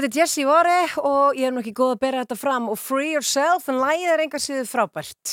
Þetta 0.00 0.16
er 0.16 0.16
Jessie 0.16 0.46
Vore 0.48 0.76
og 1.04 1.36
ég 1.36 1.44
er 1.44 1.52
nú 1.52 1.60
ekki 1.60 1.74
góð 1.76 1.90
að 1.92 1.98
bera 2.00 2.20
þetta 2.22 2.36
fram 2.40 2.70
og 2.72 2.78
Free 2.80 3.10
Yourself 3.12 3.66
en 3.68 3.82
lægið 3.82 4.12
er 4.14 4.22
enga 4.24 4.38
síðu 4.40 4.62
frábært. 4.64 5.32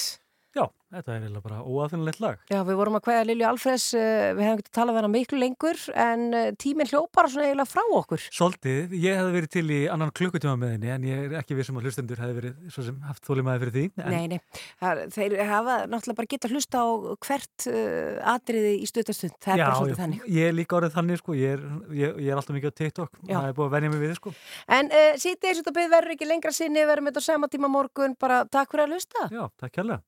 Já, 0.97 1.03
þetta 1.03 1.13
er 1.13 1.25
eiginlega 1.27 1.45
bara 1.45 1.57
óafinnilegt 1.61 2.21
lag. 2.23 2.39
Já, 2.49 2.57
við 2.65 2.77
vorum 2.79 2.95
að 2.97 3.03
hvaða 3.05 3.25
Lilju 3.27 3.45
Alfreds, 3.45 3.83
uh, 3.93 4.33
við 4.33 4.43
hefum 4.47 4.57
getið 4.63 4.73
talað 4.77 4.93
við 4.95 5.01
hana 5.03 5.11
miklu 5.13 5.37
lengur 5.37 5.77
en 5.93 6.23
uh, 6.33 6.47
tíminn 6.57 6.89
hljópar 6.89 7.29
svona 7.29 7.45
eiginlega 7.51 7.69
frá 7.69 7.83
okkur. 7.99 8.21
Svolítið, 8.33 8.95
ég 8.97 9.13
hef 9.19 9.29
verið 9.35 9.51
til 9.53 9.67
í 9.69 9.79
annan 9.93 10.09
klukkutíma 10.17 10.55
með 10.57 10.73
henni 10.73 10.89
en 10.95 11.05
ég 11.05 11.21
er 11.27 11.35
ekki 11.43 11.53
við 11.59 11.67
sem 11.69 11.77
að 11.77 11.85
hlustendur 11.85 12.21
hefði 12.23 12.37
verið 12.39 12.53
svo 12.73 12.81
sem 12.87 12.97
haft 13.05 13.23
þólimaði 13.29 13.61
fyrir 13.63 13.75
því. 13.77 13.85
En 14.01 14.11
Nei, 14.17 14.25
nei, 14.33 14.39
það, 14.81 14.95
þeir 15.13 15.31
hafa 15.51 15.75
náttúrulega 15.85 16.19
bara 16.23 16.31
geta 16.33 16.51
hlusta 16.53 16.75
á 16.81 16.85
hvert 17.27 17.57
uh, 17.69 18.33
atriði 18.33 18.73
í 18.81 18.89
stutastund, 18.89 19.37
það 19.37 19.53
er 19.53 19.59
Já, 19.61 19.65
bara 19.67 19.77
svolítið 19.77 19.93
já, 19.93 20.01
þannig. 20.01 20.19
ég 20.39 20.43
er 20.49 20.57
líka 20.57 20.79
orðið 20.81 20.97
þannig 20.97 21.21
sko, 21.21 21.31
ég 21.37 21.49
er, 21.59 21.61
ég, 21.93 22.09
ég 22.25 22.29
er 22.33 22.37
alltaf 22.41 22.57
mikið 22.57 22.73
á 22.73 22.77
TikTok, 22.81 23.11
Já. 23.21 23.37
það 23.37 23.47
er 23.51 23.57
búið 23.61 23.69
að 23.69 23.75
venja 23.77 23.89
mig 29.77 30.07